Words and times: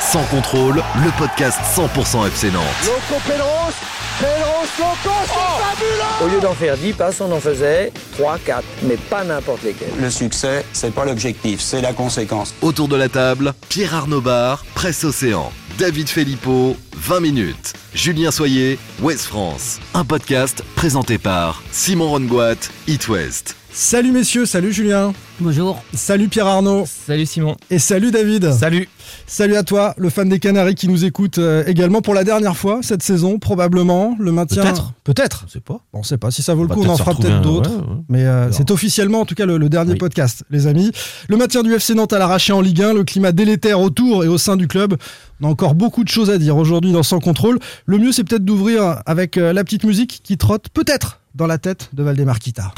Sans 0.00 0.22
contrôle, 0.24 0.76
le 1.04 1.18
podcast 1.18 1.58
100% 1.76 2.26
FC 2.28 2.50
Nantes. 2.50 2.62
Loco 2.84 3.20
Pedros, 3.26 3.72
Pedros, 4.20 4.66
Loco, 4.78 5.14
c'est 5.26 5.64
fabuleux 5.64 6.24
Au 6.24 6.28
lieu 6.34 6.40
d'en 6.40 6.54
faire 6.54 6.76
10 6.76 6.92
passes, 6.92 7.20
on 7.20 7.32
en 7.32 7.40
faisait 7.40 7.92
3, 8.16 8.38
4, 8.38 8.64
mais 8.84 8.96
pas 8.96 9.24
n'importe 9.24 9.64
lesquels. 9.64 9.88
Le 10.00 10.08
succès, 10.08 10.64
c'est 10.72 10.94
pas 10.94 11.04
l'objectif, 11.04 11.60
c'est 11.60 11.80
la 11.80 11.92
conséquence. 11.92 12.54
Autour 12.62 12.86
de 12.88 12.96
la 12.96 13.08
table, 13.08 13.52
Pierre 13.68 13.94
Arnaud 13.94 14.20
Bar, 14.20 14.64
Presse 14.74 15.02
Océan, 15.04 15.52
David 15.78 16.08
Filippo, 16.08 16.76
20 16.96 17.20
minutes. 17.20 17.72
Julien 17.92 18.30
Soyer, 18.30 18.78
West 19.00 19.24
France. 19.26 19.80
Un 19.94 20.04
podcast 20.04 20.62
présenté 20.76 21.18
par 21.18 21.62
Simon 21.72 22.08
Rongoat, 22.08 22.54
It 22.86 23.08
West. 23.08 23.56
Salut 23.70 24.10
messieurs, 24.12 24.46
salut 24.46 24.72
Julien. 24.72 25.12
Bonjour. 25.38 25.82
Salut 25.94 26.28
Pierre 26.28 26.46
Arnaud. 26.46 26.84
Salut 26.86 27.26
Simon. 27.26 27.56
Et 27.70 27.78
salut 27.78 28.10
David. 28.10 28.52
Salut. 28.52 28.88
Salut 29.26 29.56
à 29.56 29.62
toi, 29.62 29.94
le 29.98 30.10
fan 30.10 30.28
des 30.28 30.38
Canaries 30.38 30.74
qui 30.74 30.88
nous 30.88 31.04
écoute 31.04 31.38
euh, 31.38 31.64
également 31.66 32.00
pour 32.00 32.14
la 32.14 32.24
dernière 32.24 32.56
fois 32.56 32.80
cette 32.82 33.02
saison, 33.02 33.38
probablement. 33.38 34.16
Le 34.18 34.32
maintien. 34.32 34.62
Peut-être. 34.62 34.92
Peut-être. 35.04 35.44
On 35.46 35.48
sait 35.48 35.60
pas. 35.60 35.80
On 35.92 36.02
sait 36.02 36.18
pas. 36.18 36.30
Si 36.30 36.42
ça 36.42 36.54
vaut 36.54 36.62
le 36.62 36.68
coup, 36.68 36.82
on 36.84 36.88
en 36.88 36.96
fera 36.96 37.14
peut-être 37.14 37.40
d'autres. 37.42 37.70
ouais, 37.70 37.76
ouais. 37.76 37.96
Mais 38.08 38.24
euh, 38.24 38.50
c'est 38.52 38.70
officiellement, 38.70 39.20
en 39.20 39.24
tout 39.24 39.34
cas, 39.34 39.46
le, 39.46 39.58
le 39.58 39.68
dernier 39.68 39.92
Oui. 39.92 39.98
podcast, 39.98 40.44
les 40.50 40.66
amis. 40.66 40.92
Le 41.28 41.36
maintien 41.36 41.62
du 41.62 41.72
FC 41.72 41.94
Nantes 41.94 42.12
à 42.12 42.18
l'arraché 42.18 42.52
en 42.52 42.60
Ligue 42.60 42.82
1, 42.82 42.94
le 42.94 43.04
climat 43.04 43.32
délétère 43.32 43.80
autour 43.80 44.24
et 44.24 44.28
au 44.28 44.38
sein 44.38 44.56
du 44.56 44.68
club. 44.68 44.96
On 45.40 45.46
a 45.46 45.50
encore 45.50 45.74
beaucoup 45.74 46.04
de 46.04 46.08
choses 46.08 46.30
à 46.30 46.38
dire 46.38 46.56
aujourd'hui 46.56 46.92
dans 46.92 47.02
Sans 47.02 47.20
Contrôle. 47.20 47.58
Le 47.86 47.98
mieux, 47.98 48.12
c'est 48.12 48.24
peut-être 48.24 48.44
d'ouvrir 48.44 49.02
avec 49.06 49.36
euh, 49.36 49.52
la 49.52 49.64
petite 49.64 49.84
musique 49.84 50.20
qui 50.24 50.36
trotte 50.36 50.68
peut-être 50.70 51.20
dans 51.34 51.46
la 51.46 51.58
tête 51.58 51.90
de 51.92 52.02
Valdemar 52.02 52.38
Kita. 52.40 52.72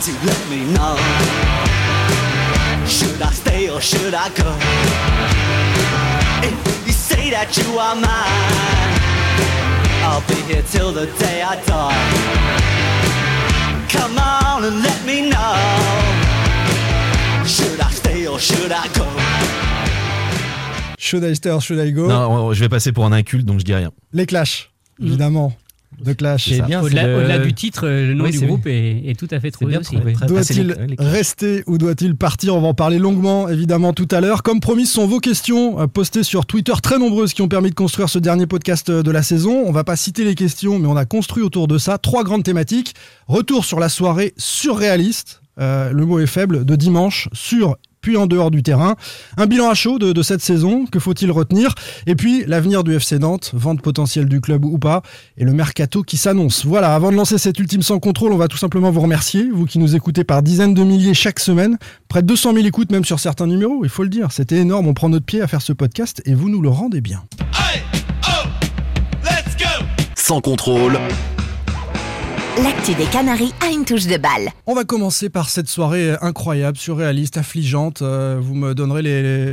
To 0.00 0.12
let 0.24 0.48
me 0.48 0.64
know. 0.74 0.96
Should 2.86 3.20
I 3.20 3.32
stay 3.32 3.68
or 3.68 3.80
should 3.80 4.14
I 4.14 4.28
go? 4.30 4.50
If 6.46 6.86
you 6.86 6.92
say 6.92 7.30
that 7.30 7.56
you 7.56 7.78
are 7.78 7.96
mine, 7.96 8.92
I'll 10.04 10.22
be 10.28 10.40
here 10.52 10.62
till 10.62 10.92
the 10.92 11.06
day 11.18 11.42
I 11.42 11.56
die. 11.66 11.98
Come 13.90 14.18
on 14.18 14.64
and 14.64 14.82
let 14.82 15.04
me 15.04 15.28
know. 15.28 15.56
Should 17.44 17.80
I 17.80 17.90
stay 17.90 18.26
or 18.28 18.38
should 18.38 18.70
I 18.70 18.86
go? 18.94 19.06
Should 20.98 21.24
I 21.24 21.32
stay 21.34 21.50
or 21.50 21.60
should 21.60 21.80
I 21.80 21.90
go? 21.90 22.06
Non, 22.06 22.52
je 22.52 22.60
vais 22.60 22.68
passer 22.68 22.92
pour 22.92 23.04
un 23.04 23.12
inculte, 23.12 23.44
donc 23.44 23.58
je 23.58 23.64
dis 23.64 23.74
rien. 23.74 23.90
Les 24.12 24.26
Clash, 24.26 24.70
évidemment. 25.00 25.52
De 26.04 26.12
Clash. 26.12 26.48
C'est 26.48 26.62
bien, 26.62 26.82
Au-delà 26.82 27.38
le- 27.38 27.44
du 27.44 27.52
titre, 27.54 27.88
le 27.88 28.14
nom 28.14 28.24
Oui, 28.24 28.30
du 28.30 28.46
groupe 28.46 28.66
est, 28.66 29.02
est 29.08 29.18
tout 29.18 29.28
à 29.30 29.40
fait 29.40 29.50
trouvé 29.50 29.72
bien 29.72 29.80
aussi. 29.80 29.96
Doit-il 30.26 30.76
rester 30.98 31.64
ou 31.66 31.76
doit-il 31.78 32.14
partir 32.16 32.54
On 32.54 32.60
va 32.60 32.68
en 32.68 32.74
parler 32.74 32.98
longuement, 32.98 33.48
évidemment, 33.48 33.92
tout 33.92 34.08
à 34.10 34.20
l'heure. 34.20 34.42
Comme 34.42 34.60
promis, 34.60 34.86
ce 34.86 34.94
sont 34.94 35.06
vos 35.06 35.18
questions 35.20 35.80
euh, 35.80 35.86
postées 35.86 36.22
sur 36.22 36.46
Twitter, 36.46 36.72
très 36.82 36.98
nombreuses, 36.98 37.34
qui 37.34 37.42
ont 37.42 37.48
permis 37.48 37.70
de 37.70 37.74
construire 37.74 38.08
ce 38.08 38.18
dernier 38.18 38.46
podcast 38.46 38.88
euh, 38.90 39.02
de 39.02 39.10
la 39.10 39.22
saison. 39.22 39.62
On 39.66 39.72
va 39.72 39.84
pas 39.84 39.96
citer 39.96 40.24
les 40.24 40.34
questions, 40.34 40.78
mais 40.78 40.86
on 40.86 40.96
a 40.96 41.04
construit 41.04 41.42
autour 41.42 41.66
de 41.68 41.78
ça 41.78 41.98
trois 41.98 42.22
grandes 42.24 42.44
thématiques. 42.44 42.94
Retour 43.26 43.64
sur 43.64 43.80
la 43.80 43.88
soirée 43.88 44.34
surréaliste, 44.36 45.40
euh, 45.60 45.90
le 45.92 46.04
mot 46.06 46.20
est 46.20 46.26
faible, 46.26 46.64
de 46.64 46.76
dimanche, 46.76 47.28
sur 47.32 47.76
puis 48.00 48.16
en 48.16 48.26
dehors 48.26 48.50
du 48.50 48.62
terrain. 48.62 48.96
Un 49.36 49.46
bilan 49.46 49.68
à 49.68 49.74
chaud 49.74 49.98
de, 49.98 50.12
de 50.12 50.22
cette 50.22 50.40
saison, 50.40 50.86
que 50.86 50.98
faut-il 50.98 51.30
retenir? 51.30 51.74
Et 52.06 52.14
puis 52.14 52.44
l'avenir 52.46 52.84
du 52.84 52.94
FC 52.94 53.18
Nantes, 53.18 53.50
vente 53.54 53.82
potentielle 53.82 54.26
du 54.26 54.40
club 54.40 54.64
ou 54.64 54.78
pas, 54.78 55.02
et 55.36 55.44
le 55.44 55.52
mercato 55.52 56.02
qui 56.02 56.16
s'annonce. 56.16 56.64
Voilà, 56.64 56.94
avant 56.94 57.10
de 57.10 57.16
lancer 57.16 57.38
cette 57.38 57.58
ultime 57.58 57.82
sans 57.82 57.98
contrôle, 57.98 58.32
on 58.32 58.36
va 58.36 58.48
tout 58.48 58.56
simplement 58.56 58.90
vous 58.90 59.00
remercier, 59.00 59.48
vous 59.52 59.66
qui 59.66 59.78
nous 59.78 59.96
écoutez 59.96 60.24
par 60.24 60.42
dizaines 60.42 60.74
de 60.74 60.82
milliers 60.82 61.14
chaque 61.14 61.40
semaine, 61.40 61.78
près 62.08 62.22
de 62.22 62.26
200 62.26 62.54
000 62.54 62.66
écoutes 62.66 62.90
même 62.90 63.04
sur 63.04 63.20
certains 63.20 63.46
numéros, 63.46 63.84
il 63.84 63.90
faut 63.90 64.02
le 64.02 64.08
dire, 64.08 64.32
c'était 64.32 64.58
énorme, 64.58 64.86
on 64.86 64.94
prend 64.94 65.08
notre 65.08 65.26
pied 65.26 65.40
à 65.40 65.46
faire 65.46 65.62
ce 65.62 65.72
podcast 65.72 66.22
et 66.24 66.34
vous 66.34 66.48
nous 66.48 66.62
le 66.62 66.68
rendez 66.68 67.00
bien. 67.00 67.24
Sans 70.14 70.40
contrôle, 70.40 70.98
L'actu 72.64 72.94
des 72.94 73.04
Canaries 73.04 73.52
a 73.64 73.70
une 73.70 73.84
touche 73.84 74.06
de 74.06 74.16
balle. 74.16 74.48
On 74.66 74.74
va 74.74 74.84
commencer 74.84 75.28
par 75.28 75.48
cette 75.48 75.68
soirée 75.68 76.14
incroyable, 76.22 76.76
surréaliste, 76.76 77.36
affligeante. 77.36 78.02
Euh, 78.02 78.38
vous 78.40 78.54
me 78.54 78.74
donnerez 78.74 79.02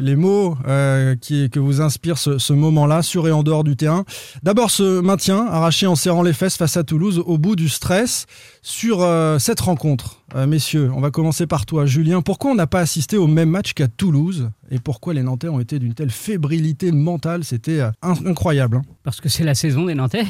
les, 0.02 0.16
mots 0.16 0.58
euh, 0.68 1.16
qui, 1.16 1.50
que 1.52 1.60
vous 1.60 1.82
inspire 1.82 2.18
ce, 2.18 2.38
ce 2.40 2.54
moment-là, 2.54 3.04
sur 3.04 3.28
et 3.28 3.32
en 3.32 3.44
dehors 3.44 3.64
du 3.64 3.76
terrain. 3.76 4.06
D'abord, 4.42 4.72
ce 4.72 5.02
maintien 5.02 5.46
arraché 5.46 5.86
en 5.86 5.96
serrant 5.96 6.24
les 6.24 6.34
fesses 6.34 6.58
face 6.58 6.78
à 6.78 6.84
Toulouse 6.84 7.22
au 7.26 7.38
bout 7.38 7.56
du 7.56 7.70
stress 7.70 8.26
sur 8.64 9.02
euh, 9.04 9.38
cette 9.38 9.60
rencontre. 9.60 10.22
Euh, 10.34 10.48
messieurs, 10.48 10.90
on 10.96 11.02
va 11.02 11.12
commencer 11.12 11.46
par 11.46 11.66
toi, 11.68 11.86
Julien. 11.86 12.22
Pourquoi 12.24 12.52
on 12.52 12.56
n'a 12.56 12.66
pas 12.68 12.80
assisté 12.80 13.18
au 13.18 13.28
même 13.28 13.50
match 13.50 13.74
qu'à 13.74 13.88
Toulouse 13.88 14.50
et 14.72 14.80
pourquoi 14.80 15.14
les 15.14 15.22
Nantais 15.22 15.48
ont 15.48 15.60
été 15.60 15.78
d'une 15.78 15.94
telle 15.94 16.10
fébrilité 16.10 16.92
mentale? 16.92 17.44
C'était 17.44 17.82
euh, 17.82 17.92
in- 18.02 18.16
incroyable. 18.26 18.78
hein. 18.78 18.82
Parce 19.04 19.22
que 19.22 19.30
c'est 19.30 19.44
la 19.44 19.54
saison 19.54 19.86
des 19.86 19.94
Nantais. 19.94 20.26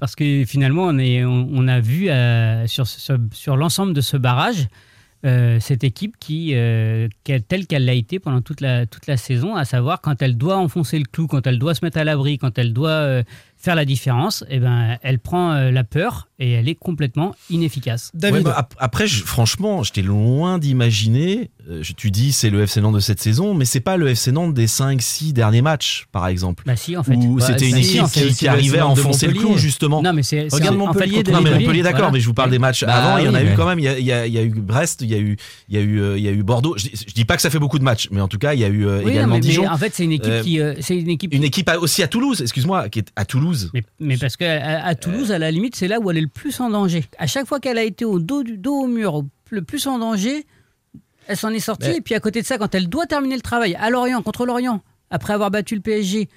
Parce 0.00 0.16
que 0.16 0.44
finalement, 0.46 0.84
on, 0.84 1.68
a 1.68 1.80
vu 1.80 2.08
euh, 2.08 2.66
sur, 2.66 3.56
l'ensemble 3.56 3.92
de 3.92 4.00
ce 4.00 4.16
barrage 4.16 4.66
euh, 5.26 5.60
cette 5.60 5.84
équipe 5.84 6.16
qui, 6.18 6.54
euh, 6.54 7.06
telle 7.24 7.66
qu'elle 7.66 7.84
l'a 7.84 7.92
été 7.92 8.18
pendant 8.18 8.40
toute 8.40 8.62
la, 8.62 8.86
saison, 9.18 9.54
à 9.54 9.66
savoir 9.66 10.00
quand 10.00 10.22
elle 10.22 10.38
doit 10.38 10.56
enfoncer 10.56 10.98
le 10.98 11.04
clou, 11.04 11.26
quand 11.26 11.46
elle 11.46 11.58
doit 11.58 11.74
se 11.74 11.84
mettre 11.84 11.98
à 11.98 12.04
l'abri, 12.04 12.38
quand 12.38 12.58
elle 12.58 12.72
doit 12.72 13.22
faire 13.60 13.74
la 13.74 13.84
différence, 13.84 14.42
eh 14.48 14.58
ben, 14.58 14.96
elle 15.02 15.18
prend 15.18 15.52
euh, 15.52 15.70
la 15.70 15.84
peur 15.84 16.28
et 16.38 16.52
elle 16.52 16.68
est 16.68 16.74
complètement 16.74 17.34
inefficace. 17.50 18.10
David, 18.14 18.38
Ouais, 18.38 18.42
bah, 18.44 18.54
ap- 18.56 18.74
après, 18.78 19.06
je- 19.06 19.22
franchement, 19.22 19.82
j'étais 19.82 20.00
loin 20.00 20.58
d'imaginer. 20.58 21.50
euh, 21.68 21.82
tu 21.96 22.10
dis 22.10 22.32
c'est 22.32 22.48
le 22.48 22.62
FC 22.62 22.80
Nantes 22.80 22.94
de 22.94 23.00
cette 23.00 23.20
saison, 23.20 23.52
mais 23.52 23.66
c'est 23.66 23.80
pas 23.80 23.98
le 23.98 24.08
FC 24.08 24.32
Nantes 24.32 24.54
des 24.54 24.66
5-6 24.66 25.34
derniers 25.34 25.60
matchs, 25.60 26.06
par 26.10 26.26
exemple. 26.26 26.64
Bah 26.66 26.74
si, 26.76 26.96
en 26.96 27.02
fait. 27.02 27.14
Où 27.16 27.36
Bah, 27.36 27.44
c'était 27.46 27.68
une 27.68 27.76
si, 27.82 27.90
équipe 27.98 28.02
en 28.02 28.08
fait, 28.08 28.28
qui, 28.30 28.48
arrivait 28.48 28.78
à 28.78 28.86
enfoncer 28.86 29.26
le 29.26 29.34
clou, 29.34 29.58
justement. 29.58 30.00
Non, 30.02 30.14
mais 30.14 30.22
c'est 30.22 30.48
Regarde 30.50 30.76
en 30.76 30.92
fait, 30.92 31.00
Montpellier, 31.00 31.22
non 31.30 31.42
mais 31.42 31.50
Montpellier, 31.50 31.82
d'accord, 31.82 31.98
voilà. 31.98 32.12
mais 32.12 32.20
je 32.20 32.26
vous 32.26 32.34
parle 32.34 32.50
des 32.50 32.58
matchs 32.58 32.84
Bah 32.84 32.94
avant. 32.94 33.18
Il 33.18 33.26
y 33.26 33.28
en 33.28 33.34
a 33.34 33.42
eu 33.44 33.54
quand 33.54 33.66
même. 33.66 33.78
Il 33.78 33.84
y 33.84 33.88
a, 33.88 33.98
il 33.98 34.04
y 34.06 34.12
a- 34.12 34.26
il 34.26 34.32
y 34.32 34.38
a 34.38 34.42
eu 34.42 34.48
Brest, 34.48 35.02
il 35.02 35.10
y 35.10 35.14
a 35.14 35.18
eu, 35.18 35.36
il 35.68 35.74
y 35.76 35.78
a 35.78 35.82
eu, 35.82 36.16
il 36.16 36.22
y 36.22 36.28
a 36.28 36.32
eu 36.32 36.42
Bordeaux. 36.42 36.74
Je, 36.78 36.84
dis- 36.88 37.04
je 37.08 37.12
dis 37.12 37.26
pas 37.26 37.36
que 37.36 37.42
ça 37.42 37.50
fait 37.50 37.58
beaucoup 37.58 37.78
de 37.78 37.84
matchs, 37.84 38.08
mais 38.10 38.22
en 38.22 38.28
tout 38.28 38.38
cas, 38.38 38.54
il 38.54 38.60
y 38.60 38.64
a 38.64 38.68
eu 38.68 38.86
euh, 38.86 39.02
Oui, 39.04 39.10
également 39.10 39.34
mais 39.34 39.40
Dijon. 39.40 39.68
en 39.68 39.76
fait, 39.76 39.94
c'est 39.94 40.04
une 40.04 40.12
équipe 40.12 40.40
qui, 40.42 40.58
c'est 40.80 40.96
une 40.98 41.10
équipe. 41.10 41.34
Une 41.34 41.44
aussi 41.80 42.02
à 42.02 42.08
Toulouse, 42.08 42.40
excuse-moi, 42.40 42.88
qui 42.88 43.00
est 43.00 43.08
à 43.16 43.26
Toulouse. 43.26 43.49
Mais, 43.74 43.82
mais 43.98 44.16
parce 44.16 44.36
qu'à 44.36 44.82
à, 44.84 44.94
Toulouse, 44.94 45.32
à 45.32 45.38
la 45.38 45.50
limite, 45.50 45.76
c'est 45.76 45.88
là 45.88 46.00
où 46.00 46.10
elle 46.10 46.18
est 46.18 46.22
le 46.22 46.26
plus 46.28 46.60
en 46.60 46.70
danger. 46.70 47.04
À 47.18 47.26
chaque 47.26 47.46
fois 47.46 47.60
qu'elle 47.60 47.78
a 47.78 47.82
été 47.84 48.04
au 48.04 48.18
dos, 48.18 48.42
du, 48.42 48.56
dos 48.58 48.82
au 48.82 48.86
mur, 48.86 49.24
le 49.50 49.62
plus 49.62 49.86
en 49.86 49.98
danger, 49.98 50.46
elle 51.26 51.36
s'en 51.36 51.50
est 51.50 51.60
sortie. 51.60 51.88
Mais- 51.88 51.96
Et 51.96 52.00
puis 52.00 52.14
à 52.14 52.20
côté 52.20 52.40
de 52.42 52.46
ça, 52.46 52.58
quand 52.58 52.74
elle 52.74 52.88
doit 52.88 53.06
terminer 53.06 53.34
le 53.36 53.40
travail 53.42 53.74
à 53.76 53.90
Lorient, 53.90 54.22
contre 54.22 54.46
Lorient, 54.46 54.82
après 55.10 55.32
avoir 55.32 55.50
battu 55.50 55.74
le 55.74 55.80
PSG, 55.80 56.28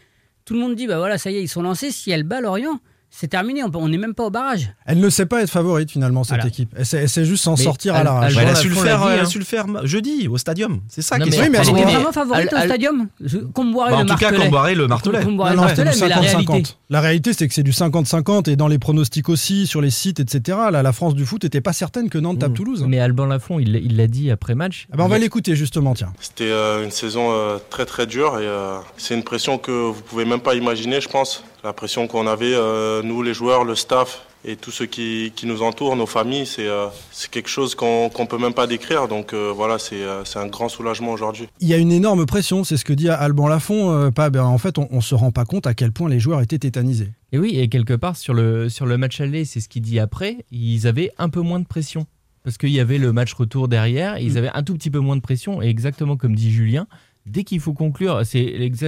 tout 0.45 0.53
le 0.55 0.59
monde 0.59 0.75
dit 0.75 0.87
bah 0.87 0.97
voilà, 0.97 1.17
ça 1.17 1.31
y 1.31 1.37
est, 1.37 1.41
ils 1.43 1.47
sont 1.47 1.61
lancés. 1.61 1.91
Si 1.91 2.11
elle 2.11 2.23
bat 2.23 2.41
Lorient, 2.41 2.79
c'est 3.15 3.27
terminé. 3.27 3.61
On 3.63 3.87
n'est 3.87 3.97
même 3.97 4.13
pas 4.15 4.23
au 4.25 4.29
barrage. 4.31 4.73
elle 4.85 4.99
ne 4.99 5.09
sait 5.09 5.25
pas 5.27 5.41
être 5.43 5.49
favorite 5.49 5.91
finalement, 5.91 6.23
cette 6.23 6.35
Voilà. 6.37 6.47
équipe. 6.47 6.73
Elle 6.75 6.85
sait, 6.85 6.97
elle 6.97 7.09
sait 7.09 7.25
juste 7.25 7.43
s'en 7.43 7.55
sortir 7.55 7.93
à 7.95 7.99
elle- 7.99 8.05
l'arrache. 8.05 8.33
elle- 8.35 8.43
elle 8.43 8.49
a 8.49 8.55
su 8.55 8.69
le 8.69 8.75
faire, 8.75 9.07
elle 9.07 9.19
a 9.19 9.21
hein. 9.21 9.25
su 9.25 9.39
le 9.39 9.45
faire 9.45 9.65
jeudi 9.85 10.27
au 10.27 10.37
stadium. 10.37 10.81
C'est 10.87 11.01
ça 11.03 11.17
Non, 11.17 11.25
qui 11.25 11.29
est 11.29 11.37
mais- 11.37 11.43
Oui, 11.43 11.49
mais 11.51 11.57
Elle 11.59 11.69
était 11.69 11.85
mais- 11.85 11.93
vraiment 11.93 12.11
favorite 12.11 12.47
elle- 12.51 12.57
au 12.57 12.61
elle- 12.61 12.69
stadium. 12.69 13.07
Comboiré 13.53 13.91
Bah, 13.91 13.97
en 13.97 14.01
le 14.03 14.05
tout 14.09 14.15
cas. 14.15 14.31
Comboiré 14.31 14.75
le 14.75 14.87
martelet. 14.87 15.23
Comboiré 15.23 15.55
Non, 15.55 15.61
le 15.61 15.67
martelet, 15.67 15.91
du 15.93 15.99
mais 16.01 16.07
la 16.09 16.15
réalité. 16.19 16.31
50-50. 16.53 16.77
La 16.89 17.01
réalité, 17.01 17.33
c'est 17.33 17.47
que 17.47 17.53
c'est 17.53 17.63
du 17.63 17.71
50-50 17.73 18.47
et 18.47 18.55
dans 18.55 18.67
les 18.67 18.79
pronostics 18.79 19.29
aussi, 19.29 19.67
sur 19.67 19.81
les 19.81 19.89
sites, 19.91 20.19
etc. 20.19 20.57
Là, 20.71 20.81
la 20.81 20.91
France 20.93 21.15
du 21.15 21.25
foot 21.25 21.43
n'était 21.43 21.61
pas 21.61 21.73
certaine 21.73 22.09
que 22.09 22.17
Nantes 22.17 22.39
tape 22.39 22.51
Mmh. 22.51 22.55
Toulouse. 22.55 22.85
Mais 22.87 22.99
Alban 22.99 23.25
Lafont, 23.25 23.59
il 23.59 23.95
l'a 23.97 24.07
dit 24.07 24.31
après 24.31 24.55
match. 24.55 24.87
Ah 24.91 24.97
bah, 24.97 25.03
on 25.05 25.07
va 25.07 25.17
l'écouter 25.19 25.55
justement, 25.55 25.93
tiens. 25.93 26.13
C'était 26.19 26.49
euh, 26.51 26.83
une 26.83 26.91
saison 26.91 27.31
euh, 27.31 27.57
très 27.69 27.85
très 27.85 28.05
dure 28.07 28.39
et 28.39 28.45
euh, 28.47 28.77
c'est 28.97 29.13
une 29.15 29.23
pression 29.23 29.57
que 29.57 29.71
vous 29.71 30.01
pouvez 30.01 30.25
même 30.25 30.39
pas 30.41 30.55
imaginer, 30.55 30.99
je 31.01 31.09
pense. 31.09 31.43
La 31.63 31.71
pression 31.71 32.07
qu'on 32.07 32.27
avait, 32.27 32.53
euh, 32.53 33.01
nous 33.03 33.23
les 33.23 33.33
joueurs, 33.33 33.63
le 33.63 33.75
staff 33.75 34.25
et 34.43 34.57
tous 34.57 34.71
ceux 34.71 34.85
qui, 34.85 35.31
qui 35.33 35.45
nous 35.45 35.61
entourent, 35.61 35.95
nos 35.95 36.05
familles, 36.05 36.45
c'est 36.45 36.67
euh, 36.67 36.87
c'est 37.11 37.31
quelque 37.31 37.47
chose 37.47 37.73
qu'on 37.73 38.09
qu'on 38.09 38.25
peut 38.25 38.37
même 38.37 38.53
pas 38.53 38.67
décrire. 38.67 39.07
Donc 39.07 39.31
euh, 39.31 39.53
voilà, 39.55 39.79
c'est 39.79 40.03
euh, 40.03 40.25
c'est 40.25 40.39
un 40.39 40.47
grand 40.47 40.67
soulagement 40.67 41.13
aujourd'hui. 41.13 41.47
Il 41.61 41.69
y 41.69 41.73
a 41.73 41.77
une 41.77 41.93
énorme 41.93 42.25
pression, 42.25 42.65
c'est 42.65 42.75
ce 42.75 42.83
que 42.83 42.91
dit 42.91 43.07
Alban 43.07 43.47
Lafont. 43.47 43.91
euh, 43.91 44.11
pas, 44.11 44.29
ben, 44.29 44.43
en 44.43 44.57
fait, 44.57 44.77
on, 44.77 44.89
on 44.91 44.99
se 44.99 45.15
rend 45.15 45.31
pas 45.31 45.45
compte 45.45 45.65
à 45.65 45.73
quel 45.73 45.93
point 45.93 46.09
les 46.09 46.19
joueurs 46.19 46.41
étaient 46.41 46.59
tétanisés. 46.59 47.13
Et 47.31 47.39
oui, 47.39 47.57
et 47.57 47.69
quelque 47.69 47.93
part 47.93 48.17
sur 48.17 48.33
le, 48.33 48.67
sur 48.67 48.85
le 48.85 48.97
match 48.97 49.21
aller, 49.21 49.45
c'est 49.45 49.61
ce 49.61 49.69
qu'il 49.69 49.83
dit 49.83 49.99
après, 49.99 50.45
ils 50.51 50.85
avaient 50.85 51.11
un 51.17 51.29
peu 51.29 51.39
moins 51.39 51.61
de 51.61 51.65
pression. 51.65 52.07
Parce 52.43 52.57
qu'il 52.57 52.71
y 52.71 52.81
avait 52.81 52.97
le 52.97 53.13
match 53.13 53.33
retour 53.33 53.69
derrière, 53.69 54.17
et 54.17 54.23
ils 54.23 54.37
avaient 54.37 54.51
un 54.53 54.63
tout 54.63 54.73
petit 54.73 54.89
peu 54.89 54.99
moins 54.99 55.15
de 55.15 55.21
pression, 55.21 55.61
et 55.61 55.67
exactement 55.67 56.17
comme 56.17 56.35
dit 56.35 56.51
Julien, 56.51 56.87
dès 57.25 57.43
qu'il 57.43 57.59
faut 57.59 57.73
conclure, 57.73 58.21
c'est 58.25 58.43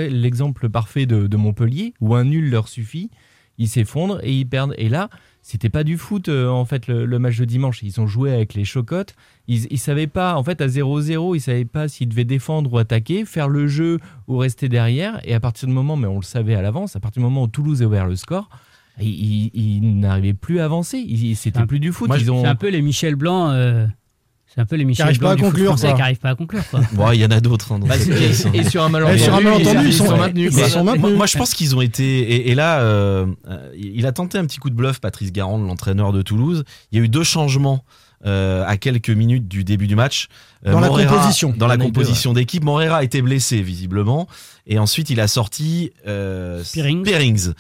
l'exemple 0.10 0.70
parfait 0.70 1.06
de, 1.06 1.28
de 1.28 1.38
Montpellier, 1.38 1.94
où 2.02 2.16
un 2.16 2.24
nul 2.26 2.50
leur 2.50 2.68
suffit, 2.68 3.10
ils 3.58 3.70
s'effondrent 3.70 4.20
et 4.24 4.34
ils 4.34 4.46
perdent. 4.46 4.74
Et 4.78 4.90
là, 4.90 5.10
c'était 5.42 5.70
pas 5.70 5.84
du 5.86 5.98
foot 5.98 6.28
euh, 6.28 6.50
en 6.50 6.66
fait 6.66 6.88
le, 6.88 7.06
le 7.06 7.20
match 7.20 7.38
de 7.38 7.46
dimanche. 7.46 7.82
Ils 7.84 8.02
ont 8.02 8.08
joué 8.08 8.34
avec 8.34 8.54
les 8.54 8.66
chocottes. 8.66 9.16
Ils, 9.48 9.68
ils 9.72 9.78
savaient 9.80 10.08
pas, 10.08 10.36
en 10.36 10.44
fait, 10.44 10.60
à 10.60 10.68
0-0, 10.68 11.36
ils 11.36 11.40
savaient 11.40 11.64
pas 11.66 11.88
s'ils 11.88 12.10
devaient 12.10 12.26
défendre 12.26 12.74
ou 12.74 12.78
attaquer, 12.78 13.24
faire 13.26 13.48
le 13.48 13.68
jeu 13.68 14.00
ou 14.28 14.38
rester 14.38 14.68
derrière. 14.68 15.22
Et 15.24 15.34
à 15.34 15.40
partir 15.40 15.68
du 15.70 15.74
moment, 15.74 15.96
mais 15.96 16.08
on 16.08 16.18
le 16.18 16.24
savait 16.24 16.56
à 16.56 16.62
l'avance, 16.62 16.96
à 16.96 17.00
partir 17.00 17.22
du 17.22 17.26
moment 17.26 17.44
où 17.44 17.48
Toulouse 17.48 17.82
a 17.82 17.86
ouvert 17.86 18.08
le 18.08 18.16
score, 18.18 18.50
ils, 19.00 19.08
ils- 19.08 19.52
ils 19.54 20.00
n'arrivaient 20.00 20.34
plus 20.34 20.60
à 20.60 20.66
avancer. 20.66 21.06
C'était 21.36 21.66
plus 21.66 21.80
du 21.80 21.92
foot. 21.94 22.08
Moi, 22.10 22.18
ils 22.18 22.32
ont... 22.32 22.42
C'est 22.42 22.48
un 22.48 22.56
peu 22.56 22.70
les 22.70 22.82
Michel 22.82 23.16
Blanc. 23.16 23.52
euh, 23.52 23.86
c'est 24.56 24.62
un 24.62 24.66
peu 24.66 24.78
les 24.78 24.86
Michel 24.86 25.20
pas 25.20 25.32
à 25.32 25.36
conclure, 25.36 25.66
français 25.72 25.92
qui 25.94 26.00
n'arrivent 26.00 26.18
pas 26.20 26.30
à 26.30 26.36
conclure. 26.36 26.64
Quoi. 26.72 26.80
Bon, 26.94 27.12
il 27.12 27.20
y 27.20 27.26
en 27.26 27.32
a 27.32 27.42
d'autres. 27.42 27.74
hein, 27.74 27.80
Bah, 27.86 27.96
hein. 27.98 28.52
et 28.54 28.64
sur 28.64 28.84
un 28.84 28.90
malentendu, 28.90 29.20
sur 29.20 29.36
un 29.36 29.42
malentendu, 29.42 29.80
ils, 29.82 29.88
ils 29.88 29.94
sont- 29.94 30.16
maintenus. 30.18 30.52
ils 30.54 30.58
quoi. 30.58 30.70
sont 30.70 30.84
maintenus. 30.84 31.02
Moi, 31.02 31.12
moi, 31.18 31.26
je 31.26 31.38
pense 31.38 31.54
qu'ils 31.54 31.76
ont 31.76 31.82
été. 31.82 32.04
Et, 32.20 32.52
et 32.52 32.56
là, 32.56 32.80
euh, 32.80 33.26
il 33.78 34.06
a 34.06 34.12
tenté 34.14 34.38
un 34.38 34.46
petit 34.46 34.58
coup 34.58 34.70
de 34.70 34.76
bluff, 34.76 35.00
Patrice 35.02 35.32
Garand, 35.34 35.58
l'entraîneur 35.58 36.14
de 36.14 36.22
Toulouse. 36.22 36.64
Il 36.92 36.98
y 36.98 37.02
a 37.02 37.04
eu 37.04 37.10
deux 37.10 37.24
changements 37.24 37.84
euh, 38.26 38.64
à 38.66 38.78
quelques 38.78 39.10
minutes 39.10 39.48
du 39.48 39.64
début 39.64 39.88
du 39.88 39.96
match. 39.96 40.28
Euh, 40.66 40.72
Dans 40.72 40.80
la 40.80 40.88
composition. 40.88 41.54
Dans 41.56 41.68
la 41.68 41.76
d'équipe. 42.34 42.64
Morera 42.64 42.98
a 42.98 43.04
été 43.04 43.22
blessé, 43.22 43.62
visiblement. 43.62 44.28
Et 44.68 44.80
ensuite, 44.80 45.10
il 45.10 45.20
a 45.20 45.28
sorti 45.28 45.92
euh, 46.08 46.64
Spearings. 46.64 47.06
Spearings. 47.06 47.54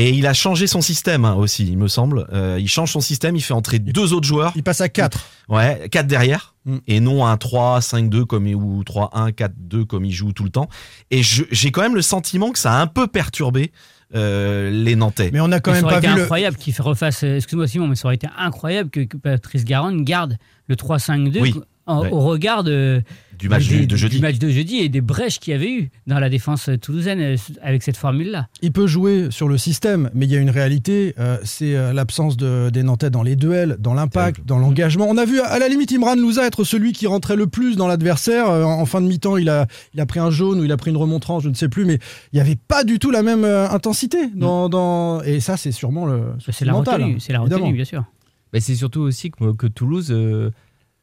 Et 0.00 0.10
il 0.10 0.26
a 0.28 0.32
changé 0.32 0.66
son 0.68 0.80
système 0.80 1.24
hein, 1.24 1.34
aussi, 1.34 1.66
il 1.66 1.76
me 1.76 1.88
semble. 1.88 2.26
Euh, 2.32 2.56
il 2.60 2.68
change 2.68 2.92
son 2.92 3.00
système, 3.00 3.34
il 3.34 3.40
fait 3.42 3.52
entrer 3.52 3.80
deux 3.80 4.12
autres 4.12 4.26
joueurs. 4.28 4.52
Il 4.54 4.62
passe 4.62 4.80
à 4.80 4.88
4. 4.88 5.18
Ouais, 5.48 5.88
4 5.90 6.06
derrière. 6.06 6.54
Mm. 6.66 6.76
Et 6.86 7.00
non 7.00 7.26
un 7.26 7.34
3-5-2 7.36 8.24
comme 8.24 8.46
il- 8.46 8.54
ou 8.54 8.84
3-1, 8.84 9.32
4-2 9.32 9.84
comme 9.84 10.04
il 10.04 10.12
joue 10.12 10.32
tout 10.32 10.44
le 10.44 10.50
temps. 10.50 10.68
Et 11.10 11.22
j'ai 11.22 11.70
quand 11.72 11.82
même 11.82 11.96
le 11.96 12.02
sentiment 12.02 12.52
que 12.52 12.58
ça 12.60 12.74
a 12.74 12.80
un 12.80 12.86
peu 12.86 13.08
perturbé 13.08 13.72
euh, 14.14 14.70
les 14.70 14.94
Nantais. 14.96 15.30
Mais 15.32 15.40
on 15.40 15.50
a 15.52 15.60
quand 15.60 15.72
Mais 15.72 15.78
même 15.78 15.80
ça 15.82 15.86
aurait 15.86 15.94
pas 15.96 15.98
été 16.00 16.08
vu 16.08 16.14
le. 16.16 16.22
incroyable 16.22 16.56
qu'il 16.56 16.74
refasse. 16.80 17.24
euh, 17.24 17.36
Excuse-moi 17.36 17.66
Simon, 17.66 17.88
mais 17.88 17.96
ça 17.96 18.06
aurait 18.06 18.14
été 18.14 18.28
incroyable 18.38 18.90
que, 18.90 19.00
que 19.00 19.16
Patrice 19.16 19.64
Garande 19.64 20.02
garde 20.04 20.38
le 20.68 20.76
3-5-2 20.76 21.40
Oui. 21.40 21.54
En- 21.88 22.02
Ouais. 22.02 22.10
au 22.12 22.20
regard 22.20 22.62
de, 22.62 23.02
Du 23.38 23.48
match 23.48 23.68
des- 23.68 23.86
de 23.86 23.96
jeudi. 23.96 24.20
match 24.20 24.38
de 24.38 24.48
jeudi 24.50 24.76
et 24.78 24.88
des 24.88 25.00
brèches 25.00 25.38
qu'il 25.40 25.52
y 25.52 25.54
avait 25.56 25.70
eu 25.72 25.90
dans 26.06 26.18
la 26.20 26.28
défense 26.28 26.68
toulousaine 26.82 27.20
euh, 27.20 27.36
avec 27.62 27.82
cette 27.82 27.96
formule-là. 27.96 28.48
Il 28.62 28.72
peut 28.72 28.86
jouer 28.86 29.28
sur 29.30 29.48
le 29.48 29.56
système, 29.58 30.10
mais 30.14 30.26
il 30.26 30.32
y 30.32 30.36
a 30.36 30.40
une 30.40 30.50
réalité, 30.50 31.14
euh, 31.18 31.38
c'est 31.44 31.74
euh, 31.74 31.92
l'absence 31.92 32.36
de, 32.36 32.68
des 32.70 32.82
Nantais 32.82 33.10
dans 33.10 33.22
les 33.22 33.36
duels, 33.36 33.76
dans 33.80 33.94
l'impact, 33.94 34.44
dans 34.44 34.58
l'engagement. 34.58 35.06
On 35.08 35.16
a 35.16 35.24
vu 35.24 35.40
à 35.40 35.58
la 35.58 35.68
limite 35.68 35.90
Imran 35.92 36.14
Louza 36.16 36.46
être 36.46 36.62
celui 36.64 36.92
qui 36.92 37.06
rentrait 37.06 37.36
le 37.36 37.46
plus 37.46 37.76
dans 37.76 37.88
l'adversaire. 37.88 38.48
En, 38.50 38.80
en 38.80 38.86
fin 38.86 39.00
de 39.00 39.06
mi-temps, 39.06 39.36
il 39.36 39.48
a, 39.48 39.66
il 39.94 40.00
a 40.00 40.06
pris 40.06 40.20
un 40.20 40.30
jaune 40.30 40.60
ou 40.60 40.64
il 40.64 40.72
a 40.72 40.76
pris 40.76 40.90
une 40.90 40.96
remontrance, 40.98 41.42
je 41.44 41.48
ne 41.48 41.54
sais 41.54 41.68
plus, 41.68 41.84
mais 41.84 41.98
il 42.32 42.36
n'y 42.36 42.40
avait 42.40 42.56
pas 42.56 42.84
du 42.84 42.98
tout 42.98 43.10
la 43.10 43.22
même 43.22 43.44
intensité. 43.44 44.18
Dans, 44.34 44.68
dans- 44.68 45.22
Et 45.22 45.40
ça, 45.40 45.56
c'est 45.56 45.72
sûrement 45.72 46.06
le 46.06 46.22
C'est 46.50 46.64
la 46.64 46.72
mental, 46.72 47.00
retenue, 47.02 47.14
hein, 47.14 47.18
c'est 47.20 47.32
la 47.32 47.40
évidemment. 47.40 47.62
retenue, 47.64 47.76
bien 47.76 47.84
sûr. 47.84 48.04
Mais 48.52 48.60
c'est 48.60 48.74
surtout 48.74 49.00
aussi 49.02 49.30
que, 49.30 49.52
que 49.52 49.66
Toulouse, 49.66 50.08
euh, 50.10 50.50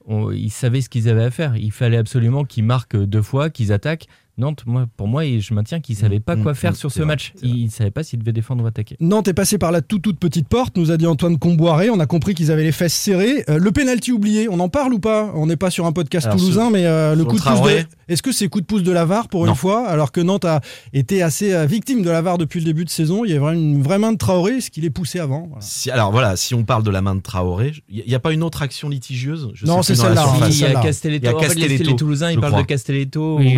on- 0.07 0.31
ils 0.31 0.49
savaient 0.49 0.81
ce 0.81 0.89
qu'ils 0.89 1.09
avaient 1.09 1.23
à 1.23 1.31
faire. 1.31 1.55
Il 1.55 1.71
fallait 1.71 1.97
absolument 1.97 2.43
qu'ils 2.43 2.63
marquent 2.63 2.97
deux 2.97 3.21
fois, 3.21 3.49
qu'ils 3.49 3.71
attaquent. 3.71 4.07
Nantes, 4.37 4.63
moi, 4.65 4.85
pour 4.97 5.07
moi, 5.07 5.23
et 5.25 5.39
je 5.39 5.53
maintiens 5.53 5.79
qu'ils 5.79 5.95
ne 5.95 6.01
savaient 6.01 6.19
pas 6.19 6.35
Mm, 6.35 6.43
quoi 6.43 6.51
mm, 6.51 6.55
faire 6.55 6.71
mm, 6.73 6.75
sur 6.75 6.91
ce 6.91 6.99
vrai, 6.99 7.05
match. 7.07 7.33
Ils 7.41 7.65
ne 7.65 7.69
savaient 7.69 7.91
pas 7.91 8.03
s'ils 8.03 8.19
devaient 8.19 8.33
défendre 8.33 8.63
ou 8.63 8.67
attaquer. 8.67 8.97
Nantes 8.99 9.27
est 9.29 9.33
passé 9.33 9.57
par 9.57 9.71
la 9.71 9.81
toute 9.81 10.01
toute 10.01 10.19
petite 10.19 10.47
porte, 10.49 10.75
nous 10.77 10.91
a 10.91 10.97
dit 10.97 11.07
Antoine 11.07 11.37
Comboiré. 11.39 11.89
On 11.89 11.99
a 12.01 12.05
compris 12.05 12.33
qu'ils 12.35 12.51
avaient 12.51 12.63
les 12.63 12.71
fesses 12.73 12.93
serrées. 12.93 13.43
Euh, 13.49 13.57
le 13.59 13.71
penalty 13.71 14.11
oublié, 14.11 14.49
on 14.49 14.59
en 14.59 14.67
parle 14.69 14.93
ou 14.93 14.99
pas? 14.99 15.31
On 15.35 15.45
n'est 15.45 15.55
pas 15.55 15.69
sur 15.71 15.85
un 15.85 15.93
podcast 15.93 16.27
Alors, 16.27 16.37
toulousain, 16.37 16.63
sur- 16.63 16.71
mais 16.71 16.85
euh, 16.85 17.15
le 17.15 17.23
coup 17.23 17.35
le 17.35 17.37
de 17.37 17.43
pouce 17.43 17.51
de. 17.51 17.55
Traoré 17.55 17.85
Est-ce 18.09 18.21
que 18.21 18.31
c'est 18.33 18.47
coup 18.49 18.59
de 18.59 18.65
pouce 18.65 18.83
de 18.83 18.91
la 18.91 19.05
VAR 19.05 19.29
pour 19.29 19.45
Non. 19.45 19.51
une 19.51 19.55
fois, 19.55 19.87
alors 19.87 20.11
que 20.11 20.19
Nantes 20.21 20.45
a 20.45 20.59
été 20.93 21.21
assez 21.23 21.53
euh, 21.53 21.65
victime 21.65 22.01
de 22.01 22.09
la 22.09 22.21
VAR 22.21 22.37
depuis 22.37 22.59
le 22.59 22.65
début 22.65 22.83
de 22.85 22.89
saison? 22.89 23.23
Il 23.25 23.31
y 23.31 23.35
a 23.35 23.39
vraiment 23.39 23.57
une 23.59 23.81
vraie 23.81 23.99
main 23.99 24.11
de 24.11 24.17
Traoré, 24.17 24.59
ce 24.59 24.69
qu'il 24.69 24.83
est 24.83 24.89
poussé 24.89 25.19
avant. 25.19 25.45
voilà. 25.47 25.61
Si- 25.61 25.89
alors 25.91 26.11
voilà, 26.11 26.35
si 26.35 26.53
on 26.53 26.63
parle 26.65 26.83
de 26.83 26.91
la 26.91 27.01
main 27.01 27.15
de 27.15 27.21
Traoré, 27.21 27.71
il 27.89 28.03
n'y 28.05 28.15
a, 28.15 28.19
pas 28.19 28.33
une 28.33 28.43
autre 28.43 28.61
action 28.61 28.89
litigieuse? 28.89 29.49
Je 29.53 29.65
Non, 29.65 29.81
c'est 29.81 29.95
celle-là, 29.95 30.25
il 30.49 30.59
y 30.59 30.65
a. 30.65 30.81
Castelletto. 30.81 31.23
Il 31.23 31.25
y 31.25 31.27
a 31.29 31.35
En 31.35 31.39
fait, 31.39 31.47
les- 31.55 31.61
Castelletto, 31.61 31.89
les 31.91 31.95
Toulousains, 31.95 32.31
ils 32.31 32.39
parlent 32.39 32.57
de 32.61 32.67
Castelletto, 32.67 33.37
Oui, 33.37 33.57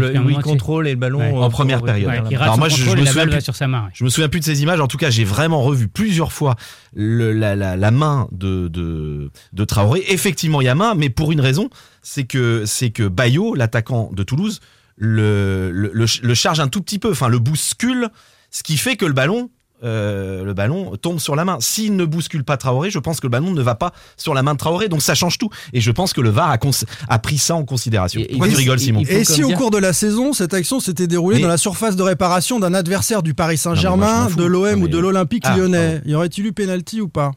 contrôle 0.68 0.88
et 0.88 0.92
le 0.92 0.98
ballon. 1.00 1.20
Ouais. 1.20 1.32
euh, 1.34 1.42
En 1.42 1.50
première 1.50 1.82
période. 1.82 2.08
ouais, 2.10 2.16
Ouais, 2.16 2.20
voilà. 2.22 2.30
il 2.32 2.36
rate 2.38 2.44
Alors 2.46 2.58
moi, 2.60 2.70
je- 2.70 2.84
me 2.84 3.06
souviens 3.06 3.28
plus- 3.28 3.42
sur 3.42 3.56
sa 3.56 3.68
main. 3.68 3.86
ouais. 3.86 3.92
Je 3.94 4.04
me 4.04 4.10
souviens 4.10 4.30
plus 4.30 4.40
de 4.42 4.46
ces 4.46 4.62
images. 4.64 4.80
En 4.82 4.88
tout 4.88 4.98
cas, 4.98 5.10
j'ai 5.10 5.24
vraiment 5.24 5.62
revu 5.62 5.88
plusieurs 5.88 6.32
fois 6.32 6.56
le- 6.94 7.32
la, 7.32 7.56
la- 7.56 7.76
la 7.78 7.92
main 7.92 8.28
de, 8.32 8.68
de, 8.68 9.32
de 9.54 9.64
Traoré. 9.66 10.04
Effectivement, 10.10 10.62
il 10.62 10.66
y 10.66 10.70
a 10.70 10.76
main, 10.76 10.94
mais 10.96 11.10
pour 11.10 11.32
une 11.32 11.42
raison, 11.42 11.70
c'est 12.02 12.26
que 12.26 12.64
c'est 12.66 12.90
que 12.90 13.08
Bayo, 13.08 13.56
l'attaquant 13.56 14.10
de 14.14 14.24
Toulouse, 14.24 14.60
le, 14.98 15.72
le, 15.72 15.92
le- 15.94 16.06
le 16.22 16.34
charge 16.34 16.60
un 16.60 16.68
tout 16.68 16.82
petit 16.82 17.00
peu, 17.00 17.12
enfin 17.12 17.28
le 17.30 17.40
bouscule, 17.40 18.10
ce 18.52 18.64
qui 18.64 18.78
fait 18.78 18.96
que 18.96 19.06
le 19.06 19.14
ballon. 19.14 19.50
Euh, 19.84 20.44
le 20.44 20.54
ballon 20.54 20.96
tombe 20.98 21.20
sur 21.20 21.36
la 21.36 21.46
main. 21.46 21.58
S'il 21.60 21.96
ne 21.96 22.06
bouscule 22.06 22.44
pas 22.44 22.58
Traoré, 22.58 22.90
je 22.90 23.00
pense 23.00 23.20
que 23.20 23.28
le 23.28 23.32
ballon 23.32 23.52
ne 23.52 23.62
va 23.62 23.76
pas 23.76 23.92
sur 24.18 24.34
la 24.34 24.42
main 24.44 24.54
de 24.54 24.58
Traoré, 24.58 24.88
donc 24.90 25.02
ça 25.02 25.14
change 25.16 25.38
tout. 25.38 25.50
Et 25.74 25.82
je 25.82 25.92
pense 25.92 26.14
que 26.14 26.22
le 26.22 26.30
VAR 26.30 26.50
a, 27.10 27.20
pris 27.20 27.38
ça 27.38 27.56
en 27.56 27.64
considération. 27.66 28.20
Et- 28.22 28.28
Pourquoi 28.30 28.48
et- 28.48 28.52
tu 28.52 28.56
rigoles, 28.58 28.80
il- 28.80 28.84
Simon 28.86 29.02
Et 29.08 29.24
si 29.24 29.44
au 29.44 29.48
dire- 29.48 29.58
cours 29.58 29.72
de 29.72 29.78
la 29.78 29.94
saison, 29.94 30.34
cette 30.34 30.54
action 30.54 30.80
s'était 30.80 31.08
déroulée 31.08 31.38
Mais- 31.38 31.44
dans 31.44 31.48
la 31.48 31.58
surface 31.58 31.96
de 31.96 32.04
réparation 32.04 32.60
d'un 32.60 32.74
adversaire 32.74 33.22
du 33.24 33.34
Paris 33.34 33.58
Saint-Germain, 33.58 34.30
de 34.36 34.44
l'OM 34.44 34.82
ou 34.82 34.88
de 34.88 34.98
l'Olympique 34.98 35.44
Ah, 35.46 35.56
lyonnais, 35.58 35.96
pardon. 35.98 36.10
y 36.10 36.16
aurait-il 36.16 36.46
eu 36.48 36.54
pénalty 36.54 37.02
ou 37.02 37.08
pas? 37.08 37.32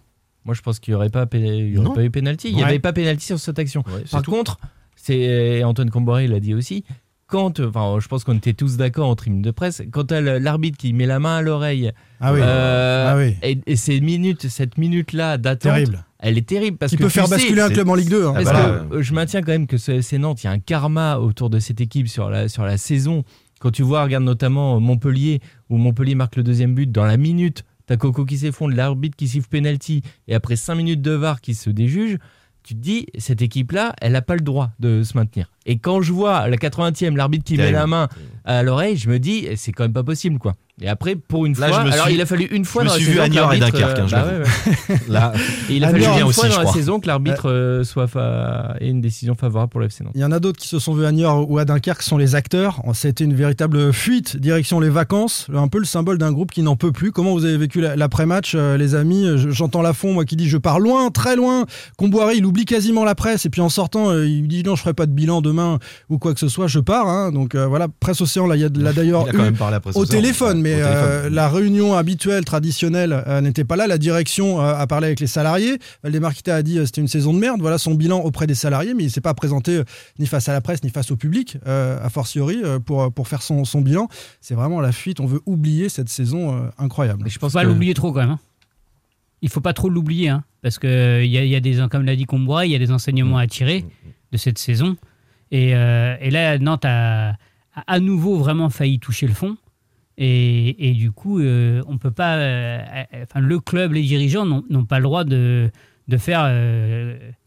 Moi, 0.47 0.55
je 0.55 0.63
pense 0.63 0.79
qu'il 0.79 0.93
n'y 0.93 0.97
aurait 0.97 1.11
pas, 1.11 1.27
pé- 1.27 1.39
il 1.41 1.75
y 1.75 1.77
aurait 1.79 1.89
Non. 1.89 1.95
pas 1.95 2.03
eu 2.03 2.11
pénalty. 2.11 2.49
Il 2.49 2.57
n'y 2.57 2.63
Ouais. 2.63 2.69
avait 2.71 2.79
pas 2.79 2.95
pénalty 2.95 3.27
sur 3.27 3.39
cette 3.39 3.59
action. 3.59 3.85
Ouais, 3.87 4.05
Par 4.11 4.23
tout. 4.23 4.31
contre, 4.31 4.57
c'est 4.97 5.63
Antoine 5.65 5.91
Comboré 5.91 6.27
l'a 6.27 6.41
dit 6.41 6.55
aussi. 6.55 6.85
Quand, 7.31 7.61
enfin, 7.61 7.99
je 8.01 8.09
pense 8.09 8.25
qu'on 8.25 8.37
était 8.37 8.53
tous 8.55 8.77
d'accord 8.77 9.09
en 9.09 9.15
tribune 9.15 9.41
de 9.43 9.51
presse. 9.53 9.83
Quand 9.93 10.11
l'arbitre 10.13 10.77
qui 10.77 10.93
met 10.93 11.07
la 11.07 11.21
main 11.21 11.37
à 11.37 11.43
l'oreille, 11.43 11.93
Ah 12.21 12.33
oui, 12.33 12.41
euh, 12.43 13.07
Ah 13.13 13.17
oui. 13.17 13.37
et, 13.43 13.59
et 13.67 13.77
ces 13.77 14.01
minutes, 14.01 14.49
cette 14.49 14.77
minute-là 14.79 15.39
d'attente, 15.39 15.73
terrible. 15.73 16.05
elle 16.19 16.37
est 16.39 16.49
terrible 16.49 16.77
parce 16.77 16.91
Qui 16.91 16.97
que 16.99 17.05
peut 17.05 17.09
faire 17.09 17.27
sais- 17.29 17.37
basculer 17.37 17.61
un 17.63 17.71
club 17.71 17.89
en 17.89 17.95
Ligue 17.95 18.11
2. 18.11 18.27
hein. 18.27 18.35
Ah 18.37 18.43
bah 18.43 18.85
que 18.91 18.97
euh, 18.97 19.03
je 19.03 19.15
maintiens 19.15 19.43
quand 19.43 19.53
même 19.53 19.67
que 19.69 19.77
c'est 19.79 20.03
c'est 20.03 20.19
Nantes, 20.19 20.43
il 20.43 20.47
y 20.47 20.49
a 20.49 20.53
un 20.53 20.59
karma 20.59 21.19
autour 21.19 21.51
de 21.51 21.61
cette 21.61 21.81
équipe 21.81 22.09
sur 22.09 22.31
la, 22.31 22.49
sur 22.49 22.65
la 22.65 22.77
saison. 22.77 23.23
Quand 23.61 23.71
tu 23.71 23.83
vois, 23.83 24.03
regarde 24.03 24.25
notamment 24.25 24.81
Montpellier, 24.81 25.41
où 25.69 25.77
Montpellier 25.77 26.15
marque 26.17 26.37
le 26.37 26.43
deuxième 26.43 26.75
but, 26.75 26.91
dans 26.91 27.05
la 27.05 27.17
minute, 27.17 27.63
t'as 27.87 27.97
Coco 27.97 28.25
qui 28.25 28.39
s'effondre, 28.39 28.75
l'arbitre 28.75 29.17
qui 29.17 29.29
siffle 29.29 29.49
penalty, 29.49 30.03
et 30.29 30.35
après 30.35 30.57
5 30.57 30.75
minutes 30.75 31.03
de 31.03 31.13
VAR 31.13 31.41
qui 31.41 31.55
se 31.55 31.71
déjuge, 31.71 32.17
tu 32.63 32.75
te 32.75 32.81
dis, 32.81 33.07
cette 33.19 33.43
équipe-là, 33.43 33.95
elle 34.01 34.13
n'a 34.13 34.23
pas 34.23 34.35
le 34.35 34.41
droit 34.43 34.71
de 34.81 35.03
se 35.03 35.17
maintenir. 35.17 35.51
Et 35.67 35.79
quand 35.79 36.03
je 36.03 36.13
vois 36.13 36.37
à 36.37 36.49
la 36.49 36.57
80e, 36.57 37.17
l'arbitre 37.17 37.45
qui 37.45 37.57
met 37.57 37.71
la 37.71 37.87
main 37.87 38.09
à 38.45 38.63
l'oreille, 38.63 38.97
je 38.97 39.09
me 39.09 39.19
dis, 39.19 39.49
c'est 39.57 39.73
quand 39.73 39.85
même 39.85 39.93
pas 39.93 40.05
possible, 40.05 40.39
quoi. 40.39 40.57
Et 40.83 40.89
après, 40.89 41.15
pour 41.15 41.45
une 41.47 41.55
Là, 41.59 41.69
fois, 41.69 41.81
je 41.83 41.87
me 41.89 41.93
alors 41.93 42.07
suis- 42.07 42.15
il 42.15 42.21
a 42.21 42.27
fallu 42.27 42.45
une 42.51 42.65
fois 42.65 42.83
je 42.83 42.85
me 42.87 42.89
dans 42.89 42.95
la 42.95 43.01
suis 43.01 43.07
vu 43.11 43.13
saison 43.19 43.23
à 43.25 43.29
que 43.29 43.33
Niort 43.35 43.53
et 43.53 43.59
l'arbitre, 43.59 43.79
Dunkerque, 43.81 43.99
hein, 43.99 44.07
je 44.07 44.15
bah 44.15 44.25
l'avoue. 44.25 44.43
ouais, 44.45 44.95
ouais. 44.95 45.01
Là, 45.09 45.33
Et 45.69 45.77
il 45.77 45.85
a 45.85 45.89
Ah, 45.89 45.91
fallu 45.91 46.03
Niort 46.03 46.17
une 46.19 46.23
aussi, 46.25 46.41
fois 46.41 46.49
je 46.49 46.53
dans 46.55 46.59
la 46.59 46.65
crois. 46.65 46.75
saison 46.77 47.01
que 47.01 47.07
l'arbitre 47.07 47.51
euh, 47.51 47.85
soit 47.85 48.07
fa... 48.07 48.77
ait 48.81 48.89
une 48.89 49.01
décision 49.01 49.35
favorable 49.35 49.71
pour 49.71 49.81
le 49.81 49.87
FC 49.87 50.05
Nantes. 50.05 50.13
Il 50.15 50.21
y 50.21 50.25
en 50.25 50.33
a 50.33 50.41
d'autres 50.41 50.59
qui 50.59 50.69
se 50.69 50.79
sont 50.79 50.95
vus 50.95 51.05
à 51.05 51.13
Niort 51.13 51.51
ou 51.51 51.59
à 51.59 51.65
Dunkerque 51.65 52.03
sont 52.03 52.17
les 52.17 52.35
acteurs. 52.35 52.83
C'était 52.95 53.25
une 53.25 53.35
véritable 53.35 53.93
fuite 53.93 54.37
direction 54.39 54.81
les 54.81 54.89
vacances, 54.89 55.47
un 55.55 55.69
peu 55.69 55.79
le 55.79 55.85
symbole 55.85 56.19
d'un 56.19 56.33
groupe 56.33 56.51
qui 56.51 56.63
n'en 56.63 56.77
peut 56.77 56.93
plus. 56.93 57.13
Comment 57.13 57.33
vous 57.33 57.45
avez 57.45 57.57
vécu 57.59 57.81
la- 57.81 57.97
l'après-match, 57.97 58.53
euh, 58.55 58.77
les 58.77 58.95
amis? 58.95 59.27
Je- 59.37 59.51
J'entends 59.51 59.83
Lafont, 59.83 60.13
moi, 60.15 60.25
qui 60.25 60.37
dit 60.37 60.49
je 60.49 60.57
pars 60.57 60.81
loin, 60.81 61.11
très 61.11 61.37
loin. 61.37 61.67
Comboiré, 61.99 62.37
il 62.37 62.47
oublie 62.47 62.65
quasiment 62.65 63.05
la 63.05 63.15
presse 63.15 63.45
et 63.45 63.51
puis 63.51 63.61
en 63.61 63.69
sortant, 63.69 64.11
euh, 64.11 64.27
il 64.27 64.49
dit 64.49 64.63
non, 64.63 64.77
je 64.77 64.81
ferai 64.83 64.95
pas 64.95 65.07
de 65.07 65.13
bilan 65.13 65.43
demain 65.43 65.79
ou 66.09 66.19
quoi 66.19 66.33
que 66.33 66.41
ce 66.41 66.49
soit, 66.49 66.67
je 66.69 66.81
pars. 66.81 67.07
hein. 67.09 67.33
Donc 67.33 67.55
euh, 67.55 67.67
voilà, 67.67 67.89
presse 68.01 68.21
Océan, 68.23 68.47
là, 68.47 68.57
il 68.57 68.63
y 68.63 68.65
a 68.65 68.69
de- 68.71 68.83
là 68.83 68.93
d'ailleurs 68.93 69.25
il 69.27 69.31
a 69.31 69.33
quand 69.33 69.39
eu- 69.39 69.43
même 69.43 69.57
parlé 69.57 69.77
après 69.77 69.91
au 69.91 69.93
soir. 69.93 70.09
téléphone, 70.09 70.63
Ouais, 70.63 70.70
mais 70.77 70.83
euh, 70.83 71.31
la 71.31 71.49
réunion 71.49 71.95
habituelle, 71.95 72.45
traditionnelle, 72.45 73.25
euh, 73.27 73.41
n'était 73.41 73.65
pas 73.65 73.77
là. 73.77 73.87
La 73.87 73.99
direction 73.99 74.61
euh, 74.61 74.75
a 74.75 74.87
parlé 74.87 75.07
avec 75.07 75.21
les 75.21 75.27
salariés. 75.27 75.79
Valdemar 76.03 76.35
Kita 76.35 76.57
a 76.57 76.63
dit 76.63 76.79
euh, 76.79 76.87
c'était 76.87 77.01
une 77.01 77.09
saison 77.09 77.33
de 77.35 77.39
merde. 77.39 77.61
Voilà 77.61 77.79
son 77.79 77.95
bilan 77.95 78.21
auprès 78.21 78.47
des 78.47 78.55
salariés, 78.55 78.95
mais 78.95 79.05
il 79.05 79.11
s'est 79.11 79.21
pas 79.21 79.35
présenté 79.35 79.77
euh, 79.77 79.85
ni 80.19 80.27
face 80.27 80.49
à 80.49 80.53
la 80.53 80.61
presse 80.61 80.83
ni 80.85 80.91
face 80.91 81.11
au 81.11 81.17
public, 81.17 81.57
euh, 81.67 81.99
a 82.05 82.09
fortiori, 82.11 82.61
euh, 82.65 82.79
pour, 82.79 83.13
pour 83.13 83.29
faire 83.29 83.43
son, 83.43 83.65
son 83.65 83.81
bilan. 83.81 84.09
C'est 84.41 84.55
vraiment 84.55 84.81
la 84.81 84.93
fuite. 84.93 85.21
On 85.21 85.27
veut 85.27 85.41
oublier 85.47 85.89
cette 85.89 86.09
saison 86.09 86.57
euh, 86.57 86.69
incroyable. 86.79 87.27
Et 87.27 87.31
je 87.31 87.39
pense 87.39 87.53
pas 87.53 87.63
que- 87.63 87.69
l'oublier 87.69 87.95
trop 87.95 88.13
quand 88.13 88.21
même. 88.21 88.31
hein. 88.31 88.39
Il 89.43 89.49
faut 89.49 89.63
pas 89.63 89.73
trop 89.73 89.89
l'oublier, 89.89 90.29
hein, 90.29 90.45
parce 90.63 90.79
que 90.79 91.23
il 91.25 91.31
y 91.31 91.39
a, 91.39 91.45
il 91.45 91.51
y 91.51 91.57
a 91.57 91.61
des, 91.61 91.79
comme 91.91 92.05
l'a 92.05 92.15
dit 92.15 92.27
Combois, 92.27 92.67
il 92.67 92.73
y 92.73 92.75
a 92.75 92.79
des 92.79 92.91
enseignements 92.91 93.39
à 93.39 93.47
tirer 93.47 93.87
de 94.33 94.37
cette 94.37 94.59
saison. 94.59 94.97
Et, 95.51 95.75
euh, 95.75 96.15
et 96.21 96.31
là, 96.31 96.59
Nantes 96.59 96.85
a, 96.85 97.31
a 97.31 97.35
à 97.87 98.01
nouveau 98.01 98.37
vraiment 98.37 98.69
failli 98.69 98.99
toucher 98.99 99.27
le 99.27 99.33
fond. 99.33 99.57
Et, 100.23 100.93
du 100.99 101.13
coup, 101.13 101.41
euh, 101.41 101.83
on 101.89 101.97
peut 101.97 102.11
pas. 102.11 102.37
euh, 102.37 102.79
euh, 103.15 103.23
enfin, 103.23 103.41
le 103.41 103.59
club, 103.59 103.95
les 103.95 104.03
dirigeants 104.03 104.45
n'ont 104.45 104.85
pas 104.85 104.99
le 104.99 105.05
droit 105.05 105.25
de, 105.25 105.71
faire 106.19 106.43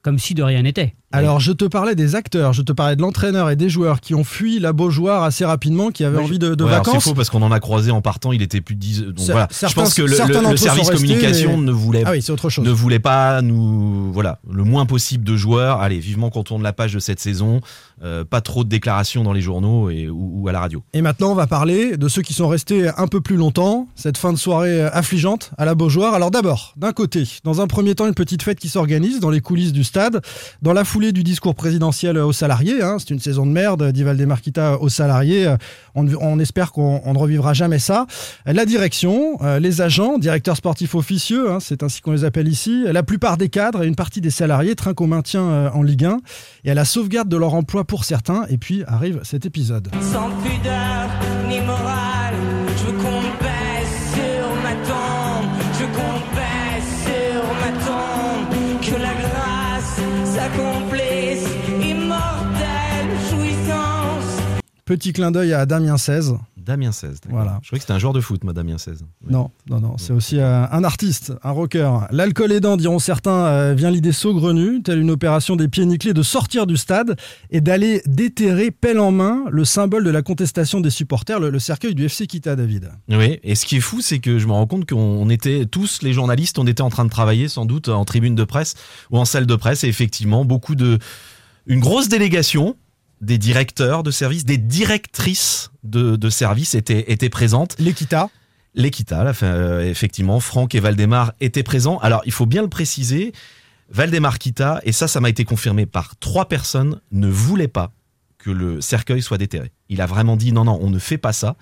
comme 0.01 0.17
si 0.17 0.33
de 0.33 0.41
rien 0.41 0.63
n'était. 0.63 0.95
Alors, 1.13 1.39
je 1.39 1.51
te 1.51 1.65
parlais 1.65 1.95
des 1.95 2.15
acteurs, 2.15 2.53
je 2.53 2.61
te 2.61 2.71
parlais 2.71 2.95
de 2.95 3.01
l'entraîneur 3.01 3.49
et 3.49 3.55
des 3.55 3.69
joueurs 3.69 4.01
qui 4.01 4.15
ont 4.15 4.23
fui 4.23 4.59
la 4.59 4.73
Beaujoire 4.73 5.23
assez 5.23 5.45
rapidement, 5.45 5.91
qui 5.91 6.03
avaient 6.03 6.17
envie 6.19 6.39
de, 6.39 6.55
de 6.55 6.63
Ouais, 6.63 6.71
alors 6.71 6.85
C'est 6.85 6.91
vacances. 6.91 7.03
faux 7.03 7.13
parce 7.13 7.29
qu'on 7.29 7.41
en 7.41 7.51
a 7.51 7.59
croisé 7.59 7.91
en 7.91 8.01
partant, 8.01 8.31
il 8.31 8.41
était 8.41 8.61
plus 8.61 8.75
de 8.75 8.79
10. 8.79 9.01
Donc 9.03 9.19
voilà. 9.29 9.47
Je 9.51 9.73
pense 9.73 9.93
que 9.93 10.01
le, 10.01 10.07
le- 10.51 10.57
service 10.57 10.89
communication 10.89 11.57
ne 11.59 11.71
voulait 11.71 12.03
Ah 12.05 12.11
oui, 12.11 12.21
c'est 12.21 12.31
autre 12.31 12.49
chose. 12.49 12.65
ne 12.65 12.71
voulait 12.71 12.99
pas 12.99 13.41
nous 13.41 14.11
voilà 14.11 14.39
le 14.49 14.63
moins 14.63 14.85
possible 14.85 15.23
de 15.23 15.35
joueurs. 15.35 15.81
Allez, 15.81 15.99
vivement 15.99 16.29
qu'on 16.29 16.43
tourne 16.43 16.63
la 16.63 16.73
page 16.73 16.93
de 16.93 16.99
cette 16.99 17.19
saison. 17.19 17.61
Euh, 18.03 18.25
pas 18.25 18.41
trop 18.41 18.63
de 18.63 18.69
déclarations 18.69 19.23
dans 19.23 19.31
les 19.33 19.39
journaux 19.41 19.89
et, 19.89 20.09
ou, 20.09 20.41
ou 20.41 20.47
à 20.49 20.51
la 20.51 20.59
radio. 20.59 20.83
Et 20.93 21.01
maintenant, 21.01 21.31
on 21.31 21.35
va 21.35 21.47
parler 21.47 21.95
de 21.95 22.07
ceux 22.09 22.21
qui 22.21 22.33
sont 22.33 22.47
restés 22.49 22.89
un 22.97 23.07
peu 23.07 23.21
plus 23.21 23.37
longtemps, 23.37 23.87
cette 23.95 24.17
fin 24.17 24.33
de 24.33 24.37
soirée 24.37 24.81
euh, 24.81 24.89
affligeante 24.91 25.51
à 25.57 25.63
la 25.65 25.73
Beaujoire. 25.75 26.13
Alors 26.13 26.31
d'abord, 26.31 26.73
d'un 26.75 26.91
côté, 26.91 27.23
dans 27.43 27.61
un 27.61 27.67
premier 27.67 27.95
temps, 27.95 28.07
une 28.07 28.13
petite 28.13 28.41
fête 28.43 28.59
qui 28.59 28.67
s'organise 28.67 29.19
dans 29.19 29.29
les 29.29 29.41
coulisses 29.41 29.71
du 29.73 29.83
stade, 29.83 30.21
dans 30.61 30.73
la 30.73 30.83
foulée 30.83 31.02
du 31.11 31.23
discours 31.23 31.55
présidentiel 31.55 32.17
aux 32.17 32.31
salariés. 32.33 32.81
hein. 32.81 32.97
c'est 32.99 33.09
une 33.09 33.19
saison 33.19 33.45
de 33.45 33.51
merde, 33.51 33.91
dit 33.91 34.03
Valdemar-Kita 34.03 34.77
aux 34.79 34.89
salariés. 34.89 35.53
On, 35.95 36.39
espère 36.39 36.71
qu'on 36.71 37.01
on 37.05 37.13
ne 37.13 37.17
revivra 37.17 37.53
jamais 37.53 37.79
ça. 37.79 38.07
La 38.45 38.65
direction, 38.65 39.37
euh, 39.41 39.59
les 39.59 39.81
agents, 39.81 40.17
directeurs 40.17 40.57
sportifs 40.57 40.95
officieux, 40.95 41.51
hein, 41.51 41.59
c'est 41.59 41.83
ainsi 41.83 42.01
qu'on 42.01 42.11
les 42.11 42.23
appelle 42.23 42.47
ici, 42.47 42.83
la 42.91 43.03
plupart 43.03 43.37
des 43.37 43.49
cadres 43.49 43.83
et 43.83 43.87
une 43.87 43.95
partie 43.95 44.21
des 44.21 44.29
salariés 44.29 44.75
trinquent 44.75 45.01
au 45.01 45.07
maintien 45.07 45.41
euh, 45.41 45.69
en 45.73 45.81
Ligue 45.83 46.05
1 46.05 46.19
et 46.65 46.71
à 46.71 46.73
la 46.73 46.85
sauvegarde 46.85 47.29
de 47.29 47.37
leur 47.37 47.53
emploi 47.53 47.83
pour 47.83 48.05
certains. 48.05 48.45
Et 48.49 48.57
puis 48.57 48.83
arrive 48.87 49.19
cet 49.23 49.45
épisode. 49.45 49.89
Sans 50.01 50.29
pudeur 50.41 51.09
ni 51.49 51.59
morale, 51.61 52.02
Petit 64.93 65.11
clin 65.11 65.31
d'œil 65.31 65.53
à 65.53 65.65
Damien 65.65 65.97
16. 65.97 66.35
Damien 66.55 66.91
16. 66.91 67.21
d'accord. 67.21 67.31
Voilà. 67.31 67.59
Je 67.63 67.67
croyais 67.67 67.79
que 67.79 67.83
c'était 67.83 67.93
un 67.93 67.99
joueur 67.99 68.13
de 68.13 68.21
foot, 68.21 68.43
moi, 68.43 68.53
Damien 68.53 68.77
16. 68.77 69.03
Non, 69.27 69.49
non, 69.67 69.79
non, 69.79 69.97
c'est 69.97 70.13
aussi 70.13 70.37
euh, 70.37 70.67
un 70.71 70.83
artiste, 70.83 71.33
un 71.43 71.49
rocker. 71.49 71.89
L'alcool 72.11 72.51
aidant, 72.51 72.77
diront 72.77 72.99
certains, 72.99 73.45
euh, 73.47 73.73
vient 73.73 73.89
l'idée 73.89 74.11
saugrenue, 74.11 74.83
telle 74.83 74.99
une 74.99 75.09
opération 75.09 75.55
des 75.55 75.67
pieds 75.67 75.83
nickelés, 75.87 76.13
de 76.13 76.21
sortir 76.21 76.67
du 76.67 76.77
stade 76.77 77.17
et 77.49 77.59
d'aller 77.59 78.03
déterrer 78.05 78.69
pelle 78.69 78.99
en 78.99 79.11
main 79.11 79.45
le 79.49 79.65
symbole 79.65 80.03
de 80.03 80.11
la 80.11 80.21
contestation 80.21 80.79
des 80.79 80.91
supporters, 80.91 81.39
le, 81.39 81.49
le 81.49 81.59
cercueil 81.59 81.95
du 81.95 82.05
FC 82.05 82.27
Kita, 82.27 82.55
David. 82.55 82.91
Oui, 83.09 83.39
et 83.41 83.55
ce 83.55 83.65
qui 83.65 83.77
est 83.77 83.81
fou, 83.81 83.99
c'est 83.99 84.19
que 84.19 84.37
je 84.37 84.45
me 84.45 84.51
rends 84.51 84.67
compte 84.67 84.87
qu'on 84.87 85.27
était 85.31 85.65
tous 85.65 86.03
les 86.03 86.13
journalistes, 86.13 86.59
on 86.59 86.67
était 86.67 86.83
en 86.83 86.91
train 86.91 87.05
de 87.05 87.09
travailler 87.09 87.47
sans 87.47 87.65
doute 87.65 87.89
en 87.89 88.05
tribune 88.05 88.35
de 88.35 88.43
presse 88.43 88.75
ou 89.09 89.17
en 89.17 89.25
salle 89.25 89.47
de 89.47 89.55
presse, 89.55 89.83
et 89.83 89.87
effectivement, 89.87 90.45
beaucoup 90.45 90.75
de. 90.75 90.99
Une 91.65 91.79
grosse 91.79 92.09
délégation 92.09 92.75
des 93.23 93.37
directeurs 93.37 94.03
de 94.03 94.11
service, 94.11 94.45
des 94.45 94.57
directrices 94.57 95.71
de, 95.83 96.15
de 96.15 96.29
service 96.29 96.75
étaient, 96.75 97.11
étaient 97.11 97.29
présentes. 97.29 97.75
L'Equita. 97.79 98.29
L'Equita, 98.75 99.33
euh, 99.43 99.81
effectivement, 99.89 100.39
Franck 100.39 100.75
et 100.75 100.79
Valdemar 100.79 101.33
étaient 101.39 101.63
présents. 101.63 101.99
Alors, 101.99 102.21
il 102.25 102.31
faut 102.31 102.45
bien 102.45 102.61
le 102.61 102.69
préciser, 102.69 103.31
Valdemar 103.89 104.39
Kita, 104.39 104.81
et 104.83 104.91
ça, 104.91 105.07
ça 105.07 105.19
m'a 105.19 105.29
été 105.29 105.45
confirmé 105.45 105.85
par 105.85 106.17
trois 106.17 106.49
personnes, 106.49 106.99
ne 107.11 107.27
voulait 107.27 107.67
pas 107.67 107.91
que 108.39 108.49
le 108.49 108.81
cercueil 108.81 109.21
soit 109.21 109.37
déterré. 109.37 109.71
Il 109.89 110.01
a 110.01 110.05
vraiment 110.05 110.35
dit 110.35 110.51
non, 110.51 110.65
non, 110.65 110.77
on 110.81 110.89
ne 110.89 110.99
fait 110.99 111.17
pas 111.17 111.33
ça. 111.33 111.55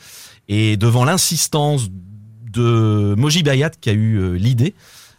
Et 0.48 0.77
devant 0.77 1.06
l'insistance 1.06 1.89
de 1.91 3.13
Moji 3.18 3.44
Bayat 3.44 3.70
qui 3.70 3.89
a 3.89 3.94
eu 3.94 4.15
euh, 4.15 4.34
l'idée, 4.34 4.74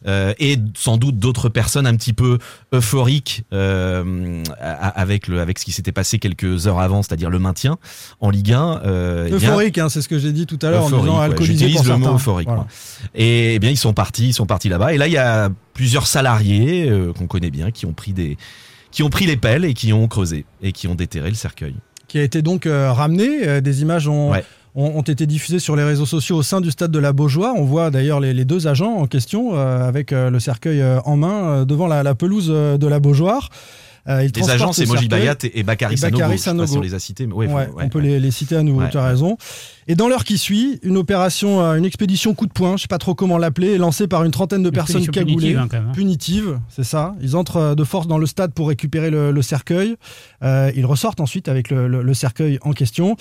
euh, 0.06 0.34
et 0.38 0.56
sans 0.76 0.96
doute 0.96 1.18
d'autres 1.18 1.48
personnes 1.48 1.86
un 1.86 1.94
petit 1.96 2.12
peu 2.12 2.38
euphoriques 2.72 3.44
euh, 3.52 4.42
avec, 4.60 5.28
le, 5.28 5.40
avec 5.40 5.58
ce 5.58 5.64
qui 5.64 5.72
s'était 5.72 5.92
passé 5.92 6.18
quelques 6.18 6.66
heures 6.66 6.80
avant, 6.80 7.02
c'est-à-dire 7.02 7.30
le 7.30 7.38
maintien 7.38 7.78
en 8.20 8.30
Ligue 8.30 8.52
1. 8.52 8.80
euh, 8.84 9.24
eh 9.26 9.36
bien, 9.36 9.50
Euphorique, 9.50 9.78
hein, 9.78 9.88
c'est 9.88 10.02
ce 10.02 10.08
que 10.08 10.18
j'ai 10.18 10.32
dit 10.32 10.46
tout 10.46 10.58
à 10.62 10.70
l'heure 10.70 10.84
en 10.84 10.90
disant 10.90 11.18
ouais. 11.18 11.24
alcoolisé 11.24 11.68
J'utilise 11.68 11.82
pour 11.82 11.92
le 11.92 11.98
mot 11.98 12.14
euphorique. 12.14 12.48
Voilà. 12.48 12.66
Et 13.14 13.54
eh 13.54 13.58
bien, 13.58 13.70
ils 13.70 13.76
sont 13.76 13.92
partis, 13.92 14.28
ils 14.28 14.34
sont 14.34 14.46
partis 14.46 14.68
là-bas. 14.68 14.94
Et 14.94 14.98
là, 14.98 15.06
il 15.06 15.12
y 15.12 15.18
a 15.18 15.50
plusieurs 15.74 16.06
salariés 16.06 16.90
qu'on 17.16 17.26
connaît 17.26 17.50
bien 17.50 17.70
qui 17.70 17.86
ont 17.86 17.92
pris 17.92 18.12
des, 18.12 18.36
qui 18.90 19.02
ont 19.02 19.10
pris 19.10 19.26
les 19.26 19.36
pelles 19.36 19.64
et 19.64 19.74
qui 19.74 19.92
ont 19.92 20.08
creusé 20.08 20.44
et 20.62 20.72
qui 20.72 20.88
ont 20.88 20.94
déterré 20.94 21.28
le 21.28 21.36
cercueil. 21.36 21.74
Qui 22.08 22.18
a 22.18 22.22
été 22.22 22.42
donc 22.42 22.66
ramené. 22.66 23.60
des 23.60 23.82
images 23.82 24.08
ont, 24.08 24.32
Ouais. 24.32 24.44
Ont, 24.74 24.98
ont 24.98 25.02
été 25.02 25.26
diffusées 25.26 25.58
sur 25.58 25.76
les 25.76 25.84
réseaux 25.84 26.06
sociaux 26.06 26.36
au 26.36 26.42
sein 26.42 26.60
du 26.60 26.70
stade 26.70 26.90
de 26.90 26.98
la 26.98 27.12
Beaujoire. 27.12 27.54
On 27.56 27.64
voit 27.64 27.90
d'ailleurs 27.90 28.20
les, 28.20 28.32
les 28.34 28.44
deux 28.44 28.66
agents 28.66 28.94
en 28.96 29.06
question 29.06 29.54
euh, 29.54 29.86
avec 29.86 30.12
euh, 30.12 30.30
le 30.30 30.40
cercueil 30.40 30.80
euh, 30.80 31.00
en 31.04 31.16
main 31.16 31.44
euh, 31.44 31.64
devant 31.64 31.86
la, 31.86 32.02
la 32.02 32.14
pelouse 32.14 32.48
de 32.48 32.86
la 32.86 33.00
Beaujoire. 33.00 33.48
Euh, 34.08 34.24
ils 34.24 34.32
Les 34.34 34.50
agents, 34.50 34.72
c'est 34.72 34.84
Moji. 34.84 35.06
Bayat 35.06 35.36
et, 35.44 35.60
et 35.60 35.62
Bakary 35.62 35.94
Et 35.94 35.96
Sanogo. 35.96 36.18
Bakary 36.18 36.36
Je 36.36 36.42
sais 36.42 36.50
pas 36.50 36.66
si 36.66 36.72
Sanogo. 36.72 36.78
on 36.78 36.82
les 36.82 36.94
a 36.94 36.98
cités, 36.98 37.26
mais 37.28 37.34
ouais, 37.34 37.46
Ouais, 37.46 37.66
faut- 37.68 37.72
ouais, 37.76 37.84
on 37.84 37.88
peut 37.88 38.00
ouais. 38.00 38.04
les, 38.06 38.18
les 38.18 38.30
citer 38.32 38.56
à 38.56 38.64
nouveau, 38.64 38.80
Ouais, 38.80 38.90
tu 38.90 38.98
as 38.98 39.04
raison. 39.06 39.36
Et 39.86 39.94
dans 39.94 40.08
l'heure 40.08 40.24
qui 40.24 40.38
suit, 40.38 40.80
une 40.82 40.96
opération, 40.96 41.60
une 41.76 41.84
expédition 41.84 42.34
coup 42.34 42.46
de 42.48 42.52
poing, 42.52 42.76
je 42.76 42.82
sais 42.82 42.88
pas 42.88 42.98
trop 42.98 43.14
comment 43.14 43.38
l'appeler, 43.38 43.74
est 43.74 43.78
lancée 43.78 44.08
par 44.08 44.24
une 44.24 44.32
trentaine 44.32 44.64
de 44.64 44.70
personnes 44.70 45.06
cagoulées. 45.06 45.54
punitive, 45.54 45.58
hein, 45.58 45.68
hein. 45.72 45.92
Punitive, 45.92 46.58
c'est 46.68 46.82
ça. 46.82 47.14
Ils 47.20 47.36
entrent 47.36 47.76
de 47.76 47.84
force 47.84 48.08
dans 48.08 48.18
le 48.18 48.26
stade 48.26 48.52
pour 48.54 48.66
récupérer 48.66 49.10
le, 49.10 49.30
le 49.30 49.42
cercueil. 49.42 49.94
Euh, 50.42 50.72
ils 50.74 50.84
ressortent 50.86 51.20
ensuite 51.20 51.46
avec 51.48 51.70
le, 51.70 51.86
le- 51.86 52.02
le 52.02 52.14
cercueil 52.14 52.58
en 52.62 52.72
question. 52.72 53.16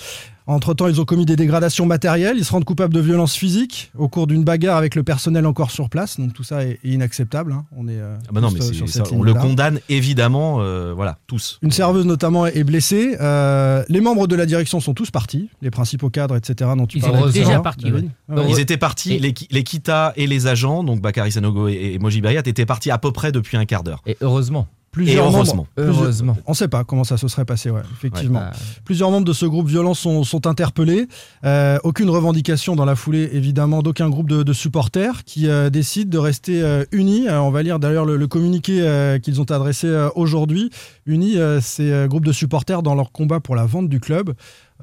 Entre-temps, 0.52 0.86
ils 0.88 1.00
ont 1.00 1.04
commis 1.04 1.24
des 1.26 1.36
dégradations 1.36 1.86
matérielles. 1.86 2.36
Ils 2.38 2.44
se 2.44 2.52
rendent 2.52 2.64
coupables 2.64 2.94
de 2.94 3.00
violences 3.00 3.34
physiques 3.34 3.90
au 3.96 4.08
cours 4.08 4.26
d'une 4.26 4.44
bagarre 4.44 4.76
avec 4.76 4.94
le 4.94 5.02
personnel 5.02 5.46
encore 5.46 5.70
sur 5.70 5.88
place. 5.88 6.18
Donc 6.20 6.32
tout 6.34 6.44
ça 6.44 6.64
est, 6.64 6.78
est 6.84 6.88
inacceptable. 6.90 7.52
hein. 7.52 7.64
On 7.76 7.88
est 7.88 7.98
euh, 7.98 8.16
Ah 8.28 8.30
bah 8.32 8.40
non, 8.40 8.48
tous, 8.48 8.54
mais 8.54 8.60
euh, 8.60 8.64
c'est- 8.68 8.74
sur 8.74 8.88
ça, 8.88 9.04
cette 9.04 9.12
on 9.12 9.22
le 9.22 9.32
condamne 9.34 9.80
évidemment, 9.88 10.58
euh, 10.60 10.92
voilà, 10.94 11.18
tous. 11.26 11.58
Une 11.62 11.70
serveuse 11.70 12.06
notamment 12.06 12.46
est 12.46 12.64
blessée. 12.64 13.16
Euh, 13.20 13.82
les 13.88 14.00
membres 14.00 14.26
de 14.26 14.36
la 14.36 14.46
direction 14.46 14.80
sont 14.80 14.94
tous 14.94 15.10
partis, 15.10 15.48
les 15.62 15.70
principaux 15.70 16.10
cadres, 16.10 16.36
etc. 16.36 16.70
dont 16.76 16.86
tu 16.86 16.98
Ils 16.98 17.02
parlais 17.02 17.20
étaient 17.30 17.40
déjà 17.40 17.60
partis, 17.60 17.90
oui. 17.92 18.08
Ils 18.48 18.60
étaient 18.60 18.76
partis, 18.76 19.14
Et- 19.14 19.18
les, 19.18 19.32
Ki- 19.32 19.48
les 19.50 19.62
Kita 19.64 20.12
et 20.16 20.26
les 20.26 20.46
agents, 20.46 20.84
donc 20.84 21.00
Bakary 21.00 21.32
Sanogo 21.32 21.68
et, 21.68 21.92
et 21.94 21.98
Moji 21.98 22.20
Bayat, 22.20 22.42
étaient 22.46 22.66
partis 22.66 22.90
à 22.90 22.98
peu 22.98 23.12
près 23.12 23.32
depuis 23.32 23.56
un 23.56 23.64
quart 23.64 23.82
d'heure. 23.82 24.02
Et 24.06 24.16
heureusement. 24.20 24.66
Plusieurs 24.92 25.24
Et 25.24 25.26
membres- 25.26 25.36
heureusement. 25.38 25.66
plusieurs- 25.74 25.96
Heureusement. 26.02 26.36
On 26.46 26.50
ne 26.52 26.56
sait 26.56 26.68
pas 26.68 26.84
comment 26.84 27.02
ça 27.04 27.16
se 27.16 27.26
serait 27.26 27.46
passé, 27.46 27.70
ouais, 27.70 27.80
effectivement. 27.94 28.40
Bah, 28.40 28.52
Plusieurs 28.84 29.10
membres 29.10 29.24
de 29.26 29.32
ce 29.32 29.46
groupe 29.46 29.66
violent 29.66 29.94
sont, 29.94 30.22
sont 30.22 30.46
interpellés. 30.46 31.08
Euh, 31.44 31.78
aucune 31.82 32.10
revendication 32.10 32.76
dans 32.76 32.84
la 32.84 32.94
foulée, 32.94 33.30
évidemment, 33.32 33.80
d'aucun 33.82 34.10
groupe 34.10 34.28
de, 34.28 34.42
de 34.42 34.52
supporters 34.52 35.24
qui 35.24 35.48
euh, 35.48 35.70
décident 35.70 36.10
de 36.10 36.18
rester 36.18 36.62
euh, 36.62 36.84
unis. 36.92 37.26
Euh, 37.26 37.40
on 37.40 37.50
va 37.50 37.62
lire 37.62 37.78
d'ailleurs 37.78 38.04
le, 38.04 38.16
le 38.18 38.26
communiqué 38.28 38.82
euh, 38.82 39.18
qu'ils 39.18 39.40
ont 39.40 39.50
adressé 39.50 39.86
euh, 39.86 40.10
aujourd'hui. 40.14 40.68
Unis, 41.06 41.38
euh, 41.38 41.60
ces 41.62 41.90
euh, 41.90 42.06
groupes 42.06 42.26
de 42.26 42.32
supporters 42.32 42.82
dans 42.82 42.94
leur 42.94 43.12
combat 43.12 43.40
pour 43.40 43.56
la 43.56 43.64
vente 43.64 43.88
du 43.88 43.98
club. 43.98 44.34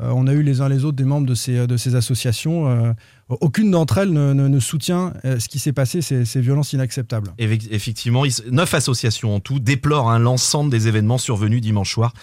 Euh, 0.02 0.12
on 0.16 0.28
a 0.28 0.34
eu 0.34 0.44
les 0.44 0.62
uns 0.62 0.70
les 0.70 0.86
autres 0.86 0.96
des 0.98 1.04
membres 1.04 1.28
de 1.28 1.36
ces, 1.36 1.66
ces 1.78 1.96
associations. 1.96 2.70
Euh, 2.70 2.94
aucune 3.30 3.70
d'entre 3.72 3.98
elles 3.98 4.12
ne, 4.14 4.34
ne- 4.34 4.60
soutient 4.60 5.14
euh, 5.26 5.40
ce 5.40 5.50
qui 5.50 5.60
s'est 5.60 5.74
passé, 5.74 6.02
ces, 6.02 6.26
ces 6.26 6.42
violences 6.42 6.74
inacceptables. 6.74 7.32
Effec- 7.38 7.68
Effectivement, 7.72 8.24
neuf 8.52 8.74
associations 8.74 9.36
en 9.36 9.40
tout 9.40 9.60
déplorent 9.60 10.10
hein, 10.10 10.20
l'ensemble 10.20 10.70
des 10.72 10.88
événements 10.88 11.18
survenus 11.18 11.62
dimanche 11.62 11.94
soir 11.94 12.14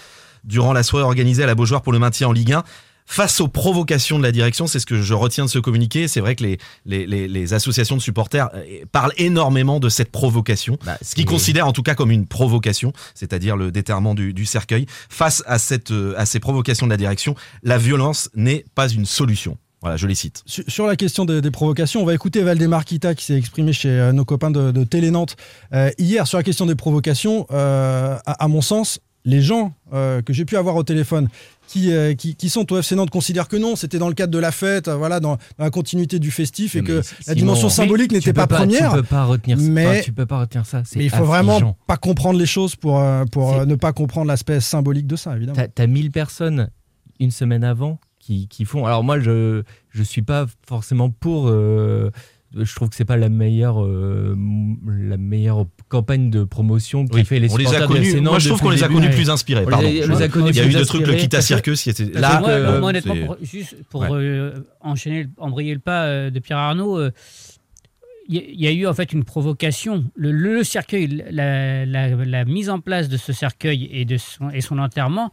durant 0.45 0.73
la 0.73 0.83
soirée 0.83 1.05
organisée 1.05 1.43
à 1.43 1.47
la 1.47 1.55
Beaujoire 1.57 1.83
pour 1.83 1.93
le 1.93 1.99
maintien 1.99 2.29
en 2.29 2.33
Ligue 2.33 2.53
1. 2.53 2.63
Face 3.09 3.41
aux 3.41 3.49
provocations 3.49 4.19
de 4.19 4.23
la 4.25 4.33
direction, 4.33 4.67
c'est 4.67 4.81
ce 4.81 4.87
que 4.87 5.01
je 5.01 5.15
retiens 5.15 5.45
de 5.45 5.51
ce 5.51 5.59
communiqué. 5.61 6.09
C'est 6.09 6.21
vrai 6.21 6.35
que 6.35 6.43
les, 6.43 6.59
les, 6.85 7.07
les- 7.07 7.29
les 7.29 7.55
associations 7.55 7.97
de 7.97 8.03
supporters 8.03 8.49
euh, 8.55 8.85
parlent 8.91 9.13
énormément 9.17 9.79
de 9.79 9.89
cette 9.89 10.11
provocation, 10.11 10.77
bah, 10.85 10.99
ce 11.03 11.15
qu'ils 11.15 11.25
considèrent 11.25 11.69
en 11.69 11.73
tout 11.73 11.83
cas 11.85 11.95
comme 11.95 12.11
une 12.11 12.27
provocation, 12.27 12.93
c'est-à-dire 13.15 13.57
le 13.57 13.71
déterrement 13.71 14.15
du, 14.15 14.35
du 14.35 14.45
cercueil. 14.45 14.87
Face 15.09 15.43
à, 15.47 15.59
cette, 15.59 15.93
euh, 15.93 16.15
à 16.19 16.27
ces 16.27 16.41
provocations 16.41 16.87
de 16.87 16.91
la 16.91 16.97
direction, 16.97 17.37
la 17.63 17.79
violence 17.79 18.29
n'est 18.35 18.65
pas 18.75 18.89
une 18.89 19.07
solution. 19.07 19.57
Voilà, 19.83 19.97
je 19.97 20.07
les 20.09 20.15
cite. 20.17 20.43
Sur, 20.47 20.87
la 20.87 20.97
question 20.97 21.25
des, 21.27 21.41
des 21.41 21.51
provocations, 21.53 22.03
on 22.03 22.07
va 22.07 22.15
écouter 22.15 22.43
Valdemar 22.43 22.85
Kita 22.85 23.15
qui 23.15 23.25
s'est 23.25 23.37
exprimé 23.37 23.73
chez 23.73 23.91
euh, 23.91 24.13
nos 24.13 24.25
copains 24.25 24.51
de, 24.51 24.73
de 24.73 24.85
Télé 24.85 25.11
Nantes 25.13 25.37
euh, 25.73 25.91
hier 25.99 26.27
sur 26.27 26.39
la 26.39 26.43
question 26.43 26.67
des 26.67 26.75
provocations. 26.75 27.47
euh, 27.53 28.17
à, 28.27 28.45
à 28.45 28.49
mon 28.49 28.63
sens, 28.63 28.99
les 29.25 29.43
gens 29.43 29.75
euh, 29.93 30.23
que 30.23 30.33
j'ai 30.33 30.45
pu 30.45 30.57
avoir 30.57 30.77
au 30.77 30.83
téléphone 30.83 31.29
qui, 31.67 31.93
euh, 31.93 32.15
qui, 32.15 32.35
qui 32.37 32.49
sont 32.49 32.73
au 32.73 32.79
FC 32.79 32.95
Nantes 32.95 33.11
considèrent 33.11 33.49
que 33.49 33.57
non, 33.57 33.77
c'était 33.77 33.99
dans 33.99 34.09
le 34.09 34.15
cadre 34.15 34.33
de 34.33 34.39
la 34.39 34.53
fête, 34.53 34.89
euh, 34.89 34.97
voilà, 34.97 35.21
dans, 35.21 35.37
dans 35.59 35.65
la 35.65 35.71
continuité 35.71 36.19
du 36.19 36.31
festif 36.31 36.75
et 36.77 36.81
Mais 36.81 36.87
que 36.87 37.03
la 37.27 37.35
dimension 37.35 37.69
symbolique 37.69 38.09
tu 38.11 38.15
n'était 38.17 38.33
pas, 38.33 38.47
première. 38.47 38.91
Tu 38.91 38.97
peux 38.97 39.03
pas 39.03 39.25
retenir 39.25 39.59
mais- 39.59 40.03
tu 40.03 40.13
peux 40.13 40.27
pas 40.27 40.41
retenir 40.41 40.65
ça. 40.67 40.83
Mais 40.95 41.05
il 41.05 41.11
faut 41.11 41.25
vraiment 41.25 41.77
pas 41.87 41.97
comprendre 41.97 42.39
les 42.39 42.47
choses 42.47 42.77
pour, 42.77 43.01
euh, 43.01 43.25
pour 43.25 43.67
ne 43.67 43.75
pas 43.75 43.93
comprendre 43.93 44.27
l'aspect 44.29 44.61
symbolique 44.61 45.07
de 45.07 45.17
ça, 45.17 45.37
évidemment. 45.37 45.59
T'as 45.75 45.83
as 45.83 45.87
1000 45.87 46.11
personnes 46.11 46.71
une 47.21 47.31
semaine 47.31 47.65
avant 47.65 47.99
qui, 48.19 48.49
qui 48.49 48.65
font. 48.65 48.85
Alors 48.87 49.05
moi, 49.05 49.19
je 49.21 49.63
je 49.91 50.03
suis 50.03 50.23
pas 50.23 50.47
forcément 50.69 51.11
pour. 51.11 51.49
euh, 51.49 52.11
je 52.55 52.75
trouve 52.75 52.89
que 52.89 52.97
c'est 52.97 53.05
pas 53.05 53.17
la 53.17 53.29
meilleure 53.29 53.85
euh, 53.85 54.37
la 54.87 55.17
meilleure 55.17 55.67
campagne 55.89 56.31
de 56.31 56.45
promotion 56.45 57.07
qui 57.07 57.17
Oui, 57.17 57.25
fait 57.25 57.39
les 57.41 57.53
on 57.53 57.57
les 57.57 57.75
a 57.75 57.87
connus. 57.87 58.21
Moi, 58.21 58.39
je 58.39 58.49
trouve 58.49 58.61
qu'on 58.61 58.71
les 58.71 58.79
le 58.79 58.85
a 58.85 58.89
connus 58.89 59.11
plus 59.11 59.31
inspirés. 59.31 59.65
On 59.67 59.69
les 59.69 59.75
a- 59.75 59.77
Pardon. 59.77 59.89
on 59.89 60.17
les 60.19 60.23
a 60.23 60.29
connus 60.29 60.51
Il 60.51 60.57
y 60.57 60.61
a 60.61 60.63
eu 60.65 60.67
plus 60.69 60.77
des 60.79 60.87
trucs, 60.87 61.07
le. 61.07 61.15
Kita 61.15 61.41
Circus, 61.43 61.83
qui 61.83 61.91
était 61.91 62.05
là. 62.19 62.37
que 62.37 62.41
moi, 62.41 62.51
euh, 62.51 62.81
moi, 62.81 62.89
honnêtement, 62.91 63.15
pour, 63.27 63.37
juste 63.43 63.77
pour 63.91 64.03
Ouais. 64.03 64.09
euh, 64.13 64.55
enchaîner, 64.81 65.25
le- 65.25 65.31
embrayer 65.39 65.75
le 65.75 65.81
pas 65.81 66.31
de 66.31 66.39
Pierre 66.39 66.59
Arnaud, 66.59 67.01
il 68.29 68.35
y, 68.35 68.39
a- 68.39 68.43
il 68.49 68.61
y 68.61 68.67
a 68.67 68.73
eu 68.73 68.87
en 68.87 68.95
fait 68.95 69.13
une 69.13 69.25
provocation. 69.25 70.05
Le, 70.17 70.33
le 70.33 70.65
cercueil, 70.65 71.25
la, 71.31 71.85
la- 71.87 72.09
la 72.15 72.45
mise 72.45 72.71
en 72.71 72.81
place 72.81 73.09
de 73.09 73.17
ce 73.17 73.33
cercueil 73.33 73.89
et, 73.93 74.05
de 74.05 74.17
son, 74.17 74.51
et 74.51 74.61
son 74.61 74.79
enterrement 74.79 75.31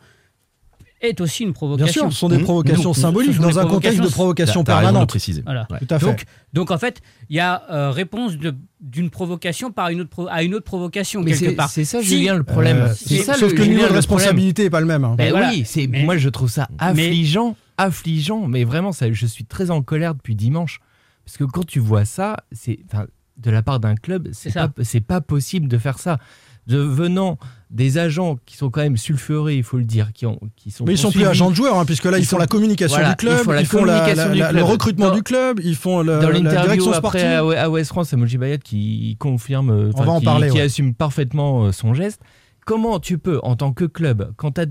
est 1.04 1.22
aussi 1.22 1.44
une 1.44 1.54
provocation. 1.54 1.86
Bien 1.86 1.94
sûr, 2.10 2.14
ce 2.14 2.18
sont 2.20 2.30
des 2.30 2.40
provocations 2.40 2.94
symboliques 2.94 3.38
dans 3.40 3.60
un 3.60 3.66
contexte 3.68 4.02
de 4.02 4.08
provocation 4.08 4.64
de 4.64 4.72
le 4.72 4.74
permanente. 4.76 5.10
préciser. 5.10 5.42
Voilà. 5.46 5.68
Tout 5.80 5.88
à 5.90 6.00
fait. 6.00 6.06
Donc, 6.06 6.24
donc 6.54 6.72
en 6.72 6.78
fait, 6.78 7.02
il 7.30 7.36
y 7.36 7.40
a 7.40 7.64
euh, 7.70 7.92
réponse 7.92 8.38
de- 8.38 8.56
d'une 8.80 9.10
provocation 9.10 9.72
par 9.72 9.90
une 9.90 10.02
autre 10.02 10.10
pro- 10.10 10.28
à 10.30 10.44
une 10.44 10.56
autre 10.56 10.66
provocation 10.66 11.22
Mais 11.22 11.32
quelque 11.32 11.50
c'est 11.50 11.56
part. 11.56 11.70
c'est 11.70 11.86
ça, 11.86 12.00
Si- 12.02 12.08
Julien, 12.08 12.36
le 12.36 12.44
problème. 12.44 12.78
Euh, 12.78 12.94
c'est 12.96 13.18
ça, 13.18 13.34
sauf 13.36 13.54
que 13.54 13.60
le 13.62 13.68
niveau 13.68 13.88
de 13.88 13.94
responsabilité 13.94 14.64
n'est 14.64 14.70
pas 14.70 14.80
le 14.82 14.86
même. 14.88 15.04
hein. 15.04 15.16
Ben 15.18 15.32
voilà. 15.32 15.50
oui, 15.52 15.64
c'est 15.66 15.88
Mais- 15.88 16.04
moi 16.04 16.18
je 16.18 16.30
trouve 16.30 16.50
ça 16.50 16.68
affligeant, 16.80 17.56
affligeant, 17.78 18.48
mais 18.48 18.64
vraiment 18.64 18.92
ça, 18.92 19.12
je 19.12 19.26
suis 19.26 19.46
très 19.46 19.72
en 19.72 19.82
colère 19.82 20.16
depuis 20.16 20.36
dimanche 20.36 20.80
parce 21.26 21.38
que 21.38 21.44
quand 21.44 21.66
tu 21.66 21.80
vois 21.80 22.06
ça, 22.06 22.38
c'est 22.52 22.80
de 23.38 23.52
la 23.52 23.62
part 23.62 23.80
d'un 23.80 23.96
club, 23.96 24.30
c'est 24.32 24.54
pas 24.54 24.70
c'est 24.84 25.02
pas 25.02 25.20
possible 25.22 25.68
de 25.68 25.78
faire 25.78 26.00
ça. 26.00 26.18
De 26.66 26.78
venant 26.78 27.38
des 27.74 27.98
agents 27.98 28.38
qui 28.46 28.56
sont 28.56 28.70
quand 28.70 28.82
même 28.82 28.98
sulfurés, 28.98 29.56
il 29.58 29.64
faut 29.64 29.78
le 29.78 29.84
dire, 29.84 30.14
qui 30.14 30.26
ont 30.28 30.40
qui 30.56 30.70
sont 30.72 30.86
Mais 30.86 30.94
ils 30.94 30.98
sont 30.98 31.12
plus 31.12 31.26
agents 31.26 31.50
de 31.50 31.56
joueurs, 31.56 31.78
hein, 31.78 31.86
puisque 31.86 32.06
là, 32.06 32.18
ils, 32.20 32.22
Ils 32.22 32.26
font 32.26 32.38
la 32.38 32.46
communication 32.48 32.96
voilà, 32.98 33.10
du 33.10 33.16
club, 33.18 33.34
ils 33.60 33.66
font 33.66 33.84
la 33.84 34.08
la, 34.14 34.26
la- 34.26 34.36
club. 34.36 34.56
le 34.56 34.64
recrutement 34.64 35.08
Dans- 35.10 35.16
du 35.16 35.24
club, 35.24 35.60
ils 35.64 35.76
font 35.76 36.02
le- 36.02 36.20
Dans 36.20 36.30
la 36.30 36.34
l'interview 36.40 36.62
direction 36.62 36.92
après 36.94 37.20
sportive. 37.20 37.58
à, 37.58 37.70
West 37.70 37.90
France, 37.90 38.10
c'est 38.10 38.16
Moji 38.16 38.38
Bayat 38.38 38.60
qui 38.60 39.18
confirme, 39.20 39.92
On 39.96 40.04
va 40.04 40.12
en 40.12 40.20
qui, 40.20 40.26
parler, 40.26 40.50
qui 40.50 40.58
ouais. 40.58 40.62
assume 40.62 40.94
parfaitement 40.94 41.66
euh, 41.66 41.72
son 41.72 41.94
geste. 41.96 42.22
Comment 42.66 43.00
tu 43.00 43.18
peux, 43.18 43.40
en 43.44 43.56
tant 43.56 43.74
que 43.74 43.84
club, 43.86 44.32
quand 44.38 44.52
tu 44.54 44.62
as 44.62 44.66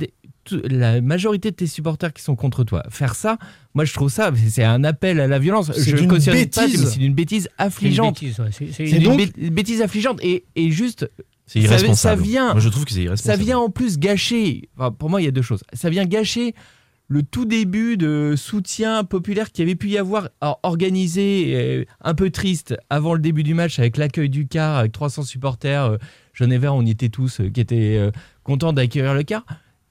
la 0.70 1.00
majorité 1.00 1.50
de 1.50 1.56
tes 1.56 1.66
supporters 1.66 2.12
qui 2.12 2.22
sont 2.22 2.36
contre 2.36 2.64
toi, 2.64 2.82
faire 2.88 3.14
ça? 3.16 3.36
Moi, 3.74 3.84
je 3.84 3.92
trouve 3.92 4.10
ça, 4.10 4.30
c'est 4.48 4.64
un 4.64 4.82
appel 4.84 5.20
à 5.20 5.26
la 5.26 5.38
violence. 5.38 5.70
C'est 5.74 5.90
Je 5.90 5.96
d'une 5.96 6.08
cautionne 6.08 6.34
pas, 6.34 6.40
bêtise. 6.66 6.80
mais 6.84 6.90
c'est 6.90 7.00
une 7.00 7.14
bêtise 7.14 7.42
C'est 7.42 7.62
une 7.62 7.66
affligeante. 7.66 8.20
bêtise, 8.20 8.38
ouais. 8.40 8.46
C'est- 8.52 8.88
une- 8.88 8.96
une 8.96 9.02
donc- 9.02 9.18
bê- 9.18 9.50
bêtise 9.50 9.82
affligeante 9.82 10.20
et, 10.22 10.44
et 10.56 10.70
juste. 10.70 11.10
C'est 11.46 11.60
ça- 11.60 11.66
irresponsable. 11.66 12.22
Ça 12.22 12.28
vient, 12.28 12.52
Moi, 12.52 12.60
je 12.60 12.68
trouve 12.68 12.84
que 12.84 12.90
c'est 12.90 12.96
ça 12.98 13.02
irresponsable. 13.02 13.42
vient 13.42 13.58
en 13.58 13.68
plus 13.70 13.98
gâcher. 13.98 14.68
enfin, 14.76 14.90
pour 14.92 15.10
moi, 15.10 15.20
il 15.20 15.24
y 15.24 15.28
a 15.28 15.32
deux 15.32 15.42
choses. 15.42 15.62
Ça 15.72 15.90
vient 15.90 16.04
gâcher 16.04 16.54
le 17.08 17.22
tout 17.22 17.44
début 17.44 17.98
de 17.98 18.34
soutien 18.36 19.04
populaire 19.04 19.52
qui 19.52 19.60
avait 19.60 19.74
pu 19.74 19.88
y 19.90 19.98
avoir 19.98 20.30
alors, 20.40 20.60
organisé, 20.62 21.52
euh, 21.54 21.84
un 22.00 22.14
peu 22.14 22.30
triste, 22.30 22.74
avant 22.88 23.12
le 23.12 23.20
début 23.20 23.42
du 23.42 23.52
match 23.54 23.78
avec 23.78 23.96
l'accueil 23.98 24.30
du 24.30 24.46
car, 24.46 24.76
avec 24.78 24.92
300 24.92 25.22
supporters. 25.24 25.84
euh, 25.84 25.96
et 26.40 26.58
vert, 26.58 26.74
on 26.74 26.82
y 26.86 26.90
était 26.90 27.10
tous, 27.10 27.40
euh, 27.40 27.50
qui 27.50 27.60
étaient 27.60 27.98
euh, 27.98 28.10
contents 28.44 28.72
d'accueillir 28.72 29.12
le 29.14 29.22
car. 29.24 29.44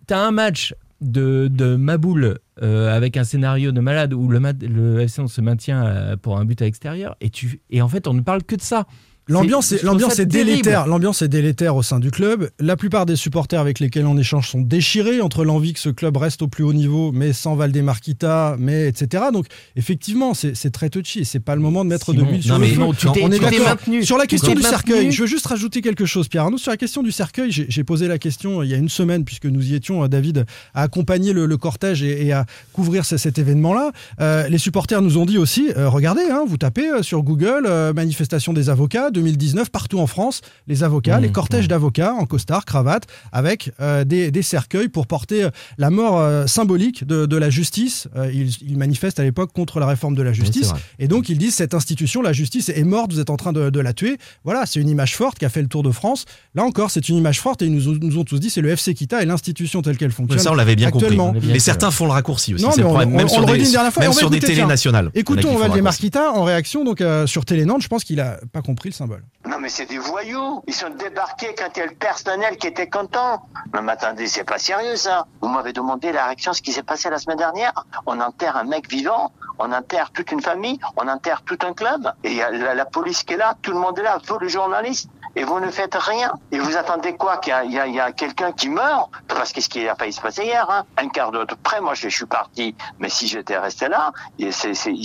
T'as 0.07 0.25
un 0.25 0.31
match 0.31 0.73
de, 0.99 1.47
de 1.51 1.75
Maboul 1.75 2.39
euh, 2.63 2.95
avec 2.95 3.17
un 3.17 3.23
scénario 3.23 3.71
de 3.71 3.79
malade 3.81 4.13
où 4.13 4.27
le, 4.27 4.39
le 4.67 4.99
FC 5.01 5.19
on 5.21 5.27
se 5.27 5.41
maintient 5.41 5.85
euh, 5.85 6.15
pour 6.17 6.37
un 6.39 6.45
but 6.45 6.61
à 6.61 6.65
l'extérieur 6.65 7.15
et, 7.21 7.29
tu, 7.29 7.59
et 7.71 7.81
en 7.81 7.87
fait 7.87 8.07
on 8.07 8.13
ne 8.13 8.21
parle 8.21 8.43
que 8.43 8.55
de 8.55 8.61
ça. 8.61 8.85
L'ambiance 9.31 9.71
est, 9.71 9.83
l'ambiance 9.83 10.19
est 10.19 10.25
délétère. 10.25 10.87
L'ambiance 10.87 11.21
est 11.21 11.27
délétère 11.27 11.75
au 11.75 11.83
sein 11.83 11.99
du 11.99 12.11
club. 12.11 12.49
La 12.59 12.75
plupart 12.75 13.05
des 13.05 13.15
supporters 13.15 13.59
avec 13.59 13.79
lesquels 13.79 14.05
on 14.05 14.17
échange 14.17 14.49
sont 14.49 14.61
déchirés 14.61 15.21
entre 15.21 15.43
l'envie 15.45 15.73
que 15.73 15.79
ce 15.79 15.89
club 15.89 16.17
reste 16.17 16.41
au 16.41 16.47
plus 16.47 16.63
haut 16.63 16.73
niveau, 16.73 17.11
mais 17.11 17.33
sans 17.33 17.55
Valdemarquita, 17.55 18.55
mais 18.59 18.87
etc. 18.87 19.25
Donc 19.33 19.45
effectivement, 19.75 20.33
c'est, 20.33 20.53
très 20.71 20.89
touchy. 20.89 21.25
C'est 21.25 21.39
pas 21.39 21.55
le 21.55 21.61
moment 21.61 21.83
de 21.83 21.89
mettre 21.89 22.13
de 22.13 22.21
l'huile 22.21 22.43
sur 22.43 22.53
non, 22.55 22.59
le 22.59 22.65
mais 22.67 22.73
feu. 22.73 22.79
non, 22.79 22.93
tu 22.93 23.07
on 23.07 23.31
est 23.31 23.39
d'accord. 23.39 23.77
Sur 24.03 24.17
la 24.17 24.25
question 24.27 24.53
du 24.53 24.61
cercueil, 24.61 25.11
je 25.11 25.21
veux 25.21 25.27
juste 25.27 25.45
rajouter 25.47 25.81
quelque 25.81 26.05
chose, 26.05 26.27
Pierre 26.27 26.43
Arnaud. 26.43 26.57
Sur 26.57 26.71
la 26.71 26.77
question 26.77 27.03
du 27.03 27.11
cercueil, 27.11 27.51
j'ai, 27.51 27.83
posé 27.83 28.07
la 28.07 28.17
question 28.19 28.61
il 28.63 28.69
y 28.69 28.73
a 28.73 28.77
une 28.77 28.89
semaine, 28.89 29.23
puisque 29.25 29.45
nous 29.45 29.71
y 29.71 29.75
étions, 29.75 30.03
euh, 30.03 30.07
David, 30.07 30.45
à 30.73 30.83
accompagner 30.83 31.33
le, 31.33 31.45
le 31.45 31.57
cortège 31.57 32.03
et, 32.03 32.25
et 32.27 32.31
à 32.33 32.45
couvrir 32.73 33.05
ce- 33.05 33.17
cet 33.17 33.39
événement-là. 33.39 33.91
Euh, 34.19 34.47
les 34.47 34.57
supporters 34.57 35.01
nous 35.01 35.17
ont 35.17 35.25
dit 35.25 35.37
aussi, 35.37 35.71
euh, 35.77 35.89
regardez, 35.89 36.23
hein, 36.31 36.43
vous 36.47 36.57
tapez 36.57 36.89
euh, 36.89 37.01
sur 37.01 37.23
Google, 37.23 37.65
euh, 37.65 37.93
manifestation 37.93 38.53
des 38.53 38.69
avocats 38.69 39.09
2019, 39.21 39.69
partout 39.69 39.99
en 39.99 40.07
France, 40.07 40.41
les 40.67 40.83
avocats, 40.83 41.19
Mmh, 41.19 41.21
les 41.23 41.31
cortèges 41.31 41.67
d'avocats 41.67 42.13
en 42.13 42.25
costard, 42.25 42.65
cravate, 42.65 43.05
avec 43.31 43.71
euh, 43.79 44.03
des, 44.03 44.31
des 44.31 44.41
cercueils 44.41 44.89
pour 44.89 45.05
porter 45.07 45.43
euh, 45.43 45.49
la 45.77 45.89
mort 45.89 46.19
euh, 46.19 46.47
symbolique 46.47 47.05
de, 47.05 47.25
de 47.25 47.37
la 47.37 47.49
justice. 47.49 48.07
Euh, 48.15 48.31
ils, 48.33 48.49
ils 48.61 48.77
manifestent 48.77 49.19
à 49.19 49.23
l'époque 49.23 49.51
contre 49.53 49.79
la 49.79 49.85
réforme 49.85 50.15
de 50.15 50.21
la 50.23 50.33
justice. 50.33 50.71
Et 50.99 51.07
donc 51.07 51.29
ils 51.29 51.37
disent 51.37 51.55
cette 51.55 51.73
institution, 51.73 52.21
la 52.21 52.33
justice 52.33 52.69
est 52.69 52.83
morte, 52.83 53.13
vous 53.13 53.19
êtes 53.19 53.29
en 53.29 53.37
train 53.37 53.53
de, 53.53 53.69
de 53.69 53.79
la 53.79 53.93
tuer. 53.93 54.17
Voilà, 54.43 54.65
c'est 54.65 54.79
une 54.79 54.89
image 54.89 55.15
forte 55.15 55.37
qui 55.39 55.45
a 55.45 55.49
fait 55.49 55.61
le 55.61 55.67
tour 55.67 55.83
de 55.83 55.91
France. 55.91 56.25
Là 56.55 56.63
encore, 56.63 56.89
c'est 56.91 57.07
une 57.09 57.15
image 57.17 57.39
forte 57.39 57.61
et 57.61 57.65
ils 57.65 57.73
nous, 57.73 57.87
ont- 57.89 57.97
nous 58.01 58.17
ont 58.17 58.23
tous 58.23 58.39
dit 58.39 58.49
c'est 58.49 58.61
le 58.61 58.69
FC 58.69 58.93
Kita 58.93 59.21
et 59.21 59.25
l'institution 59.25 59.81
telle 59.81 59.97
qu'elle 59.97 60.09
Ouais, 60.09 60.13
fonctionne. 60.15 60.39
ça, 60.39 60.51
on 60.51 60.55
l'avait 60.55 60.75
bien 60.75 60.87
actuellement. 60.87 61.27
compris. 61.27 61.41
Bien 61.41 61.53
Mais 61.53 61.59
certains 61.59 61.91
font 61.91 62.05
le 62.05 62.11
raccourci 62.11 62.53
aussi. 62.55 62.63
Non, 62.63 62.71
mais 62.77 62.83
on- 62.83 62.87
problème. 62.89 63.13
on- 63.13 63.17
Même 63.17 63.25
on 63.25 63.29
sur 63.29 63.39
le 63.41 63.45
des, 63.45 63.51
redit 63.53 63.65
une 63.65 63.71
dernière 63.71 63.93
fois 63.93 64.01
même 64.01 64.09
on 64.11 64.13
va 64.13 64.19
sur 64.19 64.29
des 64.29 64.39
tiens. 64.39 64.67
nationales. 64.67 65.11
Écoutons 65.13 65.41
qui 65.41 65.47
font 65.47 65.53
le 65.53 65.59
Valdemar 65.59 65.91
raccourci. 65.93 66.01
Kita 66.01 66.31
en 66.31 66.43
réaction 66.43 66.83
donc 66.83 67.01
euh, 67.01 67.27
sur 67.27 67.45
Télé 67.45 67.65
Nantes. 67.65 67.81
Je 67.81 67.87
pense 67.87 68.03
qu'il 68.03 68.19
a 68.19 68.39
pas 68.51 68.61
compris 68.61 68.89
le 68.89 68.93
symbole. 68.93 69.10
Non 69.45 69.59
mais 69.59 69.69
c'est 69.69 69.85
des 69.85 69.97
voyous. 69.97 70.63
Ils 70.67 70.73
sont 70.73 70.89
débarqués 70.89 71.55
quand 71.57 71.69
il 71.75 71.79
y 71.79 71.83
a 71.83 71.85
le 71.87 71.95
personnel 71.95 72.57
qui 72.57 72.67
était 72.67 72.89
content. 72.89 73.43
Non 73.73 73.81
mais 73.81 73.93
attendez, 73.93 74.27
c'est 74.27 74.43
pas 74.43 74.59
sérieux 74.59 74.95
ça. 74.95 75.25
Vous 75.41 75.49
m'avez 75.49 75.73
demandé 75.73 76.11
la 76.11 76.25
réaction, 76.25 76.53
ce 76.53 76.61
qui 76.61 76.71
s'est 76.71 76.83
passé 76.83 77.09
la 77.09 77.17
semaine 77.17 77.37
dernière. 77.37 77.73
On 78.05 78.19
enterre 78.19 78.57
un 78.57 78.63
mec 78.63 78.89
vivant, 78.89 79.31
on 79.59 79.71
enterre 79.71 80.11
toute 80.11 80.31
une 80.31 80.41
famille, 80.41 80.79
on 80.97 81.07
enterre 81.07 81.41
tout 81.43 81.57
un 81.63 81.73
club. 81.73 82.11
Et 82.23 82.31
il 82.31 82.37
y 82.37 82.41
a 82.41 82.73
la, 82.73 82.85
police 82.85 83.23
qui 83.23 83.33
est 83.33 83.37
là, 83.37 83.55
tout 83.61 83.71
le 83.71 83.79
monde 83.79 83.97
est 83.99 84.03
là, 84.03 84.17
vous 84.25 84.39
les 84.39 84.49
journalistes. 84.49 85.09
Et 85.35 85.43
vous 85.45 85.61
ne 85.61 85.71
faites 85.71 85.95
rien. 85.95 86.33
Et 86.51 86.59
vous 86.59 86.75
attendez 86.75 87.15
quoi? 87.15 87.37
Qu'il 87.37 87.53
y 87.71 87.99
a, 87.99 88.11
quelqu'un 88.11 88.51
qui 88.51 88.67
meurt? 88.67 89.09
Parce 89.29 89.53
que 89.53 89.61
ce 89.61 89.69
qui 89.69 89.87
a 89.87 89.95
failli 89.95 90.11
se 90.11 90.19
passer 90.19 90.43
hier, 90.43 90.69
hein. 90.69 90.85
un 90.97 91.07
quart 91.07 91.31
d'heure 91.31 91.47
près, 91.63 91.79
moi 91.79 91.93
je, 91.93 92.09
suis 92.09 92.25
parti. 92.25 92.75
Mais 92.99 93.07
si 93.07 93.27
j'étais 93.27 93.57
resté 93.57 93.87
là, 93.87 94.11
ils 94.37 94.51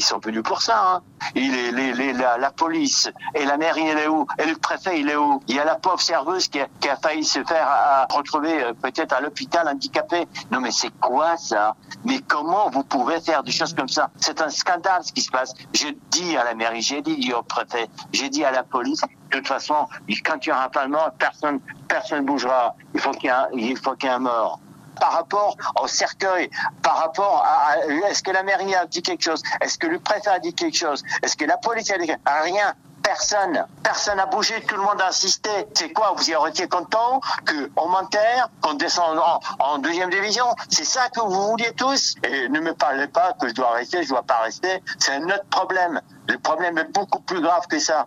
sont 0.03 0.19
venus 0.19 0.43
pour 0.43 0.63
ça. 0.63 0.83
Hein. 0.85 1.03
La, 1.37 2.39
la 2.39 2.51
police 2.51 3.09
et 3.35 3.45
la 3.45 3.57
mairie, 3.57 3.86
elle 3.87 3.99
est 3.99 4.09
où? 4.09 4.27
Et 4.39 4.47
le 4.47 4.57
préfet, 4.57 5.01
il 5.01 5.09
est 5.09 5.17
où? 5.17 5.41
Il 5.49 5.57
y 5.57 5.61
a 5.61 5.65
la 5.65 5.77
pauvre 5.77 6.01
serveuse 6.01 6.49
qui 6.49 6.61
a, 6.61 6.97
failli 7.03 7.25
se 7.25 7.43
faire 7.45 7.67
à, 7.67 8.07
retrouver 8.11 8.63
euh, 8.63 8.73
peut-être 8.73 9.13
à 9.13 9.21
l'hôpital 9.21 9.69
handicapé. 9.69 10.27
Non 10.51 10.61
mais 10.61 10.71
c'est 10.71 10.91
quoi 11.01 11.37
ça? 11.37 11.75
Mais 12.05 12.21
comment 12.21 12.71
vous 12.71 12.85
pouvez 12.85 13.21
faire 13.21 13.43
des 13.43 13.53
choses 13.53 13.75
comme 13.75 13.89
ça? 13.89 14.11
C'est 14.17 14.41
un 14.41 14.49
scandale 14.49 15.03
ce 15.05 15.13
qui 15.13 15.23
se 15.23 15.31
passe. 15.31 15.53
J'ai 15.73 15.97
dit 16.11 16.37
à 16.37 16.45
la 16.45 16.55
mairie, 16.55 16.83
j'ai 16.83 17.03
dit 17.03 17.33
au 17.33 17.43
préfet, 17.43 17.89
j'ai 18.13 18.29
dit 18.29 18.45
à 18.45 18.51
la 18.51 18.63
police. 18.63 19.01
De 19.31 19.39
toute 19.39 19.49
façon, 19.49 19.89
quand 20.25 20.47
il 20.47 20.49
y 20.49 20.53
aura 20.53 20.65
un 20.65 20.69
parlement, 20.69 21.09
personne, 21.19 21.61
personne 21.89 22.25
bougera. 22.25 22.75
Il 22.95 23.01
faut 23.01 23.11
qu'il 23.11 23.25
y 23.25 23.33
ait 23.33 23.35
il 23.53 23.73
ait 23.73 24.09
un 24.09 24.19
mort 24.19 24.61
par 25.01 25.13
rapport 25.13 25.57
au 25.81 25.87
cercueil, 25.87 26.51
par 26.83 26.97
rapport 26.97 27.45
à, 27.45 27.73
à- 27.73 27.87
est-ce 28.11 28.23
que 28.23 28.31
la 28.31 28.43
mairie 28.43 28.75
a 28.75 28.87
dit 28.87 29.03
quelque 29.03 29.23
chose, 29.23 29.43
est-ce 29.61 29.79
que 29.79 29.87
le 29.87 29.99
préfet 29.99 30.31
a 30.31 30.39
dit 30.39 30.55
quelque 30.55 30.77
chose, 30.77 31.03
est-ce 31.23 31.37
que 31.37 31.45
la 31.45 31.57
police 31.59 31.91
a 31.91 31.99
dit 31.99 32.07
quelque 32.07 32.21
chose, 32.27 32.43
rien. 32.45 32.75
Personne, 33.03 33.65
personne 33.83 34.17
n'a 34.17 34.27
bougé, 34.27 34.55
tout 34.67 34.77
le 34.77 34.83
monde 34.83 35.01
a 35.01 35.09
insisté. 35.09 35.51
C'est 35.75 35.93
quoi, 35.93 36.15
vous 36.17 36.29
y 36.29 36.35
auriez 36.35 36.51
été 36.51 36.67
content 36.67 37.21
qu'on 37.47 37.89
m'enterre, 37.89 38.49
qu'on 38.61 38.75
descende 38.75 39.19
en, 39.19 39.41
en 39.59 39.79
deuxième 39.79 40.11
division? 40.11 40.45
C'est 40.69 40.85
ça 40.85 41.09
que 41.09 41.21
vous 41.21 41.51
vouliez 41.51 41.73
tous? 41.77 42.17
Et 42.25 42.49
ne 42.49 42.61
me 42.61 42.75
parlez 42.75 43.07
pas 43.07 43.33
que 43.41 43.49
je 43.49 43.55
dois 43.55 43.73
rester, 43.73 44.03
je 44.03 44.09
dois 44.09 44.23
pas 44.23 44.41
rester. 44.45 44.83
C'est 44.99 45.13
un 45.13 45.25
autre 45.25 45.47
problème. 45.51 46.01
Le 46.29 46.39
problème 46.39 46.79
est 46.79 46.93
beaucoup 46.93 47.21
plus 47.21 47.41
grave 47.41 47.67
que 47.69 47.79
ça. 47.79 48.07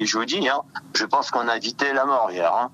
Et 0.00 0.06
je 0.06 0.16
vous 0.16 0.24
dis, 0.24 0.48
hein, 0.48 0.62
je 0.94 1.04
pense 1.04 1.30
qu'on 1.30 1.46
a 1.46 1.56
évité 1.56 1.92
la 1.92 2.04
mort 2.06 2.30
hier. 2.32 2.52
Hein. 2.52 2.70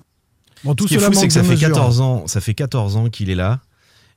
Bon, 0.63 0.73
tout 0.73 0.85
Ce 0.85 0.89
qui 0.89 0.95
est 0.95 0.99
fou, 0.99 1.13
c'est 1.13 1.27
que 1.27 1.33
ça 1.33 1.43
fait 1.43 1.51
mesure. 1.51 1.69
14 1.69 2.01
ans, 2.01 2.27
ça 2.27 2.41
fait 2.41 2.53
14 2.53 2.95
ans 2.95 3.09
qu'il 3.09 3.29
est 3.29 3.35
là, 3.35 3.59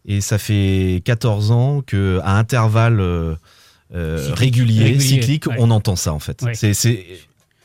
et 0.07 0.21
ça 0.21 0.39
fait 0.39 1.03
14 1.05 1.51
ans 1.51 1.83
que 1.87 2.21
à 2.23 2.37
intervalles 2.39 3.01
euh, 3.01 3.37
euh, 3.95 4.33
réguliers, 4.33 4.85
Régulier, 4.85 5.01
cycliques, 5.01 5.47
ouais. 5.47 5.57
on 5.59 5.71
entend 5.71 5.97
ça 5.97 6.13
en 6.13 6.19
fait. 6.19 6.41
Ouais. 6.43 6.55
C'est, 6.55 6.73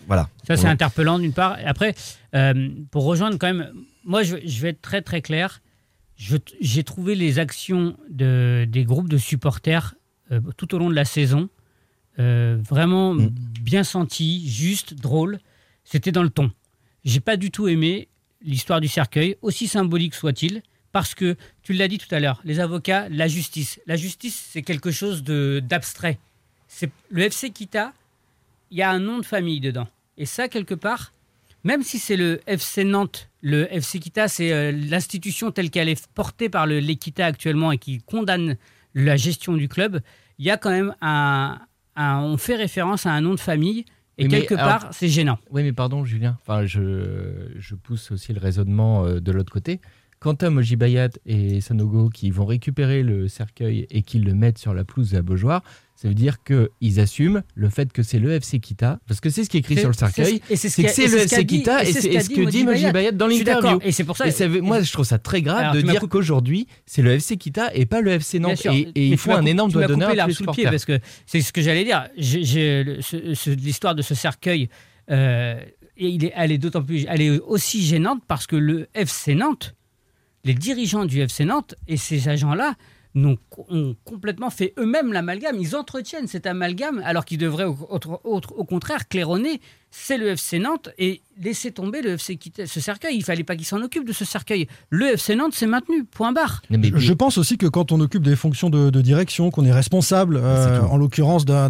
voilà. 0.07 0.29
Ça, 0.45 0.57
c'est 0.57 0.67
interpellant 0.67 1.19
d'une 1.19 1.33
part. 1.33 1.57
Après, 1.65 1.95
euh, 2.35 2.69
pour 2.91 3.05
rejoindre 3.05 3.37
quand 3.37 3.47
même, 3.53 3.71
moi, 4.03 4.23
je, 4.23 4.37
je 4.45 4.61
vais 4.61 4.69
être 4.69 4.81
très 4.81 5.01
très 5.01 5.21
clair. 5.21 5.61
J'ai 6.17 6.83
trouvé 6.83 7.15
les 7.15 7.39
actions 7.39 7.97
de, 8.09 8.65
des 8.69 8.85
groupes 8.85 9.09
de 9.09 9.17
supporters 9.17 9.95
euh, 10.31 10.39
tout 10.57 10.73
au 10.73 10.77
long 10.77 10.89
de 10.89 10.95
la 10.95 11.05
saison 11.05 11.49
euh, 12.19 12.57
vraiment 12.61 13.13
Mm. 13.13 13.29
bien 13.61 13.83
senties, 13.83 14.47
justes, 14.49 14.93
drôles. 14.93 15.39
C'était 15.83 16.11
dans 16.11 16.23
le 16.23 16.29
ton. 16.29 16.51
J'ai 17.03 17.19
pas 17.19 17.37
du 17.37 17.51
tout 17.51 17.67
aimé 17.67 18.07
l'histoire 18.41 18.79
du 18.79 18.87
cercueil, 18.87 19.35
aussi 19.41 19.67
symbolique 19.67 20.15
soit-il, 20.15 20.61
parce 20.91 21.13
que 21.13 21.35
tu 21.61 21.73
l'as 21.73 21.87
dit 21.87 21.97
tout 21.97 22.13
à 22.13 22.19
l'heure, 22.19 22.39
les 22.45 22.59
avocats, 22.59 23.09
la 23.09 23.27
justice. 23.27 23.81
La 23.85 23.95
justice, 23.95 24.49
c'est 24.51 24.61
quelque 24.61 24.91
chose 24.91 25.23
de 25.23 25.61
d'abstrait. 25.63 26.19
Le 27.09 27.23
FC 27.23 27.49
Kita, 27.49 27.93
il 28.71 28.77
y 28.77 28.81
a 28.81 28.89
un 28.91 28.99
nom 28.99 29.19
de 29.19 29.25
famille 29.25 29.59
dedans. 29.59 29.87
Et 30.17 30.25
ça, 30.25 30.47
quelque 30.47 30.73
part, 30.75 31.13
même 31.63 31.83
si 31.83 31.99
c'est 31.99 32.15
le 32.17 32.39
FC 32.47 32.83
Nantes, 32.83 33.29
le 33.41 33.67
FC 33.73 33.99
Kita, 33.99 34.27
c'est 34.27 34.51
euh, 34.53 34.71
l'institution 34.71 35.51
telle 35.51 35.69
qu'elle 35.69 35.89
est 35.89 36.07
portée 36.13 36.49
par 36.49 36.67
le 36.67 36.79
l'Equita 36.79 37.25
actuellement 37.25 37.71
et 37.71 37.77
qui 37.77 37.99
condamne 37.99 38.57
la 38.93 39.17
gestion 39.17 39.53
du 39.55 39.67
club, 39.67 39.99
il 40.39 40.45
y 40.45 40.49
a 40.51 40.57
quand 40.57 40.69
même 40.71 40.95
un, 41.01 41.59
un- 41.95 42.19
On 42.21 42.37
fait 42.37 42.55
référence 42.55 43.05
à 43.05 43.11
un 43.11 43.21
nom 43.21 43.33
de 43.33 43.39
famille 43.39 43.85
Et 44.17 44.23
Oui, 44.25 44.29
quelque 44.29 44.55
part, 44.55 44.89
c'est 44.93 45.09
gênant. 45.09 45.37
Oui, 45.51 45.63
mais 45.63 45.73
pardon, 45.73 46.05
Julien. 46.05 46.37
Enfin, 46.41 46.65
je, 46.65 47.49
je 47.57 47.75
pousse 47.75 48.11
aussi 48.11 48.31
le 48.31 48.39
raisonnement 48.39 49.05
euh, 49.05 49.19
de 49.19 49.31
l'autre 49.33 49.51
côté. 49.51 49.81
Quant 50.19 50.33
à 50.35 50.49
Moji 50.49 50.77
Bayat 50.77 51.09
et 51.25 51.59
Sanogo 51.61 52.09
qui 52.09 52.31
vont 52.31 52.45
récupérer 52.45 53.03
le 53.03 53.27
cercueil 53.27 53.85
et 53.91 54.01
qui 54.01 54.19
le 54.19 54.33
mettent 54.33 54.57
sur 54.57 54.73
la 54.73 54.85
pelouse 54.85 55.13
à 55.13 55.21
Beaujoire, 55.21 55.61
ça 55.95 56.07
veut 56.09 56.13
dire 56.13 56.37
qu'ils 56.43 56.99
assument 56.99 57.41
le 57.55 57.69
fait 57.69 57.91
que 57.93 58.03
c'est 58.03 58.19
le 58.19 58.31
FC 58.33 58.59
Kita, 58.59 58.99
parce 59.07 59.21
que 59.21 59.29
c'est 59.29 59.45
ce 59.45 59.49
qui 59.49 59.57
est 59.57 59.61
écrit 59.61 59.77
sur 59.77 59.87
le 59.87 59.93
cercueil, 59.93 60.41
c'est- 60.49 60.69
ce 60.69 60.81
que 60.81 60.87
c'est 60.89 61.07
le 61.07 61.19
FC 61.19 61.45
Kita 61.45 61.83
et 61.83 61.93
c'est 61.93 62.19
ce 62.21 62.29
que 62.29 62.49
dit 62.49 62.63
Moji 62.65 62.91
Bayat. 62.91 63.11
Dans 63.13 63.27
l'interview. 63.27 63.79
et 63.81 63.91
c'est 63.91 64.03
pour 64.03 64.17
ça- 64.17 64.25
moi, 64.61 64.81
je 64.81 64.91
trouve 64.91 65.05
ça 65.05 65.17
très 65.19 65.41
grave 65.41 65.75
de 65.75 65.81
dire 65.81 66.01
qu'aujourd'hui, 66.09 66.67
c'est 66.85 67.01
le 67.01 67.11
FC 67.11 67.37
Kita 67.37 67.73
et 67.73 67.85
pas 67.85 68.01
le 68.01 68.11
FC 68.11 68.39
Nantes. 68.39 68.65
Et, 68.65 68.91
il 69.11 69.17
faut 69.17 69.31
un 69.31 69.45
énorme 69.45 69.71
doigt 69.71 69.87
d'honneur 69.87 70.09
à 70.09 70.27
le 70.27 70.51
pied 70.51 70.65
parce 70.65 70.85
que 70.85 70.99
c'est 71.25 71.41
ce 71.41 71.53
que 71.53 71.61
j'allais 71.61 71.83
dire. 71.85 72.07
L'histoire 73.45 73.95
de 73.95 74.01
ce 74.01 74.15
cercueil, 74.15 74.69
euh, 75.11 75.59
elle 75.97 76.51
est 76.51 76.57
d'autant 76.57 76.83
plus, 76.83 77.05
elle 77.09 77.21
est 77.21 77.39
aussi 77.39 77.81
gênante 77.83 78.21
parce 78.27 78.47
que 78.47 78.55
le 78.55 78.87
FC 78.93 79.35
Nantes, 79.35 79.75
les 80.43 80.53
dirigeants 80.53 81.05
du 81.05 81.21
FC 81.21 81.45
Nantes 81.45 81.75
et 81.87 81.97
ces 81.97 82.27
agents-là 82.27 82.75
ont 83.15 83.95
complètement 84.03 84.49
fait 84.49 84.73
eux-mêmes 84.77 85.13
l'amalgame. 85.13 85.57
Ils 85.59 85.75
entretiennent 85.75 86.27
cet 86.27 86.45
amalgame 86.45 87.01
alors 87.05 87.25
qu'ils 87.25 87.37
devraient 87.37 87.65
au 87.65 88.65
contraire 88.65 89.07
claironner. 89.07 89.61
C'est 89.91 90.17
le 90.17 90.27
FC 90.29 90.59
Nantes 90.59 90.89
et 90.99 91.21
laisser 91.41 91.71
tomber 91.71 92.01
le 92.01 92.11
FC 92.11 92.37
ce 92.65 92.79
cercueil. 92.81 93.15
Il 93.15 93.23
fallait 93.23 93.43
pas 93.45 93.55
qu'il 93.55 93.65
s'en 93.65 93.81
occupe 93.81 94.05
de 94.05 94.11
ce 94.13 94.25
cercueil. 94.25 94.67
Le 94.89 95.13
FC 95.13 95.35
Nantes 95.35 95.53
s'est 95.53 95.67
maintenu. 95.67 96.03
Point 96.03 96.33
barre. 96.33 96.61
Je 96.69 97.13
pense 97.13 97.37
aussi 97.37 97.57
que 97.57 97.65
quand 97.65 97.93
on 97.93 97.99
occupe 98.01 98.21
des 98.23 98.35
fonctions 98.35 98.69
de, 98.69 98.89
de 98.89 99.01
direction, 99.01 99.51
qu'on 99.51 99.63
est 99.65 99.71
responsable, 99.71 100.39
euh, 100.41 100.81
en 100.81 100.97
l'occurrence 100.97 101.45
d'un- 101.45 101.69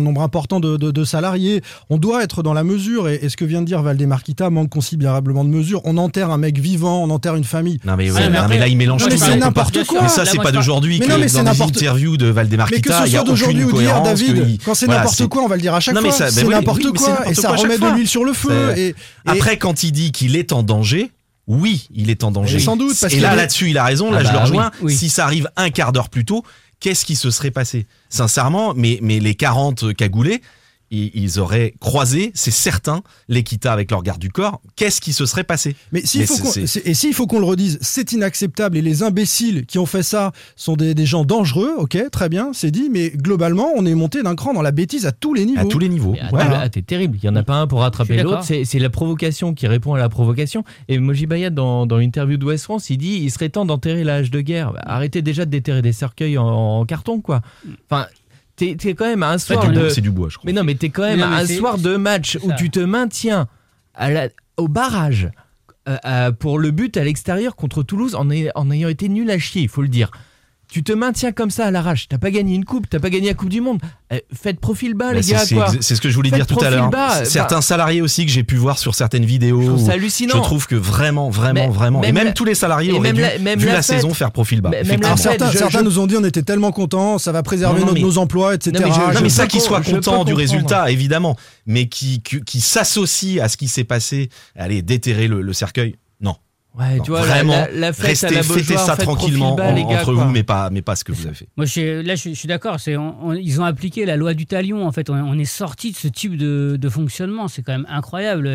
nombre 0.00 0.22
important 0.22 0.60
de, 0.60 0.76
de- 0.78 0.90
de 0.90 1.04
salariés, 1.04 1.60
on 1.90 1.98
doit 1.98 2.22
être 2.22 2.42
dans 2.42 2.54
la 2.54 2.64
mesure. 2.64 3.08
Et, 3.08 3.16
et 3.22 3.28
ce 3.28 3.36
que 3.36 3.44
vient 3.44 3.60
de 3.60 3.66
dire 3.66 3.82
Valdemar 3.82 4.22
Kita 4.22 4.48
manque 4.48 4.70
considérablement 4.70 5.44
de 5.44 5.50
mesure. 5.50 5.82
On 5.84 5.98
enterre 5.98 6.30
un 6.30 6.38
mec 6.38 6.58
vivant, 6.58 7.02
on 7.04 7.10
enterre 7.10 7.34
une 7.36 7.44
famille. 7.44 7.78
Non 7.84 7.96
mais, 7.96 8.10
ouais, 8.10 8.18
C'est- 8.22 8.30
mais 8.48 8.58
là 8.58 8.66
il 8.68 8.76
mélange 8.78 9.02
Non, 9.02 9.08
mais 9.10 9.16
c'est 9.18 9.36
n'importe 9.36 9.84
quoi. 9.84 10.02
Mais 10.02 10.08
ça 10.08 10.24
c'est 10.24 10.38
pas 10.38 10.52
d'aujourd'hui 10.52 10.98
Mais 11.00 11.06
que 11.06 11.12
non, 11.12 11.18
mais 11.18 11.28
c'est 11.28 11.42
n'importe- 11.42 11.76
interviews 11.76 12.16
de 12.16 12.26
Valdemar 12.28 12.68
Mais 12.70 12.78
que 12.78 12.82
Kita, 12.82 13.02
ce 13.02 13.06
il 13.08 13.12
y 13.12 13.16
a 13.16 13.20
soit 13.20 13.28
d'aujourd'hui 13.28 13.64
aucune 13.64 13.76
ou 13.76 13.80
d'hier, 13.82 13.94
cohérence. 14.02 14.20
David, 14.20 14.60
quand 14.64 14.74
c'est 14.74 14.86
n'importe 14.86 15.14
c'est- 15.16 15.28
quoi, 15.28 15.42
on 15.44 15.48
va 15.48 15.56
le 15.56 15.62
dire 15.62 15.74
à 15.74 15.80
chaque 15.80 15.94
Non, 15.94 16.00
mais 16.02 16.10
fois. 16.10 16.30
C'est 16.30 16.40
ben 16.42 16.48
oui, 16.48 16.54
n'importe 16.54 16.82
mais 16.84 16.90
quoi, 16.92 17.15
et 17.24 17.34
ça 17.34 17.50
remet 17.50 17.78
de 17.78 17.86
l'huile 17.94 18.08
sur 18.08 18.24
le 18.24 18.32
feu, 18.32 18.72
C'est- 18.74 18.80
et- 18.80 18.88
et- 18.88 18.94
Après 19.26 19.56
quand 19.56 19.82
il 19.82 19.92
dit 19.92 20.12
qu'il 20.12 20.36
est 20.36 20.52
en 20.52 20.62
danger, 20.62 21.10
oui, 21.46 21.88
il 21.94 22.10
est 22.10 22.24
en 22.24 22.30
danger. 22.30 22.56
Et 22.56 22.60
sans 22.60 22.76
doute, 22.76 22.96
parce 23.00 23.12
Et 23.14 23.20
là 23.20 23.34
là-dessus, 23.36 23.70
il 23.70 23.78
a 23.78 23.84
raison, 23.84 24.10
là 24.10 24.18
Ah 24.20 24.24
je 24.24 24.28
le 24.28 24.34
bah 24.34 24.40
rejoins. 24.42 24.70
oui, 24.80 24.92
oui. 24.92 24.96
Si 24.96 25.08
ça 25.08 25.24
arrive 25.24 25.48
un 25.56 25.70
quart 25.70 25.92
d'heure 25.92 26.08
plus 26.08 26.24
tôt, 26.24 26.42
qu'est-ce 26.80 27.04
qui 27.04 27.14
se 27.16 27.30
serait 27.30 27.50
passé? 27.52 27.86
Sincèrement, 28.08 28.72
mais 28.74 28.98
mais 29.02 29.20
les 29.20 29.34
40 29.34 29.94
cagoulés 29.94 30.42
ils 30.90 31.38
auraient 31.40 31.74
croisé, 31.80 32.30
c'est 32.34 32.50
certain, 32.50 33.02
l'Equita 33.28 33.72
avec 33.72 33.90
leur 33.90 34.02
garde 34.02 34.20
du 34.20 34.30
corps. 34.30 34.60
Qu'est-ce 34.76 35.00
qui 35.00 35.12
se 35.12 35.26
serait 35.26 35.44
passé? 35.44 35.74
Mais 35.92 36.00
s'il 36.06 36.26
faut 36.26 36.34
qu'on- 36.38 36.50
et 36.84 36.94
s'il 36.94 37.12
faut 37.14 37.26
qu'on 37.26 37.40
le 37.40 37.44
redise, 37.44 37.78
c'est 37.80 38.12
inacceptable 38.12 38.76
et 38.76 38.82
les 38.82 39.02
imbéciles 39.02 39.66
qui 39.66 39.78
ont 39.78 39.86
fait 39.86 40.02
ça 40.04 40.32
sont 40.54 40.76
des, 40.76 40.94
des 40.94 41.06
gens 41.06 41.24
dangereux, 41.24 41.72
ok, 41.78 41.98
très 42.12 42.28
bien, 42.28 42.50
c'est 42.52 42.70
dit, 42.70 42.88
mais 42.90 43.10
globalement, 43.10 43.68
on 43.76 43.84
est 43.84 43.94
monté 43.94 44.22
d'un 44.22 44.34
cran 44.36 44.52
dans 44.54 44.62
la 44.62 44.70
bêtise 44.72 45.06
à 45.06 45.12
tous 45.12 45.34
les 45.34 45.44
niveaux. 45.44 45.60
à 45.60 45.64
tous 45.64 45.78
les 45.78 45.88
niveaux. 45.88 46.14
Voilà. 46.30 46.50
là, 46.50 46.68
t'es 46.68 46.82
terrible. 46.82 47.18
Il 47.22 47.28
n'y 47.28 47.30
en 47.30 47.36
a 47.36 47.42
pas 47.42 47.54
un 47.56 47.66
pour 47.66 47.80
rattraper 47.80 48.22
l'autre. 48.22 48.44
C'est 48.44 48.64
c'est 48.64 48.78
la 48.78 48.90
provocation 48.90 49.54
qui 49.54 49.66
répond 49.66 49.94
à 49.94 49.98
la 49.98 50.08
provocation. 50.08 50.62
Et 50.88 50.98
Moji 50.98 51.26
Bayat, 51.26 51.50
dans, 51.50 51.86
dans 51.86 51.96
l'interview 51.98 52.36
de 52.36 52.44
West 52.44 52.64
France, 52.64 52.90
il 52.90 52.98
dit 52.98 53.18
il 53.22 53.30
serait 53.30 53.48
temps 53.48 53.64
d'enterrer 53.64 54.04
la 54.04 54.16
hache 54.16 54.30
de 54.30 54.40
guerre. 54.40 54.72
Arrêtez 54.86 55.22
déjà 55.22 55.44
de 55.44 55.50
déterrer 55.50 55.82
des 55.82 55.92
cercueils 55.92 56.38
en, 56.38 56.46
en 56.46 56.84
carton, 56.84 57.20
quoi. 57.20 57.42
Enfin, 57.90 58.06
t'es 58.56 58.76
t'es 58.76 58.94
quand 58.94 59.06
même 59.06 59.22
à 59.22 59.30
un 59.30 59.38
soir 59.38 59.60
C'est 59.62 59.68
du, 59.68 59.74
de. 59.74 59.80
bois, 59.80 59.90
c'est 59.90 60.00
du 60.00 60.10
bois, 60.10 60.28
je 60.30 60.38
crois. 60.38 60.46
Mais 60.50 60.52
non, 60.52 60.64
mais 60.64 60.74
t'es 60.74 60.88
quand 60.90 61.02
même 61.02 61.20
non, 61.20 61.26
à 61.26 61.36
un 61.36 61.46
soir 61.46 61.78
de 61.78 61.96
match 61.96 62.38
où 62.42 62.52
tu 62.56 62.70
te 62.70 62.80
maintiens 62.80 63.48
à 63.94 64.10
la- 64.10 64.28
au 64.56 64.68
barrage 64.68 65.30
euh, 65.88 65.96
euh, 66.04 66.32
pour 66.32 66.58
le 66.58 66.70
but 66.72 66.96
à 66.96 67.04
l'extérieur 67.04 67.54
contre 67.54 67.82
Toulouse 67.82 68.14
en, 68.14 68.28
en 68.54 68.70
ayant 68.70 68.88
été 68.88 69.08
nul 69.08 69.30
à 69.30 69.38
chier, 69.38 69.62
il 69.62 69.68
faut 69.68 69.82
le 69.82 69.88
dire. 69.88 70.10
Tu 70.68 70.82
te 70.82 70.92
maintiens 70.92 71.30
comme 71.30 71.50
ça 71.50 71.66
à 71.66 71.70
l'arrache. 71.70 72.08
T'as 72.08 72.18
pas 72.18 72.30
gagné 72.32 72.54
une 72.56 72.64
coupe, 72.64 72.88
t'as 72.90 72.98
pas 72.98 73.08
gagné 73.08 73.28
la 73.28 73.34
Coupe 73.34 73.48
du 73.48 73.60
Monde. 73.60 73.78
Euh, 74.12 74.18
faites 74.34 74.58
profil 74.60 74.94
bas, 74.94 75.06
Bah, 75.08 75.14
les 75.14 75.22
c'est- 75.22 75.54
gars. 75.54 75.68
c'est 75.80 75.94
ce 75.94 76.00
que 76.00 76.10
je 76.10 76.14
voulais 76.16 76.28
Faites 76.30 76.38
dire 76.40 76.46
tout 76.46 76.62
à 76.62 76.70
l'heure. 76.70 76.90
bas. 76.90 77.24
Certains 77.24 77.60
salariés 77.60 78.00
aussi 78.02 78.26
que 78.26 78.32
j'ai 78.32 78.42
pu 78.42 78.56
voir 78.56 78.76
sur 78.78 78.94
certaines 78.94 79.24
vidéos. 79.24 79.62
Je 79.62 79.66
trouve 79.68 79.90
hallucinant. 79.90 80.34
Je 80.36 80.42
trouve 80.42 80.66
que 80.66 80.74
vraiment, 80.74 81.30
vraiment, 81.30 81.54
Mais- 81.54 81.68
vraiment. 81.68 82.02
et 82.02 82.10
même 82.12 82.26
la- 82.26 82.32
tous 82.32 82.44
les 82.44 82.54
salariés 82.56 82.90
auraient 82.92 83.12
même 83.12 83.14
dû, 83.14 83.20
la- 83.22 83.38
même 83.38 83.58
vu 83.60 83.66
la 83.66 83.74
la, 83.74 83.82
fête- 83.82 83.96
saison, 83.96 84.12
faire 84.12 84.32
profil 84.32 84.60
bas. 84.60 84.70
Même 84.70 84.82
la 85.00 85.16
fête, 85.16 85.18
certains, 85.18 85.50
je- 85.52 85.58
certains 85.58 85.78
je- 85.78 85.84
nous 85.84 85.98
ont 86.00 86.06
dit 86.08 86.16
on 86.16 86.24
était 86.24 86.42
tellement 86.42 86.72
contents, 86.72 87.18
ça 87.18 87.30
va 87.32 87.42
préserver 87.44 87.74
Non, 87.74 87.80
non, 87.80 87.86
notre- 87.92 88.00
mais- 88.00 88.06
nos 88.06 88.18
emplois, 88.18 88.54
etc. 88.56 88.72
Non, 88.72 88.80
mais 88.88 88.92
je- 88.94 89.00
Non, 89.00 89.12
je 89.12 89.22
mais 89.22 89.28
ça 89.28 89.42
pas 89.44 89.48
qu'il 89.48 89.60
soit 89.60 89.76
com- 89.78 89.84
je 89.86 89.90
peux 89.92 89.96
content 89.98 90.18
pas 90.18 90.24
du 90.24 90.34
résultat, 90.34 90.90
évidemment, 90.90 91.36
mais 91.66 91.86
qui, 91.86 92.20
qui, 92.22 92.42
qui 92.42 92.60
s'associe 92.60 93.40
à 93.40 93.48
ce 93.48 93.56
qui 93.56 93.68
s'est 93.68 93.84
passé, 93.84 94.30
allez, 94.56 94.82
déterrer 94.82 95.28
le, 95.28 95.42
le 95.42 95.52
cercueil. 95.52 95.94
Ouais, 96.78 96.96
Non, 96.96 97.04
tu 97.04 97.10
vois, 97.10 97.20
la- 97.20 97.26
vraiment, 97.26 97.52
la, 97.54 97.70
la 97.72 97.92
fête 97.94 98.04
à 98.04 98.08
restez, 98.08 98.34
la 98.34 98.42
fêtez 98.42 98.60
Beaujoire, 98.60 98.84
ça 98.86 98.96
tranquillement 98.98 99.56
profil 99.56 99.72
bas, 99.72 99.72
les 99.78 99.82
en- 99.82 99.88
gars, 99.90 100.00
entre 100.02 100.12
quoi. 100.14 100.24
vous, 100.24 100.30
mais 100.30 100.42
pas, 100.42 100.68
mais 100.70 100.82
pas 100.82 100.94
ce 100.94 101.04
que 101.04 101.12
vous 101.12 101.26
avez 101.26 101.34
fait. 101.34 101.48
Moi, 101.56 101.64
je, 101.64 102.02
là, 102.02 102.16
je, 102.16 102.28
je 102.28 102.34
suis 102.34 102.48
d'accord. 102.48 102.80
C'est, 102.80 102.96
on- 102.98 103.28
on- 103.28 103.32
ils 103.32 103.60
ont 103.60 103.64
appliqué 103.64 104.04
la 104.04 104.16
loi 104.16 104.34
du 104.34 104.44
talion. 104.46 104.86
En 104.86 104.92
fait, 104.92 105.08
on, 105.08 105.14
on 105.14 105.38
est 105.38 105.44
sorti 105.46 105.92
de 105.92 105.96
ce 105.96 106.06
type 106.08 106.36
de, 106.36 106.76
de 106.78 106.88
fonctionnement. 106.90 107.48
C'est 107.48 107.62
quand 107.62 107.72
même 107.72 107.86
incroyable. 107.88 108.50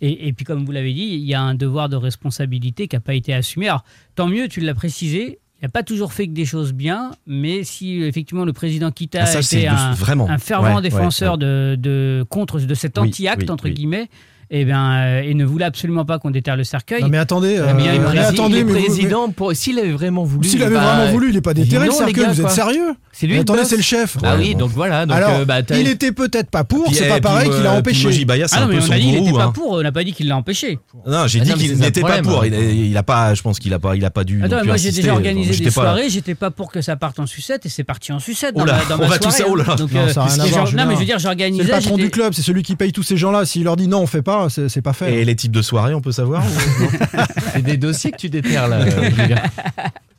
Et, 0.00 0.28
et 0.28 0.32
puis, 0.32 0.44
comme 0.44 0.64
vous 0.64 0.72
l'avez 0.72 0.92
dit, 0.92 1.02
il 1.14 1.24
y 1.24 1.34
a 1.34 1.40
un 1.40 1.54
devoir 1.54 1.88
de 1.88 1.96
responsabilité 1.96 2.88
qui 2.88 2.96
n'a 2.96 3.00
pas 3.00 3.14
été 3.14 3.32
assumé. 3.34 3.68
Alors, 3.68 3.84
tant 4.14 4.28
mieux, 4.28 4.48
tu 4.48 4.60
l'as 4.60 4.74
précisé. 4.74 5.38
Il 5.60 5.64
n'a 5.64 5.68
pas 5.70 5.82
toujours 5.82 6.12
fait 6.12 6.26
que 6.28 6.32
des 6.32 6.44
choses 6.44 6.72
bien, 6.74 7.12
mais 7.26 7.64
si 7.64 8.02
effectivement 8.02 8.44
le 8.44 8.52
président 8.52 8.90
Kita 8.90 9.20
Ah, 9.22 9.26
ça, 9.26 9.40
c'est 9.40 9.60
était 9.60 9.68
un, 9.68 9.92
vraiment. 9.92 10.28
un 10.28 10.36
fervent 10.36 10.76
Ouais, 10.76 10.82
défenseur 10.82 11.32
ouais, 11.34 11.38
De, 11.38 11.76
de 11.80 12.24
contre 12.28 12.60
de 12.60 12.74
cet 12.74 12.98
Oui, 12.98 13.08
anti-acte 13.08 13.42
oui, 13.44 13.50
entre 13.50 13.64
oui. 13.66 13.72
guillemets, 13.72 14.08
et 14.54 14.64
bien, 14.64 14.92
euh, 14.92 15.22
et 15.22 15.34
ne 15.34 15.44
voulait 15.44 15.64
absolument 15.64 16.04
pas 16.04 16.20
qu'on 16.20 16.30
déterre 16.30 16.56
le 16.56 16.62
cercueil. 16.62 17.02
Non 17.02 17.08
mais 17.08 17.18
attendez, 17.18 17.60
mais 17.76 17.84
il 17.84 17.88
a 17.88 17.92
euh, 17.94 18.10
mais 18.12 18.18
attendez, 18.20 18.62
le 18.62 18.66
président, 18.66 19.28
pour- 19.30 19.52
s'il 19.52 19.78
avait 19.80 19.90
vraiment 19.90 20.22
voulu. 20.22 20.48
s'il 20.48 20.62
avait 20.62 20.76
bah, 20.76 20.94
vraiment 20.94 21.10
voulu, 21.10 21.30
il 21.30 21.36
est 21.36 21.40
pas 21.40 21.50
il 21.56 21.64
déterré 21.64 21.86
le 21.86 21.92
cercueil, 21.92 22.14
gars, 22.24 22.30
vous 22.30 22.40
êtes 22.40 22.50
sérieux? 22.50 22.94
C'est 23.16 23.28
lui 23.28 23.34
Mais 23.34 23.40
Attendez, 23.42 23.64
c'est 23.64 23.76
le 23.76 23.82
chef. 23.82 24.16
Ah 24.24 24.34
Ouais, 24.34 24.42
oui, 24.42 24.52
bon. 24.54 24.58
donc 24.60 24.70
voilà. 24.72 25.06
Donc, 25.06 25.16
Alors, 25.16 25.30
euh, 25.30 25.44
bah, 25.44 25.60
il 25.70 25.86
était 25.86 26.10
peut-être 26.10 26.50
pas 26.50 26.64
pour, 26.64 26.92
c'est 26.92 27.04
eh, 27.04 27.08
pas 27.08 27.20
pareil 27.20 27.48
qu'il 27.48 27.64
a 27.64 27.72
euh, 27.72 27.78
empêché. 27.78 28.12
C'est 28.12 28.26
Ah 28.52 28.60
non, 28.60 28.62
un 28.64 28.66
mais 28.66 28.74
peu 28.76 28.82
on 28.82 28.86
son 28.86 28.92
a 28.92 28.98
dit 28.98 29.02
il 29.06 29.12
gourou, 29.12 29.24
n'était 29.26 29.38
pas 29.38 29.44
hein. 29.44 29.52
pour, 29.52 29.70
on 29.70 29.82
n'a 29.82 29.92
pas 29.92 30.02
dit 30.02 30.12
qu'il 30.12 30.26
l'a 30.26 30.36
empêché. 30.36 30.80
Non, 31.06 31.26
j'ai 31.28 31.40
Ah 31.40 31.44
dit 31.44 31.50
non, 31.50 31.56
mais 31.56 31.62
qu'il 31.64 31.78
n'était 31.78 32.00
pas 32.00 32.20
problème. 32.20 32.24
pour. 32.26 32.44
Il 32.44 32.54
a, 32.54 32.58
il 32.60 32.96
a 32.96 33.02
pas, 33.04 33.34
je 33.34 33.42
pense 33.42 33.60
qu'il 33.60 33.72
a 33.72 33.78
pas, 33.78 33.94
il 33.94 34.04
a 34.04 34.10
pas 34.10 34.24
dû. 34.24 34.38
non 34.38 34.46
Attends, 34.46 34.58
plus 34.58 34.66
moi 34.66 34.76
j'ai 34.76 34.88
insister. 34.88 35.02
déjà 35.02 35.14
organisé 35.14 35.52
J'étais 35.52 35.64
des 35.66 35.70
pas- 35.70 35.80
soirées, 35.82 36.10
j'étais 36.10 36.34
pas 36.34 36.50
pour 36.50 36.72
que 36.72 36.80
ça 36.82 36.96
parte 36.96 37.20
en 37.20 37.26
sucette 37.26 37.64
et 37.66 37.68
c'est 37.68 37.84
parti 37.84 38.10
en 38.12 38.18
sucette 38.18 38.56
dans 38.56 38.62
Oh 38.62 38.66
là, 38.66 38.78
ma, 38.88 38.96
dans 38.96 39.04
on 39.04 39.06
va 39.08 39.18
tout 39.18 39.30
soirée, 39.30 39.38
ça, 39.38 39.44
oh 39.48 39.54
là 39.56 39.62
hein. 39.64 39.70
là. 39.70 39.74
Donc, 39.76 39.92
Non, 39.92 40.00
euh, 40.00 40.08
ça 40.08 40.22
a 40.22 40.26
rien 40.26 40.40
à 40.40 40.46
et 40.46 40.48
voir, 40.50 40.58
genre- 40.60 40.66
Julien. 40.66 40.82
non 40.84 40.88
mais 40.88 40.94
je 40.96 41.00
veux 41.00 41.06
dire, 41.06 41.14
C'est 41.18 41.22
j'organisais. 41.22 41.62
le 41.62 41.68
patron 41.70 41.90
j'étais- 41.90 42.02
du 42.02 42.10
club, 42.10 42.32
c'est 42.34 42.42
celui 42.42 42.62
qui 42.64 42.74
paye 42.74 42.90
tous 42.92 43.04
ces 43.04 43.16
gens-là. 43.16 43.44
S'il 43.46 43.62
leur 43.62 43.76
dit 43.76 43.86
non, 43.86 44.00
on 44.00 44.06
fait 44.08 44.22
pas, 44.22 44.48
c'est 44.50 44.68
c'est 44.68 44.82
pas 44.82 44.92
fait. 44.92 45.14
Et 45.20 45.24
les 45.24 45.36
types 45.36 45.52
de 45.52 45.62
soirées, 45.62 45.94
on 45.94 46.00
peut 46.00 46.10
savoir 46.12 46.42
ou- 46.44 47.16
C'est 47.54 47.62
des 47.62 47.76
dossiers 47.76 48.10
que 48.10 48.16
tu 48.16 48.28
déterres 48.28 48.66
là. 48.66 48.78
euh, 48.80 49.10
Julien. 49.10 49.36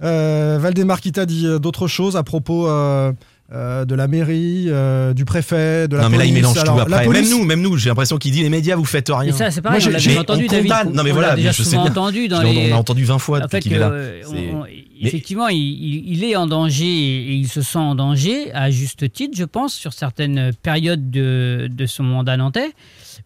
Euh, 0.04 0.58
Valdemar 0.60 1.00
Kita 1.02 1.26
dit 1.26 1.46
euh, 1.48 1.60
d'autres 1.60 1.88
choses 1.88 2.18
à 2.18 2.24
propos 2.24 2.68
euh, 2.68 3.14
euh, 3.54 3.86
de 3.86 3.96
la 3.96 4.08
mairie, 4.08 4.66
euh, 4.68 5.14
du 5.14 5.24
préfet, 5.24 5.88
de 5.88 5.96
la 5.96 6.04
Non, 6.04 6.10
mais 6.10 6.18
police. 6.18 6.20
là, 6.20 6.26
il 6.26 6.42
mélange 6.42 6.58
Alors, 6.58 6.76
tout 6.76 6.82
après. 6.82 7.06
police- 7.06 7.30
Même 7.30 7.40
nous, 7.40 7.46
même 7.46 7.62
nous, 7.62 7.78
j'ai 7.78 7.90
l'impression 7.90 8.18
qu'il 8.18 8.32
dit 8.32 8.42
les 8.42 8.50
médias, 8.50 8.76
vous 8.76 8.84
faites 8.86 9.08
rien. 9.10 9.26
Mais 9.26 9.32
ça, 9.32 9.52
c'est 9.52 9.62
Moi, 9.64 9.72
pareil, 9.72 9.82
j'ai- 9.82 9.90
on 9.90 9.94
l'a 9.94 10.00
déjà 10.00 10.20
entendu, 10.22 10.46
on 10.50 10.52
David. 10.52 10.72
condamne. 10.72 10.94
Non, 10.94 11.04
mais 11.04 11.12
On 11.12 11.14
voilà, 11.14 11.36
déjà 11.36 11.52
je 11.52 11.64
sais 11.64 11.78
bien. 11.78 11.86
entendu 11.86 12.28
dans 12.28 12.42
Je 12.42 12.46
l'ai- 12.48 12.54
les. 12.54 12.66
On 12.66 12.70
l'a 12.72 12.78
entendu 12.78 13.06
20 13.06 13.20
fois 13.20 13.40
depuis 13.40 13.60
qu'il 13.60 13.74
est 13.74 13.78
là. 13.80 13.92
on- 13.94 14.32
C'est- 14.34 14.52
on- 14.54 14.66
effectivement, 15.00 15.48
il, 15.48 15.58
il- 15.60 16.14
il 16.14 16.24
est 16.24 16.36
en 16.36 16.48
danger 16.48 16.86
et 16.86 17.34
il 17.34 17.48
se 17.48 17.62
sent 17.62 17.78
en 17.78 17.96
danger, 17.96 18.52
à 18.54 18.72
juste 18.72 19.10
titre, 19.14 19.38
je 19.38 19.46
pense, 19.46 19.74
sur 19.74 19.94
certaines 19.94 20.52
périodes 20.64 21.10
de, 21.12 21.70
de 21.72 21.86
son 21.86 22.04
mandat 22.04 22.36
nantais. 22.38 22.72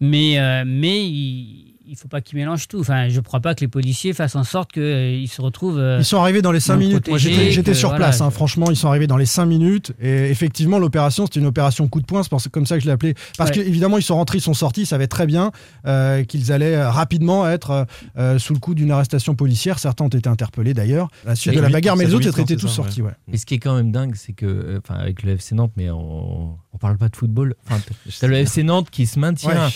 Mais, 0.02 0.38
euh, 0.40 0.64
mais 0.68 1.04
il 1.06 1.69
ne 1.94 1.98
faut 1.98 2.08
pas 2.08 2.22
qu'il 2.22 2.38
mélange 2.38 2.68
tout. 2.68 2.80
Enfin, 2.80 3.10
je 3.10 3.16
ne 3.18 3.22
crois 3.22 3.40
pas 3.40 3.56
que 3.56 3.62
les 3.62 3.68
policiers 3.68 4.14
fassent 4.14 4.36
en 4.36 4.44
sorte 4.44 4.72
qu'ils 4.72 5.28
se 5.30 5.42
retrouvent. 5.42 5.78
euh, 5.80 5.98
Ils 6.00 6.06
sont 6.06 6.18
arrivés 6.18 6.42
dans 6.42 6.52
les 6.52 6.60
5 6.60 6.74
non 6.74 6.80
minutes. 6.80 7.06
Protégés, 7.06 7.52
j'étais 7.52 7.74
sur 7.74 7.90
voilà, 7.90 8.06
place. 8.08 8.22
hein. 8.22 8.30
je- 8.30 8.36
Franchement, 8.36 8.70
ils 8.70 8.76
sont 8.76 8.88
arrivés 8.88 9.08
dans 9.08 9.18
les 9.18 9.26
5 9.26 9.46
minutes. 9.46 9.94
Et 10.02 10.30
effectivement, 10.30 10.80
l'opération, 10.80 11.26
c'était 11.26 11.40
une 11.40 11.46
opération 11.46 11.88
coup 11.88 12.02
de 12.02 12.06
poing. 12.06 12.22
C'est 12.24 12.52
comme 12.52 12.66
ça 12.66 12.76
que 12.76 12.82
je 12.82 12.86
l'ai 12.88 12.92
appelé. 12.94 13.16
Parce 13.38 13.50
Ouais. 13.52 13.58
qu'évidemment, 13.64 13.98
ils 13.98 14.04
sont 14.04 14.16
rentrés, 14.16 14.38
ils 14.38 14.42
sont 14.42 14.54
sortis. 14.54 14.82
Ils 14.82 14.86
savaient 14.86 15.08
très 15.08 15.26
bien 15.28 15.52
euh, 15.86 16.24
qu'ils 16.24 16.52
allaient 16.52 16.76
euh, 16.76 16.90
rapidement 16.90 17.48
être 17.50 17.72
euh, 17.72 17.86
euh, 18.18 18.40
sous 18.40 18.54
le 18.54 18.60
coup 18.60 18.76
d'une 18.76 18.92
arrestation 18.92 19.36
policière. 19.36 19.80
Certains 19.80 20.06
ont 20.06 20.10
été 20.10 20.30
interpellés 20.30 20.74
d'ailleurs 20.74 21.08
à 21.26 21.30
la 21.30 21.36
suite 21.36 21.56
de 21.56 21.60
la 21.60 21.70
bagarre, 21.70 21.96
mais 21.96 22.06
les 22.06 22.14
autres 22.14 22.28
huit 22.28 22.40
étaient 22.42 22.56
tous 22.56 22.68
ça, 22.68 22.76
sortis. 22.76 23.02
ouais. 23.02 23.12
Mais 23.28 23.38
ce 23.38 23.46
qui 23.46 23.56
est 23.56 23.60
quand 23.60 23.76
même 23.76 23.92
dingue, 23.92 24.14
c'est 24.16 24.34
que, 24.34 24.46
euh, 24.46 24.80
enfin, 24.84 25.00
avec 25.00 25.24
le 25.24 25.32
FC 25.34 25.56
Nantes, 25.56 25.72
mais 25.78 25.90
on, 25.90 26.58
on 26.74 26.78
parle 26.78 26.98
pas 26.98 27.10
de 27.10 27.16
football. 27.16 27.56
Enfin, 27.70 27.82
t'as 28.20 28.28
le 28.28 28.38
FC 28.38 28.64
Nantes 28.64 28.90
qui 28.90 29.06
se 29.06 29.20
maintient 29.20 29.50
Ouais. 29.50 29.72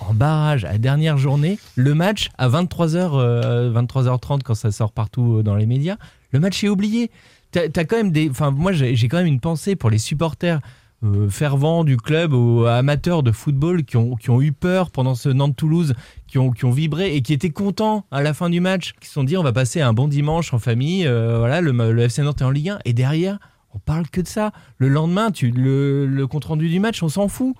En 0.00 0.14
barrage 0.14 0.64
à 0.64 0.78
dernière 0.78 1.18
journée. 1.18 1.58
Le 1.76 1.94
match 1.94 2.28
à 2.38 2.48
23h, 2.48 3.10
euh, 3.14 3.72
23h30 3.72 4.42
quand 4.42 4.54
ça 4.54 4.70
sort 4.70 4.92
partout 4.92 5.38
euh, 5.38 5.42
dans 5.42 5.56
les 5.56 5.66
médias. 5.66 5.96
Le 6.32 6.40
match 6.40 6.62
est 6.64 6.68
oublié. 6.68 7.10
Quand 7.54 7.92
même 7.92 8.12
des, 8.12 8.30
moi 8.52 8.72
j'ai 8.72 9.08
quand 9.08 9.16
même 9.16 9.26
une 9.26 9.40
pensée 9.40 9.74
pour 9.76 9.90
les 9.90 9.98
supporters. 9.98 10.60
euh, 11.04 11.28
fervents 11.30 11.84
du 11.84 11.96
club 11.96 12.32
ou 12.32 12.66
amateurs 12.66 13.22
de 13.22 13.30
football 13.32 13.84
qui 13.84 13.96
ont, 13.96 14.16
qui 14.16 14.30
ont 14.30 14.42
eu 14.42 14.52
peur 14.52 14.90
pendant 14.90 15.14
ce 15.14 15.28
Nantes-Toulouse, 15.28 15.94
qui 16.26 16.38
ont, 16.38 16.50
qui 16.50 16.64
ont 16.64 16.72
vibré 16.72 17.14
et 17.14 17.22
qui 17.22 17.32
étaient 17.32 17.50
contents 17.50 18.04
à 18.10 18.20
la 18.22 18.34
fin 18.34 18.50
du 18.50 18.60
match, 18.60 18.94
qui 19.00 19.06
se 19.06 19.14
sont 19.14 19.24
dit 19.24 19.36
on 19.36 19.42
va 19.44 19.52
passer 19.52 19.80
un 19.80 19.92
bon 19.92 20.08
dimanche 20.08 20.52
en 20.52 20.58
famille, 20.58 21.04
voilà, 21.04 21.60
le, 21.60 21.70
le 21.70 22.02
FC 22.02 22.22
Nantes 22.22 22.40
est 22.40 22.44
en 22.44 22.50
Ligue 22.50 22.70
1 22.70 22.78
et 22.84 22.92
derrière 22.92 23.38
on 23.74 23.78
parle 23.78 24.08
que 24.08 24.20
de 24.20 24.26
ça. 24.26 24.50
Le 24.78 24.88
lendemain, 24.88 25.30
tu, 25.30 25.50
le, 25.50 26.06
le 26.06 26.26
compte 26.26 26.46
rendu 26.46 26.68
du 26.68 26.80
match, 26.80 27.02
on 27.02 27.08
s'en 27.08 27.28
fout. 27.28 27.54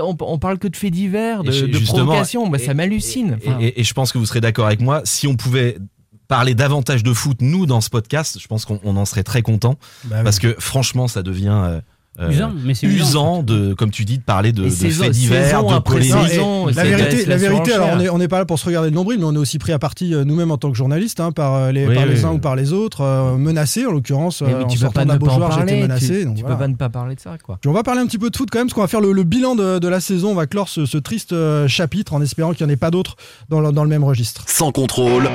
On, 0.00 0.16
on 0.20 0.38
parle 0.38 0.58
que 0.58 0.66
de 0.68 0.76
faits 0.76 0.92
divers, 0.92 1.44
de, 1.44 1.52
de 1.66 1.78
provocations. 1.84 2.48
Bah, 2.48 2.58
ça 2.58 2.74
m'hallucine. 2.74 3.38
Et, 3.42 3.48
Enfin, 3.48 3.58
et- 3.60 3.80
et 3.80 3.84
je 3.84 3.94
pense 3.94 4.10
que 4.12 4.18
vous 4.18 4.26
serez 4.26 4.40
d'accord 4.40 4.66
avec 4.66 4.80
moi. 4.80 5.02
Si 5.04 5.26
on 5.26 5.36
pouvait 5.36 5.78
parler 6.26 6.54
davantage 6.54 7.02
de 7.02 7.12
foot, 7.12 7.36
nous, 7.40 7.66
dans 7.66 7.80
ce 7.80 7.90
podcast, 7.90 8.38
je 8.40 8.46
pense 8.48 8.64
qu'on 8.64 8.80
on 8.82 8.96
en 8.96 9.04
serait 9.04 9.22
très 9.22 9.42
content. 9.42 9.76
Bah 10.04 10.16
oui. 10.18 10.24
parce 10.24 10.38
que 10.38 10.56
franchement, 10.58 11.06
ça 11.06 11.22
devient. 11.22 11.80
Euh, 12.20 12.30
Usant, 12.30 12.52
mais 12.64 12.74
c'est 12.74 12.86
usant, 12.86 13.04
usant 13.04 13.42
de, 13.42 13.74
comme 13.74 13.90
tu 13.90 14.04
dis, 14.04 14.18
de 14.18 14.22
parler 14.22 14.52
de, 14.52 14.62
de 14.64 14.68
saison- 14.68 15.02
faits 15.04 15.12
divers, 15.12 15.64
de 15.64 15.72
après 15.74 15.94
polémiques. 15.94 16.28
saison, 16.28 16.66
La 16.66 16.84
vérité, 16.84 17.26
la 17.26 17.36
vérité 17.36 17.72
alors 17.72 17.88
on 17.94 18.00
est, 18.00 18.08
on 18.08 18.18
n'est 18.18 18.28
pas 18.28 18.38
là 18.38 18.44
pour 18.44 18.58
se 18.58 18.66
regarder 18.66 18.90
le 18.90 18.94
nombril, 18.94 19.18
mais 19.18 19.24
on 19.24 19.34
est 19.34 19.38
aussi 19.38 19.58
pris 19.58 19.72
à 19.72 19.78
partie 19.80 20.14
euh, 20.14 20.24
nous-mêmes 20.24 20.50
en 20.52 20.56
tant 20.56 20.70
que 20.70 20.76
journalistes, 20.76 21.18
hein, 21.18 21.32
par, 21.32 21.54
euh, 21.54 21.72
les, 21.72 21.86
Oui, 21.88 21.94
par 21.94 22.06
les 22.06 22.20
oui, 22.20 22.24
uns 22.24 22.30
oui. 22.30 22.36
ou 22.36 22.38
par 22.38 22.54
les 22.54 22.72
autres, 22.72 23.00
euh, 23.00 23.36
menacés 23.36 23.84
en 23.86 23.90
l'occurrence. 23.90 24.42
euh, 24.42 24.62
en 24.62 24.66
tu 24.68 24.78
peux 24.78 24.84
sortant 24.84 25.00
pas 25.00 25.04
d'un 25.06 25.14
ne 25.14 25.18
beau 25.18 25.26
pas 25.26 25.32
en 25.32 25.36
joueur, 25.36 25.50
j'ai 25.52 25.58
été 25.62 25.66
parler. 25.72 25.82
menacé. 25.82 26.06
Tu, 26.20 26.24
donc 26.24 26.34
tu 26.36 26.40
voilà. 26.42 26.56
peux 26.56 26.62
pas 26.62 26.68
ne 26.68 26.74
pas 26.76 26.88
parler 26.88 27.14
de 27.16 27.20
ça, 27.20 27.36
quoi. 27.42 27.58
Puis 27.60 27.68
on 27.68 27.72
va 27.74 27.82
parler 27.82 28.00
un 28.00 28.06
petit 28.06 28.18
peu 28.18 28.30
de 28.30 28.36
foot 28.36 28.48
quand 28.52 28.58
même, 28.60 28.68
parce 28.68 28.74
qu'on 28.74 28.82
va 28.82 28.86
faire 28.88 29.00
le, 29.00 29.12
le 29.12 29.22
bilan 29.24 29.56
de, 29.56 29.78
de 29.80 29.88
la 29.88 29.98
saison. 30.00 30.30
On 30.30 30.34
va 30.34 30.46
clore 30.46 30.68
ce, 30.68 30.86
ce 30.86 30.98
triste 30.98 31.32
euh, 31.32 31.66
chapitre 31.66 32.14
en 32.14 32.20
espérant 32.22 32.52
qu'il 32.52 32.64
n'y 32.66 32.70
en 32.70 32.74
ait 32.74 32.76
pas 32.76 32.92
d'autres 32.92 33.16
dans, 33.48 33.60
le- 33.60 33.72
dans 33.72 33.82
le 33.82 33.90
même 33.90 34.04
registre. 34.04 34.44
Sans 34.46 34.70
contrôle, 34.70 35.28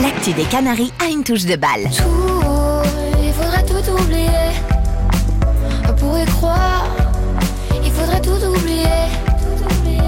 L'actu 0.00 0.32
des 0.32 0.44
Canaries 0.44 0.92
a 1.06 1.10
une 1.10 1.22
touche 1.22 1.44
de 1.44 1.54
balle. 1.56 1.90
Il 3.22 3.32
faudrait 3.32 3.64
tout 3.66 4.02
oublier 4.02 4.26
pour 6.12 6.20
y 6.20 6.26
croire. 6.26 6.84
Il 7.82 7.90
faudrait 7.90 8.20
tout 8.20 8.30
oublier. 8.46 8.84
Tout 9.38 9.64
oublier. 9.64 9.98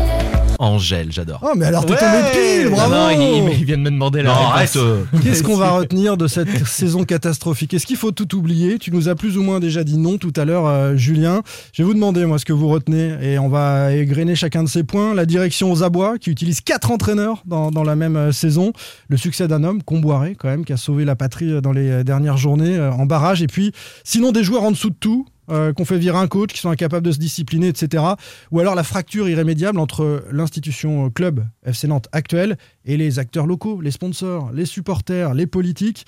Angèle, 0.59 1.11
j'adore. 1.11 1.41
Oh, 1.43 1.53
mais 1.57 1.65
alors 1.65 1.87
t'es 1.87 1.93
Ouais 1.95 1.99
tombé 1.99 2.19
pile, 2.63 2.71
bravo 2.71 2.95
non, 2.95 3.11
il, 3.11 3.59
il 3.59 3.65
vient 3.65 3.79
de 3.79 3.83
me 3.83 3.91
demander 3.91 4.23
la 4.23 4.35
Non, 4.35 4.49
réponse. 4.51 4.77
euh, 4.77 5.03
Qu'est-ce 5.23 5.43
qu'on 5.43 5.57
va 5.57 5.71
retenir 5.79 6.19
de 6.19 6.27
cette 6.29 6.67
saison 6.67 7.05
catastrophique? 7.05 7.73
Est-ce 7.73 7.87
qu'il 7.87 7.97
faut 7.97 8.13
tout 8.13 8.37
oublier? 8.37 8.79
Tu 8.79 8.91
nous 8.93 9.09
as 9.09 9.15
plus 9.15 9.39
ou 9.39 9.43
moins 9.43 9.61
déjà 9.61 9.83
dit 9.83 9.97
non 9.97 10.19
tout 10.19 10.33
à 10.37 10.45
l'heure, 10.45 10.67
euh, 10.67 10.95
Julien. 10.95 11.41
Je 11.73 11.83
vais 11.83 11.87
vous 11.87 11.95
demander, 11.95 12.27
moi, 12.27 12.39
ce 12.39 12.45
que 12.45 12.53
vous 12.53 12.69
retenez, 12.69 13.15
et 13.23 13.39
on 13.39 13.49
va 13.49 13.93
égrener 13.95 14.35
chacun 14.37 14.63
de 14.63 14.69
ces 14.69 14.85
points. 14.85 15.15
La 15.15 15.25
direction 15.25 15.73
aux 15.73 15.83
abois, 15.83 16.19
qui 16.19 16.31
utilise 16.31 16.61
quatre 16.61 16.91
entraîneurs 16.91 17.43
dans, 17.47 17.71
dans 17.71 17.83
la 17.83 17.97
même 17.97 18.17
euh, 18.17 18.31
saison. 18.31 18.75
Le 19.09 19.17
succès 19.17 19.49
d'un 19.49 19.65
homme, 19.65 19.83
Comboiré, 19.83 20.37
quand 20.39 20.49
même, 20.49 20.67
qui 20.67 20.75
a 20.75 20.77
sauvé 20.77 21.07
la 21.07 21.17
patrie 21.17 21.63
dans 21.63 21.73
les 21.73 21.89
euh, 21.91 22.03
dernières 22.05 22.37
journées 22.37 22.77
euh, 22.77 22.93
en 22.93 23.07
barrage. 23.07 23.43
Et 23.43 23.47
puis, 23.47 23.73
sinon, 24.05 24.33
des 24.33 24.45
joueurs 24.45 24.65
en 24.65 24.71
dessous 24.71 24.91
de 24.91 24.97
tout. 25.01 25.27
Euh, 25.51 25.73
qu'on 25.73 25.85
fait 25.85 25.99
virer 25.99 26.19
un 26.19 26.27
coach, 26.29 26.53
qui 26.53 26.59
sont 26.61 26.71
incapables 26.71 27.05
de 27.07 27.13
se 27.13 27.19
discipliner, 27.19 27.69
etc. 27.69 28.03
Ou 28.51 28.61
alors 28.61 28.75
la 28.75 28.83
fracture 28.85 29.29
irrémédiable 29.29 29.79
entre 29.79 30.25
l'institution 30.33 31.07
euh, 31.07 31.11
club 31.11 31.45
FC 31.65 31.87
Nantes 31.89 32.09
actuelle 32.13 32.57
et 32.85 32.97
les 32.97 33.19
acteurs 33.19 33.47
locaux, 33.47 33.81
les 33.81 33.91
sponsors, 33.91 34.51
les 34.53 34.67
supporters, 34.67 35.35
les 35.35 35.47
politiques. 35.47 36.07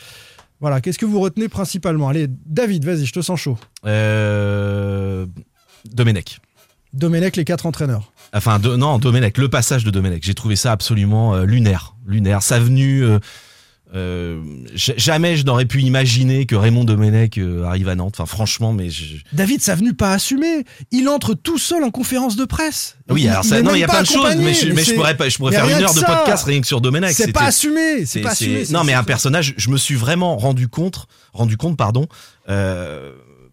Voilà, 0.61 0.81
qu'est-ce 0.81 0.99
que 0.99 1.05
vous 1.07 1.20
retenez 1.20 1.49
principalement? 1.49 2.09
Allez, 2.09 2.29
David, 2.46 2.85
vas-y, 2.85 3.05
je 3.05 3.12
te 3.12 3.20
sens 3.20 3.38
chaud. 3.38 3.59
euh, 3.85 5.27
Domenech. 5.92 6.40
Domenech, 6.92 7.37
les 7.37 7.44
quatre 7.44 7.66
entraîneurs. 7.66 8.12
Enfin, 8.33 8.59
de- 8.59 8.75
non, 8.75 8.99
Domenech, 8.99 9.37
le 9.38 9.49
passage 9.49 9.85
de 9.85 9.90
Domenech. 9.90 10.22
J'ai 10.25 10.35
trouvé 10.35 10.57
ça 10.57 10.72
absolument 10.72 11.35
euh, 11.35 11.44
lunaire. 11.44 11.94
Lunaire. 12.07 12.42
Sa 12.42 12.59
venue. 12.59 13.05
euh, 13.05 13.18
euh, 13.94 14.40
jamais 14.75 15.37
je 15.37 15.44
n'aurais 15.44 15.64
pu 15.64 15.81
imaginer 15.83 16.44
que 16.46 16.55
Raymond 16.57 16.85
Domenech 16.85 17.38
euh, 17.38 17.64
arrive 17.64 17.88
à 17.88 17.94
Nantes. 17.94 18.16
Enfin, 18.18 18.27
franchement, 18.27 18.72
mais 18.72 18.90
je- 18.90 19.16
David, 19.33 19.62
sa 19.62 19.75
venue 19.75 19.94
pas 19.94 20.12
assumée. 20.12 20.64
Il 20.90 21.09
entre 21.09 21.35
tout 21.35 21.59
seul 21.59 21.85
en 21.85 21.90
conférence 21.90 22.37
de 22.37 22.44
presse. 22.44 22.96
oui, 23.11 23.22
Il- 23.22 23.29
alors 23.29 23.44
il 23.44 23.49
ça, 23.49 23.62
non, 23.62 23.75
il 23.75 23.81
y 23.81 23.85
a 23.85 23.87
pas 23.87 23.92
plein 23.94 24.03
de 24.03 24.07
choses, 24.09 24.37
mais 24.37 24.55
je, 24.55 24.72
mais 24.72 24.83
je 24.83 24.87
c'est- 24.90 24.94
pourrais 24.94 25.16
pas, 25.16 25.29
je 25.29 25.37
pourrais 25.38 25.53
faire 25.53 25.66
une 25.68 25.83
heure 25.85 25.94
de 25.94 26.01
ça. 26.01 26.07
podcast 26.07 26.44
rien 26.44 26.61
que 26.61 26.66
sur 26.66 26.81
Domenech. 26.81 27.14
C'est 27.14 27.33
pas 27.33 27.44
assumé, 27.44 28.05
c'est 28.07 28.20
pas 28.20 28.31
assumé. 28.31 28.64
Non, 28.70 28.83
mais 28.85 28.92
un 28.92 29.05
personnage, 29.05 29.55
je 29.57 29.70
me 29.70 29.77
suis 29.77 29.94
vraiment 29.94 30.37
rendu 30.37 30.68
compte, 30.68 31.07
rendu 31.33 31.57
compte, 31.57 31.77
pardon. 31.77 32.07
euh, 32.49 33.12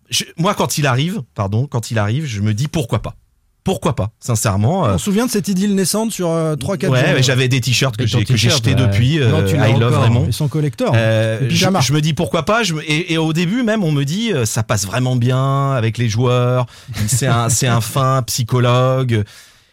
je- 0.10 0.26
moi, 0.38 0.54
quand 0.56 0.78
il 0.78 0.86
arrive, 0.88 1.22
pardon, 1.36 1.68
quand 1.68 1.90
il 1.92 1.98
arrive, 1.98 2.26
je 2.26 2.42
me 2.42 2.54
dis 2.54 2.68
pourquoi 2.68 3.02
pas. 3.02 3.16
Pourquoi 3.64 3.96
pas, 3.96 4.10
sincèrement. 4.20 4.86
euh, 4.86 4.96
On 4.96 4.98
se 4.98 5.06
souvient 5.06 5.26
de 5.26 5.32
cette 5.32 5.48
idylle 5.48 5.74
naissante 5.74 6.12
sur 6.12 6.28
3-4 6.28 6.88
ouais, 6.90 7.14
mais 7.16 7.24
j'avais 7.24 7.48
des 7.48 7.62
t-shirts 7.62 7.96
que 7.96 8.06
j'ai 8.06 8.26
que 8.26 8.36
j'ai 8.36 8.50
t-shirt, 8.50 8.58
jetés 8.66 8.70
ouais. 8.82 8.88
depuis. 8.88 9.20
Non, 9.20 9.40
euh, 9.40 9.48
tu 9.48 9.56
l'as 9.56 9.70
I 9.70 9.74
love 9.80 9.84
encore. 9.94 10.04
Raymond. 10.04 10.26
Ils 10.28 10.34
sont 10.34 10.50
collecteurs. 10.50 10.92
Euh, 10.96 11.40
Les 11.42 11.50
je, 11.50 11.68
je 11.82 11.94
me 11.94 12.02
dis 12.02 12.14
pourquoi 12.14 12.44
pas. 12.44 12.64
Je 12.64 12.76
et, 12.86 13.14
et 13.14 13.18
au 13.18 13.32
début 13.32 13.64
même, 13.64 13.84
on 13.84 13.92
me 13.94 14.04
dit 14.04 14.34
euh, 14.34 14.46
ça 14.46 14.64
passe 14.64 14.86
vraiment 14.86 15.16
bien 15.16 15.72
avec 15.72 15.98
les 15.98 16.10
joueurs. 16.10 16.66
C'est 17.08 17.28
un, 17.28 17.48
c'est 17.48 17.68
un 17.68 17.80
fin 17.82 18.22
psychologue. 18.24 19.24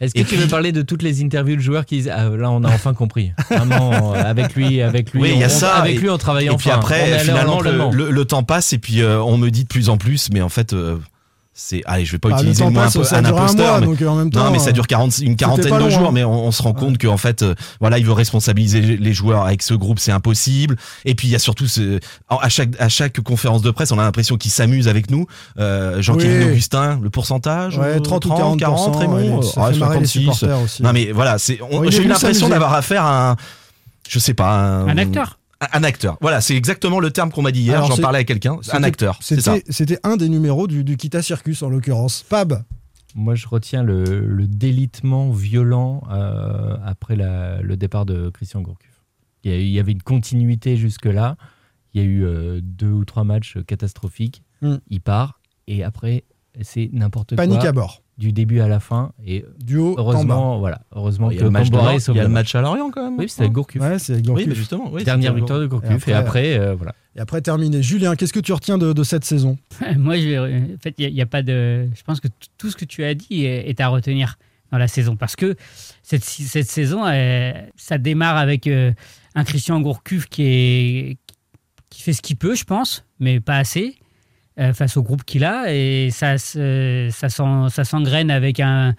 Est-ce 0.01 0.15
que 0.15 0.21
Et 0.21 0.23
tu 0.25 0.29
puis- 0.29 0.37
veux 0.39 0.49
parler 0.49 0.73
de 0.73 0.81
toutes 0.83 1.03
les 1.03 1.23
interviews 1.23 1.57
de 1.57 1.61
joueurs 1.61 1.85
qui 1.85 1.97
disent 1.97 2.11
ah, 2.15 2.31
là 2.31 2.51
on 2.51 2.65
a 2.65 2.69
enfin 2.73 2.95
compris 2.95 3.33
vraiment 3.51 4.15
euh, 4.15 4.23
avec 4.25 4.55
lui 4.55 4.81
avec 4.81 5.13
lui 5.13 5.21
Oui, 5.21 5.31
il 5.35 5.41
y 5.41 5.45
a 5.45 5.47
on- 5.49 5.51
ça. 5.51 5.75
avec 5.75 5.97
et, 5.97 5.99
lui 5.99 6.09
on 6.09 6.17
travaille 6.17 6.47
et 6.47 6.51
enfin 6.51 6.57
puis 6.59 6.71
On 6.71 6.75
après, 6.75 7.19
finalement, 7.19 7.61
le, 7.61 7.73
le- 7.93 8.11
le 8.11 8.25
temps 8.25 8.43
passe 8.43 8.73
et 8.73 8.79
puis 8.79 9.03
euh, 9.03 9.21
on 9.21 9.37
me 9.37 9.51
dit 9.51 9.65
de 9.65 9.69
plus 9.69 9.91
en 9.91 9.99
plus. 9.99 10.29
Mais 10.33 10.41
en 10.41 10.49
fait, 10.49 10.73
euh, 10.73 10.97
c'est. 11.63 11.83
Allez, 11.85 12.05
je 12.05 12.13
vais 12.13 12.19
pas 12.19 12.31
Ah, 12.33 12.37
utiliser 12.39 12.65
le 12.65 12.71
mot 12.71 12.81
un 12.81 12.85
passe, 12.85 13.13
un 13.13 13.17
un 13.17 13.25
imposteur. 13.25 13.71
mois, 13.71 13.81
mais- 13.81 13.87
donc 13.87 14.03
en 14.03 14.17
même 14.17 14.31
temps, 14.31 14.45
non, 14.45 14.51
mais 14.51 14.59
ça 14.59 14.71
euh, 14.71 14.73
dure 14.73 14.87
40, 14.87 15.19
une 15.19 15.37
quarantaine 15.37 15.79
de 15.79 15.91
jours, 15.91 16.13
mais 16.13 16.25
on, 16.25 16.47
on 16.47 16.51
se 16.53 16.63
rend 16.63 16.73
compte 16.73 16.99
qu'en 16.99 17.17
fait, 17.17 17.43
euh, 17.43 17.55
voilà, 17.81 17.99
il 17.99 18.07
veut 18.07 18.13
responsabiliser 18.13 18.81
les 18.81 19.13
joueurs 19.13 19.45
avec 19.47 19.63
ce 19.63 19.75
groupe, 19.75 19.99
c'est 19.99 20.13
impossible. 20.13 20.77
Et 21.05 21.15
puis 21.15 21.29
il 21.29 21.31
y 21.31 21.35
a 21.35 21.39
surtout 21.39 21.67
ce, 21.67 22.01
à 22.29 22.49
chaque 22.49 22.71
à 22.79 22.89
chaque 22.89 23.21
conférence 23.21 23.63
de 23.63 23.71
presse, 23.71 23.93
on 23.93 23.99
a 23.99 24.03
l'impression 24.03 24.37
qu'il 24.37 24.51
s'amuse 24.51 24.89
avec 24.89 25.11
nous. 25.11 25.27
Euh, 25.59 26.01
Jean-Kévin 26.01 26.47
Oui. 26.47 26.51
Augustin, 26.53 26.99
le 27.03 27.11
pourcentage 27.11 27.79
Ouais, 27.79 27.97
euh, 27.97 28.01
30 28.01 28.25
ou 28.27 28.31
40%, 28.31 28.57
40, 28.59 28.97
Raymond, 28.97 29.37
ouais, 29.39 29.43
ça 29.47 29.61
ouais, 29.67 29.73
fait 29.75 29.79
marrer 29.81 30.01
les 30.01 30.07
56. 30.07 30.21
supporters 30.21 30.61
aussi. 30.63 30.83
Non 30.83 30.93
mais 30.93 31.13
voilà, 31.13 31.39
c'est, 31.39 31.59
j'ai 31.89 32.03
eu 32.03 32.09
l'impression 32.09 32.49
d'avoir 32.49 32.73
affaire 32.75 33.05
à 33.05 33.31
un, 33.33 33.37
je 34.09 34.19
sais 34.19 34.35
pas, 34.35 34.51
un, 34.51 34.89
Un 34.89 34.97
acteur. 34.99 35.39
Un- 35.61 35.85
acteur. 35.85 36.17
Voilà, 36.21 36.41
c'est 36.41 36.57
exactement 36.57 37.01
le 37.01 37.11
terme 37.11 37.31
qu'on 37.31 37.43
m'a 37.43 37.53
dit 37.53 37.61
hier. 37.61 37.85
J'en 37.87 37.97
parlais 37.97 38.19
avec 38.19 38.29
quelqu'un. 38.29 38.59
Un 38.73 38.83
acteur. 38.83 39.19
C'était 39.23 39.99
un 40.03 40.17
des 40.17 40.29
numéros 40.29 40.67
du, 40.67 40.85
du 40.85 40.97
Kita 40.97 41.23
Circus 41.23 41.63
en 41.63 41.69
l'occurrence. 41.69 42.25
Pab. 42.29 42.63
moi 43.17 43.35
je 43.35 43.49
retiens 43.49 43.83
le, 43.83 44.05
le 44.25 44.47
délitement 44.47 45.31
violent 45.31 46.03
euh, 46.13 46.77
après 46.85 47.17
la- 47.17 47.61
le 47.61 47.77
départ 47.77 48.07
de 48.07 48.31
Christian 48.31 48.61
Gourcuff 48.61 49.03
il 49.43 49.51
y, 49.51 49.55
a- 49.55 49.59
il 49.59 49.69
y 49.69 49.81
avait 49.81 49.91
une 49.91 50.03
continuité 50.03 50.77
jusque 50.77 51.07
là 51.07 51.37
il 51.93 52.01
y 52.01 52.05
a 52.05 52.07
eu 52.07 52.25
euh, 52.25 52.61
deux 52.63 52.93
ou 52.93 53.05
trois 53.05 53.25
matchs 53.25 53.59
catastrophiques 53.67 54.43
Hmm. 54.63 54.77
il 54.91 55.01
part 55.01 55.41
et 55.67 55.83
après 55.83 56.23
c'est 56.63 56.89
n'importe 56.93 57.31
quoi 57.35 57.45
Panique 57.45 57.65
à 57.65 57.73
bord. 57.73 58.03
Du 58.21 58.33
début 58.33 58.61
à 58.61 58.69
la 58.69 58.79
fin 58.79 59.13
et 59.27 59.45
Du 59.59 59.77
haut 59.79 59.93
en 59.93 59.95
bas. 59.97 60.03
heureusement 60.03 60.59
voilà 60.61 60.83
heureusement 60.95 61.31
Il 61.31 61.35
y 61.35 61.39
a 61.39 61.41
que 61.41 61.45
le 61.47 61.51
match 61.51 61.71
Camboré 61.71 61.97
il 62.09 62.15
y 62.15 62.21
a 62.21 62.23
le 62.23 62.29
match 62.29 62.55
à 62.55 62.61
Lorient 62.61 62.91
quand 62.91 63.03
même. 63.03 63.19
oui 63.19 63.29
c'était 63.29 63.43
avec 63.43 63.53
Gourcuff 63.53 63.81
Ouais, 63.83 63.99
c'est 63.99 64.15
Oui, 64.17 64.23
Gourcuff. 64.23 64.47
mais 64.47 64.55
justement. 64.55 64.91
oui, 64.93 65.03
dernière 65.05 65.35
victoire 65.35 65.59
de 65.59 65.67
Gourcuff 65.67 66.07
Et 66.07 66.11
et 66.13 66.15
après- 66.15 66.59
euh, 66.59 66.75
voilà 66.77 66.95
Et 67.17 67.21
après 67.21 67.41
terminé. 67.41 67.83
Julien, 67.83 68.15
qu'est-ce 68.17 68.33
que 68.33 68.39
tu 68.41 68.53
retiens 68.53 68.79
de, 68.79 68.93
de 68.93 69.03
cette 69.03 69.25
saison? 69.25 69.59
Moi, 69.97 70.17
je 70.19 70.29
vais- 70.29 70.39
en 70.39 70.79
fait, 70.81 70.95
il 70.99 71.13
n'y 71.13 71.21
a, 71.23 71.27
pas 71.27 71.43
de. 71.43 71.89
Je 71.95 72.03
pense 72.05 72.21
que 72.21 72.29
tout 72.59 72.71
ce 72.71 72.77
que 72.77 72.85
tu 72.85 73.03
as 73.03 73.15
dit 73.15 73.45
est, 73.47 73.69
est 73.69 73.81
à 73.81 73.89
retenir 73.89 74.37
dans 74.71 74.79
la 74.79 74.87
saison 74.87 75.17
parce 75.17 75.35
que 75.35 75.57
cette, 76.05 76.23
cette 76.25 76.69
saison, 76.71 77.05
elle- 77.09 77.73
ça 77.75 77.99
démarre 77.99 78.37
avec 78.37 78.67
euh, 78.69 78.93
un 79.35 79.43
Christian 79.45 79.81
Gourcuff 79.81 80.27
qui 80.29 80.43
est 80.45 81.17
qui 81.89 82.03
fait 82.03 82.13
ce 82.13 82.23
qu'il 82.23 82.37
peut, 82.37 82.55
je 82.55 82.63
pense, 82.65 83.05
mais 83.19 83.41
pas 83.41 83.57
assez 83.57 83.97
euh, 84.61 84.73
face 84.75 84.97
au 84.97 85.03
groupe 85.03 85.25
qu'il 85.25 85.45
a 85.45 85.73
et 85.73 86.11
ça 86.11 86.37
se- 86.39 87.09
ça 87.13 87.29
s'en- 87.29 87.69
ça 87.69 87.85
s'engraine 87.85 88.31
avec 88.31 88.61
un. 88.61 88.95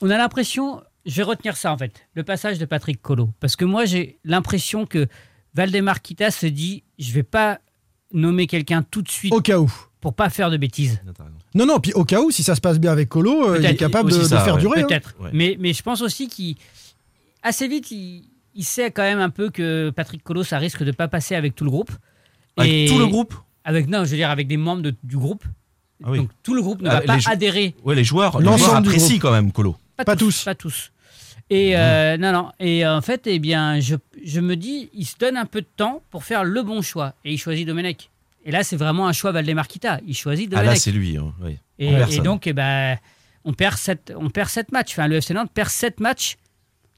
On 0.00 0.10
a 0.10 0.16
l'impression. 0.16 0.82
Je 1.04 1.14
vais 1.16 1.22
retenir 1.22 1.56
ça 1.56 1.72
en 1.72 1.78
fait, 1.78 2.06
le 2.14 2.24
passage 2.24 2.58
de 2.58 2.64
Patrick 2.64 3.00
Colo, 3.00 3.30
parce 3.38 3.54
que 3.56 3.64
moi 3.64 3.84
j'ai 3.84 4.18
l'impression 4.24 4.86
que 4.86 5.06
Valdemar 5.54 6.02
Kita 6.02 6.30
se 6.32 6.46
dit, 6.46 6.82
je 6.98 7.12
vais 7.12 7.22
pas 7.22 7.60
nommer 8.12 8.46
quelqu'un 8.46 8.82
tout 8.82 9.02
de 9.02 9.08
suite 9.08 9.32
Au 9.32 9.40
cas 9.40 9.58
où. 9.58 9.72
pour 10.00 10.14
pas 10.14 10.30
faire 10.30 10.50
de 10.50 10.56
bêtises. 10.56 11.00
Non, 11.54 11.64
non, 11.66 11.78
puis 11.80 11.92
au 11.92 12.04
cas 12.04 12.20
où, 12.20 12.30
si 12.30 12.42
ça 12.42 12.54
se 12.54 12.60
passe 12.60 12.78
bien 12.80 12.90
avec 12.92 13.08
Colo, 13.08 13.50
euh, 13.50 13.58
il 13.60 13.64
est 13.66 13.76
capable 13.76 14.10
de, 14.10 14.18
faire 14.20 14.54
ouais. 14.54 14.60
durer. 14.60 14.80
hein. 14.82 14.86
Peut-être. 14.88 15.14
Ouais. 15.20 15.30
Mais, 15.32 15.56
mais 15.60 15.72
je 15.72 15.82
pense 15.82 16.00
aussi 16.02 16.28
qu'il. 16.28 16.56
Assez 17.42 17.68
vite, 17.68 17.90
il, 17.92 18.24
il 18.54 18.64
sait 18.64 18.90
quand 18.90 19.02
même 19.02 19.20
un 19.20 19.30
peu 19.30 19.50
que 19.50 19.90
Patrick 19.90 20.22
Colo, 20.24 20.42
ça 20.42 20.58
risque 20.58 20.82
de 20.82 20.90
pas 20.92 21.06
passer 21.08 21.34
avec 21.36 21.54
tout 21.54 21.64
le 21.64 21.70
groupe. 21.70 21.90
Avec 22.56 22.72
Et- 22.72 22.86
tout 22.88 22.98
le 22.98 23.06
groupe? 23.06 23.34
Avec, 23.66 23.86
Non, 23.88 24.04
je 24.04 24.10
veux 24.12 24.16
dire 24.16 24.30
avec 24.30 24.46
des 24.48 24.56
membres 24.56 24.80
de- 24.82 24.94
du 25.04 25.18
groupe. 25.18 25.44
Ah 26.04 26.10
oui. 26.10 26.18
Donc 26.18 26.30
tout 26.42 26.54
le 26.54 26.62
groupe 26.62 26.80
ne 26.82 26.88
Ah, 26.88 27.00
va 27.00 27.02
pas 27.02 27.18
adhérer. 27.30 27.74
Ouais, 27.84 27.94
les 27.94 28.04
joueurs, 28.04 28.40
L'ensemble 28.40 28.88
apprécient 28.88 29.18
quand 29.18 29.32
même 29.32 29.52
Colo. 29.52 29.76
Pas 29.96 30.16
tous. 30.16 30.44
Pas 30.44 30.54
tous. 30.54 30.92
Et 31.48 31.76
euh, 31.76 32.16
non, 32.16 32.32
non. 32.32 32.50
Et 32.60 32.86
en 32.86 33.00
fait, 33.00 33.26
eh 33.26 33.38
bien, 33.38 33.78
je, 33.80 33.96
je 34.24 34.40
me 34.40 34.56
dis, 34.56 34.90
il 34.92 35.06
se 35.06 35.16
donne 35.16 35.36
un 35.36 35.46
peu 35.46 35.60
de 35.60 35.68
temps 35.76 36.02
pour 36.10 36.24
faire 36.24 36.42
le 36.44 36.62
bon 36.62 36.82
choix. 36.82 37.14
Et 37.24 37.32
il 37.32 37.38
choisit 37.38 37.66
Domenech. 37.66 38.10
Et 38.44 38.50
là, 38.50 38.62
c'est 38.62 38.76
vraiment 38.76 39.06
un 39.08 39.12
choix 39.12 39.32
Valdemar 39.32 39.68
Kita. 39.68 40.00
Il 40.06 40.14
choisit 40.14 40.48
Ah 40.52 40.56
Domenech. 40.56 40.74
là, 40.74 40.80
c'est 40.80 40.92
lui. 40.92 41.16
hein, 41.16 41.32
oui. 41.42 41.56
Et, 41.78 41.90
personne. 41.92 42.24
donc, 42.24 42.46
eh 42.46 42.52
ben, 42.52 42.98
on 43.44 43.52
perd 43.52 43.76
sept, 43.76 44.12
on 44.16 44.28
perd 44.28 44.48
sept 44.48 44.72
matchs. 44.72 44.92
Enfin, 44.92 45.06
le 45.08 45.16
FC 45.16 45.34
Nantes 45.34 45.50
perd 45.54 45.68
7 45.70 46.00
matchs, 46.00 46.36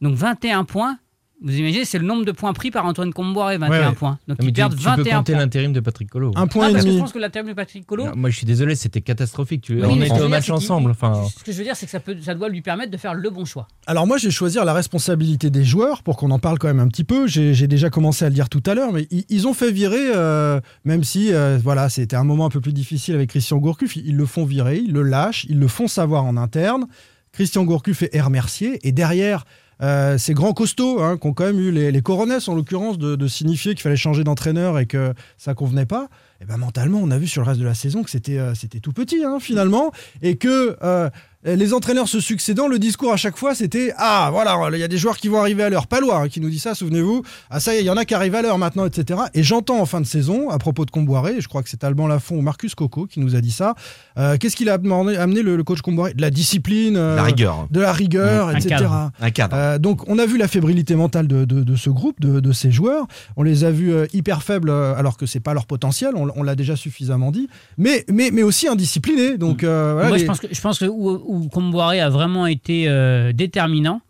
donc 0.00 0.14
21 0.16 0.64
points. 0.64 0.98
Vous 1.40 1.56
imaginez, 1.56 1.84
c'est 1.84 1.98
le 1.98 2.04
nombre 2.04 2.24
de 2.24 2.32
points 2.32 2.52
pris 2.52 2.72
par 2.72 2.84
Antoine 2.84 3.12
Comboiré, 3.12 3.58
21 3.58 3.70
Ouais, 3.80 3.86
ouais. 3.86 3.92
points. 3.94 4.18
Donc 4.26 4.38
ils 4.42 4.52
perdent 4.52 4.72
tu 4.72 4.78
peux 4.78 4.84
21 4.90 5.18
compter 5.18 5.32
points. 5.32 5.40
l'intérim 5.40 5.72
de 5.72 5.78
Patrick 5.78 6.10
Colo. 6.10 6.32
Ah, 6.34 6.46
parce 6.52 6.84
que 6.84 6.90
je 6.90 6.98
pense 6.98 7.12
que 7.12 7.18
l'intérim 7.20 7.46
de 7.48 7.52
Patrick 7.52 7.86
Colo. 7.86 8.06
Non, 8.06 8.12
moi, 8.16 8.30
je 8.30 8.36
suis 8.38 8.46
désolé, 8.46 8.74
c'était 8.74 9.02
catastrophique. 9.02 9.60
Tu- 9.62 9.74
Oui, 9.74 9.82
on 9.88 10.00
était 10.02 10.20
au 10.20 10.28
match 10.28 10.50
ensemble. 10.50 10.90
Enfin, 10.90 11.22
Ce 11.38 11.44
que 11.44 11.52
je 11.52 11.58
veux 11.58 11.62
dire, 11.62 11.76
c'est 11.76 11.86
que 11.86 11.92
ça, 11.92 12.00
peut, 12.00 12.16
ça 12.20 12.34
doit 12.34 12.48
lui 12.48 12.60
permettre 12.60 12.90
de 12.90 12.96
faire 12.96 13.14
le 13.14 13.30
bon 13.30 13.44
choix. 13.44 13.68
Alors 13.86 14.04
moi, 14.06 14.18
je 14.18 14.24
vais 14.26 14.30
choisir 14.32 14.64
la 14.64 14.72
responsabilité 14.72 15.48
des 15.48 15.62
joueurs 15.62 16.02
pour 16.02 16.16
qu'on 16.16 16.32
en 16.32 16.40
parle 16.40 16.58
quand 16.58 16.66
même 16.66 16.80
un 16.80 16.88
petit 16.88 17.04
peu. 17.04 17.28
J'ai 17.28 17.54
j'ai 17.54 17.68
déjà 17.68 17.88
commencé 17.88 18.24
à 18.24 18.28
le 18.30 18.34
dire 18.34 18.48
tout 18.48 18.62
à 18.66 18.74
l'heure, 18.74 18.92
mais 18.92 19.06
ils, 19.12 19.24
ils 19.28 19.46
ont 19.46 19.54
fait 19.54 19.70
virer, 19.70 20.10
euh, 20.16 20.60
même 20.84 21.04
si 21.04 21.32
euh, 21.32 21.56
voilà, 21.62 21.88
c'était 21.88 22.16
un 22.16 22.24
moment 22.24 22.46
un 22.46 22.50
peu 22.50 22.60
plus 22.60 22.72
difficile 22.72 23.14
avec 23.14 23.30
Christian 23.30 23.58
Gourcuff. 23.58 23.94
Ils, 23.94 24.08
ils 24.08 24.16
le 24.16 24.26
font 24.26 24.44
virer, 24.44 24.78
ils 24.84 24.92
le 24.92 25.02
lâchent, 25.04 25.46
ils 25.48 25.60
le 25.60 25.68
font 25.68 25.86
savoir 25.86 26.24
en 26.24 26.36
interne. 26.36 26.86
Christian 27.30 27.62
Gourcuff 27.64 28.02
est 28.10 28.20
remercié 28.20 28.80
et 28.82 28.90
derrière. 28.90 29.44
Euh, 29.80 30.18
ces 30.18 30.34
grands 30.34 30.52
costauds 30.52 31.00
hein, 31.00 31.18
qui 31.18 31.26
ont 31.26 31.32
quand 31.32 31.44
même 31.44 31.60
eu 31.60 31.70
les, 31.70 31.92
les 31.92 32.02
en 32.08 32.54
l'occurrence 32.54 32.98
de, 32.98 33.28
signifier 33.28 33.74
qu'il 33.74 33.82
fallait 33.82 33.96
changer 33.96 34.24
d'entraîneur 34.24 34.78
et 34.78 34.86
que 34.86 35.14
ça 35.36 35.54
convenait 35.54 35.86
pas. 35.86 36.08
Et 36.40 36.44
ben 36.44 36.56
mentalement 36.56 37.00
on 37.02 37.10
a 37.10 37.18
vu 37.18 37.26
sur 37.26 37.42
le 37.42 37.48
reste 37.48 37.60
de 37.60 37.64
la 37.64 37.74
saison 37.74 38.02
que 38.02 38.10
c'était 38.10 38.38
euh, 38.38 38.54
tout 38.82 38.92
petit 38.92 39.24
hein, 39.24 39.38
finalement. 39.40 39.92
Et 40.22 40.36
que 40.36 40.76
euh, 40.82 41.10
les 41.44 41.72
entraîneurs 41.72 42.08
se 42.08 42.20
succédant, 42.20 42.66
le 42.68 42.78
discours 42.78 43.12
à 43.12 43.16
chaque 43.16 43.36
fois 43.36 43.54
c'était 43.54 43.92
Ah, 43.96 44.28
voilà, 44.32 44.58
il 44.72 44.78
y 44.80 44.82
a 44.82 44.88
des 44.88 44.98
joueurs 44.98 45.16
qui 45.16 45.28
vont 45.28 45.38
arriver 45.38 45.62
à 45.62 45.70
l'heure. 45.70 45.86
Palois 45.86 46.18
hein, 46.22 46.28
qui 46.28 46.40
nous 46.40 46.50
dit 46.50 46.58
ça, 46.58 46.74
souvenez-vous. 46.74 47.22
Ah, 47.48 47.60
ça 47.60 47.74
y 47.74 47.78
est, 47.78 47.80
il 47.80 47.86
y 47.86 47.90
en 47.90 47.96
a 47.96 48.04
qui 48.04 48.14
arrivent 48.14 48.34
à 48.34 48.42
l'heure 48.42 48.58
maintenant, 48.58 48.84
etc. 48.86 49.20
Et 49.34 49.42
j'entends 49.44 49.80
en 49.80 49.86
fin 49.86 50.00
de 50.00 50.06
saison, 50.06 50.50
à 50.50 50.58
propos 50.58 50.84
de 50.84 50.90
Comboiré, 50.90 51.36
je 51.40 51.46
crois 51.48 51.62
que 51.62 51.68
c'est 51.68 51.84
Alban 51.84 52.06
Lafont 52.08 52.36
ou 52.36 52.40
Marcus 52.40 52.74
Coco 52.74 53.06
qui 53.06 53.20
nous 53.20 53.36
a 53.36 53.40
dit 53.40 53.52
ça. 53.52 53.74
euh, 54.18 54.36
Qu'est-ce 54.36 54.56
qu'il 54.56 54.68
a 54.68 54.74
amené, 54.74 55.16
amené 55.16 55.42
le, 55.42 55.56
le 55.56 55.62
coach 55.64 55.80
Comboiré? 55.80 56.12
De 56.14 56.20
la 56.20 56.30
discipline, 56.30 56.96
euh, 56.96 57.14
La 57.16 57.22
rigueur. 57.22 57.68
de 57.70 57.80
la 57.80 57.92
rigueur, 57.92 58.48
Un 58.48 58.56
etc. 58.56 58.68
cadre. 58.70 59.10
Un 59.20 59.30
cadre. 59.30 59.56
Euh, 59.56 59.78
donc 59.78 60.08
on 60.08 60.18
a 60.18 60.26
vu 60.26 60.38
la 60.38 60.48
fébrilité 60.48 60.96
mentale 60.96 61.28
de, 61.28 61.44
de- 61.44 61.62
de 61.62 61.76
ce 61.76 61.88
groupe, 61.90 62.20
de, 62.20 62.40
de 62.40 62.52
ces 62.52 62.70
joueurs. 62.72 63.06
On 63.36 63.42
les 63.44 63.64
a 63.64 63.70
vus 63.70 63.92
euh, 63.92 64.06
hyper 64.12 64.42
faibles 64.42 64.70
euh, 64.70 64.94
alors 64.96 65.16
que 65.16 65.24
c'est 65.26 65.40
pas 65.40 65.54
leur 65.54 65.66
potentiel. 65.66 66.12
On, 66.16 66.28
on 66.34 66.42
l'a 66.42 66.56
déjà 66.56 66.74
suffisamment 66.74 67.30
dit. 67.30 67.48
Mais, 67.78 68.04
mais, 68.10 68.30
mais 68.32 68.42
aussi 68.42 68.66
indisciplinés. 68.66 69.38
Donc 69.38 69.62
euh, 69.62 69.92
voilà, 69.94 70.08
Moi, 70.08 70.16
les- 70.16 70.22
je 70.24 70.26
pense 70.28 70.40
que, 70.40 70.46
je 70.50 70.60
pense 70.60 70.78
que 70.80 70.84
où, 70.86 71.20
où 71.28 71.48
Comboiré 71.48 72.00
a 72.00 72.08
vraiment 72.08 72.46
été 72.46 72.88
euh, 72.88 73.32
déterminant 73.32 74.00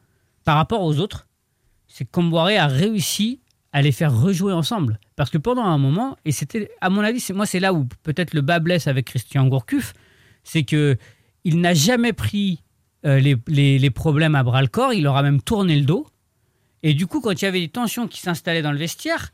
par 0.45 0.57
rapport 0.57 0.83
aux 0.83 0.99
autres, 0.99 1.27
c'est 1.89 2.05
que 2.05 2.11
Comboiré 2.11 2.57
a 2.57 2.67
réussi 2.67 3.41
à 3.73 3.83
les 3.83 3.93
faire 3.93 4.19
rejouer 4.19 4.53
ensemble. 4.53 4.99
Parce 5.17 5.29
que 5.29 5.37
pendant 5.37 5.65
un 5.65 5.79
moment, 5.79 6.17
et 6.25 6.33
c'était, 6.33 6.71
à 6.81 6.89
mon 6.89 7.03
avis, 7.03 7.23
moi, 7.35 7.45
c'est 7.45 7.61
là 7.61 7.75
où 7.75 7.87
peut-être 8.03 8.33
le 8.33 8.41
bas 8.41 8.61
blesse 8.61 8.87
avec 8.87 9.07
Christian 9.07 9.47
Gourcuff, 9.47 9.93
c'est 10.45 10.63
que 10.63 10.97
il 11.45 11.61
n'a 11.61 11.75
jamais 11.75 12.13
pris 12.13 12.63
euh, 13.05 13.21
les, 13.21 13.91
problèmes 13.91 14.35
à 14.35 14.43
bras 14.43 14.63
le 14.63 14.69
corps, 14.69 14.93
il 14.93 15.03
leur 15.03 15.17
a 15.17 15.23
même 15.23 15.43
tourné 15.43 15.77
le 15.77 15.85
dos. 15.85 16.07
Et 16.83 16.95
du 16.95 17.07
coup, 17.07 17.21
quand 17.21 17.33
il 17.33 17.45
y 17.45 17.49
avait 17.49 17.61
des 17.61 17.69
tensions 17.69 18.07
qui 18.07 18.21
s'installaient 18.21 18.63
dans 18.63 18.73
le 18.73 18.79
vestiaire, 18.79 19.33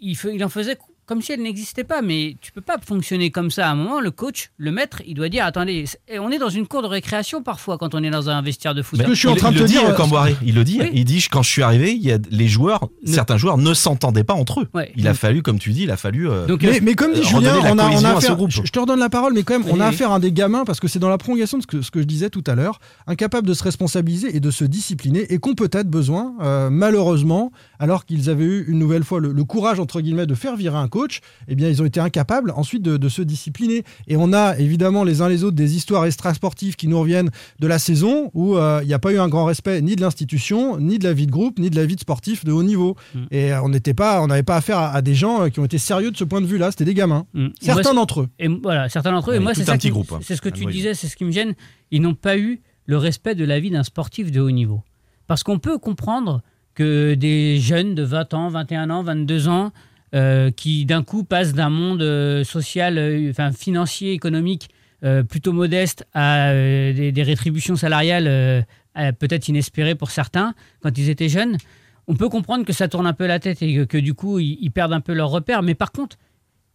il 0.00 0.44
en 0.44 0.48
faisait 0.48 0.78
comme 1.06 1.22
si 1.22 1.32
elles 1.32 1.42
n'existaient 1.42 1.84
pas. 1.84 2.02
Mais 2.02 2.36
tu 2.40 2.52
peux 2.52 2.60
pas 2.60 2.76
fonctionner 2.84 3.30
comme 3.30 3.50
ça. 3.50 3.68
À 3.68 3.70
un 3.70 3.74
moment, 3.74 4.00
le 4.00 4.10
coach, 4.10 4.50
le 4.58 4.70
maître, 4.72 5.02
il 5.06 5.14
doit 5.14 5.28
dire 5.28 5.44
attendez, 5.44 5.84
et 6.08 6.18
on 6.18 6.30
est 6.30 6.38
dans 6.38 6.48
une 6.48 6.66
cour 6.66 6.82
de 6.82 6.86
récréation 6.88 7.42
parfois 7.42 7.78
quand 7.78 7.94
on 7.94 8.02
est 8.02 8.10
dans 8.10 8.28
un 8.28 8.42
vestiaire 8.42 8.74
de 8.74 8.82
foot. 8.82 8.98
Ben, 8.98 9.06
il, 9.08 9.12
il 9.12 9.58
le 9.58 9.64
dit, 9.66 9.78
euh, 9.78 9.92
Camboiré, 9.94 10.36
il 10.44 10.54
le 10.54 10.64
dit. 10.64 10.80
Il 10.92 11.04
dit 11.04 11.26
quand 11.30 11.42
je 11.42 11.50
suis 11.50 11.62
arrivé, 11.62 11.92
il 11.92 12.02
y 12.02 12.12
a 12.12 12.18
les 12.30 12.48
joueurs, 12.48 12.88
certains 13.04 13.36
joueurs 13.36 13.58
ne 13.58 13.72
s'entendaient 13.74 14.24
pas 14.24 14.34
entre 14.34 14.60
eux. 14.60 14.68
Ouais. 14.74 14.92
Il 14.96 15.06
a 15.08 15.14
fallu, 15.14 15.42
comme 15.42 15.58
tu 15.58 15.72
dis, 15.72 15.82
il 15.84 15.90
a 15.90 15.96
fallu. 15.96 16.28
euh, 16.28 16.46
mais, 16.60 16.80
mais 16.80 16.94
comme 16.94 17.12
dit 17.12 17.20
euh, 17.20 17.24
Julien, 17.24 17.54
on 17.64 17.78
a, 17.78 17.88
on 17.88 17.96
a 17.96 18.00
ce 18.00 18.06
affaire, 18.06 18.36
groupe. 18.36 18.50
je, 18.50 18.62
je 18.64 18.72
te 18.72 18.78
redonne 18.78 18.98
la 19.00 19.08
parole, 19.08 19.32
mais 19.34 19.42
quand 19.42 19.58
même, 19.58 19.68
on 19.70 19.74
Oui, 19.74 19.80
a 19.80 19.86
affaire 19.86 20.10
à 20.12 20.18
des 20.20 20.32
gamins 20.32 20.64
parce 20.64 20.80
que 20.80 20.88
c'est 20.88 20.98
dans 20.98 21.08
la 21.08 21.18
prolongation 21.18 21.58
de 21.58 21.62
ce 21.62 21.66
que, 21.66 21.82
ce 21.82 21.90
que 21.90 22.00
je 22.00 22.06
disais 22.06 22.30
tout 22.30 22.44
à 22.46 22.54
l'heure, 22.54 22.80
incapables 23.06 23.46
de 23.46 23.54
se 23.54 23.62
responsabiliser 23.64 24.36
et 24.36 24.40
de 24.40 24.50
se 24.50 24.64
discipliner 24.64 25.32
et 25.32 25.38
qu'ont 25.38 25.54
peut-être 25.54 25.88
besoin, 25.88 26.34
euh, 26.42 26.70
malheureusement, 26.70 27.52
alors 27.78 28.04
qu'ils 28.06 28.30
avaient 28.30 28.44
eu 28.44 28.64
une 28.68 28.78
nouvelle 28.78 29.04
fois 29.04 29.20
le, 29.20 29.32
le 29.32 29.44
courage, 29.44 29.80
entre 29.80 30.00
guillemets, 30.00 30.26
de 30.26 30.34
faire 30.34 30.56
virer 30.56 30.76
un 30.78 30.88
coach, 30.88 30.95
eh 31.48 31.54
bien, 31.54 31.68
ils 31.68 31.82
ont 31.82 31.84
été 31.84 32.00
incapables 32.00 32.50
ensuite 32.56 32.82
de, 32.82 32.96
de 32.96 33.08
se 33.08 33.22
discipliner. 33.22 33.84
Et 34.08 34.16
on 34.16 34.32
a 34.32 34.56
évidemment 34.58 35.04
les 35.04 35.20
uns 35.22 35.28
les 35.28 35.44
autres 35.44 35.56
des 35.56 35.76
histoires 35.76 36.04
extra-sportives 36.06 36.76
qui 36.76 36.88
nous 36.88 36.98
reviennent 36.98 37.30
de 37.60 37.66
la 37.66 37.78
saison 37.78 38.30
où 38.34 38.56
euh, 38.56 38.80
il 38.82 38.88
n'y 38.88 38.94
a 38.94 38.98
pas 38.98 39.12
eu 39.12 39.18
un 39.18 39.28
grand 39.28 39.44
respect 39.44 39.80
ni 39.82 39.96
de 39.96 40.00
l'institution, 40.00 40.78
ni 40.78 40.98
de 40.98 41.04
la 41.04 41.12
vie 41.12 41.26
de 41.26 41.30
groupe, 41.32 41.58
ni 41.58 41.70
de 41.70 41.76
la 41.76 41.86
vie 41.86 41.96
de 41.96 42.00
sportif 42.00 42.44
de 42.44 42.52
haut 42.52 42.62
niveau. 42.62 42.96
Mm. 43.14 43.18
Et 43.30 43.52
euh, 43.52 43.62
on 43.62 43.68
n'était 43.68 43.94
pas, 43.94 44.20
on 44.22 44.26
n'avait 44.28 44.42
pas 44.42 44.56
affaire 44.56 44.78
à, 44.78 44.90
à 44.92 45.02
des 45.02 45.14
gens 45.14 45.42
euh, 45.42 45.48
qui 45.48 45.60
ont 45.60 45.64
été 45.64 45.78
sérieux 45.78 46.10
de 46.10 46.16
ce 46.16 46.24
point 46.24 46.40
de 46.40 46.46
vue-là. 46.46 46.70
C'était 46.70 46.84
des 46.84 46.94
gamins. 46.94 47.26
Mm. 47.34 47.48
Certains 47.60 47.94
d'entre 47.94 48.22
eux. 48.22 48.28
Et 48.38 48.48
voilà, 48.48 48.88
certains 48.88 49.12
d'entre 49.12 49.30
eux. 49.32 49.34
Et 49.34 49.38
moi, 49.38 49.54
c'est 49.54 49.62
un 49.62 49.66
ça 49.66 49.72
petit 49.74 49.88
qui- 49.88 49.92
groupe, 49.92 50.12
hein. 50.12 50.20
C'est 50.22 50.36
ce 50.36 50.40
que 50.42 50.48
tu 50.48 50.64
disais, 50.66 50.94
c'est 50.94 51.08
ce 51.08 51.16
qui 51.16 51.24
me 51.24 51.30
gêne. 51.32 51.54
Ils 51.90 52.00
n'ont 52.02 52.14
pas 52.14 52.36
eu 52.38 52.60
le 52.86 52.96
respect 52.98 53.34
de 53.34 53.44
la 53.44 53.60
vie 53.60 53.70
d'un 53.70 53.82
sportif 53.82 54.30
de 54.30 54.40
haut 54.40 54.50
niveau. 54.50 54.82
Parce 55.26 55.42
qu'on 55.42 55.58
peut 55.58 55.78
comprendre 55.78 56.42
que 56.74 57.14
des 57.14 57.58
jeunes 57.58 57.94
de 57.94 58.02
20 58.02 58.34
ans, 58.34 58.48
21 58.48 58.90
ans, 58.90 59.02
22 59.02 59.48
ans, 59.48 59.72
euh, 60.14 60.52
qui 60.52 60.86
d'un 60.86 61.02
coup 61.02 61.24
passent 61.24 61.52
d'un 61.52 61.68
monde 61.68 62.00
euh, 62.00 62.44
social, 62.44 62.96
euh, 62.96 63.28
enfin 63.30 63.50
financier, 63.50 64.12
économique 64.12 64.68
plutôt 65.28 65.52
modeste 65.52 66.04
à 66.14 66.52
des, 66.52 67.22
rétributions 67.22 67.76
salariales 67.76 68.66
peut-être 69.20 69.46
inespérées 69.46 69.94
pour 69.94 70.10
certains 70.10 70.54
quand 70.80 70.98
ils 70.98 71.10
étaient 71.10 71.28
jeunes. 71.28 71.58
On 72.08 72.16
peut 72.16 72.28
comprendre 72.28 72.64
que 72.64 72.72
ça 72.72 72.88
tourne 72.88 73.06
un 73.06 73.12
peu 73.12 73.26
la 73.26 73.38
tête 73.38 73.62
et 73.62 73.86
que, 73.86 73.98
du 73.98 74.14
coup 74.14 74.40
ils, 74.40 74.70
perdent 74.70 74.94
un 74.94 75.00
peu 75.00 75.12
leur 75.12 75.30
repère. 75.30 75.62
Mais 75.62 75.76
par 75.76 75.92
contre, 75.92 76.16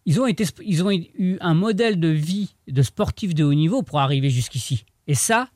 ils 0.05 0.21
ont, 0.21 0.27
été, 0.27 0.45
ils 0.63 0.81
ont 0.81 0.91
eu 0.91 1.37
un 1.41 1.53
modèle 1.55 1.99
de 1.99 2.07
vie 2.07 2.55
de 2.69 2.81
sportif 2.83 3.33
de 3.33 3.43
haut 3.43 3.55
niveau 3.55 3.81
pour 3.81 3.99
arriver 3.99 4.29
jusqu'ici. 4.29 4.85
Et 5.07 5.15
ça, 5.15 5.49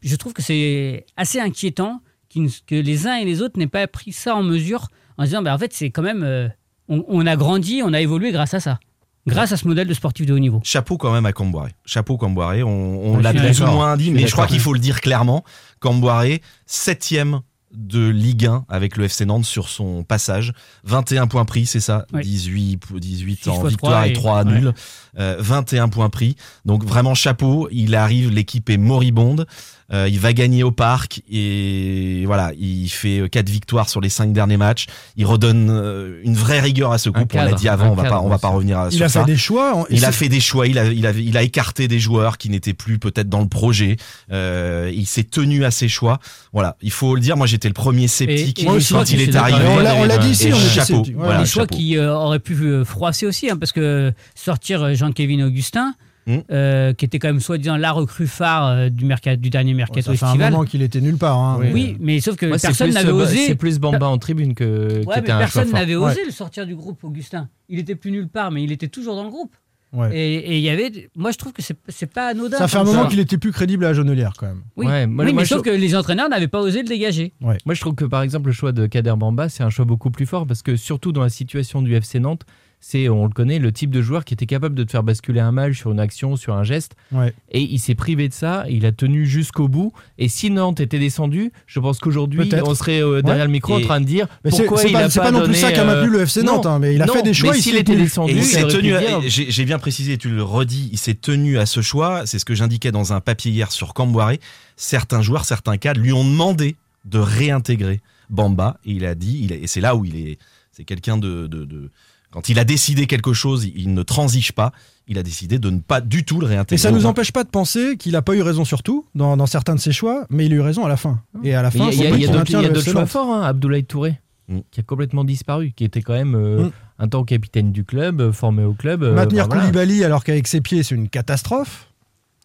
je 0.00 0.14
trouve 0.14 0.32
que 0.32 0.42
c'est 0.42 1.06
assez 1.16 1.40
inquiétant 1.40 2.02
que 2.30 2.74
les 2.76 3.08
uns 3.08 3.16
et 3.16 3.24
les 3.24 3.42
autres 3.42 3.58
n'aient 3.58 3.66
pas 3.66 3.88
pris 3.88 4.12
ça 4.12 4.36
en 4.36 4.44
mesure 4.44 4.88
en 5.18 5.24
disant, 5.24 5.42
bah, 5.42 5.54
en 5.54 5.58
fait, 5.58 5.72
c'est 5.72 5.90
quand 5.90 6.02
même, 6.02 6.52
on, 6.88 7.04
on 7.08 7.26
a 7.26 7.36
grandi, 7.36 7.82
on 7.84 7.92
a 7.92 8.00
évolué 8.00 8.32
grâce 8.32 8.54
à 8.54 8.60
ça, 8.60 8.78
grâce 9.26 9.52
à 9.52 9.56
ce 9.56 9.66
modèle 9.66 9.88
de 9.88 9.94
sportif 9.94 10.26
de 10.26 10.32
haut 10.34 10.38
niveau. 10.38 10.60
Chapeau 10.64 10.96
quand 10.96 11.12
même 11.12 11.26
à 11.26 11.32
Camboiré. 11.32 11.72
Chapeau 11.84 12.16
Camboiré. 12.16 12.62
On, 12.62 12.68
on 12.68 13.16
Ouais, 13.16 13.22
l'a 13.22 13.32
plus 13.34 13.60
ou 13.62 13.66
moins 13.66 13.96
dit, 13.96 14.10
mais 14.10 14.26
je 14.26 14.32
crois 14.32 14.46
qu'il 14.46 14.60
faut 14.60 14.72
le 14.72 14.78
dire 14.80 15.00
clairement. 15.00 15.44
Camboiré, 15.80 16.42
septième 16.66 17.40
de 17.74 18.08
Ligue 18.08 18.46
1 18.46 18.64
avec 18.70 18.96
le 18.96 19.04
FC 19.04 19.26
Nantes 19.26 19.44
sur 19.44 19.68
son 19.68 20.02
passage. 20.02 20.52
21 20.84 21.26
points 21.26 21.44
pris, 21.44 21.66
c'est 21.66 21.80
ça 21.80 22.06
Oui. 22.12 22.22
18, 22.22 22.80
18 22.94 23.42
Six 23.42 23.48
en 23.50 23.62
victoire 23.64 24.04
et 24.04 24.10
et- 24.10 24.12
3 24.14 24.44
ouais. 24.44 24.52
nuls. 24.60 24.72
Euh, 25.18 25.36
21 25.40 25.88
points 25.88 26.08
pris. 26.08 26.36
Donc 26.64 26.84
vraiment 26.84 27.14
chapeau. 27.14 27.68
Il 27.70 27.94
arrive, 27.94 28.30
l'équipe 28.30 28.70
est 28.70 28.78
moribonde. 28.78 29.46
Euh, 29.92 30.08
il 30.10 30.18
va 30.18 30.32
gagner 30.32 30.64
au 30.64 30.72
parc 30.72 31.22
et 31.30 32.24
voilà, 32.26 32.50
il 32.58 32.88
fait 32.88 33.28
4 33.30 33.48
victoires 33.48 33.88
sur 33.88 34.00
les 34.00 34.08
5 34.08 34.32
derniers 34.32 34.56
matchs. 34.56 34.86
Il 35.16 35.26
redonne 35.26 35.68
euh, 35.70 36.20
une 36.24 36.34
vraie 36.34 36.58
rigueur 36.60 36.90
à 36.90 36.98
ce 36.98 37.08
groupe. 37.08 37.32
on 37.34 37.38
l'a 37.44 37.52
dit 37.52 37.68
avant, 37.68 37.90
on 37.90 37.94
va 37.94 38.02
pas, 38.04 38.20
on 38.20 38.28
va 38.28 38.38
pas 38.38 38.48
revenir 38.48 38.78
à- 38.80 38.88
Il 38.90 38.96
sur 38.96 39.04
a 39.06 39.08
ça. 39.08 39.20
fait 39.20 39.26
des 39.30 39.36
choix. 39.36 39.86
et 39.88 39.94
Il 39.94 40.04
a 40.04 40.10
fait 40.10 40.28
des 40.28 40.40
choix, 40.40 40.66
il 40.66 40.76
a, 40.78 40.86
il 40.86 41.06
a, 41.06 41.12
il 41.12 41.36
a 41.36 41.42
écarté 41.42 41.86
des 41.86 42.00
joueurs 42.00 42.36
qui 42.36 42.50
n'étaient 42.50 42.72
plus 42.74 42.98
peut-être 42.98 43.28
dans 43.28 43.40
le 43.42 43.48
projet. 43.48 43.96
Euh, 44.32 44.90
il 44.92 45.06
s'est 45.06 45.22
tenu 45.22 45.64
à 45.64 45.70
ses 45.70 45.88
choix. 45.88 46.18
Voilà, 46.52 46.76
il 46.82 46.90
faut 46.90 47.14
le 47.14 47.20
dire. 47.20 47.36
Moi, 47.36 47.46
j'étais 47.46 47.68
le 47.68 47.74
premier 47.74 48.08
sceptique 48.08 48.58
Et- 48.58 48.62
et 48.62 48.64
Moi 48.64 48.74
aussi, 48.74 48.92
quand 48.92 49.08
il 49.12 49.20
est 49.20 49.36
arrivé. 49.36 49.58
On 49.68 49.78
l'a- 49.78 49.94
on 49.94 50.04
l'a 50.04 50.18
dit 50.18 50.30
ici, 50.30 50.50
chapeau. 50.52 51.02
des 51.02 51.12
choix 51.14 51.44
chapeau. 51.46 51.76
qui 51.76 51.96
euh, 51.96 52.12
auraient 52.12 52.40
pu 52.40 52.54
euh, 52.64 52.84
froisser 52.84 53.24
aussi, 53.26 53.50
hein, 53.50 53.56
parce 53.56 53.70
que 53.72 54.12
sortir 54.34 54.82
euh, 54.82 54.94
Jean-Kévin 54.94 55.46
Augustin, 55.46 55.94
Hmm. 56.28 56.38
euh, 56.50 56.92
qui 56.92 57.04
était 57.04 57.20
quand 57.20 57.28
même 57.28 57.38
soi-disant 57.38 57.76
la 57.76 57.92
recrue 57.92 58.26
phare 58.26 58.66
euh, 58.66 58.88
du, 58.88 59.04
mercat, 59.04 59.36
du 59.36 59.48
dernier 59.48 59.74
mercato 59.74 60.12
Ça 60.12 60.16
fait 60.34 60.42
un 60.44 60.50
moment 60.50 60.64
qu'il 60.64 60.82
était 60.82 61.00
nulle 61.00 61.18
part. 61.18 61.38
hein. 61.38 61.60
Oui, 61.72 61.96
mais 62.00 62.18
sauf 62.20 62.34
que 62.34 62.46
personne 62.60 62.90
n'avait 62.90 63.12
osé. 63.12 63.46
C'est 63.46 63.54
plus 63.54 63.78
Bamba 63.78 64.08
en 64.08 64.18
tribune 64.18 64.54
que. 64.54 65.04
Ouais, 65.04 65.14
mais 65.16 65.18
était 65.20 65.30
un 65.32 65.38
personne 65.38 65.70
n'avait 65.70 65.94
Ouais. 65.94 66.10
osé 66.10 66.24
le 66.24 66.32
sortir 66.32 66.66
du 66.66 66.74
groupe, 66.74 67.04
Augustin. 67.04 67.48
Il 67.68 67.78
était 67.78 67.94
plus 67.94 68.10
nulle 68.10 68.26
part, 68.28 68.50
mais 68.50 68.64
il 68.64 68.72
était 68.72 68.88
toujours 68.88 69.14
dans 69.14 69.22
le 69.22 69.30
groupe. 69.30 69.54
Ouais. 69.92 70.10
Et 70.18 70.56
il 70.58 70.62
y 70.64 70.68
avait. 70.68 71.08
Moi, 71.14 71.30
je 71.30 71.38
trouve 71.38 71.52
que 71.52 71.62
c'est 71.62 72.06
pas 72.12 72.26
anodin. 72.30 72.58
Ça 72.58 72.66
fait 72.66 72.76
un 72.78 72.82
moment 72.84 73.06
qu'il 73.06 73.20
était 73.20 73.38
plus 73.38 73.52
crédible 73.52 73.84
à 73.84 73.88
la 73.88 73.94
Jonelière 73.94 74.32
quand 74.36 74.46
même. 74.46 74.62
Oui, 74.76 74.84
Ouais, 74.86 75.06
moi- 75.06 75.24
oui 75.24 75.32
moi, 75.32 75.42
mais 75.42 75.44
je 75.44 75.50
sauf 75.50 75.62
trouve- 75.62 75.72
que 75.72 75.78
les 75.78 75.94
entraîneurs 75.94 76.28
n'avaient 76.28 76.48
pas 76.48 76.60
osé 76.60 76.82
le 76.82 76.88
dégager. 76.88 77.34
Moi, 77.40 77.54
je 77.70 77.80
trouve 77.80 77.94
que 77.94 78.04
par 78.04 78.22
exemple, 78.22 78.48
le 78.48 78.52
choix 78.52 78.72
de 78.72 78.88
Kader 78.88 79.14
Bamba, 79.16 79.48
c'est 79.48 79.62
un 79.62 79.70
choix 79.70 79.84
beaucoup 79.84 80.10
plus 80.10 80.26
fort 80.26 80.44
parce 80.44 80.62
que 80.62 80.74
surtout 80.74 81.12
dans 81.12 81.22
la 81.22 81.28
situation 81.28 81.82
du 81.82 81.94
FC 81.94 82.18
Nantes, 82.18 82.42
c'est, 82.80 83.08
on 83.08 83.24
le 83.24 83.32
connaît, 83.32 83.58
le 83.58 83.72
type 83.72 83.90
de 83.90 84.00
joueur 84.00 84.24
qui 84.24 84.32
était 84.34 84.46
capable 84.46 84.74
de 84.76 84.84
te 84.84 84.92
faire 84.92 85.02
basculer 85.02 85.40
un 85.40 85.50
match 85.50 85.76
sur 85.78 85.90
une 85.90 85.98
action, 85.98 86.36
sur 86.36 86.54
un 86.54 86.62
geste. 86.62 86.94
Ouais. 87.10 87.34
Et 87.50 87.60
il 87.60 87.78
s'est 87.80 87.96
privé 87.96 88.28
de 88.28 88.32
ça, 88.34 88.64
il 88.68 88.86
a 88.86 88.92
tenu 88.92 89.26
jusqu'au 89.26 89.66
bout. 89.66 89.92
Et 90.18 90.28
si 90.28 90.50
Nantes 90.50 90.78
était 90.78 91.00
descendu, 91.00 91.50
je 91.66 91.80
pense 91.80 91.98
qu'aujourd'hui, 91.98 92.48
on 92.64 92.74
serait 92.76 93.02
euh, 93.02 93.22
derrière 93.22 93.42
Ouais. 93.42 93.46
le 93.48 93.52
micro 93.52 93.74
en 93.74 93.80
train 93.80 94.00
de 94.00 94.04
dire 94.06 94.28
Mais 94.44 94.50
c'est- 94.52 94.58
pourquoi 94.58 94.78
c'est 94.82 94.88
il 94.88 94.92
pas- 94.92 95.00
a 95.00 95.10
c'est 95.10 95.18
pas 95.18 95.32
pas 95.32 95.32
non 95.32 95.44
plus 95.44 95.54
ça 95.54 95.72
qu'a 95.72 95.84
maintenu 95.84 96.10
le 96.10 96.20
FC 96.20 96.42
non, 96.42 96.54
Nantes, 96.56 96.66
hein, 96.66 96.78
mais 96.78 96.94
il 96.94 97.02
a 97.02 97.06
non, 97.06 97.14
fait 97.14 97.22
des 97.22 97.34
choix, 97.34 97.50
Mais 97.52 97.58
il 97.58 97.62
s'il 97.62 97.74
était 97.74 97.92
tenu. 97.92 98.04
descendu, 98.04 98.32
Et 98.32 98.36
il 98.36 98.44
s'est 98.44 98.66
tenu, 98.68 98.94
à- 98.94 99.20
j'ai 99.26 99.50
j'ai 99.50 99.64
bien 99.64 99.78
précisé, 99.80 100.16
tu 100.16 100.28
le 100.28 100.42
redis, 100.44 100.88
il 100.92 100.98
s'est 100.98 101.14
tenu 101.14 101.58
à 101.58 101.66
ce 101.66 101.80
choix. 101.80 102.24
C'est 102.26 102.38
ce 102.38 102.44
que 102.44 102.54
j'indiquais 102.54 102.92
dans 102.92 103.12
un 103.12 103.20
papier 103.20 103.50
hier 103.50 103.72
sur 103.72 103.94
Camboiré. 103.94 104.38
Certains 104.76 105.22
joueurs, 105.22 105.44
certains 105.44 105.76
cadres 105.76 106.00
lui 106.00 106.12
ont 106.12 106.24
demandé 106.24 106.76
de 107.04 107.18
réintégrer 107.18 108.00
Bamba 108.30 108.78
et 108.84 108.92
il 108.92 109.04
a 109.06 109.14
dit, 109.14 109.40
il 109.42 109.52
a- 109.52 109.56
et 109.56 109.66
c'est 109.66 109.80
là 109.80 109.96
où 109.96 110.04
il 110.04 110.16
est, 110.16 110.38
c'est 110.72 110.84
quelqu'un 110.84 111.16
de, 111.16 111.46
de, 111.46 111.64
de- 111.64 111.90
quand 112.30 112.48
il 112.48 112.58
a 112.58 112.64
décidé 112.64 113.06
quelque 113.06 113.32
chose, 113.32 113.68
il 113.74 113.94
ne 113.94 114.02
transige 114.02 114.52
pas. 114.52 114.72
Il 115.08 115.18
a 115.18 115.22
décidé 115.22 115.58
de 115.58 115.70
ne 115.70 115.78
pas 115.80 116.00
du 116.00 116.24
tout 116.24 116.40
le 116.40 116.46
réintégrer. 116.46 116.74
Et 116.74 116.78
ça 116.82 116.90
au 116.90 116.94
nous 116.94 117.06
empêche 117.06 117.30
pas 117.32 117.44
de 117.44 117.48
penser 117.48 117.96
qu'il 117.96 118.16
a 118.16 118.22
pas 118.22 118.34
eu 118.34 118.42
raison 118.42 118.64
sur 118.64 118.82
tout 118.82 119.06
dans, 119.14 119.36
dans 119.36 119.46
certains 119.46 119.74
de 119.76 119.80
ses 119.80 119.92
choix, 119.92 120.26
mais 120.30 120.46
il 120.46 120.52
a 120.52 120.56
eu 120.56 120.60
raison 120.60 120.84
à 120.84 120.88
la 120.88 120.96
fin. 120.96 121.22
Et 121.44 121.54
à 121.54 121.62
la 121.62 121.70
fin, 121.70 121.88
Il 121.90 121.98
y 121.98 122.06
a, 122.06 122.10
a- 122.10 122.14
a 122.14 122.18
d'autres- 122.18 122.32
maintient 122.38 122.58
il 122.60 122.62
y 122.62 122.64
a 122.66 122.68
le 122.68 122.74
d'autres 122.74 122.80
FC 122.88 122.90
choix 122.92 123.06
forts, 123.06 123.32
hein, 123.32 123.42
Abdoulaye 123.42 123.84
Touré. 123.84 124.20
Mm. 124.48 124.58
qui 124.70 124.78
a 124.78 124.82
complètement 124.84 125.24
disparu, 125.24 125.72
qui 125.74 125.82
était 125.82 126.02
quand 126.02 126.12
même 126.12 126.36
euh, 126.36 126.66
Mm. 126.66 126.72
un 127.00 127.08
temps 127.08 127.24
capitaine 127.24 127.72
du 127.72 127.82
club, 127.84 128.20
euh, 128.20 128.30
formé 128.32 128.62
au 128.62 128.74
club. 128.74 129.02
euh, 129.02 129.12
Maintenir 129.12 129.46
voilà. 129.46 129.62
Koulibaly 129.62 130.04
alors 130.04 130.22
qu'avec 130.22 130.46
ses 130.46 130.60
pieds, 130.60 130.84
c'est 130.84 130.94
une 130.94 131.08
catastrophe. 131.08 131.88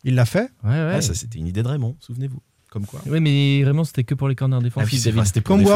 Il 0.03 0.15
l'a 0.15 0.25
fait. 0.25 0.49
Ouais, 0.63 0.69
ouais. 0.71 0.93
Ah, 0.95 1.01
ça, 1.01 1.13
c'était 1.13 1.38
une 1.38 1.45
idée 1.45 1.61
de 1.61 1.67
Raymond, 1.67 1.95
souvenez-vous. 1.99 2.39
Comme 2.72 2.86
quoi. 2.86 3.01
Ouais, 3.05 3.19
mais 3.19 3.61
vraiment, 3.63 3.84
c'était 3.84 4.05
que 4.05 4.15
pour 4.15 4.30
les 4.30 4.36
corners 4.36 4.59
défensifs. 4.63 4.88
Ah 4.88 4.95
oui, 4.95 4.97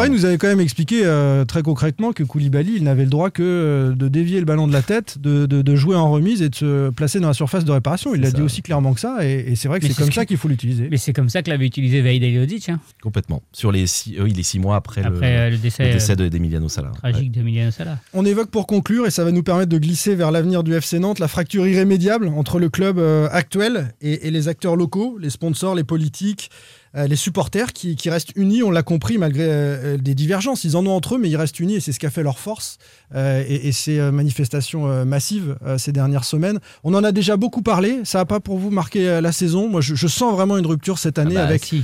défendre. 0.05 0.15
nous 0.17 0.23
avait 0.25 0.37
quand 0.37 0.47
même 0.47 0.61
expliqué 0.61 1.01
euh, 1.03 1.43
très 1.43 1.61
concrètement 1.61 2.13
que 2.13 2.23
Koulibaly, 2.23 2.75
il 2.77 2.83
n'avait 2.83 3.03
le 3.03 3.09
droit 3.09 3.31
que 3.31 3.43
euh, 3.43 3.93
de 3.95 4.07
dévier 4.07 4.39
le 4.39 4.45
ballon 4.45 4.65
de 4.65 4.71
la 4.71 4.81
tête, 4.81 5.17
de, 5.19 5.45
de- 5.45 5.61
de 5.61 5.75
jouer 5.75 5.97
en 5.97 6.09
remise 6.09 6.41
et 6.41 6.47
de 6.47 6.55
se 6.55 6.89
placer 6.91 7.19
dans 7.19 7.27
la 7.27 7.33
surface 7.33 7.65
de 7.65 7.71
réparation. 7.73 8.15
Il 8.15 8.21
l'a 8.21 8.31
dit 8.31 8.41
aussi 8.41 8.61
clairement 8.61 8.93
que 8.93 9.01
ça, 9.01 9.17
et, 9.27 9.43
et 9.51 9.55
c'est 9.57 9.67
vrai 9.67 9.81
que 9.81 9.87
c'est 9.87 9.93
comme 9.93 10.05
ce 10.07 10.13
ça 10.13 10.21
qui- 10.21 10.29
qu'il 10.29 10.37
faut 10.37 10.47
l'utiliser. 10.47 10.87
Mais 10.89 10.95
c'est 10.95 11.11
comme 11.11 11.27
ça 11.27 11.43
que 11.43 11.49
l'avait 11.49 11.65
utilisé 11.65 12.01
Vaïd 12.01 12.23
Eliodic, 12.23 12.69
hein, 12.69 12.79
Complètement. 13.03 13.41
Sur 13.51 13.73
les 13.73 13.87
six, 13.87 14.15
euh, 14.17 14.23
oui, 14.23 14.31
les 14.31 14.43
six 14.43 14.59
mois 14.59 14.77
après, 14.77 15.03
après 15.03 15.35
euh, 15.37 15.45
le 15.49 15.55
le, 15.55 15.61
décès, 15.61 15.87
le 15.87 15.93
décès 15.95 16.13
euh, 16.13 16.15
de- 16.15 16.27
d'Emiliano 16.29 16.69
Sala. 16.69 16.91
tragique 16.91 17.31
d'Emiliano 17.31 17.71
Sala. 17.71 17.99
On 18.13 18.23
évoque 18.25 18.49
pour 18.51 18.67
conclure, 18.67 19.05
et 19.05 19.11
ça 19.11 19.25
va 19.25 19.33
nous 19.33 19.43
permettre 19.43 19.69
de 19.69 19.77
glisser 19.79 20.15
vers 20.15 20.31
l'avenir 20.31 20.63
du 20.63 20.73
FC 20.73 20.99
Nantes, 20.99 21.19
la 21.19 21.27
fracture 21.27 21.67
irrémédiable 21.67 22.29
entre 22.29 22.57
le 22.57 22.69
club 22.69 22.99
euh, 22.99 23.27
actuel 23.33 23.93
et, 23.99 24.27
et 24.27 24.31
les 24.31 24.47
acteurs 24.47 24.77
locaux, 24.77 25.17
les 25.19 25.29
sponsors, 25.29 25.75
les 25.75 25.83
politiques, 25.83 26.49
euh, 26.51 26.55
les 26.95 27.17
supporters 27.17 27.73
qui, 27.73 27.95
qui 27.97 28.09
restent 28.09 28.31
unis, 28.37 28.63
on 28.63 28.71
l'a 28.71 28.81
compris, 28.83 29.17
malgré 29.17 29.43
euh, 29.45 29.97
des 29.97 30.15
divergences. 30.15 30.63
Ils 30.63 30.77
en 30.77 30.85
ont 30.85 30.91
entre 30.91 31.15
eux, 31.15 31.17
mais 31.17 31.29
ils 31.29 31.35
restent 31.35 31.59
unis 31.59 31.75
et 31.75 31.79
c'est 31.81 31.91
ce 31.91 31.99
qui 31.99 32.05
a 32.05 32.09
fait 32.09 32.23
leur 32.23 32.39
force 32.39 32.77
euh, 33.13 33.43
et, 33.47 33.67
et 33.67 33.71
ces 33.73 33.99
euh, 33.99 34.11
manifestations 34.11 34.87
euh, 34.87 35.03
massives 35.03 35.57
euh, 35.65 35.77
ces 35.77 35.91
dernières 35.91 36.23
semaines. 36.23 36.59
On 36.85 36.93
en 36.93 37.03
a 37.03 37.11
déjà 37.11 37.35
beaucoup 37.35 37.61
parlé, 37.61 37.99
ça 38.05 38.19
n'a 38.19 38.25
pas 38.25 38.39
pour 38.39 38.57
vous 38.57 38.71
marqué 38.71 39.09
euh, 39.09 39.19
la 39.19 39.33
saison? 39.33 39.67
Moi, 39.67 39.81
je, 39.81 39.95
je 39.95 40.07
sens 40.07 40.33
vraiment 40.33 40.57
une 40.57 40.65
rupture 40.65 40.97
cette 40.97 41.19
année 41.19 41.35
Ah 41.35 41.41
bah, 41.41 41.49
avec, 41.49 41.65
si, 41.65 41.83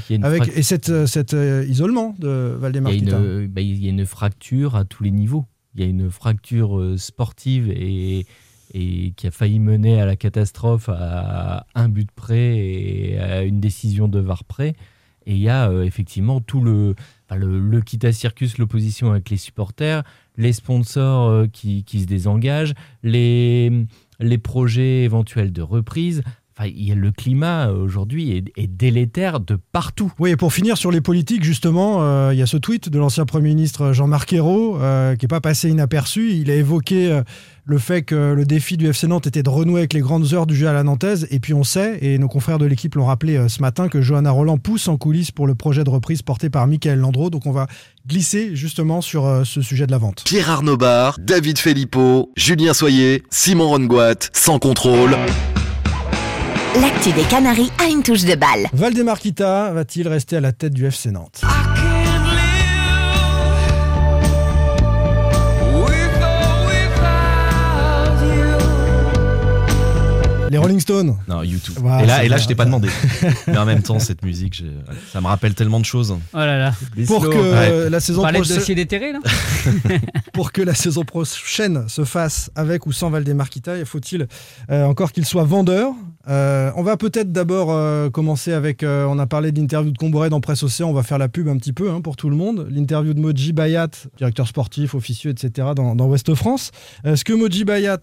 et 0.56 0.64
cet 0.64 0.90
euh, 0.90 1.06
cet, 1.06 1.34
euh, 1.34 1.66
isolement 1.68 2.16
de 2.20 2.56
Valdemar 2.58 2.94
Il 2.94 3.10
y, 3.10 3.14
a 3.14 3.18
une, 3.18 3.48
bah, 3.48 3.62
il 3.62 3.84
y 3.84 3.88
a 3.88 3.90
une 3.90 4.06
fracture 4.06 4.76
à 4.78 4.86
tous 4.86 5.04
les 5.04 5.12
niveaux. 5.12 5.46
Il 5.76 5.82
y 5.82 5.84
a 5.84 5.88
une 5.88 6.10
fracture 6.10 6.80
euh, 6.80 6.98
sportive 6.98 7.70
et, 7.70 8.26
et 8.74 9.14
qui 9.18 9.28
a 9.28 9.32
failli 9.32 9.60
mener 9.60 10.00
à 10.00 10.06
la 10.06 10.16
catastrophe 10.16 10.88
à 10.90 11.66
un 11.76 11.90
but 11.90 12.10
près 12.12 12.58
et 12.58 13.18
à 13.20 13.44
une 13.44 13.60
décision 13.60 14.08
de 14.08 14.20
VAR 14.20 14.44
près. 14.46 14.76
Et 15.32 15.36
il 15.36 15.40
y 15.40 15.48
a 15.48 15.70
euh, 15.70 15.84
effectivement 15.84 16.42
tout 16.42 16.60
le, 16.60 16.94
le, 17.34 17.58
le 17.58 17.82
Kita 17.82 18.12
Circus, 18.12 18.58
l'opposition 18.58 19.12
avec 19.12 19.30
les 19.30 19.38
supporters, 19.38 20.04
les 20.36 20.52
sponsors 20.52 21.30
euh, 21.30 21.48
qui, 21.48 21.86
qui 21.86 22.02
se 22.02 22.06
désengagent, 22.06 22.74
les, 23.02 23.72
les 24.20 24.38
projets 24.38 25.04
éventuels 25.04 25.54
de 25.54 25.62
reprise. 25.62 26.22
Il 26.66 26.84
y 26.84 26.92
a 26.92 26.96
le 26.96 27.14
climat 27.14 27.70
euh, 27.70 27.82
aujourd'hui 27.82 28.32
est, 28.32 28.68
délétère 28.68 29.40
de 29.40 29.58
partout. 29.72 30.12
Oui, 30.20 30.32
et 30.32 30.36
pour 30.36 30.52
finir 30.52 30.78
sur 30.78 30.92
les 30.92 31.00
politiques, 31.00 31.46
justement, 31.46 32.30
il 32.32 32.38
y 32.38 32.42
a 32.42 32.46
ce 32.46 32.58
tweet 32.58 32.90
de 32.90 33.00
l'ancien 33.00 33.26
Premier 33.26 33.48
ministre 33.48 33.94
Jean-Marc 33.94 34.34
Ayrault 34.34 34.78
qui 35.18 35.24
n'est 35.24 35.30
pas 35.30 35.40
passé 35.40 35.70
inaperçu. 35.70 36.34
Il 36.34 36.52
a 36.52 36.56
évoqué 36.56 37.22
le 37.72 37.80
fait 37.80 38.02
que 38.02 38.34
le 38.34 38.44
défi 38.44 38.76
du 38.76 38.90
FC 38.90 39.08
Nantes 39.08 39.28
était 39.28 39.44
de 39.44 39.50
renouer 39.50 39.80
avec 39.80 39.94
les 39.94 40.02
grandes 40.02 40.34
heures 40.34 40.46
du 40.46 40.56
jeu 40.56 40.68
à 40.68 40.74
la 40.74 40.84
nantaise. 40.84 41.26
Et 41.32 41.40
puis 41.40 41.54
on 41.54 41.64
sait, 41.64 42.00
et 42.02 42.18
nos 42.18 42.28
confrères 42.28 42.60
de 42.60 42.66
l'équipe 42.66 42.94
l'ont 42.96 43.06
rappelé 43.06 43.38
euh, 43.38 43.48
ce 43.48 43.62
matin, 43.62 43.88
que 43.88 44.02
Johanna 44.02 44.30
Roland 44.30 44.58
pousse 44.58 44.90
en 44.90 44.98
coulisses 44.98 45.32
pour 45.32 45.48
le 45.48 45.56
projet 45.56 45.86
de 45.86 45.90
reprise 45.90 46.22
porté 46.22 46.50
par 46.50 46.68
Michael 46.68 47.00
Landreau. 47.00 47.30
Donc 47.30 47.46
on 47.46 47.52
va 47.52 47.68
glisser 48.06 48.58
justement 48.58 49.00
sur 49.00 49.26
euh, 49.26 49.46
ce 49.46 49.62
sujet 49.62 49.88
de 49.88 49.92
la 49.92 50.00
vente. 50.00 50.24
Pierre 50.26 50.50
Arnaud 50.50 50.76
Bar, 50.76 51.16
David 51.18 51.58
Filippo, 51.58 52.30
Julien 52.36 52.74
Soyer, 52.74 53.24
Simon 53.30 53.70
Rongoat, 53.70 54.30
sans 54.34 54.60
contrôle. 54.60 55.16
L'actu 56.82 57.14
des 57.14 57.24
Canaries 57.24 57.72
a 57.80 57.88
une 57.88 58.04
touche 58.04 58.26
de 58.26 58.36
balle. 58.36 58.68
Valdemar 58.74 59.20
Kita 59.20 59.72
va-t-il 59.72 60.10
rester 60.10 60.36
à 60.36 60.42
la 60.42 60.52
tête 60.52 60.74
du 60.74 60.86
FC 60.86 61.12
Nantes? 61.12 61.42
Les 70.52 70.58
Rolling 70.58 70.80
Stones 70.82 71.18
Non, 71.30 71.44
YouTube. 71.44 71.76
Et 72.04 72.06
là, 72.06 72.24
et 72.26 72.28
là 72.28 72.36
je 72.38 72.46
t'ai 72.46 72.56
pas 72.56 72.66
demandé. 72.66 72.90
Mais 73.48 73.58
en 73.58 73.66
même 73.66 73.82
temps, 73.82 74.00
cette 74.00 74.24
musique, 74.26 74.62
ça 75.14 75.22
me 75.22 75.28
rappelle 75.28 75.54
tellement 75.56 75.80
de 75.80 75.86
choses. 75.86 76.12
Oh 76.34 76.38
là 76.38 76.58
là. 76.58 76.74
Pour 77.08 77.30
que 77.30 77.38
Ouais. 77.84 77.90
la 77.90 77.98
On 77.98 78.00
saison 78.02 78.22
parlait 78.22 78.40
de 78.40 78.44
prochaine- 78.44 78.58
dossier 78.60 78.76
déterré, 78.76 79.14
là 79.14 79.20
pour 80.34 80.52
que 80.52 80.62
la 80.62 80.76
saison 80.76 81.04
prochaine 81.06 81.88
se 81.88 82.04
fasse 82.04 82.52
avec 82.56 82.86
ou 82.86 82.92
sans 82.92 83.10
Valdemar 83.10 83.50
Kita, 83.50 83.84
faut-il 83.86 84.28
euh, 84.70 84.84
encore 84.86 85.12
qu'il 85.14 85.26
soit 85.26 85.44
vendeur 85.46 85.94
Euh, 86.28 86.72
On 86.76 86.84
va 86.84 86.98
peut-être 86.98 87.32
d'abord 87.32 87.72
euh, 87.72 88.10
commencer 88.10 88.54
avec, 88.54 88.84
euh, 88.84 89.06
on 89.06 89.18
a 89.20 89.26
parlé 89.28 89.52
d'interview 89.52 89.92
de 89.92 89.98
Comboré 89.98 90.30
dans 90.30 90.40
Presse 90.42 90.64
Océan, 90.64 90.90
on 90.90 90.94
va 90.94 91.04
faire 91.04 91.18
la 91.18 91.28
pub 91.30 91.48
un 91.48 91.58
petit 91.58 91.74
peu 91.74 91.90
hein, 91.92 92.02
pour 92.02 92.16
tout 92.16 92.30
le 92.30 92.36
monde. 92.36 92.68
L'interview 92.70 93.14
de 93.14 93.20
Moji 93.20 93.54
Bayat, 93.54 93.90
directeur 94.18 94.48
sportif, 94.48 94.96
officieux, 94.96 95.32
etc. 95.32 95.70
dans, 95.76 95.96
dans 95.96 96.08
Ouest 96.08 96.34
France. 96.36 96.72
Ce 97.04 97.24
que 97.24 97.34
Moji 97.34 97.66
Bayat, 97.66 98.00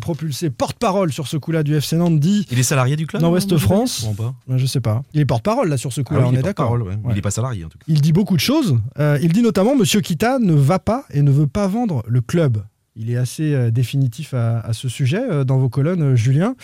propulsé 0.00 0.50
porte-parole 0.50 1.12
sur 1.12 1.26
ce 1.26 1.36
coup-là 1.36 1.62
du 1.62 1.74
FC 1.74 1.96
Nantes, 1.96 2.20
dit 2.20 2.46
Il 2.50 2.58
est 2.58 2.62
salarié 2.64 2.96
du 2.96 3.06
club 3.06 3.22
dans 3.22 3.28
non, 3.28 3.34
Ouest 3.34 3.56
France. 3.56 4.06
Pas 4.16 4.34
Euh, 4.50 4.58
Je 4.58 4.66
sais 4.66 4.80
pas. 4.80 5.02
Il 5.14 5.20
est 5.20 5.24
porte-parole 5.26 5.68
là 5.68 5.76
sur 5.76 5.92
ce 5.92 6.00
Ah 6.00 6.04
coup-là, 6.04 6.20
oui, 6.20 6.26
on 6.28 6.32
il 6.32 6.38
est 6.38 6.42
d'accord. 6.42 6.68
porte-parole, 6.68 6.82
ouais. 6.82 7.00
Ouais. 7.04 7.12
Il 7.14 7.18
est 7.18 7.22
pas 7.22 7.30
salarié 7.30 7.64
en 7.64 7.68
tout 7.68 7.78
cas. 7.78 7.84
Il 7.88 8.00
dit 8.00 8.12
beaucoup 8.12 8.34
de 8.36 8.40
choses. 8.40 8.78
Il 8.98 9.32
dit 9.32 9.42
notamment 9.42 9.74
Monsieur 9.76 10.00
Kita 10.00 10.38
ne 10.38 10.52
va 10.54 10.78
pas 10.78 11.04
et 11.10 11.22
ne 11.22 11.30
veut 11.30 11.46
pas 11.46 11.66
vendre 11.66 12.02
le 12.06 12.20
club. 12.20 12.58
Il 12.96 13.10
est 13.10 13.16
assez 13.16 13.52
euh, 13.54 13.70
définitif 13.70 14.34
à, 14.34 14.60
à 14.60 14.72
ce 14.72 14.88
sujet 14.88 15.20
euh, 15.20 15.44
dans 15.44 15.58
vos 15.58 15.68
colonnes, 15.68 16.02
euh, 16.12 16.16
Julien. 16.16 16.54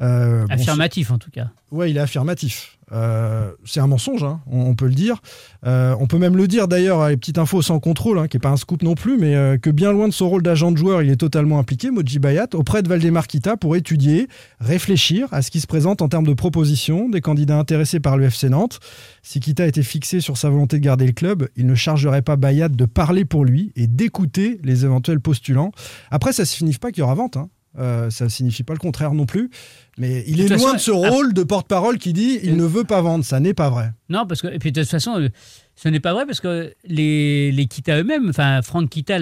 Euh, 0.00 0.46
bon, 0.46 0.52
Affirmatif, 0.54 1.10
en 1.10 1.18
tout 1.18 1.30
cas. 1.30 1.48
ouais, 1.70 1.90
il 1.90 1.96
est 1.96 2.00
affirmatif. 2.00 2.77
Euh, 2.92 3.52
c'est 3.64 3.80
un 3.80 3.86
mensonge, 3.86 4.24
hein, 4.24 4.40
on, 4.50 4.74
peut 4.74 4.86
le 4.86 4.94
dire. 4.94 5.20
Euh, 5.66 5.94
on 6.00 6.06
peut 6.06 6.18
même 6.18 6.36
le 6.36 6.46
dire 6.48 6.68
d'ailleurs 6.68 7.00
à 7.00 7.10
les 7.10 7.16
petites 7.16 7.38
infos 7.38 7.62
sans 7.62 7.80
contrôle, 7.80 8.18
hein, 8.18 8.28
qui 8.28 8.36
n'est 8.36 8.40
pas 8.40 8.50
un 8.50 8.56
scoop 8.56 8.82
non 8.82 8.94
plus, 8.94 9.18
mais 9.18 9.34
euh, 9.34 9.58
que 9.58 9.70
bien 9.70 9.92
loin 9.92 10.08
de 10.08 10.12
son 10.12 10.28
rôle 10.28 10.42
d'agent 10.42 10.72
de 10.72 10.76
joueur, 10.76 11.02
il 11.02 11.10
est 11.10 11.16
totalement 11.16 11.58
impliqué, 11.58 11.90
Moji 11.90 12.18
Bayat, 12.18 12.48
auprès 12.54 12.82
de 12.82 12.88
Valdemar 12.88 13.26
Kita 13.26 13.56
pour 13.56 13.76
étudier, 13.76 14.28
réfléchir 14.60 15.28
à 15.32 15.42
ce 15.42 15.50
qui 15.50 15.60
se 15.60 15.66
présente 15.66 16.02
en 16.02 16.08
termes 16.08 16.26
de 16.26 16.34
propositions 16.34 17.08
des 17.08 17.20
candidats 17.20 17.58
intéressés 17.58 18.00
par 18.00 18.16
le 18.16 18.24
FC 18.24 18.48
Nantes. 18.48 18.80
Si 19.22 19.40
Kita 19.40 19.66
était 19.66 19.82
fixé 19.82 20.20
sur 20.20 20.36
sa 20.36 20.48
volonté 20.48 20.78
de 20.78 20.84
garder 20.84 21.06
le 21.06 21.12
club, 21.12 21.48
il 21.56 21.66
ne 21.66 21.74
chargerait 21.74 22.22
pas 22.22 22.36
Bayat 22.36 22.68
de 22.68 22.84
parler 22.86 23.24
pour 23.24 23.44
lui 23.44 23.72
et 23.76 23.86
d'écouter 23.86 24.60
les 24.64 24.84
éventuels 24.84 25.20
postulants. 25.20 25.72
Après, 26.10 26.32
ça 26.32 26.42
ne 26.42 26.46
signifie 26.46 26.78
pas 26.78 26.90
qu'il 26.90 27.00
y 27.00 27.04
aura 27.04 27.14
vente. 27.14 27.36
hein. 27.36 27.48
Euh, 27.78 28.10
ça 28.10 28.24
ne 28.24 28.28
signifie 28.30 28.62
pas 28.62 28.72
le 28.72 28.78
contraire 28.78 29.12
non 29.12 29.26
plus. 29.26 29.50
Mais 29.98 30.24
il 30.26 30.40
est 30.40 30.48
loin 30.48 30.58
façon, 30.58 30.74
de 30.74 30.78
ce 30.78 30.90
rôle 30.90 31.34
de 31.34 31.42
porte-parole 31.42 31.98
qui 31.98 32.12
dit 32.12 32.38
il 32.42 32.56
ne 32.56 32.64
veut 32.64 32.84
pas 32.84 33.00
vendre. 33.02 33.24
Ça 33.24 33.40
n'est 33.40 33.54
pas 33.54 33.68
vrai. 33.68 33.92
Non, 34.08 34.26
parce 34.26 34.42
que, 34.42 34.48
et 34.48 34.58
puis 34.58 34.72
de 34.72 34.80
toute 34.80 34.90
façon, 34.90 35.20
euh, 35.20 35.28
ce 35.76 35.88
n'est 35.88 36.00
pas 36.00 36.12
vrai 36.12 36.24
parce 36.24 36.40
que 36.40 36.72
les, 36.84 37.52
les 37.52 37.66
Kita 37.66 37.98
eux-mêmes, 37.98 38.30
enfin, 38.30 38.62
Franck 38.62 38.90
Kita, 38.90 39.18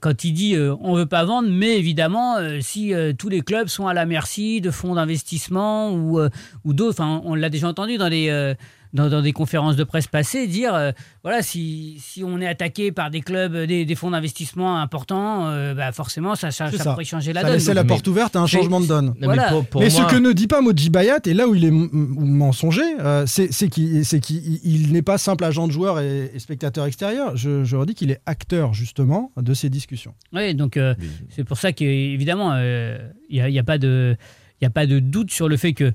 quand 0.00 0.24
il 0.24 0.32
dit 0.32 0.54
euh, 0.54 0.74
on 0.80 0.94
veut 0.94 1.06
pas 1.06 1.24
vendre, 1.24 1.48
mais 1.50 1.78
évidemment, 1.78 2.36
si 2.60 2.92
tous 3.18 3.28
les 3.28 3.42
clubs 3.42 3.68
sont 3.68 3.86
à 3.86 3.94
la 3.94 4.06
merci 4.06 4.60
de 4.60 4.70
fonds 4.70 4.94
d'investissement 4.94 5.92
ou, 5.92 6.20
ou 6.64 6.72
d'autres, 6.74 7.00
enfin, 7.00 7.22
on 7.24 7.34
l'a 7.34 7.48
déjà 7.48 7.68
entendu 7.68 7.96
dans 7.96 8.08
les. 8.08 8.54
Dans, 8.92 9.08
dans 9.08 9.22
des 9.22 9.32
conférences 9.32 9.76
de 9.76 9.84
presse 9.84 10.06
passées, 10.06 10.46
dire 10.46 10.74
euh, 10.74 10.92
voilà, 11.22 11.42
si, 11.42 11.96
si 11.98 12.22
on 12.24 12.40
est 12.40 12.46
attaqué 12.46 12.92
par 12.92 13.10
des 13.10 13.20
clubs, 13.22 13.54
euh, 13.54 13.66
des, 13.66 13.84
des 13.86 13.94
fonds 13.94 14.10
d'investissement 14.10 14.78
importants, 14.80 15.46
euh, 15.48 15.72
bah 15.74 15.92
forcément, 15.92 16.34
ça, 16.34 16.50
ça, 16.50 16.70
C'est 16.70 16.76
ça 16.76 16.84
ça. 16.84 16.90
pourrait 16.92 17.04
changer 17.04 17.32
la 17.32 17.40
ça 17.40 17.46
donne. 17.46 17.54
laissait 17.56 17.74
la 17.74 17.84
porte 17.84 18.06
ouverte 18.08 18.36
à 18.36 18.40
un 18.40 18.46
c'est- 18.46 18.58
changement 18.58 18.80
de 18.80 18.86
donne. 18.86 19.14
mais 19.18 19.26
Voilà. 19.26 19.48
pour- 19.48 19.64
pour 19.66 19.80
Mais 19.80 19.88
moi- 19.88 20.08
ce 20.08 20.14
que 20.14 20.20
ne 20.20 20.32
dit 20.32 20.46
pas 20.46 20.60
Moji 20.60 20.90
Bayat, 20.90 21.20
et 21.26 21.32
là 21.34 21.48
où 21.48 21.54
il 21.54 21.64
est 21.64 21.70
mensonger, 21.72 22.82
euh, 23.00 23.24
c'est 23.26 23.52
c'est 23.52 23.68
qu'il 23.68 24.04
c'est 24.04 24.20
qu'il- 24.20 24.60
il 24.64 24.92
n'est 24.92 25.02
pas 25.02 25.18
simple 25.18 25.44
agent 25.44 25.66
de 25.66 25.72
joueur 25.72 26.00
et, 26.00 26.30
et 26.34 26.38
spectateur 26.38 26.86
extérieur. 26.86 27.36
Je, 27.36 27.64
je 27.64 27.76
redis 27.76 27.94
qu'il 27.94 28.10
est 28.10 28.20
acteur 28.26 28.74
justement 28.74 29.32
de 29.36 29.54
ces 29.54 29.70
discussions. 29.70 30.14
Oui, 30.32 30.54
donc 30.54 30.76
euh, 30.76 30.94
c'est 31.30 31.44
pour 31.44 31.56
ça 31.58 31.72
qu'évidemment, 31.72 32.56
il 32.58 33.10
n'y 33.30 33.40
a, 33.40 33.48
y 33.48 33.58
a 33.58 33.64
pas 33.64 33.78
de 33.78 34.16
il 34.60 34.64
y 34.64 34.66
a 34.66 34.70
pas 34.70 34.86
de 34.86 35.00
doute 35.00 35.32
sur 35.32 35.48
le 35.48 35.56
fait 35.56 35.72
que 35.72 35.92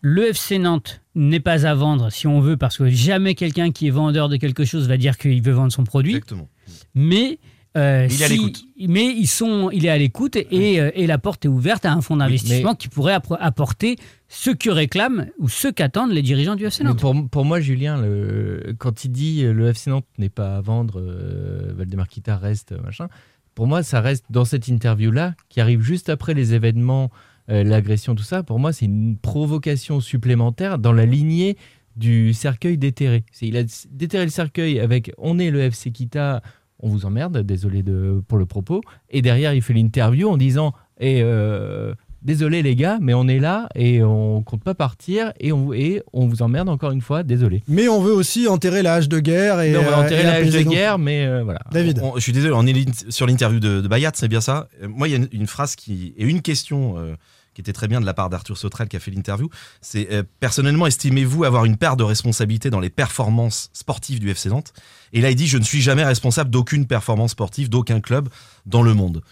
le 0.00 0.28
FC 0.28 0.58
Nantes 0.58 1.02
n'est 1.14 1.40
pas 1.40 1.66
à 1.66 1.74
vendre 1.74 2.10
si 2.10 2.26
on 2.26 2.40
veut, 2.40 2.56
parce 2.56 2.76
que 2.78 2.88
jamais 2.88 3.34
quelqu'un 3.34 3.70
qui 3.72 3.86
est 3.88 3.90
vendeur 3.90 4.28
de 4.28 4.36
quelque 4.36 4.64
chose 4.64 4.86
va 4.88 4.96
dire 4.96 5.18
qu'il 5.18 5.42
veut 5.42 5.52
vendre 5.52 5.72
son 5.72 5.84
produit. 5.84 6.14
Exactement. 6.16 6.48
Mais 6.94 7.38
euh, 7.76 8.06
Il 8.10 8.22
est 8.22 8.24
à 8.24 8.28
si- 8.28 8.68
mais 8.88 9.06
ils 9.06 9.26
sont, 9.26 9.70
il 9.70 9.84
est 9.86 9.90
à 9.90 9.98
l'écoute 9.98 10.36
et, 10.36 10.80
euh, 10.80 10.90
et 10.94 11.06
la 11.06 11.18
porte 11.18 11.44
est 11.44 11.48
ouverte 11.48 11.84
à 11.84 11.92
un 11.92 12.00
fonds 12.00 12.16
d'investissement 12.16 12.74
qui 12.74 12.88
pourrait 12.88 13.18
apporter 13.40 13.96
ce 14.28 14.50
que 14.50 14.70
réclament 14.70 15.26
ou 15.38 15.48
ce 15.48 15.68
qu'attendent 15.68 16.12
les 16.12 16.22
dirigeants 16.22 16.54
du 16.56 16.64
FC 16.64 16.82
Mais 16.82 16.90
Nantes. 16.90 17.00
pour, 17.00 17.14
pour 17.28 17.44
moi, 17.44 17.60
Julien, 17.60 18.00
le- 18.00 18.74
quand 18.78 19.04
il 19.04 19.10
dit 19.12 19.44
euh, 19.44 19.52
le 19.52 19.68
FC 19.68 19.90
Nantes 19.90 20.06
n'est 20.18 20.28
pas 20.28 20.56
à 20.56 20.60
vendre, 20.60 21.00
euh, 21.00 21.72
Valdemar 21.76 22.08
Kita 22.08 22.36
reste, 22.36 22.72
machin, 22.82 23.08
pour 23.54 23.66
moi, 23.66 23.82
ça 23.82 24.00
reste 24.00 24.24
dans 24.30 24.44
cette 24.44 24.68
interview-là, 24.68 25.34
qui 25.48 25.60
arrive 25.60 25.80
juste 25.82 26.08
après 26.08 26.32
les 26.34 26.54
événements, 26.54 27.10
euh, 27.50 27.64
l'agression, 27.64 28.14
tout 28.14 28.22
ça, 28.22 28.42
pour 28.42 28.58
moi, 28.58 28.72
c'est 28.72 28.84
une 28.86 29.16
provocation 29.16 30.00
supplémentaire 30.00 30.78
dans 30.78 30.92
la 30.92 31.06
lignée 31.06 31.56
du 31.96 32.32
cercueil 32.34 32.78
déterré. 32.78 33.24
C'est- 33.32 33.46
Il 33.46 33.56
a 33.56 33.62
déterré 33.90 34.24
le 34.24 34.30
cercueil 34.30 34.78
avec 34.80 35.12
on 35.18 35.38
est 35.38 35.50
le 35.50 35.60
FC 35.60 35.90
Kita, 35.90 36.42
on 36.80 36.88
vous 36.88 37.06
emmerde, 37.06 37.38
désolé 37.44 37.82
de, 37.82 38.22
pour 38.28 38.38
le 38.38 38.46
propos, 38.46 38.80
et 39.10 39.22
derrière, 39.22 39.52
il 39.54 39.62
fait 39.62 39.74
l'interview 39.74 40.28
en 40.28 40.36
disant 40.36 40.72
et 41.00 41.20
euh, 41.22 41.92
désolé 42.22 42.62
les 42.62 42.76
gars, 42.76 42.98
mais 43.00 43.14
on 43.14 43.26
est 43.28 43.38
là 43.40 43.68
et 43.74 44.02
on 44.02 44.42
compte 44.42 44.62
pas 44.62 44.74
partir 44.74 45.32
et 45.40 45.50
on, 45.52 45.72
et 45.72 46.02
on 46.12 46.26
vous 46.28 46.42
emmerde 46.42 46.68
encore 46.68 46.90
une 46.92 47.00
fois, 47.00 47.22
désolé. 47.24 47.62
Mais 47.66 47.88
on 47.88 48.00
veut 48.00 48.12
aussi 48.12 48.46
enterrer 48.46 48.82
la 48.82 48.94
hache 48.94 49.08
de 49.08 49.18
guerre 49.20 49.60
et. 49.60 49.76
On 49.76 49.82
va 49.82 49.98
euh, 49.98 50.04
enterrer 50.04 50.22
la 50.24 50.34
hache 50.34 50.50
de 50.50 50.62
guerre, 50.62 50.98
mais 50.98 51.26
euh, 51.26 51.42
voilà. 51.44 51.60
David. 51.72 52.00
On- 52.02 52.14
je 52.16 52.20
suis 52.20 52.32
désolé, 52.32 52.52
on 52.56 52.66
est 52.66 53.10
sur 53.10 53.26
l'interview 53.26 53.58
de, 53.60 53.80
de 53.80 53.88
Bayat, 53.88 54.12
c'est 54.14 54.28
bien 54.28 54.40
ça. 54.40 54.68
Moi, 54.88 55.08
il 55.08 55.12
y 55.12 55.14
a 55.14 55.18
une, 55.18 55.28
une 55.32 55.46
phrase 55.48 55.74
qui 55.76 56.14
et 56.16 56.24
une 56.24 56.42
question 56.42 56.96
euh, 56.98 57.14
qui 57.58 57.62
était 57.62 57.72
très 57.72 57.88
bien 57.88 58.00
de 58.00 58.06
la 58.06 58.14
part 58.14 58.30
d'Arthur 58.30 58.56
Sautrel 58.56 58.86
qui 58.86 58.94
a 58.94 59.00
fait 59.00 59.10
l'interview. 59.10 59.48
C'est 59.80 60.12
euh, 60.12 60.22
personnellement, 60.38 60.86
estimez-vous 60.86 61.42
avoir 61.42 61.64
une 61.64 61.76
part 61.76 61.96
de 61.96 62.04
responsabilité 62.04 62.70
dans 62.70 62.78
les 62.78 62.88
performances 62.88 63.68
sportives 63.72 64.20
du 64.20 64.30
FC 64.30 64.48
Nantes? 64.48 64.72
Et 65.12 65.20
là, 65.20 65.30
il 65.30 65.34
dit 65.34 65.48
je 65.48 65.58
ne 65.58 65.64
suis 65.64 65.80
jamais 65.82 66.04
responsable 66.04 66.50
d'aucune 66.50 66.86
performance 66.86 67.32
sportive 67.32 67.68
d'aucun 67.68 67.98
club 67.98 68.28
dans 68.64 68.82
le 68.84 68.94
monde. 68.94 69.22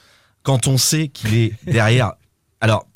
Quand 0.42 0.66
on 0.66 0.76
sait 0.76 1.06
qu'il 1.06 1.34
est 1.34 1.52
derrière, 1.70 2.14
alors 2.60 2.88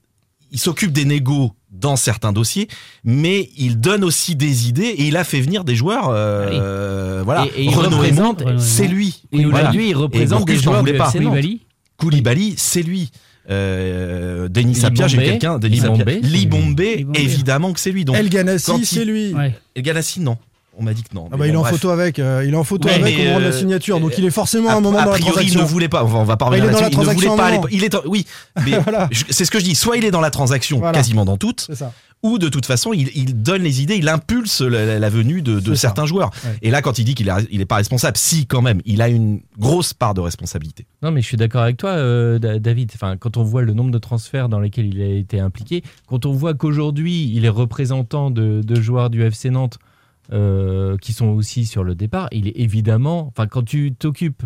il 0.50 0.58
s'occupe 0.58 0.90
des 0.90 1.04
négos 1.04 1.52
dans 1.70 1.94
certains 1.94 2.32
dossiers, 2.32 2.66
mais 3.04 3.50
il 3.56 3.78
donne 3.78 4.02
aussi 4.02 4.34
des 4.34 4.68
idées 4.68 4.82
et 4.82 5.04
il 5.06 5.16
a 5.16 5.22
fait 5.22 5.40
venir 5.40 5.62
des 5.62 5.76
joueurs. 5.76 6.08
euh, 6.08 7.22
Voilà, 7.24 7.46
Et- 7.54 7.60
et 7.60 7.64
il 7.66 7.70
Renaud 7.76 7.98
représente- 7.98 8.58
c'est 8.58 8.88
lui. 8.88 9.22
Et 9.30 9.46
aujourd'hui, 9.46 9.84
il 9.84 9.90
Et 9.90 9.94
représente 9.94 10.40
Gourcuff 10.40 10.56
des 10.56 10.60
joueurs. 10.60 11.12
Koulibaly. 11.12 11.60
Koulibaly, 11.98 12.54
c'est 12.56 12.82
lui. 12.82 13.12
Euh, 13.49 14.49
Denis 14.49 14.74
Sapia, 14.74 15.09
j'ai 15.09 15.18
quelqu'un. 15.18 15.59
Denis 15.59 15.76
Libombé. 15.76 16.14
Sapia. 16.14 16.28
Libombé, 16.28 16.97
Libombé. 16.97 17.20
évidemment 17.20 17.72
que 17.72 17.80
c'est 17.80 17.93
lui. 17.93 18.05
Donc, 18.05 18.16
El 18.16 18.28
Ganassi, 18.28 18.84
c'est 18.84 19.05
lui. 19.05 19.32
Ouais. 19.34 19.55
El 19.74 19.82
Ganassi, 19.82 20.20
non. 20.20 20.36
On 20.80 20.84
m'a 20.84 20.94
dit 20.94 21.02
que 21.02 21.14
non. 21.14 21.28
Ah 21.30 21.36
bah, 21.36 21.46
il 21.46 21.52
est 21.52 21.56
en 21.56 21.60
bref. 21.60 21.74
photo 21.74 21.90
avec, 21.90 22.18
euh, 22.18 22.42
il 22.46 22.54
est 22.54 22.56
en 22.56 22.64
photo 22.64 22.88
Ouais, 22.88 22.94
avec 22.94 23.14
au 23.18 23.22
moment 23.22 23.38
de 23.38 23.42
la 23.44 23.48
euh, 23.50 23.52
signature, 23.52 24.00
donc 24.00 24.16
il 24.16 24.24
est 24.24 24.30
forcément 24.30 24.70
A, 24.70 24.74
un 24.76 24.80
moment 24.80 24.98
a 24.98 25.04
dans 25.04 25.10
la 25.12 25.18
priori, 25.18 25.46
il 25.46 25.58
ne 25.58 25.62
voulait 25.62 25.88
pas. 25.88 26.02
On 26.04 26.24
va 26.24 26.36
pas 26.38 26.48
Bah, 26.48 26.56
il 26.56 26.62
revenir 26.62 26.70
est 26.70 26.72
dans 26.72 26.80
là-dessus. 26.80 26.96
la 26.96 27.02
Il 27.04 27.08
ne 27.08 27.14
voulait 27.14 27.26
transaction 27.26 27.36
pas. 27.36 27.44
à 27.44 27.66
à. 27.66 27.70
Il 27.70 27.84
est, 27.84 27.94
en- 27.94 28.02
oui, 28.06 28.26
mais 28.64 28.78
Voilà. 28.78 29.08
je- 29.12 29.24
c'est 29.28 29.44
ce 29.44 29.50
que 29.50 29.58
je 29.60 29.64
dis. 29.64 29.74
Soit 29.74 29.98
il 29.98 30.04
est 30.06 30.10
dans 30.10 30.20
la 30.22 30.30
transaction, 30.30 30.78
Voilà. 30.78 30.92
quasiment 30.96 31.24
dans 31.26 31.36
toutes, 31.36 31.60
C'est 31.66 31.74
ça. 31.74 31.92
ou 32.22 32.38
de 32.38 32.48
toute 32.48 32.64
façon, 32.66 32.92
il, 32.94 33.10
il 33.14 33.42
donne 33.42 33.62
les 33.62 33.82
idées, 33.82 33.96
il 33.96 34.08
impulse 34.08 34.62
la, 34.62 34.86
la- 34.86 34.98
la 34.98 35.08
venue 35.10 35.42
de, 35.42 35.60
de 35.60 35.60
C'est 35.60 35.70
ça. 35.74 35.80
certains 35.88 36.06
joueurs. 36.06 36.30
Ouais. 36.44 36.56
Et 36.62 36.70
là, 36.70 36.80
quand 36.80 36.98
il 36.98 37.04
dit 37.04 37.14
qu'il 37.14 37.28
est- 37.28 37.46
il 37.50 37.58
n'est 37.58 37.66
pas 37.66 37.76
responsable, 37.76 38.16
si 38.16 38.46
quand 38.46 38.62
même, 38.62 38.80
il 38.86 39.02
a 39.02 39.08
une 39.08 39.40
grosse 39.58 39.92
part 39.92 40.14
de 40.14 40.20
responsabilité. 40.22 40.86
Non, 41.02 41.10
mais 41.10 41.20
je 41.20 41.26
suis 41.26 41.36
d'accord 41.36 41.62
avec 41.62 41.76
toi, 41.76 41.90
euh, 41.90 42.38
Da- 42.38 42.58
David. 42.58 42.90
Enfin, 42.94 43.16
quand 43.18 43.36
on 43.36 43.42
voit 43.42 43.62
le 43.62 43.74
nombre 43.74 43.90
de 43.90 43.98
transferts 43.98 44.48
dans 44.48 44.60
lesquels 44.60 44.86
il 44.86 45.02
a 45.02 45.06
été 45.06 45.40
impliqué, 45.40 45.82
quand 46.06 46.24
on 46.26 46.32
voit 46.32 46.54
qu'aujourd'hui 46.54 47.30
il 47.34 47.44
est 47.44 47.48
représentant 47.50 48.30
de, 48.30 48.62
de 48.64 48.80
joueurs 48.80 49.10
du 49.10 49.22
FC 49.22 49.50
Nantes 49.50 49.78
euh, 50.32 50.96
qui 50.98 51.12
sont 51.12 51.28
aussi 51.28 51.66
sur 51.66 51.84
le 51.84 51.94
départ, 51.94 52.28
il 52.32 52.48
est 52.48 52.56
évidemment. 52.58 53.26
Enfin, 53.28 53.46
quand 53.46 53.62
tu 53.64 53.94
t'occupes 53.98 54.44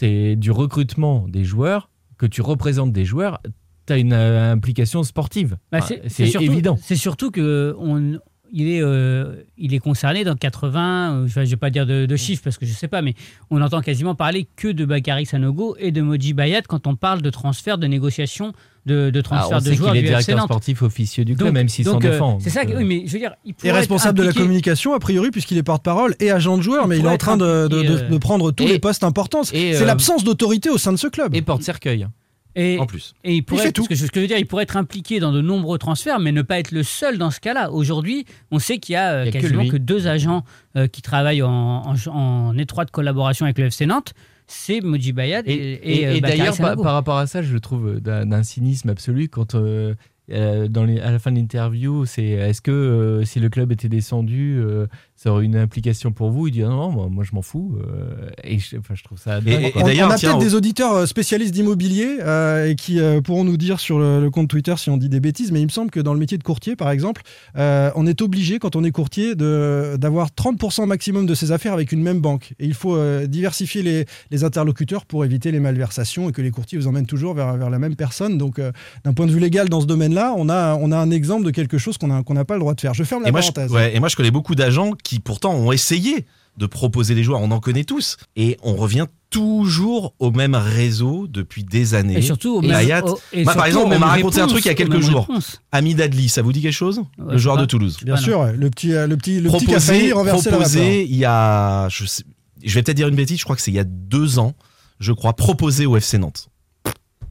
du 0.00 0.50
recrutement 0.50 1.26
des 1.28 1.44
joueurs, 1.44 1.90
que 2.18 2.26
tu 2.26 2.40
représentes 2.40 2.92
des 2.92 3.04
joueurs, 3.04 3.40
tu 3.86 3.92
as 3.92 3.98
une 3.98 4.12
euh, 4.12 4.52
implication 4.52 5.02
sportive. 5.02 5.56
Bah, 5.70 5.78
Enfin, 5.82 5.96
c'est- 6.06 6.34
évident. 6.42 6.78
C'est 6.80 6.96
surtout 6.96 7.30
que 7.30 7.74
on, 7.78 8.18
il 8.52 8.68
est, 8.68 8.80
euh, 8.82 9.42
il 9.56 9.74
est 9.74 9.78
concerné 9.80 10.22
dans 10.24 10.36
80. 10.36 11.14
euh, 11.24 11.26
Je 11.26 11.40
ne 11.40 11.44
vais 11.46 11.56
pas 11.56 11.70
dire 11.70 11.84
de, 11.86 12.06
de 12.06 12.16
chiffres 12.16 12.42
parce 12.44 12.58
que 12.58 12.66
je 12.66 12.72
sais 12.72 12.86
pas, 12.88 13.02
mais 13.02 13.14
on 13.50 13.60
entend 13.60 13.80
quasiment 13.80 14.14
parler 14.14 14.46
que 14.56 14.68
de 14.68 14.84
Bakary 14.84 15.26
Sanogo 15.26 15.74
et 15.78 15.90
de 15.90 16.00
Moji 16.00 16.32
Bayat 16.32 16.62
quand 16.62 16.86
on 16.86 16.94
parle 16.94 17.22
de 17.22 17.30
transfert, 17.30 17.76
de 17.78 17.86
négociation, 17.88 18.52
de, 18.86 19.10
de 19.10 19.18
Ah, 19.20 19.22
transfert 19.22 19.58
on 19.58 19.60
de 19.60 19.64
sait 19.64 19.74
joueurs 19.74 19.92
qu'il 19.92 20.00
est 20.04 20.08
directeur 20.08 20.36
Nantes. 20.36 20.46
sportif 20.46 20.82
officieux 20.82 21.24
du 21.24 21.36
club, 21.36 21.48
Donc- 21.48 21.54
même 21.54 21.68
s'il 21.68 21.84
s'en 21.84 21.96
euh, 21.96 22.00
défend. 22.00 22.38
C'est 22.40 22.50
ça, 22.50 22.64
que- 22.64 22.76
oui, 22.76 22.84
mais 22.84 23.04
je 23.06 23.12
veux 23.12 23.18
dire, 23.20 23.34
il 23.44 23.50
être 23.62 23.74
responsable 23.74 24.18
de 24.18 24.24
la 24.24 24.32
communication, 24.32 24.92
a 24.94 24.98
priori, 24.98 25.30
puisqu'il 25.30 25.56
est 25.58 25.62
porte-parole 25.62 26.14
et 26.20 26.30
agent 26.30 26.56
de 26.58 26.62
joueur, 26.62 26.84
Il 26.86 26.88
mais 26.88 26.98
il 26.98 27.04
est 27.04 27.08
en 27.08 27.16
train 27.16 27.36
de, 27.36 27.44
euh, 27.44 27.68
de 27.68 28.18
prendre 28.18 28.50
tous 28.50 28.64
et- 28.64 28.68
les 28.68 28.78
postes 28.78 29.04
importants. 29.04 29.44
C'est 29.44 29.76
euh, 29.80 29.84
l'absence 29.86 30.24
d'autorité 30.24 30.68
au 30.70 30.78
sein 30.78 30.92
de 30.92 30.96
ce 30.98 31.06
club. 31.06 31.34
Et 31.34 31.42
porte-cercueil. 31.42 32.06
Et, 32.54 32.78
En 32.78 32.84
plus. 32.84 33.14
Et 33.24 33.36
il 33.36 33.42
pourrait, 33.42 33.72
tout. 33.72 33.86
que 33.86 33.94
ce 33.94 34.02
que 34.08 34.16
je 34.16 34.20
veux 34.20 34.26
dire, 34.26 34.36
il 34.36 34.44
pourrait 34.46 34.64
être 34.64 34.76
impliqué 34.76 35.20
dans 35.20 35.32
de 35.32 35.40
nombreux 35.40 35.78
transferts, 35.78 36.18
mais 36.18 36.32
ne 36.32 36.42
pas 36.42 36.58
être 36.58 36.70
le 36.70 36.82
seul 36.82 37.16
dans 37.16 37.30
ce 37.30 37.40
cas-là. 37.40 37.70
Aujourd'hui, 37.70 38.26
on 38.50 38.58
sait 38.58 38.76
qu'il 38.76 38.92
y 38.92 38.96
a, 38.96 39.22
Il 39.22 39.26
y 39.26 39.28
a 39.28 39.32
que 39.32 39.38
quasiment 39.38 39.66
que, 39.66 39.78
deux 39.78 40.06
agents 40.06 40.44
euh, 40.76 40.86
qui 40.86 41.00
travaillent 41.00 41.42
en, 41.42 41.48
en- 41.50 42.10
en 42.14 42.58
étroite 42.58 42.90
collaboration 42.90 43.46
avec 43.46 43.56
le 43.58 43.66
FC 43.66 43.86
Nantes. 43.86 44.12
C'est 44.46 44.80
Moji 44.80 45.12
Bayat 45.12 45.42
et, 45.46 45.52
Et, 45.52 45.72
et, 45.72 46.00
et- 46.02 46.06
euh, 46.06 46.20
d'ailleurs, 46.20 46.56
par, 46.56 46.92
rapport 46.94 47.18
à 47.18 47.26
ça, 47.26 47.42
je 47.42 47.52
le 47.52 47.60
trouve 47.60 48.00
euh, 48.06 48.24
d'un 48.24 48.42
cynisme 48.42 48.88
absolu 48.90 49.28
quand, 49.28 49.54
euh, 49.54 49.94
euh, 50.30 50.68
dans 50.68 50.84
les- 50.84 51.00
à 51.00 51.10
la 51.10 51.18
fin 51.18 51.32
de 51.32 51.36
l'interview, 51.36 52.04
c'est 52.06 52.24
est-ce 52.24 52.60
que 52.60 52.70
euh, 52.70 53.24
si 53.24 53.40
le 53.40 53.48
club 53.48 53.72
était 53.72 53.88
descendu, 53.88 54.58
euh, 54.60 54.86
ça 55.22 55.30
aurait 55.32 55.44
une 55.44 55.56
implication 55.56 56.10
pour 56.10 56.30
vous 56.30 56.48
Il 56.48 56.50
dit 56.52 56.62
ah 56.62 56.68
non, 56.68 56.90
moi, 56.90 57.06
moi, 57.10 57.22
je 57.22 57.34
m'en 57.34 57.42
fous. 57.42 57.76
euh, 57.86 58.28
et 58.42 58.58
je, 58.58 58.76
enfin, 58.76 58.94
je 58.94 59.04
trouve 59.04 59.18
ça. 59.18 59.38
Et- 59.46 59.52
et- 59.52 59.72
on, 59.76 59.84
d'ailleurs, 59.86 60.08
on 60.08 60.12
a 60.12 60.16
tiens, 60.16 60.30
peut-être 60.30 60.42
des 60.44 60.54
auditeurs 60.54 60.92
euh, 60.94 61.06
spécialistes 61.06 61.54
d'immobilier 61.54 62.18
euh, 62.22 62.68
et 62.70 62.74
qui 62.74 62.98
euh, 63.00 63.20
pourront 63.20 63.44
nous 63.44 63.56
dire 63.56 63.78
sur 63.78 63.98
le, 63.98 64.20
le 64.20 64.30
compte 64.30 64.48
Twitter 64.48 64.74
si 64.76 64.90
on 64.90 64.96
dit 64.96 65.08
des 65.08 65.20
bêtises, 65.20 65.52
mais 65.52 65.60
il 65.60 65.66
me 65.66 65.70
semble 65.70 65.90
que 65.90 66.00
dans 66.00 66.12
le 66.14 66.18
métier 66.18 66.38
de 66.38 66.42
courtier, 66.42 66.74
par 66.76 66.90
exemple, 66.90 67.22
euh, 67.56 67.90
on 67.94 68.06
est 68.06 68.20
obligé, 68.20 68.58
quand 68.58 68.74
on 68.74 68.82
est 68.84 68.90
courtier, 68.90 69.34
de- 69.36 69.96
d'avoir 69.96 70.30
30% 70.30 70.86
maximum 70.86 71.26
de 71.26 71.34
ses 71.34 71.52
affaires 71.52 71.72
avec 71.72 71.92
une 71.92 72.02
même 72.02 72.20
banque. 72.20 72.54
Et 72.58 72.66
il 72.66 72.74
faut 72.74 72.96
euh, 72.96 73.26
diversifier 73.26 73.82
les, 73.82 74.06
les 74.30 74.44
interlocuteurs 74.44 75.06
pour 75.06 75.24
éviter 75.24 75.52
les 75.52 75.60
malversations 75.60 76.28
et 76.28 76.32
que 76.32 76.42
les 76.42 76.50
courtiers 76.50 76.78
vous 76.78 76.86
emmènent 76.88 77.06
toujours 77.06 77.34
vers, 77.34 77.56
vers 77.56 77.70
la 77.70 77.78
même 77.78 77.94
personne. 77.96 78.38
Donc, 78.38 78.58
euh, 78.58 78.72
d'un 79.04 79.12
point 79.12 79.26
de 79.26 79.32
vue 79.32 79.40
légal, 79.40 79.68
dans 79.68 79.80
ce 79.80 79.86
domaine-là, 79.86 80.34
on 80.36 80.48
a, 80.48 80.74
on 80.80 80.90
a 80.90 80.96
un 80.98 81.10
exemple 81.10 81.44
de 81.44 81.50
quelque 81.50 81.78
chose 81.78 81.96
qu'on 81.98 82.08
n'a 82.08 82.22
qu'on 82.22 82.34
n'a 82.34 82.44
pas 82.44 82.54
le 82.54 82.60
droit 82.60 82.74
de 82.74 82.80
faire. 82.80 82.94
Je 82.94 83.04
ferme 83.04 83.22
la 83.22 83.28
Et 83.28 83.32
moi, 83.32 83.40
je, 83.40 83.50
parenthèse. 83.52 83.72
ouais, 83.72 83.94
et 83.94 84.00
moi, 84.00 84.08
je 84.08 84.16
connais 84.16 84.30
beaucoup 84.30 84.54
d'agents 84.54 84.92
qui 85.02 85.11
pourtant 85.20 85.54
ont 85.54 85.72
essayé 85.72 86.24
de 86.58 86.66
proposer 86.66 87.14
des 87.14 87.22
joueurs. 87.24 87.40
On 87.40 87.50
en 87.50 87.60
connaît 87.60 87.84
tous. 87.84 88.16
Et 88.36 88.58
on 88.62 88.74
revient 88.76 89.06
toujours 89.30 90.14
au 90.18 90.30
même 90.30 90.54
réseau 90.54 91.26
depuis 91.26 91.64
des 91.64 91.94
années. 91.94 92.18
Et 92.18 92.22
surtout, 92.22 92.56
au 92.56 92.60
Bayat- 92.60 93.02
au- 93.04 93.18
et 93.32 93.44
Moi, 93.44 93.54
par 93.54 93.64
surtout 93.64 93.66
exemple, 93.68 93.94
on 93.96 93.98
m'a 93.98 94.06
raconté 94.06 94.40
un 94.42 94.46
truc 94.46 94.62
il 94.64 94.68
y 94.68 94.70
a 94.70 94.74
quelques 94.74 95.00
jours. 95.00 95.26
Ami 95.72 95.94
Dadli, 95.94 96.28
ça 96.28 96.42
vous 96.42 96.52
dit 96.52 96.60
quelque 96.60 96.72
chose? 96.74 96.98
Ouais, 97.18 97.32
Le 97.32 97.38
joueur 97.38 97.56
de. 97.56 97.64
Toulouse. 97.64 97.96
Bien 98.04 98.14
Ah 98.18 98.20
sûr, 98.20 98.40
ouais, 98.40 98.52
le 98.54 98.68
petit, 98.68 98.92
euh, 98.92 99.06
le 99.06 99.16
petit, 99.16 99.40
le 99.40 99.48
petit 99.48 99.64
qui 99.64 99.72
la 99.72 99.78
vapeur. 100.24 100.42
proposé 100.42 101.04
il 101.04 101.16
y 101.16 101.24
a, 101.24 101.88
je, 101.88 102.04
sais- 102.04 102.24
je 102.62 102.74
vais 102.74 102.82
peut-être 102.82 102.98
dire 102.98 103.08
une 103.08 103.16
bêtise, 103.16 103.38
je 103.38 103.44
crois 103.44 103.56
que 103.56 103.62
c'est 103.62 103.70
il 103.70 103.74
y 103.76 103.80
a 103.80 103.84
deux 103.84 104.38
ans, 104.38 104.52
je 105.00 105.12
crois, 105.12 105.32
proposé 105.32 105.86
au 105.86 105.96
FC 105.96 106.18
Nantes. 106.18 106.50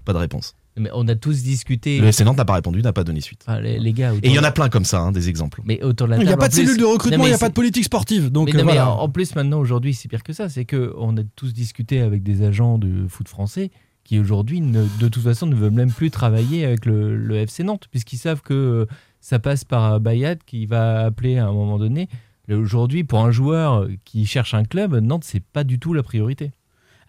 Pas 0.04 0.14
de 0.14 0.18
réponse. 0.18 0.56
Mais 0.78 0.90
on 0.94 1.08
a 1.10 1.16
tous 1.16 1.44
discuté. 1.44 2.00
Le 2.00 2.08
FC 2.08 2.24
Nantes 2.24 2.38
n'a 2.38 2.46
pas 2.46 2.54
répondu, 2.54 2.82
n'a 2.82 2.94
pas 2.94 3.04
donné 3.04 3.20
suite. 3.20 3.44
Enfin, 3.46 3.60
les, 3.60 3.78
les 3.78 3.92
gars. 3.94 4.14
Et 4.24 4.30
il 4.30 4.32
y 4.34 4.40
en 4.40 4.44
a 4.44 4.52
plein 4.52 4.70
comme 4.70 4.86
ça, 4.86 5.02
hein, 5.02 5.12
des 5.12 5.28
exemples. 5.28 5.62
Mais 5.66 5.84
autour 5.84 6.08
de 6.08 6.12
la 6.14 6.18
Il 6.20 6.26
n'y 6.26 6.32
a 6.32 6.38
pas 6.38 6.48
de 6.48 6.54
plus- 6.54 6.64
cellule 6.66 6.80
de 6.80 6.86
recrutement, 6.86 7.26
il 7.26 7.30
n'y 7.30 7.34
a 7.34 7.38
pas 7.38 7.50
de 7.50 7.54
politique 7.54 7.84
sportive. 7.84 8.32
Donc 8.32 8.48
mais 8.48 8.56
euh, 8.56 8.60
non, 8.60 8.66
mais 8.66 8.72
voilà. 8.74 8.90
en 8.92 9.00
en 9.04 9.10
plus, 9.10 9.36
maintenant, 9.36 9.60
aujourd'hui, 9.60 9.94
c'est 9.94 10.08
pire 10.08 10.24
que 10.24 10.32
ça. 10.34 10.48
C'est 10.48 10.64
qu'on 10.66 11.18
a 11.18 11.22
tous 11.36 11.54
discuté 11.54 12.00
avec 12.00 12.24
des 12.24 12.44
agents 12.44 12.78
de 12.78 13.06
foot 13.10 13.28
français 13.28 13.70
qui, 14.06 14.18
aujourd'hui, 14.18 14.62
de 14.62 15.08
toute 15.10 15.22
façon, 15.24 15.46
ne 15.46 15.56
veulent 15.56 15.72
même 15.72 15.92
plus 15.92 16.10
travailler 16.10 16.66
avec 16.66 16.86
le, 16.86 17.18
le 17.18 17.36
FC 17.36 17.64
Nantes, 17.64 17.88
puisqu'ils 17.92 18.18
savent 18.18 18.42
que 18.42 18.54
euh, 18.54 18.86
ça 19.20 19.40
passe 19.40 19.66
par 19.66 20.00
Bayat 20.00 20.36
qui 20.46 20.66
va 20.68 21.02
appeler 21.06 21.38
à 21.38 21.48
un 21.48 21.52
moment 21.54 21.78
donné. 21.80 22.08
Aujourd'hui, 22.50 23.04
pour 23.04 23.20
un 23.20 23.32
joueur 23.32 23.88
qui 24.04 24.26
cherche 24.26 24.54
un 24.54 24.64
club, 24.64 24.96
Nantes, 24.96 25.24
c'est 25.26 25.44
pas 25.44 25.64
du 25.64 25.80
tout 25.80 25.94
la 25.94 26.02
priorité. 26.04 26.52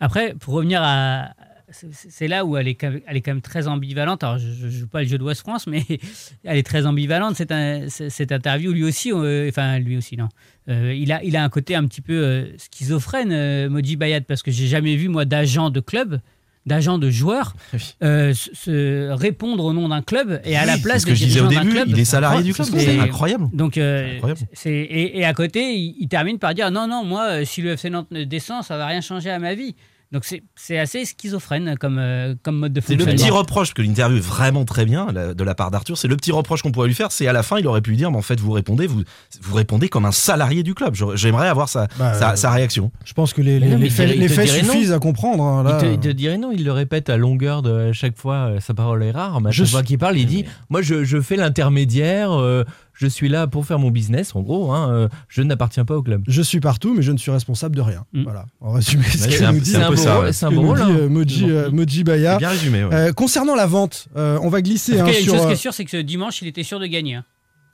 Après, 0.00 0.34
pour 0.34 0.54
revenir 0.54 0.80
à. 0.82 1.30
C'est- 1.72 2.28
là 2.28 2.44
où 2.44 2.56
elle 2.56 2.68
est, 2.68 2.74
quand 2.74 2.90
même- 2.90 3.00
elle 3.06 3.16
est 3.16 3.20
quand 3.20 3.32
même 3.32 3.40
très 3.42 3.66
ambivalente. 3.68 4.22
Alors, 4.22 4.38
je 4.38 4.66
ne 4.66 4.70
joue 4.70 4.86
pas 4.86 5.02
le 5.02 5.08
jeu 5.08 5.18
de 5.18 5.24
West 5.24 5.40
France, 5.40 5.66
mais 5.66 5.82
elle 6.44 6.58
est 6.58 6.62
très 6.62 6.86
ambivalente, 6.86 7.36
cette, 7.36 7.52
un- 7.52 7.88
cette 7.88 8.32
interview. 8.32 8.72
Lui 8.72 8.84
aussi, 8.84 9.12
euh, 9.12 9.48
enfin, 9.48 9.78
lui 9.78 9.96
aussi, 9.96 10.16
non. 10.16 10.28
Euh, 10.68 10.94
il, 10.94 11.10
a, 11.12 11.22
il 11.24 11.36
a 11.36 11.42
un 11.42 11.48
côté 11.48 11.74
un 11.74 11.84
petit 11.86 12.00
peu 12.00 12.12
euh, 12.14 12.46
schizophrène, 12.56 13.32
euh, 13.32 13.68
Moji 13.68 13.96
Bayat, 13.96 14.20
parce 14.22 14.42
que 14.42 14.50
j'ai 14.50 14.66
jamais 14.68 14.96
vu, 14.96 15.08
moi, 15.08 15.24
d'agent 15.24 15.70
de 15.70 15.80
club, 15.80 16.20
d'agent 16.64 16.96
de 16.98 17.10
joueur, 17.10 17.56
euh, 18.04 18.32
se- 18.34 19.10
répondre 19.10 19.64
au 19.64 19.72
nom 19.72 19.88
d'un 19.88 20.00
club 20.02 20.40
et 20.44 20.56
à 20.56 20.64
la 20.64 20.74
Oui, 20.76 20.82
place 20.82 21.02
ce 21.02 21.06
que 21.06 21.14
je 21.16 21.24
disais 21.24 21.40
au 21.40 21.48
début, 21.48 21.70
club. 21.70 21.88
il 21.88 21.98
est 21.98 22.04
salarié 22.04 22.44
du 22.44 22.54
club, 22.54 22.68
c'est 22.70 23.00
incroyable. 23.00 23.48
Donc, 23.52 23.76
euh, 23.78 24.14
incroyable. 24.14 24.40
et, 24.66 25.18
et 25.18 25.24
à 25.24 25.34
côté, 25.34 25.74
il, 25.74 25.96
il 25.98 26.06
termine 26.06 26.38
par 26.38 26.54
dire 26.54 26.70
non, 26.70 26.86
non, 26.86 27.04
moi, 27.04 27.30
euh, 27.40 27.44
si 27.44 27.62
le 27.62 27.70
FC 27.72 27.90
Nantes 27.90 28.12
descend, 28.12 28.62
ça 28.62 28.76
va 28.76 28.86
rien 28.86 29.00
changer 29.00 29.30
à 29.30 29.40
ma 29.40 29.54
vie. 29.54 29.74
Donc 30.12 30.24
c'est 30.26 30.42
c'est 30.54 30.78
assez 30.78 31.04
schizophrène 31.06 31.74
comme, 31.80 31.98
euh, 31.98 32.34
comme 32.42 32.58
mode 32.58 32.72
de 32.74 32.80
C'est 32.82 32.92
le 32.94 32.98
fonctionnement. 33.04 33.24
petit 33.24 33.30
reproche 33.30 33.72
que 33.74 33.80
l'interview 33.80 34.18
est 34.18 34.20
vraiment 34.20 34.64
très 34.66 34.84
bien 34.84 35.06
la- 35.10 35.32
de 35.32 35.42
la 35.44 35.54
part 35.54 35.70
d'Arthur. 35.70 35.96
C'est 35.96 36.06
le 36.08 36.16
petit 36.16 36.32
reproche 36.32 36.60
qu'on 36.62 36.70
pourrait 36.70 36.88
lui 36.88 36.94
faire. 36.94 37.10
C'est 37.12 37.26
à 37.26 37.32
la 37.32 37.42
fin, 37.42 37.58
il 37.58 37.66
aurait 37.66 37.80
pu 37.80 37.90
lui 37.90 37.96
dire, 37.96 38.10
mais 38.10 38.18
en 38.18 38.22
fait, 38.22 38.38
vous 38.38 38.52
répondez, 38.52 38.86
vous, 38.86 39.02
vous 39.40 39.54
répondez 39.54 39.88
comme 39.88 40.04
un 40.04 40.12
salarié 40.12 40.62
du 40.62 40.74
club. 40.74 40.94
J'aimerais 41.14 41.48
avoir 41.48 41.68
sa, 41.70 41.88
Bah, 41.98 42.12
sa, 42.12 42.32
euh, 42.32 42.36
sa 42.36 42.50
réaction. 42.50 42.90
Je 43.06 43.14
pense 43.14 43.32
que 43.32 43.40
les, 43.40 43.58
les- 43.58 43.68
non, 43.68 43.78
faits, 43.80 43.90
dirait- 43.90 44.06
les 44.16 44.24
il 44.24 44.28
te 44.28 44.34
faits 44.34 44.44
dirait 44.44 44.62
non. 44.62 44.72
suffisent 44.72 44.92
à 44.92 44.98
comprendre. 44.98 45.42
hein, 45.44 45.62
là. 45.62 45.78
il, 45.80 45.86
te, 45.88 45.92
il 45.94 45.98
te 46.00 46.08
dirait 46.08 46.36
non, 46.36 46.50
il 46.52 46.62
le 46.64 46.72
répète 46.72 47.08
à 47.08 47.16
longueur 47.16 47.62
de 47.62 47.88
à 47.88 47.92
chaque 47.94 48.18
fois, 48.18 48.34
euh, 48.50 48.60
sa 48.60 48.74
parole 48.74 49.02
est 49.02 49.12
rare, 49.12 49.40
mais 49.40 49.48
à 49.48 49.50
Je 49.50 49.64
chaque 49.64 49.70
fois 49.70 49.80
suis- 49.80 49.86
qu'il 49.88 49.98
parle, 49.98 50.18
il 50.18 50.26
dit 50.26 50.44
Moi, 50.68 50.82
je, 50.82 51.04
je 51.04 51.20
fais 51.22 51.36
l'intermédiaire, 51.36 52.32
euh, 52.32 52.64
je 52.94 53.06
suis 53.06 53.28
là 53.28 53.46
pour 53.46 53.64
faire 53.66 53.78
mon 53.78 53.90
business, 53.90 54.34
en 54.36 54.42
gros, 54.42 54.72
hein, 54.72 54.90
euh, 54.92 55.08
je 55.28 55.42
n'appartiens 55.42 55.84
pas 55.84 55.96
au 55.96 56.02
club. 56.02 56.22
Je 56.28 56.42
suis 56.42 56.60
partout, 56.60 56.94
mais 56.94 57.02
je 57.02 57.12
ne 57.12 57.18
suis 57.18 57.30
responsable 57.30 57.74
de 57.76 57.80
rien. 57.80 58.04
Mm. 58.12 58.22
Voilà. 58.24 58.46
En 58.60 58.72
résumé, 58.72 59.04
ce 59.04 59.18
c'est 59.18 59.44
un- 59.44 59.52
nous 59.52 59.58
c'est 59.64 59.78
dit, 59.78 59.82
un 59.82 59.88
peu 59.90 59.96
ça, 59.96 60.20
ouais. 60.20 60.32
c'est 60.32 60.46
un 60.46 60.50
ce 60.50 60.54
hein. 60.56 60.88
euh, 60.90 61.08
Moji, 61.08 61.46
euh, 61.50 61.70
Moji 61.70 62.04
Baya. 62.04 62.38
Bien 62.38 62.50
résumé. 62.50 62.84
ouais. 62.84 62.94
Euh, 62.94 63.12
concernant 63.12 63.54
la 63.54 63.66
vente, 63.66 64.08
euh, 64.16 64.38
on 64.42 64.48
va 64.48 64.62
glisser 64.62 65.00
hein, 65.00 65.04
il 65.08 65.12
y 65.12 65.16
a 65.16 65.18
une 65.20 65.24
sur. 65.24 65.34
chose 65.36 65.46
qui 65.46 65.52
est 65.52 65.56
sûre, 65.56 65.74
c'est 65.74 65.84
que 65.84 65.90
ce 65.90 65.96
dimanche, 65.98 66.42
il 66.42 66.48
était 66.48 66.62
sûr 66.62 66.78
de 66.80 66.86
gagner. 66.86 67.16
hein. 67.16 67.24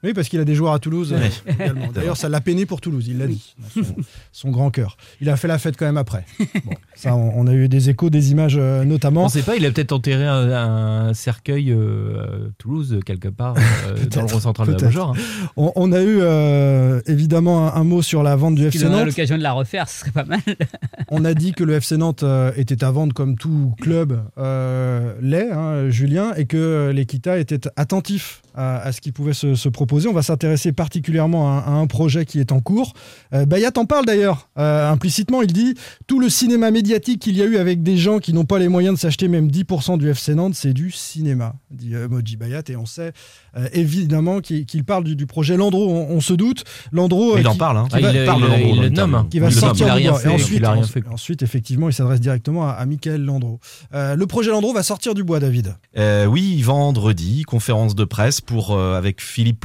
Oui, 0.05 0.13
parce 0.15 0.29
qu'il 0.29 0.39
a 0.39 0.45
des 0.45 0.55
joueurs 0.55 0.73
à 0.75 0.79
Toulouse 0.79 1.13
euh, 1.13 1.19
Oui. 1.21 1.55
également. 1.59 1.89
D'ailleurs, 1.93 2.17
ça 2.17 2.29
l'a 2.29 2.41
peiné 2.41 2.67
pour 2.67 2.81
Toulouse, 2.81 3.07
il 3.09 3.19
l'a 3.19 3.27
dit. 3.27 3.55
Son, 3.75 3.83
son 4.31 4.51
grand 4.51 4.71
cœur. 4.71 4.97
Il 5.21 5.29
a 5.29 5.37
fait 5.37 5.49
la 5.49 5.59
fête 5.59 5.77
quand 5.77 5.87
même 5.87 5.97
après. 5.97 6.25
Bon, 6.65 6.73
ça, 6.95 7.15
on, 7.17 7.33
on 7.37 7.47
a 7.47 7.53
eu 7.53 7.69
des 7.69 7.91
échos, 7.91 8.09
des 8.11 8.31
images 8.33 8.57
euh, 8.59 8.85
notamment. 8.85 9.25
On 9.25 9.29
sait 9.29 9.43
pas, 9.43 9.57
il 9.57 9.65
a 9.67 9.71
peut-être 9.71 9.93
enterré 9.93 10.25
un, 10.27 10.51
un 11.09 11.15
cercueil 11.15 11.71
euh, 11.73 12.47
à 12.49 12.51
Toulouse, 12.59 13.01
quelque 13.07 13.29
part, 13.29 13.55
euh, 13.57 13.97
dans 14.11 14.23
le 14.23 14.27
rond 14.33 14.41
central 14.41 14.69
de 14.69 14.73
la. 14.73 14.79
Beaujoire. 14.79 15.11
hein. 15.11 15.49
On, 15.57 15.73
on 15.77 15.93
a 15.93 16.01
eu 16.03 16.19
euh, 16.21 17.01
évidemment 17.07 17.69
un, 17.75 17.81
un 17.81 17.85
mot 17.85 18.03
sur 18.03 18.23
la 18.23 18.37
vente 18.37 18.55
du 18.57 18.67
FC 18.67 18.89
Nantes. 18.89 19.07
l'occasion 19.07 19.37
de 19.39 19.43
la 19.43 19.53
refaire, 19.53 19.89
ce 19.89 20.01
serait 20.01 20.11
pas 20.13 20.25
mal. 20.25 20.41
On 21.11 21.25
a 21.25 21.33
dit 21.35 21.53
que 21.53 21.65
le 21.65 21.73
FC 21.75 21.97
Nantes 21.97 22.23
euh, 22.23 22.53
était 22.57 22.85
à 22.85 22.91
vendre 22.91 23.15
comme 23.15 23.37
tout 23.37 23.75
club 23.81 24.21
euh, 24.37 25.15
l'est, 25.23 25.51
hein, 25.51 25.89
Julien, 25.89 26.35
et 26.37 26.45
que 26.45 26.91
l'Equita 26.95 27.39
était 27.39 27.61
attentif 27.77 28.43
à, 28.55 28.77
à 28.79 28.93
ce 28.93 29.01
qui 29.01 29.11
pouvait 29.13 29.33
se, 29.33 29.55
se 29.55 29.69
proposer. 29.71 29.88
On 29.93 30.13
va 30.13 30.23
s'intéresser 30.23 30.73
particulièrement 30.73 31.49
à, 31.49 31.53
un- 31.67 31.75
à 31.77 31.77
un 31.79 31.87
projet 31.87 32.25
qui 32.27 32.41
est 32.41 32.53
en 32.53 32.61
cours. 32.61 32.93
Euh, 33.33 33.47
Bayat 33.47 33.73
en 33.77 33.85
parle 33.87 34.05
d'ailleurs 34.07 34.49
euh, 34.59 34.91
implicitement. 34.91 35.43
Il 35.43 35.53
dit 35.53 35.75
tout 36.07 36.21
le 36.21 36.29
cinéma 36.29 36.71
médiatique 36.71 37.21
qu'il 37.23 37.37
y 37.37 37.43
a 37.43 37.47
eu 37.47 37.57
avec 37.57 37.83
des 37.83 37.97
gens 37.97 38.19
qui 38.19 38.33
n'ont 38.33 38.45
pas 38.45 38.59
les 38.59 38.69
moyens 38.69 38.95
de 38.97 39.01
s'acheter 39.01 39.29
même 39.29 39.49
10% 39.49 39.99
du 39.99 40.09
FC 40.11 40.35
Nantes, 40.35 40.55
c'est 40.55 40.73
du 40.73 40.91
cinéma, 40.91 41.55
dit 41.71 41.95
euh, 41.95 42.09
Moji 42.09 42.37
Bayat. 42.37 42.63
Et 42.69 42.77
on 42.77 42.87
sait 42.87 43.13
euh, 43.57 43.69
évidemment 43.73 44.41
qu'il 44.41 44.85
parle 44.85 45.05
du, 45.05 45.17
du 45.17 45.27
projet 45.27 45.57
Landreau. 45.57 45.89
On, 45.91 46.17
on 46.17 46.21
se 46.21 46.33
doute. 46.35 46.65
Landreau. 46.93 47.37
Il 47.39 47.47
en 47.49 47.55
parle, 47.57 47.79
hein. 47.79 47.87
qui 47.91 47.97
Ah, 47.97 48.01
va- 48.01 48.13
il, 48.13 48.25
parle 48.27 48.43
de 48.43 48.47
il- 48.47 48.51
Landreau 48.51 48.75
il 48.75 48.81
le 48.81 48.89
nomme. 48.89 48.95
terme. 48.95 49.29
qui 49.31 49.39
va 49.39 49.49
Il 49.49 49.55
le 49.55 49.61
nomme. 49.61 49.69
sortir 49.69 49.87
Il 49.87 49.91
a 49.91 49.95
du 49.97 50.01
rien 50.03 50.15
fait, 50.15 50.29
et 50.29 50.33
ensuite, 50.33 50.59
il 50.59 50.65
a 50.65 50.73
rien 50.73 50.83
fait. 50.83 51.03
ensuite, 51.09 51.43
effectivement, 51.43 51.89
il 51.89 51.93
s'adresse 51.93 52.21
directement 52.21 52.67
à, 52.69 52.73
à 52.73 52.87
Michael 52.87 53.23
Landreau. 53.25 53.61
Euh, 53.95 54.15
le 54.17 54.27
projet 54.27 54.51
Landreau 54.51 54.73
va 54.73 54.83
sortir 54.83 55.15
du 55.15 55.25
bois, 55.25 55.41
David? 55.41 55.75
Euh, 55.97 56.27
oui, 56.27 56.61
vendredi, 56.63 57.43
conférence 57.43 57.95
de 57.95 58.05
presse 58.05 58.41
pour 58.41 58.73
euh, 58.73 58.97
avec 58.97 59.21
Philippe 59.21 59.65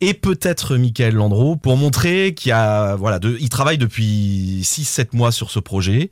Et 0.00 0.14
peut-être 0.14 0.76
Michael 0.76 1.14
Landreau 1.14 1.54
pour 1.54 1.76
montrer 1.76 2.34
qu'il 2.34 2.50
y 2.50 2.52
a 2.52 2.96
voilà, 2.96 3.20
de, 3.20 3.36
il 3.40 3.48
travaille 3.48 3.78
depuis 3.78 4.62
6-7 4.62 5.16
mois 5.16 5.30
sur 5.30 5.50
ce 5.50 5.60
projet 5.60 6.10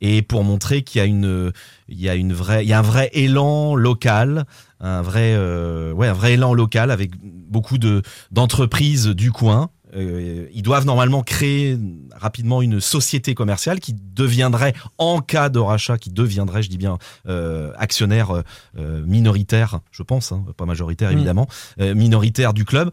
et 0.00 0.22
pour 0.22 0.44
montrer 0.44 0.82
qu'il 0.82 0.98
y 0.98 1.02
a 1.02 1.06
une 1.06 1.52
il 1.88 2.00
y 2.00 2.08
a 2.08 2.14
une 2.14 2.36
il 2.60 2.68
y 2.68 2.72
a 2.72 2.78
un 2.78 2.82
vrai 2.82 3.10
élan 3.12 3.74
local, 3.74 4.44
un 4.80 5.02
vrai 5.02 5.34
euh, 5.34 5.92
ouais, 5.92 6.08
un 6.08 6.12
vrai 6.12 6.34
élan 6.34 6.54
local 6.54 6.90
avec 6.90 7.12
beaucoup 7.22 7.78
de 7.78 8.02
d'entreprises 8.30 9.06
du 9.06 9.32
coin. 9.32 9.70
Euh, 9.94 10.46
ils 10.52 10.62
doivent 10.62 10.86
normalement 10.86 11.22
créer 11.22 11.78
rapidement 12.14 12.62
une 12.62 12.80
société 12.80 13.34
commerciale 13.34 13.80
qui 13.80 13.94
deviendrait, 13.94 14.74
en 14.98 15.20
cas 15.20 15.48
de 15.48 15.58
rachat, 15.58 15.98
qui 15.98 16.10
deviendrait, 16.10 16.62
je 16.62 16.70
dis 16.70 16.78
bien, 16.78 16.98
euh, 17.28 17.72
actionnaire 17.76 18.42
euh, 18.78 19.04
minoritaire, 19.06 19.80
je 19.90 20.02
pense, 20.02 20.32
hein, 20.32 20.44
pas 20.56 20.66
majoritaire 20.66 21.10
Mm. 21.10 21.14
évidemment, 21.14 21.48
minoritaire 21.78 22.52
du 22.54 22.64
club. 22.64 22.90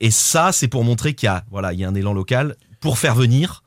Et 0.00 0.10
ça, 0.10 0.52
c'est 0.52 0.68
pour 0.68 0.84
montrer 0.84 1.14
qu'il 1.14 1.26
y 1.26 1.30
a, 1.30 1.44
voilà, 1.50 1.72
il 1.72 1.80
y 1.80 1.84
a 1.84 1.88
un 1.88 1.94
élan 1.94 2.12
local 2.12 2.56
pour 2.80 2.98
faire 2.98 3.14
venir 3.14 3.63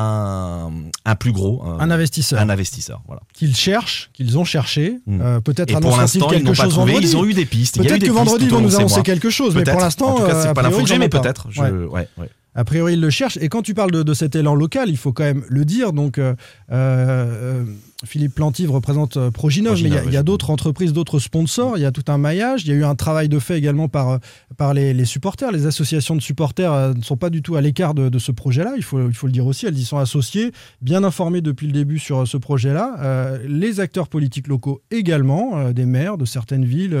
un, 0.00 0.70
un 1.04 1.14
plus 1.16 1.32
gros, 1.32 1.62
Un 1.80 1.90
investisseur. 1.90 2.40
un 2.40 2.48
investisseur. 2.48 3.02
Voilà. 3.06 3.22
Qu'ils 3.34 3.56
cherchent, 3.56 4.10
qu'ils 4.12 4.38
ont 4.38 4.44
cherché. 4.44 4.98
Mm. 5.06 5.20
Euh, 5.20 5.40
Peut-être 5.40 5.80
pour 5.80 5.96
l'instant, 5.96 6.26
ils 6.28 6.34
quelque 6.34 6.44
n'ont 6.44 6.52
pas 6.54 6.62
chose 6.64 6.72
trouvé. 6.74 6.92
vendredi. 6.92 7.12
Ils 7.12 7.16
ont 7.16 7.24
eu 7.24 7.34
des 7.34 7.44
pistes. 7.46 7.78
Peut-être 7.78 8.04
que 8.04 8.10
vendredi, 8.10 8.44
ils 8.44 8.50
vont 8.50 8.60
nous 8.60 8.76
annoncer 8.76 9.02
quelque 9.02 9.30
chose. 9.30 9.54
Mais 9.56 9.64
pour 9.64 9.80
l'instant, 9.80 10.16
euh, 10.20 10.42
c'est 10.42 10.54
pas 10.54 10.62
l'info 10.62 10.82
que 10.82 10.86
j'ai, 10.88 10.98
mais 10.98 11.08
peut-être. 11.08 11.48
Ouais, 11.58 11.70
ouais. 11.70 12.30
A 12.58 12.64
priori, 12.64 12.94
il 12.94 13.00
le 13.00 13.08
cherche. 13.10 13.38
Et 13.40 13.48
quand 13.48 13.62
tu 13.62 13.72
parles 13.72 13.92
de, 13.92 14.02
de 14.02 14.14
cet 14.14 14.34
élan 14.34 14.56
local, 14.56 14.88
il 14.88 14.96
faut 14.96 15.12
quand 15.12 15.22
même 15.22 15.44
le 15.48 15.64
dire. 15.64 15.92
Donc, 15.92 16.18
euh, 16.18 16.34
euh, 16.72 17.62
Philippe 18.04 18.34
Plantive 18.34 18.70
représente 18.72 19.16
euh, 19.16 19.30
Proginov, 19.30 19.80
mais 19.80 19.90
il 20.06 20.12
y 20.12 20.16
a- 20.16 20.22
d'autres 20.24 20.50
entreprises, 20.50 20.92
d'autres 20.92 21.20
sponsors. 21.20 21.78
Il 21.78 21.82
y 21.82 21.86
a 21.86 21.92
tout 21.92 22.02
un 22.08 22.18
maillage. 22.18 22.64
Il 22.64 22.68
y 22.70 22.72
a 22.72 22.74
eu 22.74 22.84
un 22.84 22.96
travail 22.96 23.28
de 23.28 23.38
fait 23.38 23.56
également 23.58 23.86
par, 23.88 24.18
par 24.56 24.74
les, 24.74 24.92
les 24.92 25.04
supporters. 25.04 25.52
Les 25.52 25.66
associations 25.66 26.16
de 26.16 26.20
supporters 26.20 26.94
ne 26.96 27.02
sont 27.02 27.16
pas 27.16 27.30
du 27.30 27.42
tout 27.42 27.54
à 27.54 27.60
l'écart 27.60 27.94
de, 27.94 28.08
de 28.08 28.18
ce 28.18 28.32
projet-là. 28.32 28.72
Il 28.76 28.82
faut, 28.82 29.06
il 29.08 29.14
faut 29.14 29.28
le 29.28 29.32
dire 29.32 29.46
aussi. 29.46 29.66
Elles 29.66 29.78
y 29.78 29.84
sont 29.84 29.98
associées, 29.98 30.50
bien 30.82 31.04
informées 31.04 31.40
depuis 31.42 31.66
le 31.68 31.72
début 31.72 32.00
sur 32.00 32.26
ce 32.26 32.36
projet-là. 32.36 32.96
Euh, 32.98 33.38
les 33.48 33.78
acteurs 33.78 34.08
politiques 34.08 34.48
locaux 34.48 34.80
également, 34.90 35.58
euh, 35.58 35.72
des 35.72 35.86
maires 35.86 36.18
de 36.18 36.24
certaines 36.24 36.64
villes. 36.64 36.98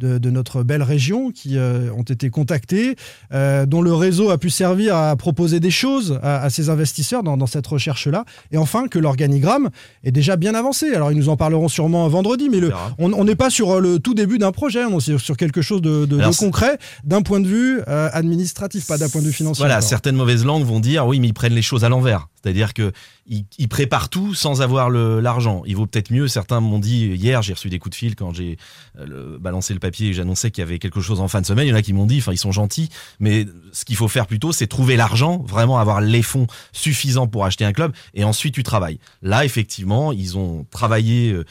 De, 0.00 0.18
de 0.18 0.30
notre 0.30 0.62
belle 0.62 0.82
région 0.82 1.30
qui 1.30 1.56
euh, 1.56 1.92
ont 1.96 2.02
été 2.02 2.30
contactés, 2.30 2.96
euh, 3.32 3.66
dont 3.66 3.82
le 3.82 3.94
réseau 3.94 4.30
a 4.30 4.38
pu 4.38 4.50
servir 4.50 4.96
à 4.96 5.14
proposer 5.16 5.60
des 5.60 5.70
choses 5.70 6.18
à, 6.22 6.42
à 6.42 6.50
ces 6.50 6.70
investisseurs 6.70 7.22
dans, 7.22 7.36
dans 7.36 7.46
cette 7.46 7.66
recherche-là. 7.66 8.24
Et 8.50 8.56
enfin, 8.56 8.88
que 8.88 8.98
l'organigramme 8.98 9.68
est 10.02 10.10
déjà 10.10 10.36
bien 10.36 10.54
avancé. 10.54 10.94
Alors, 10.94 11.12
ils 11.12 11.18
nous 11.18 11.28
en 11.28 11.36
parleront 11.36 11.68
sûrement 11.68 12.08
vendredi, 12.08 12.48
mais 12.50 12.60
le, 12.60 12.72
on 12.98 13.24
n'est 13.24 13.36
pas 13.36 13.50
sur 13.50 13.72
euh, 13.72 13.80
le 13.80 13.98
tout 13.98 14.14
début 14.14 14.38
d'un 14.38 14.52
projet, 14.52 14.84
on 14.84 14.98
est 14.98 15.18
sur, 15.18 15.36
quelque 15.36 15.62
chose 15.62 15.82
de, 15.82 16.06
Alors, 16.18 16.36
concret 16.36 16.78
d'un 17.04 17.22
point 17.22 17.40
de 17.40 17.46
vue 17.46 17.80
euh, 17.88 18.08
administratif, 18.12 18.86
pas 18.86 18.98
d'un 18.98 19.08
point 19.08 19.20
de 19.20 19.26
vue 19.26 19.32
financier. 19.32 19.62
Voilà, 19.62 19.76
encore. 19.76 19.88
certaines 19.88 20.16
mauvaises 20.16 20.44
langues 20.44 20.64
vont 20.64 20.80
dire 20.80 21.06
oui, 21.06 21.20
mais 21.20 21.28
ils 21.28 21.34
prennent 21.34 21.54
les 21.54 21.62
choses 21.62 21.84
à 21.84 21.88
l'envers. 21.88 22.28
C'est-à-dire 22.42 22.74
que 22.74 22.92
ils, 23.26 23.44
ils 23.58 23.68
préparent 23.68 24.08
tout 24.08 24.34
sans 24.34 24.62
avoir 24.62 24.90
l'argent. 24.90 25.62
Il 25.66 25.76
vaut 25.76 25.86
peut-être 25.86 26.10
mieux. 26.10 26.28
Certains 26.28 26.60
m'ont 26.60 26.78
dit 26.78 27.06
hier, 27.08 27.42
j'ai 27.42 27.52
reçu 27.52 27.68
des 27.68 27.78
coups 27.78 27.92
de 27.92 27.96
fil 27.96 28.16
quand 28.16 28.32
j'ai 28.32 28.56
euh, 28.98 29.38
balancé 29.38 29.74
le 29.74 29.80
papier 29.80 30.08
et 30.08 30.12
j'annonçais 30.12 30.50
qu'il 30.50 30.62
y 30.62 30.66
avait 30.66 30.78
quelque 30.78 31.00
chose 31.00 31.20
en 31.20 31.28
fin 31.28 31.40
de 31.40 31.46
semaine. 31.46 31.66
Il 31.66 31.70
y 31.70 31.72
en 31.72 31.76
a 31.76 31.82
qui 31.82 31.92
m'ont 31.92 32.06
dit, 32.06 32.18
enfin, 32.18 32.32
ils 32.32 32.38
sont 32.38 32.52
gentils, 32.52 32.88
mais 33.18 33.46
ce 33.72 33.84
qu'il 33.84 33.96
faut 33.96 34.08
faire 34.08 34.26
plutôt, 34.26 34.52
c'est 34.52 34.66
trouver 34.66 34.96
l'argent, 34.96 35.44
vraiment 35.46 35.78
avoir 35.78 36.00
les 36.00 36.22
fonds 36.22 36.46
suffisants 36.72 37.26
pour 37.26 37.44
acheter 37.44 37.64
un 37.64 37.72
club, 37.72 37.92
et 38.14 38.24
ensuite 38.24 38.54
tu 38.54 38.62
travailles. 38.62 38.98
Là, 39.22 39.44
effectivement, 39.44 40.12
ils 40.12 40.36
ont 40.38 40.66
travaillé 40.70 41.32
euh, 41.32 41.44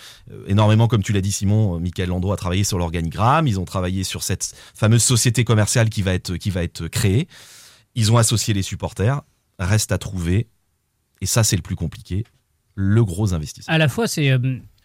énormément, 0.47 0.87
comme 0.87 1.03
tu 1.03 1.13
l'as 1.13 1.21
dit, 1.21 1.31
Simon. 1.31 1.75
euh, 1.75 1.79
Michael 1.79 2.09
Landreau 2.09 2.33
a 2.33 2.37
travaillé 2.37 2.63
sur 2.63 2.77
l'organigramme. 2.77 3.47
Ils 3.47 3.59
ont 3.59 3.65
travaillé 3.65 4.03
sur 4.03 4.23
cette 4.23 4.53
fameuse 4.75 5.03
société 5.03 5.43
commerciale 5.43 5.89
qui 5.89 6.01
va 6.01 6.13
être 6.13 6.35
qui 6.35 6.49
va 6.49 6.63
être 6.63 6.87
créée. 6.87 7.27
Ils 7.95 8.11
ont 8.11 8.17
associé 8.17 8.53
les 8.53 8.61
supporters. 8.63 9.21
Reste 9.59 9.91
à 9.91 9.97
trouver, 9.97 10.47
et 11.21 11.25
ça 11.25 11.43
c'est 11.43 11.55
le 11.55 11.61
plus 11.61 11.75
compliqué, 11.75 12.23
le 12.75 13.03
gros 13.03 13.33
investisseur. 13.33 13.73
À 13.73 13.77
la 13.77 13.87
fois, 13.87 14.07
c'est 14.07 14.29
euh, 14.31 14.37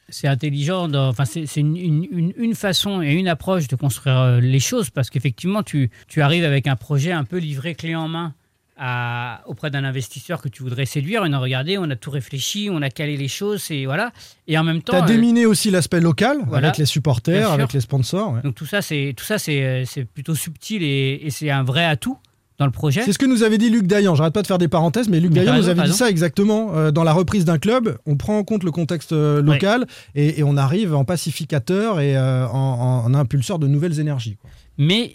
c'est 0.09 0.29
intelligent, 0.29 0.89
dans- 0.89 1.09
enfin, 1.09 1.25
c'est 1.25 1.47
c'est 1.47 1.61
une, 1.61 1.77
une- 1.77 2.07
une- 2.11 2.33
une 2.37 2.55
façon 2.55 3.01
et 3.03 3.13
une 3.15 3.29
approche 3.29 3.69
de 3.69 3.77
construire 3.77 4.19
euh, 4.19 4.41
les 4.41 4.61
choses 4.61 4.91
parce 4.91 5.09
qu'effectivement, 5.11 5.63
tu, 5.63 5.91
tu 6.09 6.21
arrives 6.23 6.45
avec 6.45 6.67
un 6.67 6.77
projet 6.77 7.13
un 7.13 7.25
peu 7.25 7.39
livré 7.39 7.75
clé 7.75 7.95
en 7.95 8.09
main 8.09 8.35
à- 8.77 9.43
auprès 9.47 9.71
d'un 9.71 9.85
investisseur 9.85 10.43
que 10.43 10.49
tu 10.49 10.63
voudrais 10.65 10.85
séduire. 10.85 11.25
Et 11.25 11.29
non, 11.29 11.41
regardez, 11.41 11.79
on 11.79 11.89
a 11.91 11.97
tout 11.97 12.11
réfléchi, 12.11 12.69
on 12.71 12.83
a 12.83 12.91
calé 12.91 13.17
les 13.17 13.29
choses, 13.29 13.71
et 13.71 13.87
voilà. 13.87 14.13
Et 14.49 14.59
en 14.59 14.65
même 14.65 14.83
temps. 14.83 14.95
Tu 14.95 14.99
as 14.99 15.05
euh, 15.05 15.07
déminé 15.07 15.47
aussi 15.47 15.71
l'aspect 15.71 16.01
local 16.01 16.39
voilà. 16.49 16.69
avec 16.69 16.79
les 16.79 16.87
supporters, 16.87 17.51
avec 17.53 17.73
les 17.73 17.81
sponsors. 17.81 18.33
ouais. 18.33 18.43
Donc 18.43 18.57
tout 18.57 18.67
ça, 18.67 18.83
c'est 18.83 19.15
tout 19.17 19.25
ça, 19.25 19.39
c'est 19.39 19.85
c'est 19.87 20.05
plutôt 20.05 20.35
subtil 20.35 20.83
et, 20.83 21.21
et 21.23 21.31
c'est 21.31 21.51
un 21.51 21.63
vrai 21.63 21.85
atout 21.85 22.19
dans 22.59 22.67
le 22.67 22.71
projet. 22.73 23.03
C'est 23.05 23.13
ce 23.13 23.19
que 23.19 23.27
nous 23.27 23.43
avait 23.43 23.59
dit 23.59 23.69
Luc 23.71 23.87
Dayan. 23.87 24.15
J'arrête 24.15 24.33
pas 24.35 24.43
de 24.43 24.47
faire 24.47 24.59
des 24.59 24.69
parenthèses, 24.69 25.09
mais 25.09 25.19
Luc 25.21 25.33
Mais 25.33 25.41
Dayan 25.41 25.57
nous 25.57 25.65
avait 25.67 25.75
dit 25.75 25.81
raison. 25.83 25.95
ça 25.95 26.09
exactement. 26.11 26.75
Euh, 26.77 26.91
dans 26.93 27.03
la 27.05 27.13
reprise 27.13 27.45
d'un 27.45 27.59
club, 27.59 27.97
on 28.07 28.17
prend 28.17 28.39
en 28.39 28.45
compte 28.45 28.63
le 28.63 28.71
contexte 28.71 29.13
euh, 29.13 29.43
local 29.43 29.87
et, 30.15 30.39
et 30.39 30.45
on 30.45 30.57
arrive 30.57 30.95
en 30.95 31.05
pacificateur 31.05 31.99
et 32.01 32.17
euh, 32.17 32.47
en, 32.47 33.13
impulseur 33.15 33.59
de 33.59 33.67
nouvelles 33.67 33.99
énergies. 33.99 34.37
quoi. 34.37 34.51
mais 34.79 35.15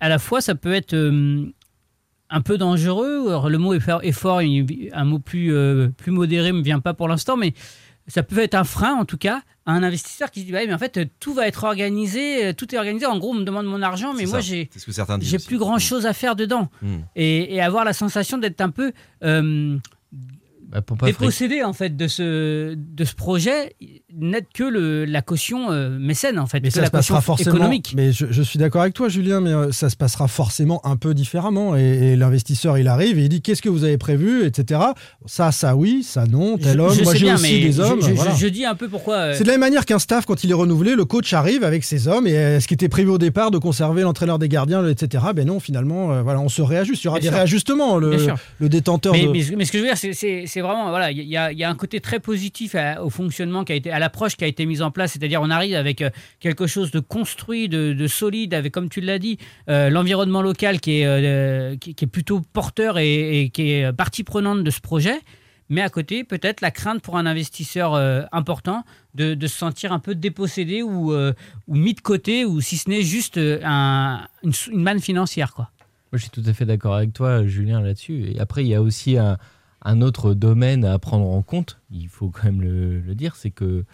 à 0.00 0.08
la 0.08 0.18
fois 0.18 0.40
ça 0.40 0.54
peut 0.54 0.72
être 0.72 0.94
un 2.30 2.40
peu 2.42 2.58
dangereux. 2.58 3.28
Alors, 3.28 3.48
le 3.48 3.58
mot 3.58 3.74
est 3.74 3.80
fort, 3.80 4.00
est 4.02 4.12
fort, 4.12 4.42
il- 4.42 4.90
un 4.92 5.04
mot 5.04 5.18
plus, 5.18 5.52
plus 5.96 6.12
modéré 6.12 6.52
me 6.52 6.62
vient 6.62 6.80
pas 6.80 6.94
pour 6.94 7.08
l'instant, 7.08 7.36
mais 7.36 7.52
ça 8.08 8.22
peut 8.22 8.38
être 8.40 8.54
un 8.54 8.64
frein 8.64 8.94
en 8.94 9.04
tout 9.04 9.18
cas 9.18 9.42
à 9.66 9.72
un 9.72 9.82
investisseur 9.82 10.30
qui 10.30 10.40
se 10.40 10.46
dit 10.46 10.52
bah, 10.52 10.60
mais 10.66 10.72
en 10.74 10.78
fait 10.78 10.98
tout 11.20 11.34
va 11.34 11.46
être 11.46 11.64
organisé, 11.64 12.46
euh, 12.46 12.52
tout 12.54 12.74
est 12.74 12.78
organisé. 12.78 13.06
En 13.06 13.18
gros, 13.18 13.30
on 13.30 13.34
me 13.34 13.44
demande 13.44 13.66
mon 13.66 13.82
argent, 13.82 14.14
mais 14.14 14.24
moi 14.30 14.40
j'ai 14.40 15.38
plus 15.46 15.58
grand 15.58 15.78
chose 15.78 16.06
à 16.06 16.12
faire 16.14 16.34
dedans 16.34 16.68
Mm. 16.82 16.96
et, 17.16 17.54
et 17.54 17.60
avoir 17.60 17.84
la 17.84 17.92
sensation 17.92 18.38
d'être 18.38 18.60
un 18.62 18.70
peu 18.70 18.92
euh, 19.24 19.76
Bah, 20.70 20.82
pour 20.82 20.98
pas 20.98 21.06
dépossédé 21.06 21.62
en 21.62 21.72
fait 21.72 21.96
de 21.96 22.06
ce 22.08 22.74
de 22.74 23.04
ce 23.04 23.14
projet 23.14 23.74
n'être 24.14 24.48
que 24.52 24.64
le, 24.64 25.06
la 25.06 25.22
caution 25.22 25.70
euh, 25.70 25.98
mécène 25.98 26.38
en 26.38 26.46
fait, 26.46 26.60
Mais 26.60 26.68
que 26.68 26.74
ça 26.74 26.80
la 26.82 26.86
se 26.88 26.90
passera 26.92 27.18
caution 27.18 27.26
forcément. 27.36 27.56
économique. 27.56 27.94
Mais 27.96 28.12
je, 28.12 28.26
je 28.30 28.42
suis 28.42 28.58
d'accord 28.58 28.82
avec 28.82 28.92
toi, 28.92 29.08
Julien, 29.08 29.40
mais 29.40 29.52
euh, 29.52 29.72
ça 29.72 29.88
se 29.88 29.96
passera 29.96 30.28
forcément 30.28 30.84
un 30.86 30.96
peu 30.96 31.14
différemment. 31.14 31.74
Et, 31.76 32.12
et 32.12 32.16
l'investisseur, 32.16 32.76
il 32.76 32.86
arrive 32.88 33.18
et 33.18 33.22
il 33.22 33.28
dit 33.30 33.40
qu'est-ce 33.40 33.62
que 33.62 33.68
vous 33.70 33.84
avez 33.84 33.96
prévu, 33.96 34.44
etc. 34.44 34.80
Ça, 35.24 35.52
ça 35.52 35.74
oui, 35.74 36.02
ça 36.02 36.26
non, 36.26 36.58
tel 36.58 36.74
Je- 36.76 36.80
homme. 36.80 36.94
je 36.94 37.02
Moi, 37.04 37.14
j'ai 37.14 37.32
aussi 37.32 37.60
des 37.62 37.80
hommes. 37.80 38.00
Je, 38.02 38.08
je- 38.08 38.12
voilà. 38.12 38.34
je 38.34 38.46
dis 38.48 38.66
un 38.66 38.74
peu 38.74 38.88
pourquoi. 38.88 39.16
euh, 39.16 39.34
C'est 39.34 39.44
de 39.44 39.48
la 39.48 39.54
même 39.54 39.60
manière 39.60 39.86
qu'un 39.86 39.98
staff, 39.98 40.26
quand 40.26 40.44
il 40.44 40.50
est 40.50 40.54
renouvelé, 40.54 40.94
le 40.96 41.04
coach 41.06 41.32
arrive 41.32 41.64
avec 41.64 41.82
ses 41.84 42.08
hommes 42.08 42.26
et 42.26 42.36
euh, 42.36 42.60
ce 42.60 42.68
qui 42.68 42.74
était 42.74 42.88
prévu 42.90 43.08
au 43.08 43.18
départ 43.18 43.50
de 43.50 43.56
conserver 43.58 44.02
l'entraîneur 44.02 44.38
des 44.38 44.48
gardiens, 44.50 44.86
etc. 44.86 45.24
Ben 45.34 45.46
non, 45.46 45.60
finalement, 45.60 46.12
euh, 46.12 46.22
voilà, 46.22 46.40
on 46.40 46.48
se 46.50 46.60
réajuste. 46.60 47.04
Il 47.04 47.06
y 47.06 47.08
aura 47.08 47.18
Bien 47.20 47.30
des 47.30 47.32
sûr. 47.32 47.36
réajustements. 47.36 47.96
Le, 47.96 48.10
Bien 48.10 48.18
sûr. 48.18 48.36
le 48.58 48.68
détenteur 48.68 49.14
mais, 49.14 49.24
de. 49.26 49.28
mais- 49.32 49.44
mais 49.56 49.64
ce 49.64 49.72
que 49.72 49.78
je 49.78 49.82
veux 49.84 49.88
dire, 49.88 49.96
c'est- 49.96 50.46
c'est 50.58 50.62
vraiment, 50.62 50.88
voilà, 50.88 51.12
il 51.12 51.22
y, 51.22 51.36
a- 51.36 51.68
un 51.68 51.74
côté 51.76 52.00
très 52.00 52.18
positif 52.18 52.74
à- 52.74 53.04
au 53.04 53.10
fonctionnement 53.10 53.62
qui 53.62 53.72
a 53.72 53.76
été, 53.76 53.92
à 53.92 54.00
l'approche 54.00 54.36
qui 54.36 54.42
a 54.42 54.48
été 54.48 54.66
mise 54.66 54.82
en 54.82 54.90
place. 54.90 55.12
C'est-à-dire, 55.12 55.40
on 55.40 55.50
arrive 55.50 55.76
avec 55.76 56.02
euh, 56.02 56.10
quelque 56.40 56.66
chose 56.66 56.90
de 56.90 56.98
construit, 56.98 57.68
de, 57.68 57.92
de 57.92 58.06
solide, 58.08 58.54
avec, 58.54 58.72
comme 58.72 58.88
tu 58.88 59.00
l'as 59.00 59.20
dit, 59.20 59.38
euh, 59.68 59.88
l'environnement 59.88 60.42
local 60.42 60.80
qui 60.80 61.00
est, 61.00 61.06
euh, 61.06 61.76
qui, 61.76 61.90
est 61.90 62.08
plutôt 62.08 62.40
porteur 62.40 62.98
et, 62.98 63.50
qui 63.54 63.70
est 63.70 63.92
partie 63.92 64.24
prenante 64.24 64.64
de 64.64 64.70
ce 64.70 64.80
projet. 64.80 65.20
mais 65.68 65.80
à 65.80 65.90
côté, 65.90 66.24
peut-être 66.24 66.60
la 66.60 66.72
crainte 66.72 67.02
pour 67.02 67.16
un 67.18 67.26
investisseur 67.26 67.94
important 68.32 68.84
de, 69.14 69.36
se 69.46 69.56
sentir 69.56 69.92
un 69.92 69.98
peu 70.00 70.14
dépossédé 70.16 70.82
ou, 70.82 71.12
mis 71.68 71.94
de 71.94 72.00
côté, 72.00 72.44
ou 72.44 72.60
si 72.60 72.78
ce 72.78 72.88
n'est 72.88 73.02
juste 73.02 73.36
une 73.36 73.62
manne 74.72 75.00
financière. 75.00 75.52
Quoi. 75.52 75.70
Moi, 76.10 76.18
je 76.18 76.22
suis 76.22 76.30
tout 76.30 76.42
à 76.46 76.52
fait 76.54 76.64
d'accord 76.64 76.94
avec 76.94 77.12
toi, 77.12 77.44
Julien, 77.46 77.82
là-dessus. 77.82 78.32
Et 78.32 78.40
après, 78.40 78.64
il 78.64 78.68
y 78.68 78.74
a 78.74 78.80
aussi 78.80 79.18
un, 79.18 79.36
un 79.88 80.02
autre 80.02 80.34
domaine 80.34 80.84
à 80.84 80.98
prendre 80.98 81.26
en 81.26 81.42
compte, 81.42 81.80
il 81.90 82.08
faut 82.08 82.30
quand 82.30 82.44
même 82.44 82.60
le, 82.60 83.00
le 83.00 83.14
dire, 83.14 83.34
c'est 83.36 83.50
que 83.50 83.84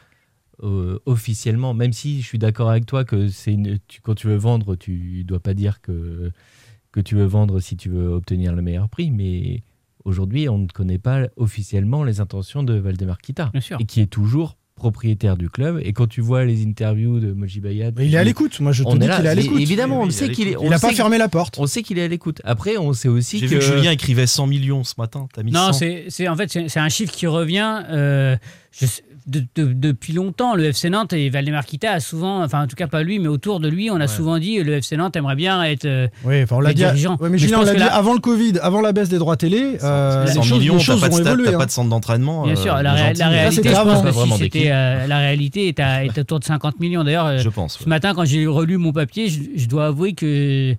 euh, 0.62 0.98
officiellement, 1.06 1.72
même 1.74 1.92
si 1.92 2.20
je 2.20 2.26
suis 2.26 2.38
d'accord 2.38 2.70
avec 2.70 2.86
toi 2.86 3.04
que 3.04 3.28
c'est 3.28 3.52
une- 3.52 3.78
tu, 3.88 4.00
quand 4.00 4.14
tu 4.14 4.26
veux 4.26 4.36
vendre, 4.36 4.76
tu 4.76 5.24
dois 5.24 5.40
pas 5.40 5.54
dire 5.54 5.80
que, 5.80 6.30
que 6.92 7.00
tu 7.00 7.14
veux 7.16 7.24
vendre 7.24 7.60
si 7.60 7.76
tu 7.76 7.88
veux 7.88 8.08
obtenir 8.08 8.54
le 8.54 8.62
meilleur 8.62 8.88
prix, 8.88 9.10
mais 9.10 9.62
aujourd'hui, 10.04 10.48
on 10.48 10.58
ne 10.58 10.66
connaît 10.68 10.98
pas 10.98 11.28
officiellement 11.36 12.04
les 12.04 12.20
intentions 12.20 12.62
de 12.62 12.74
Valdemar 12.74 13.18
Kita, 13.18 13.50
et 13.80 13.84
qui 13.84 14.00
est 14.00 14.06
toujours 14.06 14.56
propriétaire 14.76 15.36
du 15.36 15.48
club. 15.50 15.80
Et 15.82 15.92
quand 15.92 16.06
tu 16.08 16.20
vois 16.20 16.44
les 16.44 16.64
interviews 16.64 17.20
de 17.20 17.32
Moji 17.32 17.60
Bayat, 17.60 17.90
Mais 17.96 18.06
il 18.06 18.14
est 18.14 18.18
à 18.18 18.24
l'écoute. 18.24 18.58
Moi, 18.60 18.72
je 18.72 18.82
te 18.82 18.88
on 18.88 18.96
dis 18.96 19.08
qu'il 19.08 19.24
est 19.26 19.28
à 19.28 19.34
l'écoute. 19.34 19.60
Évidemment, 19.60 20.00
on 20.02 20.10
sait 20.10 20.30
qu'il 20.30 20.48
est. 20.48 20.56
Il 20.62 20.72
a 20.72 20.78
pas 20.78 20.92
fermé 20.92 21.18
la 21.18 21.28
porte. 21.28 21.56
On 21.58 21.66
sait 21.66 21.82
qu'il 21.82 21.98
est 21.98 22.02
à 22.04 22.08
l'écoute. 22.08 22.40
Après, 22.44 22.76
on 22.76 22.92
sait 22.92 23.08
aussi 23.08 23.38
J'ai 23.38 23.46
que 23.46 23.50
vu 23.54 23.58
que 23.60 23.64
Julien 23.64 23.92
écrivait 23.92 24.26
100 24.26 24.46
millions 24.46 24.84
ce 24.84 24.94
matin. 24.98 25.26
T'as 25.32 25.42
mis 25.42 25.52
Non, 25.52 25.68
100. 25.68 25.72
c'est 25.74 26.04
c'est- 26.08 26.28
en 26.28 26.36
fait 26.36 26.50
c'est 26.50 26.68
c'est 26.68 26.80
un 26.80 26.88
chiffre 26.88 27.12
qui 27.12 27.26
revient 27.26 27.82
euh, 27.88 28.36
je 28.72 28.86
sais- 28.86 29.02
de- 29.26 29.44
de- 29.56 29.72
depuis 29.72 30.12
longtemps. 30.12 30.54
Le 30.54 30.64
FC 30.64 30.90
Nantes 30.90 31.12
et 31.14 31.30
Valdemar 31.30 31.64
Kita 31.64 31.92
a 31.92 32.00
souvent, 32.00 32.42
enfin 32.42 32.62
en 32.64 32.66
tout 32.66 32.76
cas 32.76 32.86
pas 32.86 33.02
lui, 33.02 33.18
mais 33.18 33.28
autour 33.28 33.58
de 33.60 33.68
lui, 33.68 33.90
on 33.90 33.96
a 34.00 34.06
souvent 34.06 34.38
dit 34.38 34.62
le 34.62 34.74
FC 34.74 34.96
Nantes 34.96 35.16
aimerait 35.16 35.34
bien 35.36 35.62
être. 35.64 35.86
euh, 35.86 36.08
Oui, 36.24 36.42
enfin, 36.42 36.56
on 36.56 36.60
l'a 36.60 36.70
dit. 36.70 36.76
dirigeant. 36.82 37.16
ouais, 37.20 37.30
mais 37.30 37.38
je 37.38 37.44
Julien, 37.44 37.56
on 37.56 37.60
pense 37.60 37.68
l'a 37.68 37.72
que 37.74 37.78
dit 37.78 37.84
là- 37.84 37.94
avant 37.94 38.12
le 38.12 38.20
Covid, 38.20 38.52
avant 38.62 38.80
la 38.80 38.92
baisse 38.92 39.08
des 39.08 39.18
droits 39.18 39.36
télé. 39.36 39.78
euh, 39.82 40.24
les 40.26 40.32
100 40.32 40.42
choses, 40.42 40.58
millions, 40.60 40.74
les 40.74 40.78
t'as 40.80 40.84
choses 40.84 41.00
pas 41.00 41.08
de 41.08 41.14
stade, 41.14 41.40
t'as 41.44 41.54
hein. 41.54 41.58
pas 41.58 41.66
de 41.66 41.70
centre 41.70 41.88
d'entraînement. 41.90 42.44
Bien 42.44 42.52
euh, 42.52 42.56
sûr, 42.56 42.74
la, 42.74 42.92
ré- 42.92 43.00
réalité, 43.12 43.68
je 43.68 43.74
pense 43.74 44.04
si 44.04 44.12
vraiment 44.12 44.36
euh, 44.66 45.06
la 45.06 45.18
réalité 45.18 45.68
est, 45.68 45.80
à, 45.80 46.04
est 46.04 46.18
autour 46.18 46.38
de 46.40 46.44
50 46.44 46.78
millions. 46.80 47.02
D'ailleurs, 47.04 47.38
Je 47.38 47.48
pense. 47.48 47.78
ce 47.82 47.88
matin, 47.88 48.12
quand 48.14 48.24
j'ai 48.24 48.46
relu 48.46 48.76
mon 48.76 48.92
papier, 48.92 49.28
je, 49.28 49.40
je 49.56 49.66
dois 49.68 49.86
avouer 49.86 50.12
que 50.14 50.74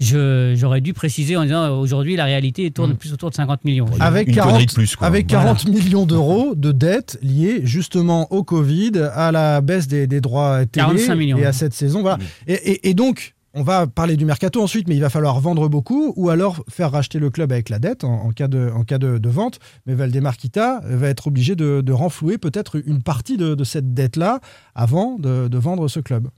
j'aurais 0.00 0.80
dû 0.80 0.92
préciser 0.92 1.36
en 1.36 1.42
disant 1.44 1.78
aujourd'hui 1.78 2.16
la 2.16 2.24
réalité 2.24 2.70
tourne 2.70 2.96
plus 2.96 3.12
autour 3.12 3.30
de 3.30 3.34
50 3.34 3.64
millions. 3.64 3.86
Avec 4.00 4.28
Une 4.28 4.34
40, 4.34 4.50
connerie 4.52 4.66
de 4.66 4.72
plus, 4.72 4.96
quoi. 4.96 5.06
avec 5.06 5.26
40 5.26 5.68
millions 5.68 6.06
d'euros 6.06 6.54
de 6.54 6.72
dettes 6.72 7.18
liées 7.22 7.60
justement 7.64 8.32
au 8.32 8.42
Covid, 8.42 8.92
à 9.14 9.30
la 9.32 9.60
baisse 9.60 9.86
des, 9.88 10.06
des 10.06 10.20
droits 10.20 10.64
télé 10.66 10.86
45 10.86 11.14
millions. 11.16 11.38
et 11.38 11.44
à 11.44 11.52
cette 11.52 11.74
saison. 11.74 12.00
Voilà. 12.00 12.18
Et, 12.46 12.54
et- 12.54 12.88
et 12.90 12.94
donc, 12.94 13.34
on 13.52 13.62
va 13.62 13.86
parler 13.88 14.16
du 14.16 14.24
mercato 14.24 14.62
ensuite, 14.62 14.86
mais 14.88 14.94
il 14.94 15.00
va 15.00 15.10
falloir 15.10 15.38
vendre 15.40 15.68
beaucoup 15.68 16.12
ou 16.16 16.30
alors 16.30 16.62
faire 16.68 16.92
racheter 16.92 17.18
le 17.18 17.30
club 17.30 17.50
avec 17.52 17.68
la 17.68 17.78
dette 17.80 18.04
en, 18.04 18.12
en 18.26 18.30
cas, 18.30 18.46
de, 18.48 18.70
en 18.74 18.84
cas 18.84 18.98
de, 18.98 19.18
de 19.18 19.28
vente. 19.28 19.58
Mais 19.86 19.94
Valdemar 19.94 20.36
Kita 20.36 20.80
va 20.84 21.08
être 21.08 21.26
obligé 21.26 21.56
de, 21.56 21.80
de 21.80 21.92
renflouer 21.92 22.38
peut-être 22.38 22.80
une 22.86 23.02
partie 23.02 23.36
de, 23.36 23.54
de 23.56 23.64
cette 23.64 23.92
dette-là 23.92 24.40
avant 24.74 25.18
de, 25.18 25.48
de 25.48 25.58
vendre 25.58 25.88
ce 25.88 25.98
club. 26.00 26.28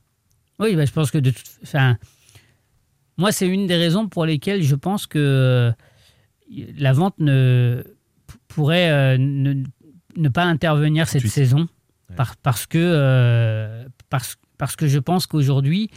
Oui, 0.59 0.75
bah, 0.75 0.85
je 0.87 0.93
pense 0.93 1.11
que 1.11 1.19
de 1.19 1.31
toute 1.31 1.45
enfin, 1.65 1.97
moi, 3.23 3.31
c'est 3.31 3.47
une 3.47 3.69
des 3.69 3.77
raisons 3.77 4.09
pour 4.09 4.27
lesquelles 4.27 4.65
je 4.65 4.75
pense 4.75 5.07
que 5.07 5.19
euh, 5.21 5.73
la 6.77 6.93
vente 6.93 7.15
ne 7.21 7.85
pourrait 8.49 8.91
euh, 8.91 9.17
ne, 9.17 9.63
ne 10.17 10.29
pas 10.29 10.43
intervenir 10.43 11.07
cette 11.07 11.27
saison. 11.29 11.69
Par- 12.17 12.37
parce 12.37 12.67
que 12.67 12.79
euh, 12.79 13.85
parce, 14.11 14.35
parce 14.59 14.75
que 14.75 14.89
je 14.89 14.99
pense 14.99 15.27
qu'aujourd'hui, 15.29 15.89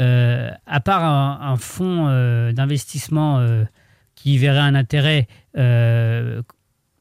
euh, 0.00 0.50
à 0.64 0.80
part 0.80 1.04
un, 1.04 1.52
un 1.52 1.56
fonds 1.56 2.06
euh, 2.08 2.52
d'investissement 2.52 3.46
qui 4.14 4.38
verrait 4.38 4.58
un 4.60 4.74
intérêt 4.74 5.28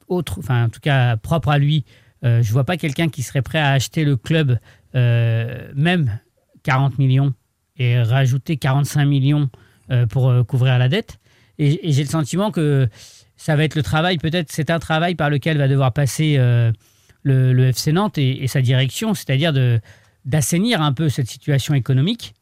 autre, 0.09 0.39
enfin 0.39 0.65
en 0.65 0.69
tout 0.69 0.81
cas 0.81 1.15
propre 1.15 1.47
à 1.49 1.57
lui, 1.59 1.85
je 2.23 2.51
vois 2.51 2.65
pas 2.65 2.75
quelqu'un 2.75 3.07
qui 3.07 3.23
serait 3.23 3.41
prêt 3.41 3.59
à 3.59 3.71
acheter 3.71 4.03
le 4.03 4.17
club 4.17 4.59
même 4.93 6.19
40 6.63 6.99
millions 6.99 7.33
et 7.81 8.01
rajouter 8.01 8.57
45 8.57 9.05
millions 9.05 9.49
euh, 9.91 10.05
pour 10.05 10.29
euh, 10.29 10.43
couvrir 10.43 10.77
la 10.77 10.89
dette. 10.89 11.19
Et, 11.57 11.91
j'ai 11.91 12.03
le 12.03 12.09
sentiment 12.09 12.51
que 12.51 12.87
ça 13.35 13.55
va 13.55 13.63
être 13.63 13.75
le 13.75 13.83
travail, 13.83 14.17
peut-être 14.17 14.51
c'est 14.51 14.69
un 14.69 14.79
travail 14.79 15.15
par 15.15 15.29
lequel 15.29 15.57
va 15.57 15.67
devoir 15.67 15.93
passer 15.93 16.35
euh, 16.37 16.71
le, 17.23 17.67
FC 17.67 17.91
Nantes 17.91 18.17
et, 18.17 18.43
et 18.43 18.47
sa 18.47 18.61
direction, 18.61 19.13
c'est-à-dire 19.13 19.53
d'assainir 20.25 20.81
un 20.81 20.93
peu 20.93 21.09
cette 21.09 21.27
situation 21.27 21.73
économique 21.73 22.33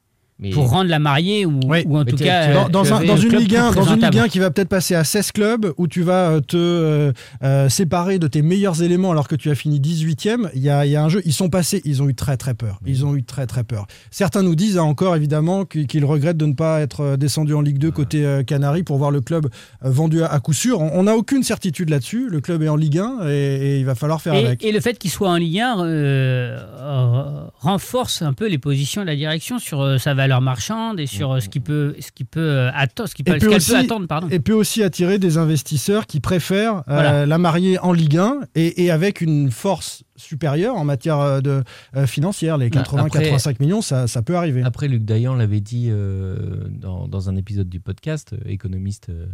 Mais- 0.41 0.51
pour 0.51 0.69
rendre 0.69 0.89
la 0.89 0.99
mariée 0.99 1.45
ou, 1.45 1.59
Oui. 1.67 1.83
ou 1.85 1.97
en 1.97 2.03
Mais 2.05 2.11
tout 2.11 2.15
cas 2.17 2.43
euh, 2.65 2.69
Dans, 2.69 2.93
un- 2.93 3.01
une 3.01 3.15
Ligue 3.15 3.47
plus 3.49 3.57
1, 3.57 3.71
dans 3.73 3.83
une. 3.83 3.99
Ligue 4.01 4.17
1 4.19 4.27
qui 4.29 4.39
va 4.39 4.51
peut-être 4.51 4.69
passer 4.69 4.95
à 4.95 5.03
16 5.03 5.33
clubs 5.33 5.73
où 5.77 5.87
tu 5.87 6.01
vas 6.01 6.29
euh, 6.29 6.39
te 6.39 6.55
euh, 6.55 7.11
euh, 7.43 7.67
séparer 7.67 8.19
de 8.19 8.27
tes 8.27 8.41
meilleurs 8.41 8.81
éléments 8.81 9.11
alors 9.11 9.27
que 9.27 9.35
tu 9.35 9.49
as 9.51 9.55
fini 9.55 9.79
18e, 9.81 10.49
il 10.55 10.61
y 10.61 10.69
a, 10.69 10.85
il 10.85 10.91
y 10.91 10.95
a 10.95 11.03
un 11.03 11.09
jeu. 11.09 11.21
Ils 11.25 11.33
sont 11.33 11.49
passés, 11.49 11.81
ils 11.83 12.01
ont 12.01 12.07
eu 12.07 12.15
très 12.15 12.37
très 12.37 12.53
peur. 12.53 12.79
Ils 12.85 13.05
ont 13.05 13.15
eu 13.15 13.23
très 13.23 13.47
très 13.47 13.63
peur. 13.65 13.85
Certains 14.11 14.41
nous 14.43 14.55
disent 14.55 14.77
hein, 14.77 14.83
encore 14.83 15.15
évidemment 15.17 15.65
qu'ils 15.65 16.05
regrettent 16.05 16.37
de 16.37 16.45
ne 16.45 16.53
pas 16.53 16.79
être 16.79 17.17
descendus 17.17 17.53
en 17.53 17.61
Ligue 17.61 17.77
2 17.79 17.91
côté 17.91 18.25
euh, 18.25 18.41
Canaries 18.43 18.83
pour 18.83 18.97
voir 18.97 19.11
le 19.11 19.19
club 19.19 19.47
vendu 19.81 20.23
à, 20.23 20.27
à 20.27 20.39
coup 20.39 20.53
sûr. 20.53 20.79
On 20.79 21.03
n'a 21.03 21.15
aucune 21.17 21.43
certitude 21.43 21.89
là-dessus. 21.89 22.29
Le 22.29 22.39
club 22.39 22.63
est 22.63 22.69
en 22.69 22.77
Ligue 22.77 22.99
1 22.99 23.27
et, 23.27 23.31
et 23.31 23.79
il 23.79 23.85
va 23.85 23.95
falloir 23.95 24.21
faire 24.21 24.35
Et, 24.35 24.45
avec. 24.45 24.63
et 24.63 24.71
le 24.71 24.79
fait 24.79 24.97
qu'il 24.97 25.11
soit 25.11 25.29
en 25.29 25.35
Ligue 25.35 25.59
1 25.59 25.83
euh, 25.83 26.57
euh, 26.79 27.23
renforce 27.59 28.21
un 28.21 28.31
peu 28.33 28.47
les 28.47 28.57
positions 28.57 29.01
de 29.01 29.07
la 29.07 29.15
direction 29.17 29.59
sur 29.59 29.81
euh, 29.81 29.97
sa 29.97 30.13
valeur 30.13 30.28
marchande 30.39 30.99
et 30.99 31.07
sur 31.07 31.31
euh, 31.33 31.39
ce 31.39 31.49
qui 31.49 31.59
peut, 31.59 31.95
ce 31.99 32.11
qui 32.11 32.23
peut 32.23 32.39
euh, 32.39 32.69
atte- 32.71 33.07
ce 33.07 33.15
qui 33.15 33.23
peut, 33.23 33.31
Et 33.35 33.39
ce 33.39 33.45
peut 33.45 33.47
qu'elle 33.49 33.57
aussi- 33.57 33.71
peut 33.71 33.77
attendre, 33.79 34.07
pardon. 34.07 34.27
Et 34.29 34.39
peut 34.39 34.53
aussi 34.53 34.83
attirer 34.83 35.17
des 35.17 35.37
investisseurs 35.39 36.05
qui 36.05 36.19
préfèrent 36.19 36.77
euh, 36.77 36.81
Voilà. 36.87 37.25
la 37.25 37.37
marier 37.39 37.79
en 37.79 37.91
Ligue 37.91 38.17
1 38.17 38.41
et, 38.53 38.83
et 38.85 38.91
avec 38.91 39.21
une 39.21 39.49
force 39.49 40.03
supérieure 40.15 40.75
en 40.75 40.85
matière 40.85 41.41
de, 41.41 41.63
euh, 41.95 42.05
financière. 42.05 42.57
Les 42.59 42.69
Bah, 42.69 42.81
après- 42.81 42.97
80-85 42.97 43.59
millions, 43.59 43.81
ça, 43.81 44.05
ça 44.07 44.21
peut 44.21 44.35
arriver. 44.35 44.61
Après, 44.63 44.87
Luc 44.87 45.03
Dayan 45.03 45.33
l'avait 45.33 45.61
dit 45.61 45.87
euh, 45.89 46.35
dans, 46.69 47.07
dans 47.07 47.29
un 47.29 47.35
épisode 47.35 47.69
du 47.69 47.79
podcast, 47.79 48.35
économiste, 48.45 49.07
euh, 49.09 49.25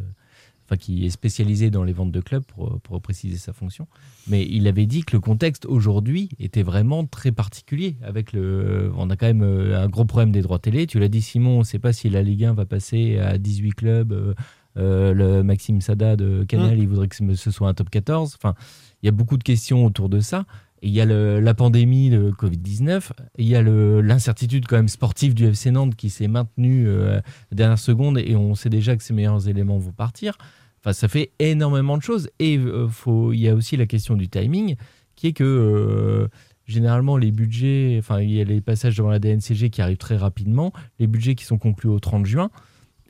enfin 0.65 0.77
qui 0.77 1.05
est 1.05 1.09
spécialisé 1.09 1.69
dans 1.69 1.83
les 1.83 1.93
ventes 1.93 2.11
de 2.11 2.21
clubs 2.21 2.43
pour, 2.43 2.79
pour 2.81 3.01
préciser 3.01 3.37
sa 3.37 3.53
fonction. 3.53 3.87
Mais 4.27 4.45
il 4.49 4.67
avait 4.67 4.85
dit 4.85 5.03
que 5.03 5.15
le 5.15 5.19
contexte 5.19 5.65
aujourd'hui 5.65 6.29
était 6.39 6.63
vraiment 6.63 7.05
très 7.05 7.31
particulier. 7.31 7.97
Avec 8.01 8.33
le, 8.33 8.91
on 8.97 9.09
a 9.09 9.15
quand 9.15 9.27
même 9.27 9.43
euh, 9.43 9.81
un 9.81 9.87
gros 9.87 10.05
problème 10.05 10.31
des 10.31 10.41
droits 10.41 10.59
télé. 10.59 10.87
Tu 10.87 10.99
l'as 10.99 11.07
dit, 11.07 11.21
Simon, 11.21 11.57
on 11.57 11.59
ne 11.59 11.63
sait 11.63 11.79
pas 11.79 11.93
si 11.93 12.09
la 12.09 12.23
Ligue 12.23 12.45
1 12.45 12.53
va 12.53 12.65
passer 12.65 13.19
à 13.19 13.37
18 13.37 13.71
clubs. 13.73 14.11
euh, 14.11 14.33
euh, 14.77 15.13
le 15.13 15.43
Maxime 15.43 15.79
Sada 15.81 16.15
de 16.15 16.43
Canal, 16.43 16.77
il 16.77 16.87
voudrait 16.87 17.07
que 17.07 17.15
ce 17.35 17.51
soit 17.51 17.69
un 17.69 17.73
top 17.73 17.89
14. 17.89 18.35
Enfin, 18.35 18.55
il 19.01 19.05
y 19.05 19.09
a 19.09 19.11
beaucoup 19.11 19.37
de 19.37 19.43
questions 19.43 19.85
autour 19.85 20.09
de 20.09 20.19
ça. 20.19 20.45
Il 20.81 20.89
y 20.91 21.01
a 21.01 21.05
le- 21.05 21.39
la 21.39 21.53
pandémie 21.53 22.09
de 22.09 22.31
Covid-19, 22.31 23.11
et 23.37 23.43
il 23.43 23.47
y 23.47 23.55
a 23.55 23.61
le- 23.61 24.01
l'incertitude 24.01 24.67
quand 24.67 24.75
même 24.75 24.87
sportive 24.89 25.33
du 25.33 25.45
FC 25.45 25.71
Nantes 25.71 25.95
qui 25.95 26.09
s'est 26.09 26.27
maintenue 26.27 26.85
euh, 26.87 27.19
dernière 27.51 27.79
seconde 27.79 28.17
et 28.19 28.35
on 28.35 28.55
sait 28.55 28.69
déjà 28.69 28.95
que 28.95 29.01
ses 29.03 29.13
meilleurs 29.13 29.47
éléments 29.47 29.77
vont 29.77 29.91
partir. 29.93 30.37
Enfin, 30.81 30.93
ça 30.93 31.07
fait 31.07 31.31
énormément 31.39 31.97
de 31.97 32.03
choses. 32.03 32.29
Et 32.39 32.57
euh, 32.57 32.87
faut, 32.87 33.33
il 33.33 33.39
y 33.39 33.49
a 33.49 33.55
aussi 33.55 33.77
la 33.77 33.87
question 33.87 34.15
du 34.15 34.27
timing 34.27 34.75
qui 35.15 35.27
est 35.27 35.33
que 35.33 35.43
euh, 35.43 36.27
généralement 36.65 37.17
les 37.17 37.31
budgets, 37.31 37.95
enfin 37.97 38.19
il 38.21 38.31
y 38.31 38.41
a 38.41 38.43
les 38.43 38.59
passages 38.61 38.97
devant 38.97 39.09
la 39.09 39.19
DNCG 39.19 39.69
qui 39.69 39.81
arrivent 39.81 39.97
très 39.97 40.17
rapidement, 40.17 40.73
les 40.99 41.07
budgets 41.07 41.33
qui 41.35 41.45
sont 41.45 41.57
conclus 41.57 41.89
au 41.89 41.99
30 41.99 42.25
juin. 42.25 42.49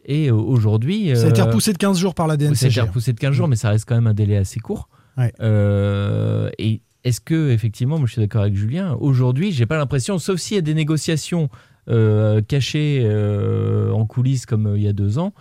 Et 0.05 0.29
euh, 0.29 0.35
aujourd'hui... 0.35 1.11
Ça 1.15 1.25
a 1.25 1.29
été 1.29 1.41
repoussé 1.41 1.73
de 1.73 1.77
15 1.79 1.97
jours 1.97 2.13
par 2.13 2.27
la 2.27 2.35
ça 2.37 2.45
a 2.45 2.51
été 2.51 2.65
DNCG. 2.67 2.81
repoussé 2.81 3.11
de 3.11 3.19
15 3.19 3.33
jours, 3.33 3.47
mais 3.47 3.55
ça 3.55 3.69
reste 3.69 3.85
quand 3.89 3.95
même 3.95 4.07
un 4.07 4.13
délai 4.13 4.37
assez 4.37 4.59
court. 4.59 4.87
Ouais. 5.17 5.33
Et 6.59 6.81
est-ce 7.05 7.21
que, 7.21 7.51
effectivement, 7.51 7.99
moi 7.99 8.07
je 8.07 8.13
suis 8.13 8.21
d'accord 8.21 8.41
avec 8.41 8.55
Julien, 8.55 8.97
aujourd'hui, 8.99 9.51
j'ai 9.51 9.67
pas 9.67 9.77
l'impression, 9.77 10.17
sauf 10.17 10.39
s'il 10.39 10.55
y 10.55 10.57
a 10.57 10.61
des 10.61 10.73
négociations 10.73 11.49
euh, 11.87 12.41
cachées 12.41 13.03
euh, 13.05 13.91
en 13.91 14.07
coulisses 14.07 14.47
comme 14.47 14.65
euh, 14.65 14.77
il 14.77 14.83
y 14.83 14.87
a 14.87 14.93
deux 14.93 15.19
ans, 15.19 15.31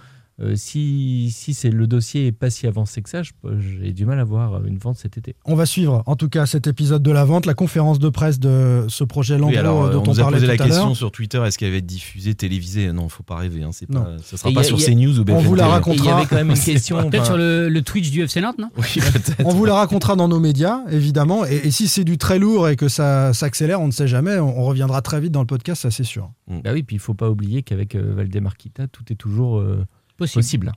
euh, 0.40 0.54
si, 0.56 1.30
si 1.30 1.54
c'est 1.54 1.70
le 1.70 1.86
dossier 1.86 2.26
est 2.26 2.32
pas 2.32 2.50
si 2.50 2.66
avancé 2.66 3.02
que 3.02 3.08
ça, 3.08 3.22
j'ai 3.22 3.92
du 3.92 4.04
mal 4.04 4.18
à 4.18 4.24
voir 4.24 4.64
une 4.64 4.78
vente 4.78 4.96
cet 4.98 5.16
été. 5.16 5.36
On 5.44 5.54
va 5.54 5.64
suivre 5.64 6.02
en 6.06 6.16
tout 6.16 6.28
cas 6.28 6.44
cet 6.46 6.66
épisode 6.66 7.02
de 7.04 7.10
la 7.12 7.24
vente, 7.24 7.46
la 7.46 7.54
conférence 7.54 7.98
de 8.00 8.08
presse 8.08 8.40
de 8.40 8.84
ce 8.88 9.04
projet 9.04 9.38
Landreau 9.38 9.52
Oui, 9.52 9.56
alors, 9.58 9.84
euh, 9.84 9.92
dont 9.92 10.00
on 10.00 10.02
on, 10.02 10.12
nous 10.14 10.20
a 10.20 10.22
parlait 10.24 10.36
posé 10.38 10.46
la 10.48 10.56
question 10.56 10.94
sur 10.94 11.12
Twitter 11.12 11.40
est-ce 11.46 11.56
qu'elle 11.56 11.70
va 11.70 11.76
être 11.76 11.86
diffusée, 11.86 12.34
télévisée? 12.34 12.92
Non, 12.92 13.08
faut 13.08 13.22
pas 13.22 13.36
rêver. 13.36 13.62
Hein, 13.62 13.70
c'est 13.72 13.88
Non. 13.88 14.02
pas, 14.02 14.16
ça 14.24 14.36
sera 14.36 14.50
Et 14.50 14.54
pas 14.54 14.60
a- 14.62 14.64
sur 14.64 14.76
a- 14.76 14.80
CNews 14.80 15.18
ou 15.18 15.22
on 15.22 15.24
BFM 15.24 15.42
vous 15.44 15.54
la 15.54 15.62
TV. 15.64 15.72
raconte. 15.74 15.94
Et 15.94 15.98
il 15.98 16.04
y 16.04 16.08
avait 16.08 16.26
quand 16.26 16.36
même 16.36 16.50
une 16.50 16.54
question. 16.58 16.96
Peut-être 17.08 17.14
enfin, 17.22 17.24
sur 17.24 17.36
le, 17.36 17.68
le 17.68 17.82
Twitch 17.82 18.10
du 18.10 18.22
FC 18.22 18.40
Nantes, 18.40 18.58
non? 18.58 18.70
Oui, 18.76 18.84
peut-être. 19.12 19.36
On 19.44 19.50
vous 19.54 19.64
la 19.66 19.74
racontera 19.74 20.16
dans 20.16 20.26
nos 20.26 20.40
médias, 20.40 20.80
évidemment. 20.90 21.46
Et, 21.46 21.60
et 21.64 21.70
si 21.70 21.86
c'est 21.86 22.04
du 22.04 22.18
très 22.18 22.40
lourd 22.40 22.68
et 22.68 22.74
que 22.76 22.88
ça 22.88 23.32
s'accélère, 23.32 23.80
on 23.80 23.86
ne 23.86 23.92
sait 23.92 24.08
jamais. 24.08 24.36
On, 24.38 24.58
on 24.58 24.64
reviendra 24.64 25.00
très 25.00 25.20
vite 25.20 25.30
dans 25.32 25.40
le 25.42 25.46
podcast, 25.46 25.82
ça 25.82 25.90
c'est 25.92 26.02
sûr. 26.04 26.30
Bah 26.48 26.70
oui, 26.72 26.82
puis 26.82 26.96
il 26.96 26.98
faut 27.00 27.14
pas 27.14 27.30
oublier 27.30 27.62
qu'avec 27.62 27.94
euh, 27.94 28.12
Valdemar 28.16 28.56
Kita, 28.56 28.86
tout 28.88 29.04
est 29.12 29.16
toujours 29.16 29.58
euh, 29.58 29.84
Possible. 30.16 30.40
possible. 30.42 30.72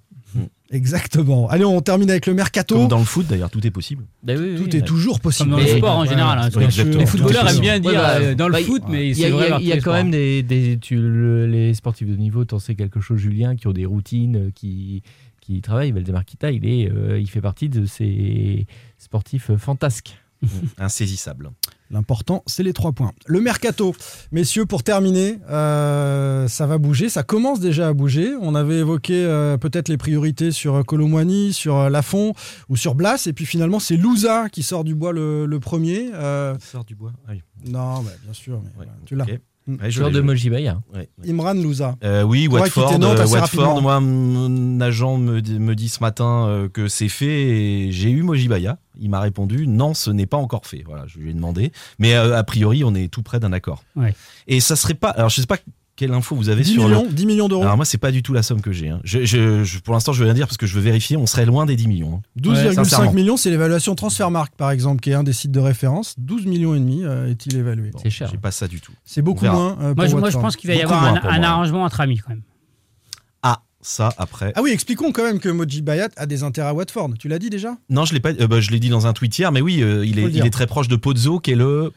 Exactement. 0.69 1.47
Allez, 1.49 1.63
on 1.63 1.79
termine 1.81 2.09
avec 2.09 2.25
le 2.25 2.33
mercato. 2.33 2.75
Comme 2.75 2.87
dans 2.89 2.99
le 2.99 3.05
foot, 3.05 3.25
d'ailleurs, 3.27 3.49
tout 3.49 3.65
est 3.65 3.71
possible. 3.71 4.03
Bah 4.23 4.33
oui, 4.37 4.49
oui, 4.51 4.55
Tout 4.57 4.69
oui. 4.73 4.77
est 4.77 4.81
toujours 4.85 5.19
possible. 5.21 5.49
Comme 5.51 5.59
dans 5.59 5.65
le 5.65 5.77
sport 5.77 5.97
en 5.97 6.05
général. 6.05 6.39
hein, 6.39 6.49
les 6.59 7.05
footballeurs 7.05 7.49
aiment 7.49 7.59
bien 7.61 7.79
dire 7.79 7.91
Ouais, 7.91 7.97
bah, 7.97 8.15
euh, 8.19 8.35
dans 8.35 8.47
le 8.47 8.53
bah, 8.53 8.61
foot, 8.61 8.83
mais 8.89 9.07
Il 9.07 9.11
y 9.11 9.15
c'est 9.15 9.25
a, 9.27 9.29
vrai. 9.31 9.47
il 9.61 9.67
y 9.67 9.71
a- 9.71 9.75
y 9.75 9.77
a 9.77 9.81
quand 9.81 9.93
même 9.93 10.11
des, 10.11 10.43
des- 10.43 10.77
tu- 10.77 10.97
le- 10.97 11.47
les 11.47 11.73
sportifs 11.73 12.07
de 12.07 12.15
niveau, 12.15 12.43
t'en 12.43 12.59
sais 12.59 12.75
quelque 12.75 12.99
chose, 12.99 13.19
Julien, 13.19 13.55
qui 13.55 13.67
ont 13.67 13.71
des 13.73 13.85
routines, 13.85 14.35
euh, 14.47 14.51
qui, 14.53 15.03
qui 15.39 15.55
y 15.57 15.61
travaille, 15.61 15.91
Valdemar 15.93 16.25
Kita, 16.25 16.51
il, 16.51 16.65
est, 16.65 16.91
euh, 16.91 17.17
il 17.19 17.29
fait 17.29 17.41
partie 17.41 17.69
de 17.69 17.85
ces 17.85 18.67
sportifs 18.97 19.55
fantasques. 19.55 20.17
Insaisissable. 20.77 21.51
L'important, 21.89 22.43
c'est 22.47 22.63
les 22.63 22.73
trois 22.73 22.91
points. 22.91 23.13
Le 23.27 23.39
mercato, 23.39 23.95
messieurs, 24.31 24.65
pour 24.65 24.83
terminer, 24.83 25.39
euh, 25.49 26.47
ça 26.47 26.67
va 26.67 26.77
bouger, 26.77 27.07
ça 27.09 27.23
commence 27.23 27.59
déjà 27.59 27.87
à 27.87 27.93
bouger. 27.93 28.33
On 28.41 28.55
avait 28.55 28.79
évoqué 28.79 29.23
euh, 29.25 29.57
peut-être 29.57 29.87
les 29.87 29.97
priorités 29.97 30.51
sur 30.51 30.85
Colomwani, 30.85 31.53
sur 31.53 31.77
euh, 31.77 31.89
Lafont 31.89 32.33
ou 32.69 32.75
sur 32.75 32.93
Blas, 32.95 33.25
et 33.27 33.33
puis 33.33 33.45
finalement 33.45 33.79
c'est 33.79 33.95
Louza 33.97 34.49
qui 34.49 34.63
sort 34.63 34.83
du 34.83 34.95
bois 34.95 35.13
le, 35.13 35.45
le 35.45 35.59
premier. 35.59 36.09
Euh, 36.13 36.57
Sort 36.59 36.83
du 36.83 36.95
bois. 36.95 37.13
Ah 37.27 37.31
oui. 37.31 37.41
Non, 37.65 38.01
bah, 38.01 38.11
bien 38.23 38.33
sûr, 38.33 38.61
mais 38.77 38.85
tu 39.05 39.15
l'as. 39.15 39.25
Mm. 39.67 39.73
Ouais, 39.73 39.79
je 39.85 39.89
Joueur 39.91 40.09
de 40.09 40.15
je 40.15 40.19
l'ai. 40.19 40.25
Mojibaya. 40.25 40.81
Ouais. 40.95 41.09
Imran 41.27 41.53
Louza. 41.53 41.95
Euh, 42.03 42.23
oui, 42.23 42.47
Watford, 42.47 42.97
Nantes 42.99 43.19
euh, 43.19 43.27
Watford 43.27 43.41
rapidement. 43.65 43.81
moi, 43.81 43.99
mon 43.99 44.79
agent 44.79 45.17
me, 45.17 45.41
dit- 45.41 45.59
me 45.59 45.75
dit 45.75 45.89
ce 45.89 45.99
matin 45.99 46.47
euh, 46.47 46.69
que 46.69 46.87
c'est 46.87 47.09
fait 47.09 47.27
et 47.87 47.91
j'ai 47.91 48.09
eu 48.09 48.23
Mojibaya. 48.23 48.77
Il 48.99 49.09
m'a 49.09 49.19
répondu 49.19 49.67
non, 49.67 49.93
ce 49.93 50.09
n'est 50.09 50.25
pas 50.25 50.37
encore 50.37 50.65
fait. 50.65 50.83
Voilà, 50.85 51.03
je 51.07 51.19
lui 51.19 51.29
ai 51.29 51.33
demandé. 51.33 51.71
Mais 51.99 52.15
euh, 52.15 52.37
a 52.37 52.43
priori, 52.43 52.83
on 52.83 52.95
est 52.95 53.09
tout 53.11 53.21
près 53.23 53.39
d'un 53.39 53.51
accord. 53.53 53.83
Ouais. 53.95 54.15
Et 54.47 54.59
ça 54.59 54.75
serait 54.75 54.93
pas. 54.95 55.09
Alors, 55.09 55.29
je 55.29 55.41
sais 55.41 55.47
pas 55.47 55.57
quelle 55.97 56.13
info 56.13 56.35
vous 56.35 56.47
avez 56.47 56.63
10 56.63 56.71
sur 56.73 56.87
millions, 56.87 57.03
le. 57.03 57.11
10 57.13 57.25
millions 57.25 57.47
d'euros. 57.49 57.63
Alors, 57.63 57.75
moi, 57.75 57.83
c'est 57.83 57.97
pas 57.97 58.11
du 58.11 58.23
tout 58.23 58.31
la 58.31 58.43
somme 58.43 58.61
que 58.61 58.71
j'ai. 58.71 58.87
hein. 58.89 59.01
Je, 59.03 59.25
je- 59.25 59.63
je- 59.65 59.79
pour 59.79 59.93
l'instant, 59.93 60.13
je 60.13 60.19
veux 60.19 60.25
rien 60.25 60.33
dire 60.33 60.47
parce 60.47 60.55
que 60.57 60.65
je 60.67 60.73
veux 60.75 60.81
vérifier. 60.81 61.17
On 61.17 61.25
serait 61.25 61.45
loin 61.45 61.65
des 61.65 61.75
10 61.75 61.87
millions. 61.89 62.21
hein. 62.23 62.39
12,5 62.39 62.73
sincèrement. 62.75 63.11
millions, 63.13 63.35
c'est 63.35 63.49
l'évaluation 63.49 63.95
Transfermarkt, 63.95 64.55
par 64.55 64.71
exemple, 64.71 65.01
qui 65.01 65.09
est 65.09 65.15
un 65.15 65.23
des 65.23 65.33
sites 65.33 65.51
de 65.51 65.59
référence. 65.59 66.15
12 66.19 66.45
millions 66.45 66.75
et 66.75 66.79
demi 66.79 67.03
euh, 67.03 67.29
est-il 67.31 67.57
évalué. 67.57 67.91
C'est 68.01 68.09
cher. 68.09 68.29
J'ai 68.31 68.37
pas 68.37 68.51
ça 68.51 68.67
du 68.67 68.79
tout. 68.79 68.93
C'est 69.03 69.21
beaucoup 69.21 69.43
moins. 69.45 69.75
euh, 69.81 69.93
Moi, 69.93 69.95
pour 69.95 70.05
je, 70.05 70.11
moi, 70.11 70.19
je 70.21 70.23
Watford. 70.25 70.41
pense 70.43 70.55
qu'il 70.55 70.69
va 70.69 70.75
y 70.75 70.81
Beaucoup 70.83 70.93
avoir 70.93 71.25
un, 71.25 71.43
arrangement 71.43 71.83
entre 71.83 71.99
amis 71.99 72.19
quand 72.19 72.29
même. 72.29 72.43
Ah, 73.41 73.61
ça 73.81 74.13
après. 74.17 74.53
Ah 74.55 74.61
oui, 74.61 74.71
expliquons 74.71 75.11
quand 75.11 75.23
même 75.23 75.39
que 75.39 75.49
Moji 75.49 75.81
Bayat 75.81 76.09
a 76.17 76.25
des 76.25 76.43
intérêts 76.43 76.69
à 76.69 76.73
Watford. 76.73 77.13
Tu 77.19 77.27
l'as 77.27 77.39
dit 77.39 77.49
déjà? 77.49 77.75
Non, 77.89 78.05
je 78.05 78.13
l'ai 78.13 78.19
pas. 78.19 78.33
euh, 78.39 78.47
bah, 78.47 78.59
je 78.59 78.69
l'ai 78.71 78.79
dit 78.79 78.89
dans 78.89 79.07
un 79.07 79.13
tweet 79.13 79.37
hier, 79.37 79.51
mais 79.51 79.61
oui, 79.61 79.81
euh, 79.81 80.05
il, 80.05 80.19
est, 80.19 80.29
il 80.31 80.45
est 80.45 80.49
très 80.51 80.67
proche 80.67 80.87
de 80.87 80.95
Pozzo, 80.95 81.39
qui 81.39 81.51
est 81.51 81.55
le. 81.55 81.91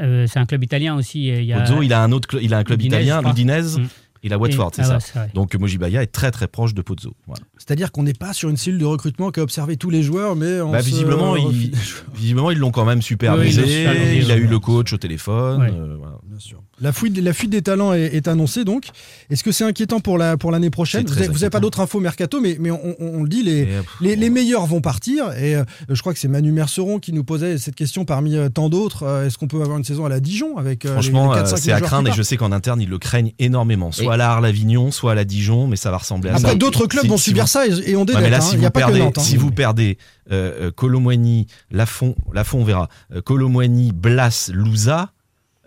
Euh, 0.00 0.26
c'est 0.26 0.38
un 0.38 0.46
club 0.46 0.64
italien 0.64 0.96
aussi. 0.96 1.30
euh, 1.30 1.40
Il 1.40 1.46
y 1.46 1.52
a... 1.52 1.60
Pozzo, 1.60 1.82
il 1.82 1.92
a 1.92 2.02
un 2.02 2.12
autre, 2.12 2.40
il 2.42 2.52
a 2.52 2.58
un 2.58 2.64
club 2.64 2.80
Udinese, 2.80 3.06
italien, 3.06 3.22
l'Udinese. 3.22 3.78
Mm. 3.78 3.88
Il 4.24 4.32
a 4.32 4.38
Watford, 4.38 4.72
Et- 4.78 4.82
c'est 4.82 4.90
ah 4.90 4.98
ça. 5.00 5.20
ouais. 5.22 5.28
Donc 5.34 5.54
Mojibaya 5.54 6.02
est 6.02 6.06
très 6.08 6.30
très 6.32 6.48
proche 6.48 6.74
de 6.74 6.82
Pozzo. 6.82 7.12
Voilà. 7.26 7.42
C'est-à-dire 7.58 7.92
qu'on 7.92 8.02
n'est 8.02 8.12
pas 8.14 8.32
sur 8.32 8.48
une 8.48 8.56
cellule 8.56 8.80
de 8.80 8.84
recrutement 8.84 9.30
qui 9.30 9.38
a 9.38 9.42
observé 9.42 9.76
tous 9.76 9.90
les 9.90 10.02
joueurs, 10.02 10.34
mais 10.34 10.60
on 10.60 10.72
Bah, 10.72 10.80
se 10.80 10.86
visiblement, 10.86 11.36
ils, 11.36 11.72
visiblement, 12.14 12.50
ils 12.50 12.58
l'ont 12.58 12.70
quand 12.72 12.84
même 12.84 13.02
supervisé. 13.02 13.62
Oui, 13.62 14.18
il 14.22 14.30
a 14.30 14.34
ouais. 14.34 14.40
eu 14.40 14.46
le 14.46 14.58
coach 14.58 14.92
au 14.92 14.96
téléphone. 14.96 15.60
Ouais. 15.60 15.70
euh, 15.70 15.96
voilà. 15.98 16.16
Bien 16.28 16.38
sûr. 16.40 16.60
La 16.80 16.92
fuite, 16.92 17.16
la 17.18 17.32
fuite 17.32 17.50
des 17.50 17.62
talents 17.62 17.92
est, 17.92 18.14
est 18.16 18.26
annoncée 18.26 18.64
donc. 18.64 18.86
Est-ce 19.30 19.44
que 19.44 19.52
c'est 19.52 19.64
inquiétant 19.64 20.00
pour 20.00 20.18
la 20.18 20.36
pour 20.36 20.50
l'année 20.50 20.70
prochaine? 20.70 21.06
Vous 21.06 21.14
n'avez 21.14 21.50
pas 21.50 21.60
d'autres 21.60 21.80
infos 21.80 22.00
mercato, 22.00 22.40
mais, 22.40 22.56
mais 22.58 22.70
on, 22.70 22.80
on- 22.98 23.18
on 23.20 23.22
le 23.22 23.28
dit, 23.28 23.42
les, 23.44 23.60
Et, 23.60 23.64
pff, 23.66 23.96
les, 24.00 24.16
les 24.16 24.30
meilleurs 24.30 24.66
vont 24.66 24.80
partir. 24.80 25.30
Et 25.38 25.54
euh, 25.54 25.64
je 25.88 26.00
crois 26.00 26.12
que 26.12 26.18
c'est 26.18 26.28
Manu 26.28 26.50
Merceron 26.50 26.98
qui 26.98 27.12
nous 27.12 27.22
posait 27.24 27.58
cette 27.58 27.76
question 27.76 28.04
parmi 28.04 28.36
euh, 28.36 28.48
tant 28.48 28.68
d'autres. 28.68 29.04
Euh, 29.04 29.26
Est-ce 29.26 29.38
qu'on 29.38 29.46
peut 29.46 29.60
avoir 29.62 29.78
une 29.78 29.84
saison 29.84 30.04
à 30.04 30.08
la 30.08 30.20
Dijon 30.20 30.56
avec 30.56 30.84
euh, 30.84 30.92
Franchement, 30.94 31.32
les, 31.34 31.40
4-5 31.42 31.56
c'est 31.58 31.72
à 31.72 31.80
craindre 31.80 32.08
et 32.08 32.12
je 32.12 32.22
sais 32.22 32.36
qu'en 32.36 32.50
interne, 32.52 32.80
ils 32.80 32.88
le 32.88 32.98
craignent 32.98 33.32
énormément. 33.38 33.92
Soit 33.92 34.13
Et- 34.14 34.20
à 34.20 34.26
la 34.26 34.30
Arles-Avignon, 34.32 34.90
soit 34.90 35.12
à 35.12 35.14
la 35.14 35.24
Dijon, 35.24 35.66
mais 35.66 35.76
ça 35.76 35.90
va 35.90 35.98
ressembler 35.98 36.30
à 36.30 36.38
ça. 36.38 36.46
Après, 36.48 36.56
d'autres 36.56 36.86
clubs 36.86 37.02
Si- 37.04 37.08
vont 37.08 37.16
si 37.16 37.24
subir 37.30 37.44
vous- 37.44 37.48
ça 37.50 37.66
et, 37.66 37.70
et 37.90 37.96
on 37.96 38.04
Ouais, 38.04 38.20
mais 38.20 38.30
là, 38.30 38.38
hein. 38.38 38.40
si 38.40 38.54
Il 38.54 38.58
n'y 38.60 38.64
a 38.64 38.68
vous 38.68 38.72
pas 38.72 38.80
que 38.80 38.86
perdez, 38.86 38.98
Nantes. 39.00 39.18
hein. 39.18 39.22
si 39.22 39.36
vous 39.36 39.50
perdez 39.50 39.98
euh, 40.32 40.70
euh, 40.80 41.44
Lafont, 41.70 42.14
Lafont, 42.32 42.60
on 42.60 42.64
verra. 42.64 42.88
Euh, 43.14 43.20
Colomboigny, 43.20 43.92
Blas, 43.92 44.50
Louza, 44.52 45.10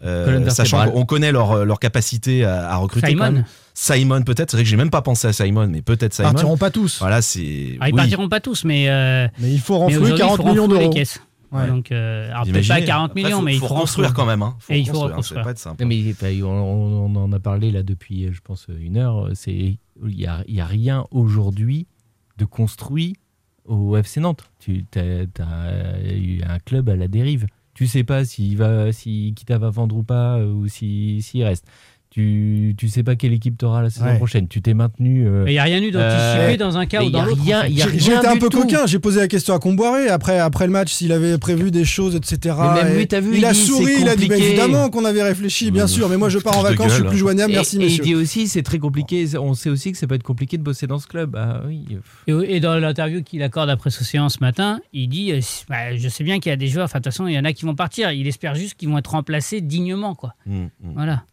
euh, 0.03 0.49
sachant 0.49 0.89
qu'on 0.91 1.05
connaît 1.05 1.31
leur, 1.31 1.65
leur 1.65 1.79
capacité 1.79 2.43
à, 2.45 2.69
à 2.71 2.75
recruter. 2.77 3.07
Simon. 3.07 3.43
Simon, 3.73 4.21
peut-être. 4.23 4.51
C'est 4.51 4.57
vrai 4.57 4.63
que 4.63 4.69
j'ai 4.69 4.75
même 4.77 4.89
pas 4.89 5.01
pensé 5.03 5.27
à 5.27 5.33
Simon, 5.33 5.67
mais 5.67 5.81
peut-être 5.81 6.13
Ils 6.13 6.17
Simon. 6.17 6.31
partiront 6.31 6.57
pas 6.57 6.71
tous. 6.71 6.97
Voilà, 6.99 7.21
c'est. 7.21 7.77
Ah, 7.79 7.89
ils 7.89 7.93
oui. 7.93 7.97
partiront 7.97 8.29
pas 8.29 8.39
tous, 8.39 8.63
mais, 8.63 8.89
euh, 8.89 9.27
Mais 9.39 9.51
il 9.51 9.59
faut 9.59 9.77
renflouer 9.77 9.97
aujourd'hui, 9.97 10.15
il 10.15 10.19
40 10.19 10.37
faut 10.37 10.47
millions 10.49 10.67
d'euros. 10.67 10.93
Ouais. 11.51 11.67
Donc, 11.67 11.91
euh, 11.91 12.29
alors 12.29 12.43
peut-être 12.43 12.53
pas 12.53 12.59
imaginez 12.59 12.85
40 12.85 13.09
Après, 13.11 13.23
millions, 13.23 13.37
faut- 13.39 13.43
mais 13.45 13.55
il 13.55 13.59
faut 13.59 13.67
faut 13.67 13.75
construire 13.75 14.13
quand 14.13 14.25
même. 14.25 14.41
Hein. 14.41 14.55
Faut 14.59 14.73
Et 14.73 14.79
il 14.79 14.87
faut 14.87 14.99
reconstruire, 14.99 15.41
hein, 15.41 15.43
pas 15.43 15.51
être 15.51 15.59
simple. 15.59 15.81
Non, 15.83 15.87
mais 15.87 16.41
on, 16.43 16.47
on 16.49 17.15
en 17.15 17.31
a 17.31 17.39
parlé 17.39 17.71
là 17.71 17.83
depuis, 17.83 18.31
je 18.33 18.41
pense, 18.41 18.67
une 18.79 18.97
heure. 18.97 19.29
C'est 19.33 19.77
il 20.05 20.19
y 20.19 20.25
a, 20.27 20.43
y 20.47 20.59
a 20.59 20.65
rien 20.65 21.05
aujourd'hui 21.11 21.87
de 22.37 22.45
construit 22.45 23.15
au 23.65 23.95
FC 23.97 24.19
Nantes. 24.19 24.49
Tu 24.59 24.85
as, 24.95 25.99
eu 26.13 26.41
un 26.43 26.59
club 26.59 26.89
à 26.89 26.95
la 26.95 27.07
dérive. 27.07 27.47
Tu 27.73 27.85
sais 27.87 28.03
pas 28.03 28.25
s'il 28.25 28.57
va, 28.57 28.91
si 28.91 29.33
Kita 29.35 29.57
va 29.57 29.69
vendre 29.69 29.95
ou 29.97 30.03
pas, 30.03 30.37
euh, 30.37 30.51
ou 30.51 30.67
si- 30.67 31.21
s'il 31.21 31.43
reste. 31.43 31.67
Tu, 32.17 32.73
tu 32.79 32.87
sais 32.89 33.03
pas 33.03 33.15
quelle 33.15 33.33
équipe 33.33 33.59
t'auras 33.59 33.83
la 33.83 33.91
saison 33.91 34.05
Ouais. 34.07 34.15
prochaine. 34.17 34.47
Tu 34.47 34.59
t'es 34.59 34.73
maintenu. 34.73 35.27
euh, 35.27 35.43
Mais 35.45 35.51
il 35.51 35.53
n'y 35.53 35.59
a 35.59 35.63
rien 35.63 35.77
eu 35.83 35.91
d'anticipé 35.91 36.55
Euh, 36.55 36.57
dans 36.57 36.75
un 36.75 36.87
cas 36.87 37.03
ou 37.03 37.11
dans 37.11 37.19
a 37.21 37.25
l'autre. 37.27 37.43
été 37.43 38.11
un 38.27 38.37
peu 38.37 38.49
tout. 38.49 38.61
coquin, 38.61 38.87
j'ai 38.87 38.97
posé 38.97 39.19
la 39.19 39.27
question 39.27 39.53
à 39.53 39.59
Comboiré 39.59 40.07
après, 40.07 40.39
après 40.39 40.65
le 40.65 40.71
match 40.71 40.91
s'il 40.93 41.11
avait 41.11 41.37
prévu 41.37 41.69
des 41.69 41.85
choses, 41.85 42.15
etc. 42.15 42.55
Mais 42.73 42.83
même 42.85 42.93
lui, 42.95 43.01
Et 43.03 43.05
t'as 43.07 43.19
vu, 43.19 43.33
il, 43.33 43.37
il 43.37 43.45
a 43.45 43.53
dit, 43.53 43.59
souri, 43.59 43.93
il 44.01 44.09
a 44.09 44.15
dit 44.15 44.27
bah, 44.27 44.35
évidemment 44.35 44.89
qu'on 44.89 45.05
avait 45.05 45.21
réfléchi, 45.21 45.69
bien 45.69 45.85
sûr, 45.85 46.09
mais 46.09 46.17
moi 46.17 46.29
je 46.29 46.39
pars 46.39 46.57
en 46.57 46.63
vacances, 46.63 46.89
je 46.89 46.95
suis 46.95 47.03
plus 47.03 47.17
joignable, 47.19 47.51
et, 47.51 47.55
merci 47.57 47.75
et 47.75 47.79
messieurs. 47.81 48.03
il 48.03 48.07
dit 48.07 48.15
aussi, 48.15 48.47
c'est 48.47 48.63
très 48.63 48.79
compliqué. 48.79 49.27
On 49.37 49.53
sait 49.53 49.69
aussi 49.69 49.91
que 49.91 49.97
ça 49.99 50.07
peut 50.07 50.15
être 50.15 50.23
compliqué 50.23 50.57
de 50.57 50.63
bosser 50.63 50.87
dans 50.87 50.97
ce 50.97 51.05
club. 51.05 51.35
Ah 51.39 51.61
oui. 51.67 51.85
Et, 52.25 52.55
et 52.55 52.59
dans 52.59 52.79
l'interview 52.79 53.21
qu'il 53.21 53.43
accorde 53.43 53.69
après 53.69 53.89
Océan 53.89 54.29
ce 54.29 54.39
matin, 54.41 54.79
il 54.91 55.07
dit 55.07 55.33
euh, 55.33 55.39
bah, 55.69 55.95
Je 55.95 56.09
sais 56.09 56.23
bien 56.23 56.39
qu'il 56.39 56.49
y 56.49 56.53
a 56.53 56.57
des 56.57 56.67
joueurs, 56.67 56.85
enfin, 56.85 56.97
de 56.97 57.03
toute 57.03 57.13
façon, 57.13 57.27
il 57.27 57.35
y 57.35 57.37
en 57.39 57.45
a 57.45 57.53
qui 57.53 57.65
vont 57.65 57.75
partir. 57.75 58.11
Il 58.11 58.25
espère 58.25 58.55
juste 58.55 58.73
qu'ils 58.73 58.89
vont 58.89 58.97
être 58.97 59.11
remplacés 59.11 59.61
dignement. 59.61 60.15
Quoi. 60.15 60.33
Mm, 60.47 60.63
mm. 60.63 60.69
Voilà. 60.95 61.23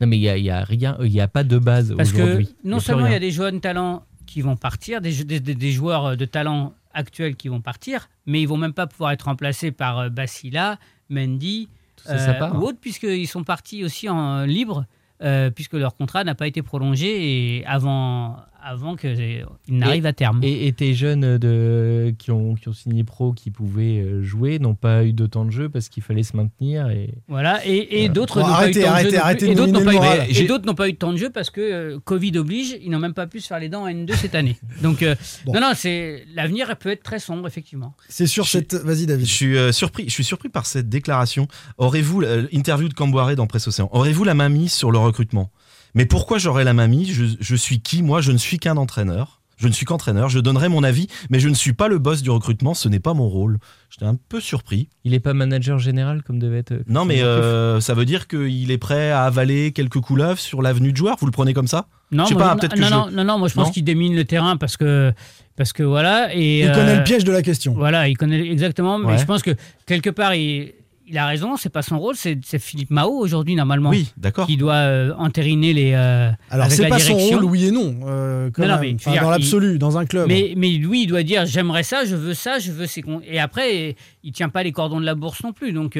Non, 0.00 0.06
mais 0.06 0.16
il 0.16 0.22
y 0.22 0.28
a, 0.28 0.36
y 0.38 0.50
a 0.50 0.64
rien. 0.64 0.96
Il 1.02 1.12
y 1.12 1.20
a 1.20 1.28
pas 1.28 1.44
de 1.44 1.58
base 1.58 1.94
Parce 1.96 2.12
que 2.12 2.22
aujourd'hui. 2.22 2.54
non 2.64 2.80
seulement 2.80 3.06
il 3.06 3.12
y 3.12 3.16
a 3.16 3.18
des 3.20 3.30
jeunes 3.30 3.60
talents 3.60 4.04
qui 4.26 4.40
vont 4.42 4.56
partir, 4.56 5.00
des, 5.00 5.24
des- 5.24 5.40
des- 5.40 5.54
des 5.54 5.72
joueurs 5.72 6.16
de 6.16 6.24
talent 6.24 6.72
actuels 6.94 7.36
qui 7.36 7.48
vont 7.48 7.60
partir, 7.60 8.08
mais 8.26 8.40
ils 8.42 8.46
vont 8.48 8.56
même 8.56 8.72
pas 8.72 8.86
pouvoir 8.86 9.10
être 9.12 9.22
remplacés 9.24 9.70
par 9.72 9.98
euh, 9.98 10.08
Basila, 10.08 10.78
Mendy 11.08 11.68
Tout 11.96 12.04
ça, 12.06 12.18
ça 12.18 12.34
part. 12.34 12.56
ou 12.56 12.66
autres, 12.66 12.78
puisqu'ils 12.80 13.26
sont 13.26 13.44
partis 13.44 13.84
aussi 13.84 14.08
en 14.08 14.44
libre, 14.44 14.86
euh, 15.22 15.50
puisque 15.50 15.74
leur 15.74 15.94
contrat 15.96 16.24
n'a 16.24 16.34
pas 16.34 16.46
été 16.46 16.62
prolongé 16.62 17.58
et 17.58 17.66
avant, 17.66 18.36
avant 18.62 18.96
qu'ils 18.96 19.46
n'arrivent 19.68 20.06
à 20.06 20.12
terme. 20.12 20.40
Et, 20.42 20.66
et 20.66 20.72
tes 20.72 20.94
jeunes 20.94 21.38
de, 21.38 22.14
qui, 22.18 22.30
ont, 22.30 22.54
qui 22.54 22.68
ont 22.68 22.72
signé 22.72 23.04
pro, 23.04 23.32
qui 23.32 23.50
pouvaient 23.50 24.00
euh, 24.00 24.22
jouer, 24.22 24.58
n'ont 24.58 24.74
pas 24.74 25.04
eu 25.04 25.12
de 25.12 25.26
temps 25.26 25.44
de 25.44 25.50
jeu 25.50 25.68
parce 25.68 25.88
qu'il 25.88 26.02
fallait 26.02 26.22
se 26.22 26.36
maintenir. 26.36 26.88
Et... 26.90 27.14
Voilà, 27.28 27.60
et, 27.66 28.04
et 28.04 28.08
d'autres 28.08 28.40
Bon, 28.40 28.46
n'ont 28.46 28.52
arrêtez, 28.52 28.82
pas 28.82 29.02
eu 29.02 29.04
de 29.06 29.10
temps 29.10 29.10
de 29.10 29.16
arrêtez, 29.16 29.16
jeu 29.16 29.20
arrêtez 29.22 29.50
Et 29.50 29.54
d'autres 29.54 29.72
n'ont 29.72 29.84
pas, 29.84 29.92
eu- 29.92 29.94
le 29.96 30.00
moral. 30.00 30.26
et 30.30 30.44
d'autres 30.44 30.66
n'ont 30.66 30.74
pas 30.74 30.88
eu 30.88 30.92
de 30.92 30.98
temps 30.98 31.12
de 31.12 31.16
jeu 31.18 31.30
parce 31.30 31.50
que 31.50 31.60
euh, 31.60 31.98
Covid 32.04 32.36
oblige, 32.38 32.76
ils 32.82 32.90
n'ont 32.90 32.98
même 32.98 33.14
pas 33.14 33.26
pu 33.26 33.40
se 33.40 33.46
faire 33.46 33.58
les 33.58 33.68
dents 33.68 33.82
en 33.82 33.88
N2 33.88 34.14
cette 34.14 34.34
année. 34.34 34.56
Donc, 34.82 35.02
euh, 35.02 35.14
Bon. 35.44 35.52
non, 35.54 35.60
non, 35.60 35.72
c'est 35.74 36.24
l'avenir 36.34 36.76
peut 36.78 36.90
être 36.90 37.02
très 37.02 37.18
sombre, 37.18 37.46
effectivement. 37.46 37.94
C'est 38.08 38.26
sur 38.26 38.44
Je- 38.44 38.50
cette. 38.50 38.74
Vas-y 38.74 39.06
David. 39.06 39.26
Je 39.26 39.32
suis 39.32 39.56
euh, 39.56 39.72
surpris. 39.72 40.04
Je 40.06 40.12
suis 40.12 40.24
surpris 40.24 40.48
par 40.48 40.66
cette 40.66 40.88
déclaration. 40.88 41.48
Aurez-vous 41.78 42.22
euh, 42.22 42.46
interview 42.52 42.88
de 42.88 42.94
Camboiré 42.94 43.36
dans 43.36 43.46
Presse 43.46 43.68
Océan 43.68 43.88
Aurez-vous 43.92 44.24
la 44.24 44.34
main 44.34 44.48
mise 44.48 44.72
sur 44.72 44.90
le 44.90 44.98
recrutement? 44.98 45.50
Mais 45.94 46.06
pourquoi 46.06 46.38
j'aurais 46.38 46.64
la 46.64 46.72
main 46.72 46.86
mise 46.86 47.10
je, 47.12 47.24
je 47.40 47.56
suis 47.56 47.80
qui 47.80 48.02
Moi, 48.02 48.20
je 48.20 48.32
ne 48.32 48.38
suis 48.38 48.58
qu'un 48.58 48.76
entraîneur. 48.76 49.40
Je 49.56 49.68
ne 49.68 49.72
suis 49.72 49.84
qu'entraîneur. 49.84 50.30
Je 50.30 50.38
donnerai 50.38 50.70
mon 50.70 50.82
avis, 50.82 51.06
mais 51.28 51.38
je 51.38 51.50
ne 51.50 51.54
suis 51.54 51.74
pas 51.74 51.86
le 51.88 51.98
boss 51.98 52.22
du 52.22 52.30
recrutement. 52.30 52.72
Ce 52.72 52.88
n'est 52.88 52.98
pas 52.98 53.12
mon 53.12 53.28
rôle. 53.28 53.58
J'étais 53.90 54.06
un 54.06 54.16
peu 54.30 54.40
surpris. 54.40 54.88
Il 55.04 55.10
n'est 55.10 55.20
pas 55.20 55.34
manager 55.34 55.78
général 55.78 56.22
comme 56.22 56.38
devait 56.38 56.60
être. 56.60 56.72
Non, 56.86 57.04
mais 57.04 57.22
euh, 57.22 57.78
ça 57.78 57.92
veut 57.92 58.06
dire 58.06 58.26
qu'il 58.26 58.70
est 58.70 58.78
prêt 58.78 59.10
à 59.10 59.24
avaler 59.24 59.72
quelques 59.72 60.00
couleuvres 60.00 60.38
sur 60.38 60.62
l'avenue 60.62 60.92
de 60.92 60.96
joueur. 60.96 61.16
Vous 61.20 61.26
le 61.26 61.32
prenez 61.32 61.52
comme 61.52 61.66
ça? 61.68 61.88
Non, 62.10 62.24
Je 62.24 62.28
sais 62.30 62.34
moi, 62.36 62.42
pas, 62.44 62.50
non, 62.52 62.56
peut-être 62.58 62.74
que 62.74 62.80
non, 62.80 62.86
je- 62.86 62.90
non, 62.94 63.10
non, 63.10 63.24
non, 63.24 63.38
moi 63.38 63.48
je 63.48 63.54
pense 63.54 63.66
Non 63.66 63.72
qu'il 63.72 63.84
démine 63.84 64.16
le 64.16 64.24
terrain 64.24 64.56
parce 64.56 64.78
que, 64.78 65.12
parce 65.56 65.74
que 65.74 65.82
voilà. 65.82 66.34
Et, 66.34 66.60
Il 66.60 66.72
connaît 66.72 66.92
euh, 66.94 66.98
le 66.98 67.04
piège 67.04 67.24
de 67.24 67.32
la 67.32 67.42
question. 67.42 67.74
Voilà, 67.74 68.08
il 68.08 68.16
connaît 68.16 68.40
exactement, 68.50 68.98
mais 68.98 69.08
Ouais. 69.08 69.18
je 69.18 69.26
pense 69.26 69.42
que 69.42 69.50
quelque 69.84 70.08
part, 70.08 70.34
il, 70.34 70.72
il 71.10 71.18
a 71.18 71.26
raison, 71.26 71.56
c'est 71.56 71.68
pas 71.68 71.82
son 71.82 71.98
rôle, 71.98 72.14
c'est 72.16 72.38
c'est 72.44 72.58
Philippe 72.60 72.90
Mao 72.90 73.10
aujourd'hui, 73.10 73.54
normalement. 73.56 73.90
Oui, 73.90 74.12
d'accord. 74.16 74.46
Qui 74.46 74.56
doit 74.56 74.74
euh, 74.74 75.12
entériner 75.18 75.72
les. 75.72 75.92
euh, 75.94 76.30
Alors 76.50 76.70
c'est 76.70 76.88
pas 76.88 76.98
son 76.98 77.14
direction. 77.14 77.36
rôle, 77.40 77.44
oui 77.44 77.66
et 77.66 77.70
non. 77.72 77.96
euh, 78.06 78.50
quand 78.52 78.66
Non, 78.66 78.78
mais 78.80 78.94
Enfin, 78.94 79.10
dire, 79.12 79.22
dans 79.22 79.30
l'absolu, 79.30 79.78
dans 79.78 79.98
un 79.98 80.06
club. 80.06 80.28
Mais, 80.28 80.54
mais 80.56 80.70
lui, 80.70 81.02
il 81.02 81.06
doit 81.08 81.22
dire 81.24 81.44
j'aimerais 81.46 81.82
ça, 81.82 82.04
je 82.04 82.14
veux 82.16 82.34
ça, 82.34 82.58
je 82.60 82.70
veux 82.72 82.86
ces. 82.86 83.02
Et 83.26 83.40
après, 83.40 83.96
il 84.22 84.32
tient 84.32 84.48
pas 84.48 84.62
les 84.62 84.72
cordons 84.72 85.00
de 85.00 85.04
la 85.04 85.14
bourse 85.16 85.42
non 85.42 85.52
plus. 85.52 85.72
Donc, 85.72 85.98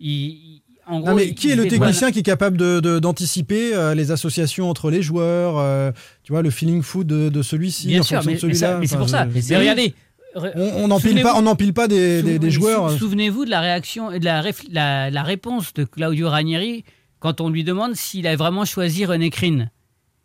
il, 0.00 0.60
en 0.86 1.00
gros. 1.00 1.10
Non, 1.10 1.14
mais 1.16 1.32
qui 1.34 1.50
est 1.50 1.56
le 1.56 1.66
technicien 1.66 2.10
qui 2.12 2.20
est 2.20 2.22
capable 2.22 2.56
de- 2.56 2.80
de- 2.80 2.98
d'anticiper 2.98 3.74
euh, 3.74 3.94
les 3.94 4.10
associations 4.10 4.68
entre 4.68 4.90
les 4.90 5.02
joueurs, 5.02 5.56
euh, 5.58 5.90
tu 6.22 6.32
vois, 6.32 6.42
le 6.42 6.50
feeling 6.50 6.82
foot 6.82 7.06
de, 7.06 7.28
de 7.28 7.42
celui-ci 7.42 7.98
en 7.98 8.02
fonction 8.02 8.22
mais, 8.26 8.34
de 8.34 8.38
celui-là 8.38 8.78
mais 8.78 8.86
c'est 8.86 8.94
Enfin, 8.96 9.00
pour 9.00 9.08
ça. 9.08 9.26
Mais 9.26 9.56
regardez. 9.56 9.94
On 10.36 10.88
n'empile 10.88 11.22
pas, 11.22 11.34
on 11.40 11.56
pas 11.72 11.88
des, 11.88 12.22
des- 12.22 12.38
des 12.38 12.50
Sou- 12.50 12.60
joueurs. 12.60 12.90
sou- 12.90 12.98
Souvenez-vous 12.98 13.44
de 13.44 13.50
la 13.50 13.60
réaction 13.60 14.10
et 14.10 14.18
de 14.18 14.24
la, 14.24 14.42
réf- 14.42 14.66
la, 14.70 15.10
la 15.10 15.22
réponse 15.22 15.72
de 15.74 15.84
Claudio 15.84 16.28
Ranieri 16.28 16.84
quand 17.20 17.40
on 17.40 17.48
lui 17.50 17.64
demande 17.64 17.94
s'il 17.94 18.26
a 18.26 18.34
vraiment 18.36 18.64
choisi 18.64 19.04
René 19.06 19.30
Krine. 19.30 19.70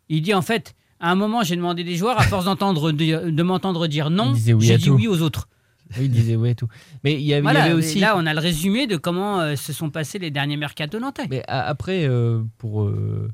Il 0.08 0.22
dit 0.22 0.34
en 0.34 0.42
fait, 0.42 0.74
à 0.98 1.10
un 1.10 1.14
moment, 1.14 1.42
j'ai 1.42 1.56
demandé 1.56 1.84
des 1.84 1.96
joueurs, 1.96 2.18
à 2.20 2.24
force 2.24 2.44
d'entendre 2.44 2.92
de 2.92 3.42
m'entendre 3.42 3.86
dire 3.86 4.10
non, 4.10 4.32
oui 4.34 4.54
j'ai 4.60 4.76
dit 4.76 4.84
tout. 4.86 4.94
oui 4.94 5.06
aux 5.08 5.22
autres. 5.22 5.48
Oui, 5.98 6.04
il 6.04 6.10
disait 6.10 6.36
ouais 6.36 6.50
et 6.52 6.54
tout. 6.54 6.68
Mais 7.02 7.14
il 7.14 7.20
y 7.22 7.32
avait, 7.32 7.40
il 7.40 7.42
y 7.42 7.42
Voilà, 7.42 7.62
avait 7.64 7.72
aussi. 7.74 7.98
là, 7.98 8.14
on 8.16 8.24
a 8.26 8.32
le 8.34 8.38
résumé 8.40 8.86
de 8.86 8.96
comment 8.96 9.40
euh, 9.40 9.56
se 9.56 9.72
sont 9.72 9.90
passés 9.90 10.18
les 10.20 10.30
derniers 10.30 10.56
mercato 10.56 11.00
nantais. 11.00 11.26
Mais 11.28 11.42
après, 11.48 12.06
euh, 12.06 12.42
pour 12.58 12.82
euh, 12.82 13.28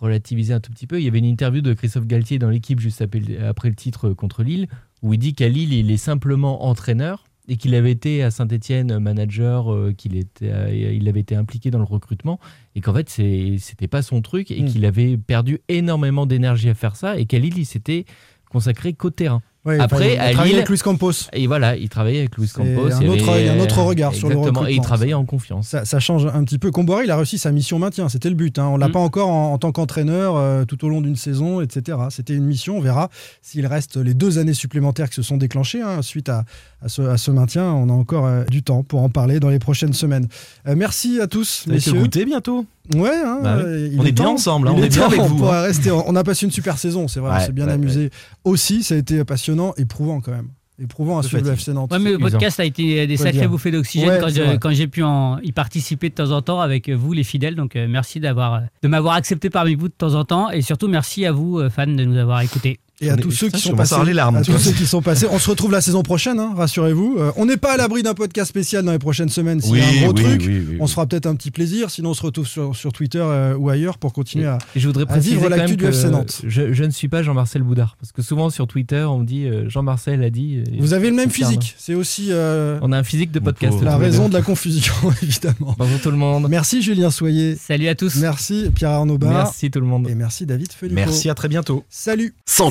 relativiser 0.00 0.54
un 0.54 0.60
tout 0.60 0.70
petit 0.72 0.86
peu, 0.86 1.00
il 1.00 1.04
y 1.04 1.08
avait 1.08 1.18
une 1.18 1.24
interview 1.26 1.60
de 1.60 1.74
Christophe 1.74 2.06
Galtier 2.06 2.38
dans 2.38 2.48
l'équipe 2.48 2.80
juste 2.80 3.02
après, 3.02 3.18
le- 3.20 3.44
après 3.46 3.68
le 3.68 3.74
titre 3.74 4.08
euh, 4.08 4.14
contre 4.14 4.42
Lille 4.42 4.68
où 5.02 5.12
il 5.14 5.18
dit 5.18 5.34
qu'à 5.34 5.48
Lille, 5.48 5.72
il 5.72 5.90
est 5.90 5.96
simplement 5.96 6.64
entraîneur 6.66 7.24
et 7.48 7.56
qu'il 7.56 7.74
avait 7.74 7.92
été 7.92 8.22
à 8.22 8.30
Saint-Etienne 8.30 8.98
manager, 8.98 9.72
euh, 9.72 9.94
qu'il 9.96 10.16
était, 10.16 10.50
euh, 10.52 10.92
il 10.94 11.08
avait 11.08 11.20
été 11.20 11.34
impliqué 11.34 11.70
dans 11.70 11.78
le 11.78 11.84
recrutement 11.84 12.38
et 12.74 12.80
qu'en 12.80 12.92
fait, 12.92 13.08
c'était 13.08 13.88
pas 13.88 14.02
son 14.02 14.20
truc 14.20 14.50
et 14.50 14.62
Mm. 14.62 14.66
qu'il 14.66 14.84
avait 14.84 15.16
perdu 15.16 15.60
énormément 15.68 16.26
d'énergie 16.26 16.68
à 16.68 16.74
faire 16.74 16.94
ça 16.96 17.18
et 17.18 17.24
qu'à 17.24 17.38
Lille, 17.38 17.56
il 17.56 17.64
s'était 17.64 18.04
consacré 18.50 18.92
qu'au 18.92 19.10
terrain. 19.10 19.42
Après, 19.66 20.14
il 20.14 20.18
à 20.18 20.44
Lille, 20.44 20.54
avec 20.56 20.68
Luis 20.70 20.78
Campos. 20.78 21.12
et 21.32 21.46
voilà, 21.46 21.76
il 21.76 21.88
travaillait 21.90 22.20
avec 22.20 22.36
Luis 22.38 22.48
Campos. 22.48 22.90
un 22.92 23.00
il 23.00 23.06
y 23.06 23.10
autre- 23.10 23.28
avait- 23.30 23.48
un 23.50 23.58
autre 23.60 23.82
regard 23.82 24.14
sur 24.14 24.28
le 24.28 24.36
Exactement, 24.36 24.60
Et 24.60 24.62
il 24.62 24.66
recrutement. 24.66 24.82
travaillait 24.84 25.14
en 25.14 25.24
confiance. 25.26 25.68
Ça, 25.68 25.84
ça 25.84 26.00
change 26.00 26.26
un 26.26 26.42
petit 26.44 26.58
peu. 26.58 26.70
Comboiré, 26.70 27.04
il 27.04 27.10
a 27.10 27.16
réussi 27.16 27.36
sa 27.38 27.52
mission 27.52 27.78
maintien. 27.78 28.08
C'était 28.08 28.28
le 28.30 28.34
but. 28.34 28.58
hein. 28.58 28.68
On 28.72 28.76
l'a 28.78 28.88
Mm. 28.88 28.92
pas 28.92 28.98
encore 29.00 29.28
en, 29.28 29.52
en 29.52 29.58
tant 29.58 29.72
qu'entraîneur 29.72 30.36
euh, 30.36 30.64
tout 30.64 30.82
au 30.84 30.88
long 30.88 31.00
d'une 31.02 31.16
saison, 31.16 31.60
etc. 31.60 31.98
C'était 32.10 32.34
une 32.34 32.44
mission. 32.44 32.78
On 32.78 32.80
verra 32.80 33.10
s'il 33.42 33.66
reste 33.66 33.96
les 33.98 34.14
deux 34.14 34.38
années 34.38 34.54
supplémentaires 34.54 35.08
qui 35.10 35.16
se 35.16 35.22
sont 35.22 35.36
déclenchées 35.36 35.82
hein, 35.82 36.00
suite 36.02 36.28
à, 36.30 36.44
à 36.82 36.88
ce, 36.88 37.02
à 37.02 37.16
ce 37.18 37.30
maintien. 37.30 37.64
On 37.72 37.88
a 37.90 37.92
encore 37.92 38.26
euh, 38.26 38.44
du 38.44 38.62
temps 38.62 38.82
pour 38.84 39.02
en 39.02 39.08
parler 39.10 39.38
dans 39.40 39.50
les 39.50 39.58
prochaines 39.58 39.92
semaines. 39.92 40.28
Euh, 40.66 40.74
merci 40.76 41.20
à 41.20 41.26
tous, 41.26 41.64
Ça 41.66 41.72
messieurs. 41.72 41.92
goûter 41.94 42.24
bientôt. 42.24 42.64
Ouais, 42.94 43.10
hein, 43.22 43.40
Bah 43.42 43.56
oui. 43.58 43.64
euh, 43.66 43.90
On 43.98 44.04
est 44.06 44.12
bien 44.12 44.24
temps. 44.24 44.32
ensemble, 44.32 44.68
hein, 44.68 44.72
on 44.74 44.82
est 44.82 44.88
bien 44.88 45.00
temps, 45.02 45.08
avec 45.08 45.20
on 45.20 45.26
vous, 45.26 45.36
pourra 45.36 45.58
hein. 45.58 45.62
rester. 45.64 45.90
On 45.90 46.16
a 46.16 46.24
passé 46.24 46.46
une 46.46 46.52
super 46.52 46.78
saison, 46.78 47.06
c'est 47.06 47.20
vrai. 47.20 47.32
on 47.32 47.34
Ouais, 47.34 47.44
s'est 47.44 47.52
bien 47.52 47.66
ouais, 47.66 47.72
amusé 47.74 48.08
aussi. 48.44 48.82
Ça 48.82 48.94
a 48.94 48.96
été 48.98 49.22
passionnant, 49.24 49.47
éprouvant 49.76 50.20
quand 50.20 50.32
même. 50.32 50.48
Éprouvant 50.80 51.18
à 51.18 51.24
suivre 51.24 51.44
le. 51.44 51.52
FC 51.52 51.72
Nantes. 51.72 51.90
Ouais, 51.90 51.98
mais 51.98 52.12
le 52.12 52.18
podcast 52.18 52.60
a 52.60 52.64
été 52.64 53.06
des 53.06 53.16
Faut 53.16 53.24
sacrées 53.24 53.48
bouffées 53.48 53.72
d'oxygène 53.72 54.22
Ouais, 54.22 54.58
quand, 54.60 54.70
j'ai 54.70 54.86
pu 54.86 55.02
en 55.02 55.38
y 55.40 55.50
participer 55.50 56.08
de 56.08 56.14
temps 56.14 56.30
en 56.30 56.40
temps 56.40 56.60
avec 56.60 56.88
vous, 56.88 57.12
les 57.12 57.24
fidèles. 57.24 57.56
Donc 57.56 57.74
euh, 57.74 57.88
merci 57.88 58.20
d'avoir 58.20 58.62
de 58.82 58.88
m'avoir 58.88 59.14
accepté 59.14 59.50
parmi 59.50 59.74
vous 59.74 59.88
de 59.88 59.92
temps 59.92 60.14
en 60.14 60.24
temps 60.24 60.50
et 60.50 60.62
surtout 60.62 60.86
merci 60.86 61.26
à 61.26 61.32
vous, 61.32 61.58
euh, 61.58 61.68
fans, 61.68 61.88
de 61.88 62.04
nous 62.04 62.16
avoir 62.16 62.42
écoutés. 62.42 62.78
Et 63.00 63.10
à 63.10 63.14
On 63.14 63.16
tous 63.16 63.30
ceux 63.30 63.48
qui 63.48 63.60
sont 63.60 63.76
passés, 63.76 63.92
à 63.94 63.96
avoir 63.98 64.06
les 64.06 64.12
larmes, 64.14 64.36
à 64.36 64.42
tous 64.42 64.50
toi. 64.52 64.60
ceux 64.60 64.72
qui 64.72 64.84
sont 64.86 65.02
passés, 65.02 65.26
on 65.30 65.38
se 65.38 65.48
retrouve 65.48 65.70
la 65.70 65.80
saison 65.80 66.02
prochaine, 66.02 66.40
hein, 66.40 66.52
rassurez-vous. 66.56 67.16
Euh, 67.18 67.30
on 67.36 67.46
n'est 67.46 67.56
pas 67.56 67.74
à 67.74 67.76
l'abri 67.76 68.02
d'un 68.02 68.14
podcast 68.14 68.48
spécial 68.48 68.84
dans 68.84 68.90
les 68.90 68.98
prochaines 68.98 69.28
semaines 69.28 69.60
s'il 69.60 69.76
y 69.76 69.80
a 69.80 69.86
un 69.86 70.02
gros 70.02 70.12
oui, 70.14 70.22
truc. 70.24 70.42
oui, 70.46 70.62
oui, 70.70 70.76
On 70.80 70.86
se 70.88 70.94
fera 70.94 71.06
peut-être 71.06 71.26
un 71.26 71.36
petit 71.36 71.52
plaisir, 71.52 71.90
sinon 71.90 72.10
on 72.10 72.14
se 72.14 72.22
retrouve 72.22 72.46
sur, 72.48 72.74
sur 72.74 72.92
Twitter 72.92 73.20
euh, 73.22 73.54
ou 73.56 73.68
ailleurs 73.70 73.98
pour 73.98 74.12
continuer 74.12 74.46
à. 74.46 74.58
Et 74.74 74.80
je 74.80 74.86
voudrais 74.88 75.04
à 75.04 75.06
préciser 75.06 75.36
vivre 75.36 75.48
l'actu 75.48 75.76
du 75.76 75.84
FC 75.86 76.08
Nantes. 76.08 76.42
Je, 76.44 76.72
je 76.72 76.84
ne 76.84 76.90
suis 76.90 77.08
pas 77.08 77.22
Jean-Marcel 77.22 77.62
Boudard. 77.62 77.96
Parce 78.00 78.10
que 78.10 78.20
souvent 78.22 78.50
sur 78.50 78.66
Twitter, 78.66 79.02
on 79.08 79.18
me 79.20 79.24
dit 79.24 79.44
euh, 79.46 79.68
Jean-Marcel 79.68 80.22
a 80.24 80.30
dit. 80.30 80.56
euh, 80.68 80.76
Vous 80.80 80.92
avez 80.92 81.08
le 81.10 81.14
même 81.16 81.30
physique, 81.30 81.76
c'est 81.78 81.94
aussi 81.94 82.28
euh, 82.30 82.78
On 82.82 82.90
a 82.90 82.98
un 82.98 83.04
physique 83.04 83.30
de 83.30 83.38
podcast. 83.38 83.80
la 83.80 83.96
raison 83.96 84.28
de 84.28 84.34
la 84.34 84.42
confusion, 84.42 84.92
évidemment. 85.22 85.76
Bonjour 85.78 86.00
tout 86.00 86.10
le 86.10 86.16
monde. 86.16 86.46
Merci 86.50 86.82
Julien 86.82 87.10
Soyer, 87.12 87.54
Salut 87.54 87.86
à 87.86 87.94
tous. 87.94 88.16
merci 88.16 88.70
Pierre 88.74 88.90
Arnaud 88.90 89.18
Barre, 89.18 89.44
Merci 89.44 89.70
tout 89.70 89.78
le 89.80 89.86
monde. 89.86 90.08
et 90.08 90.16
merci 90.16 90.46
David 90.46 90.72
Felipeau. 90.72 90.96
Merci, 90.96 91.30
à 91.30 91.34
très 91.34 91.48
bientôt. 91.48 91.84
Salut 91.88 92.34
Sans 92.44 92.70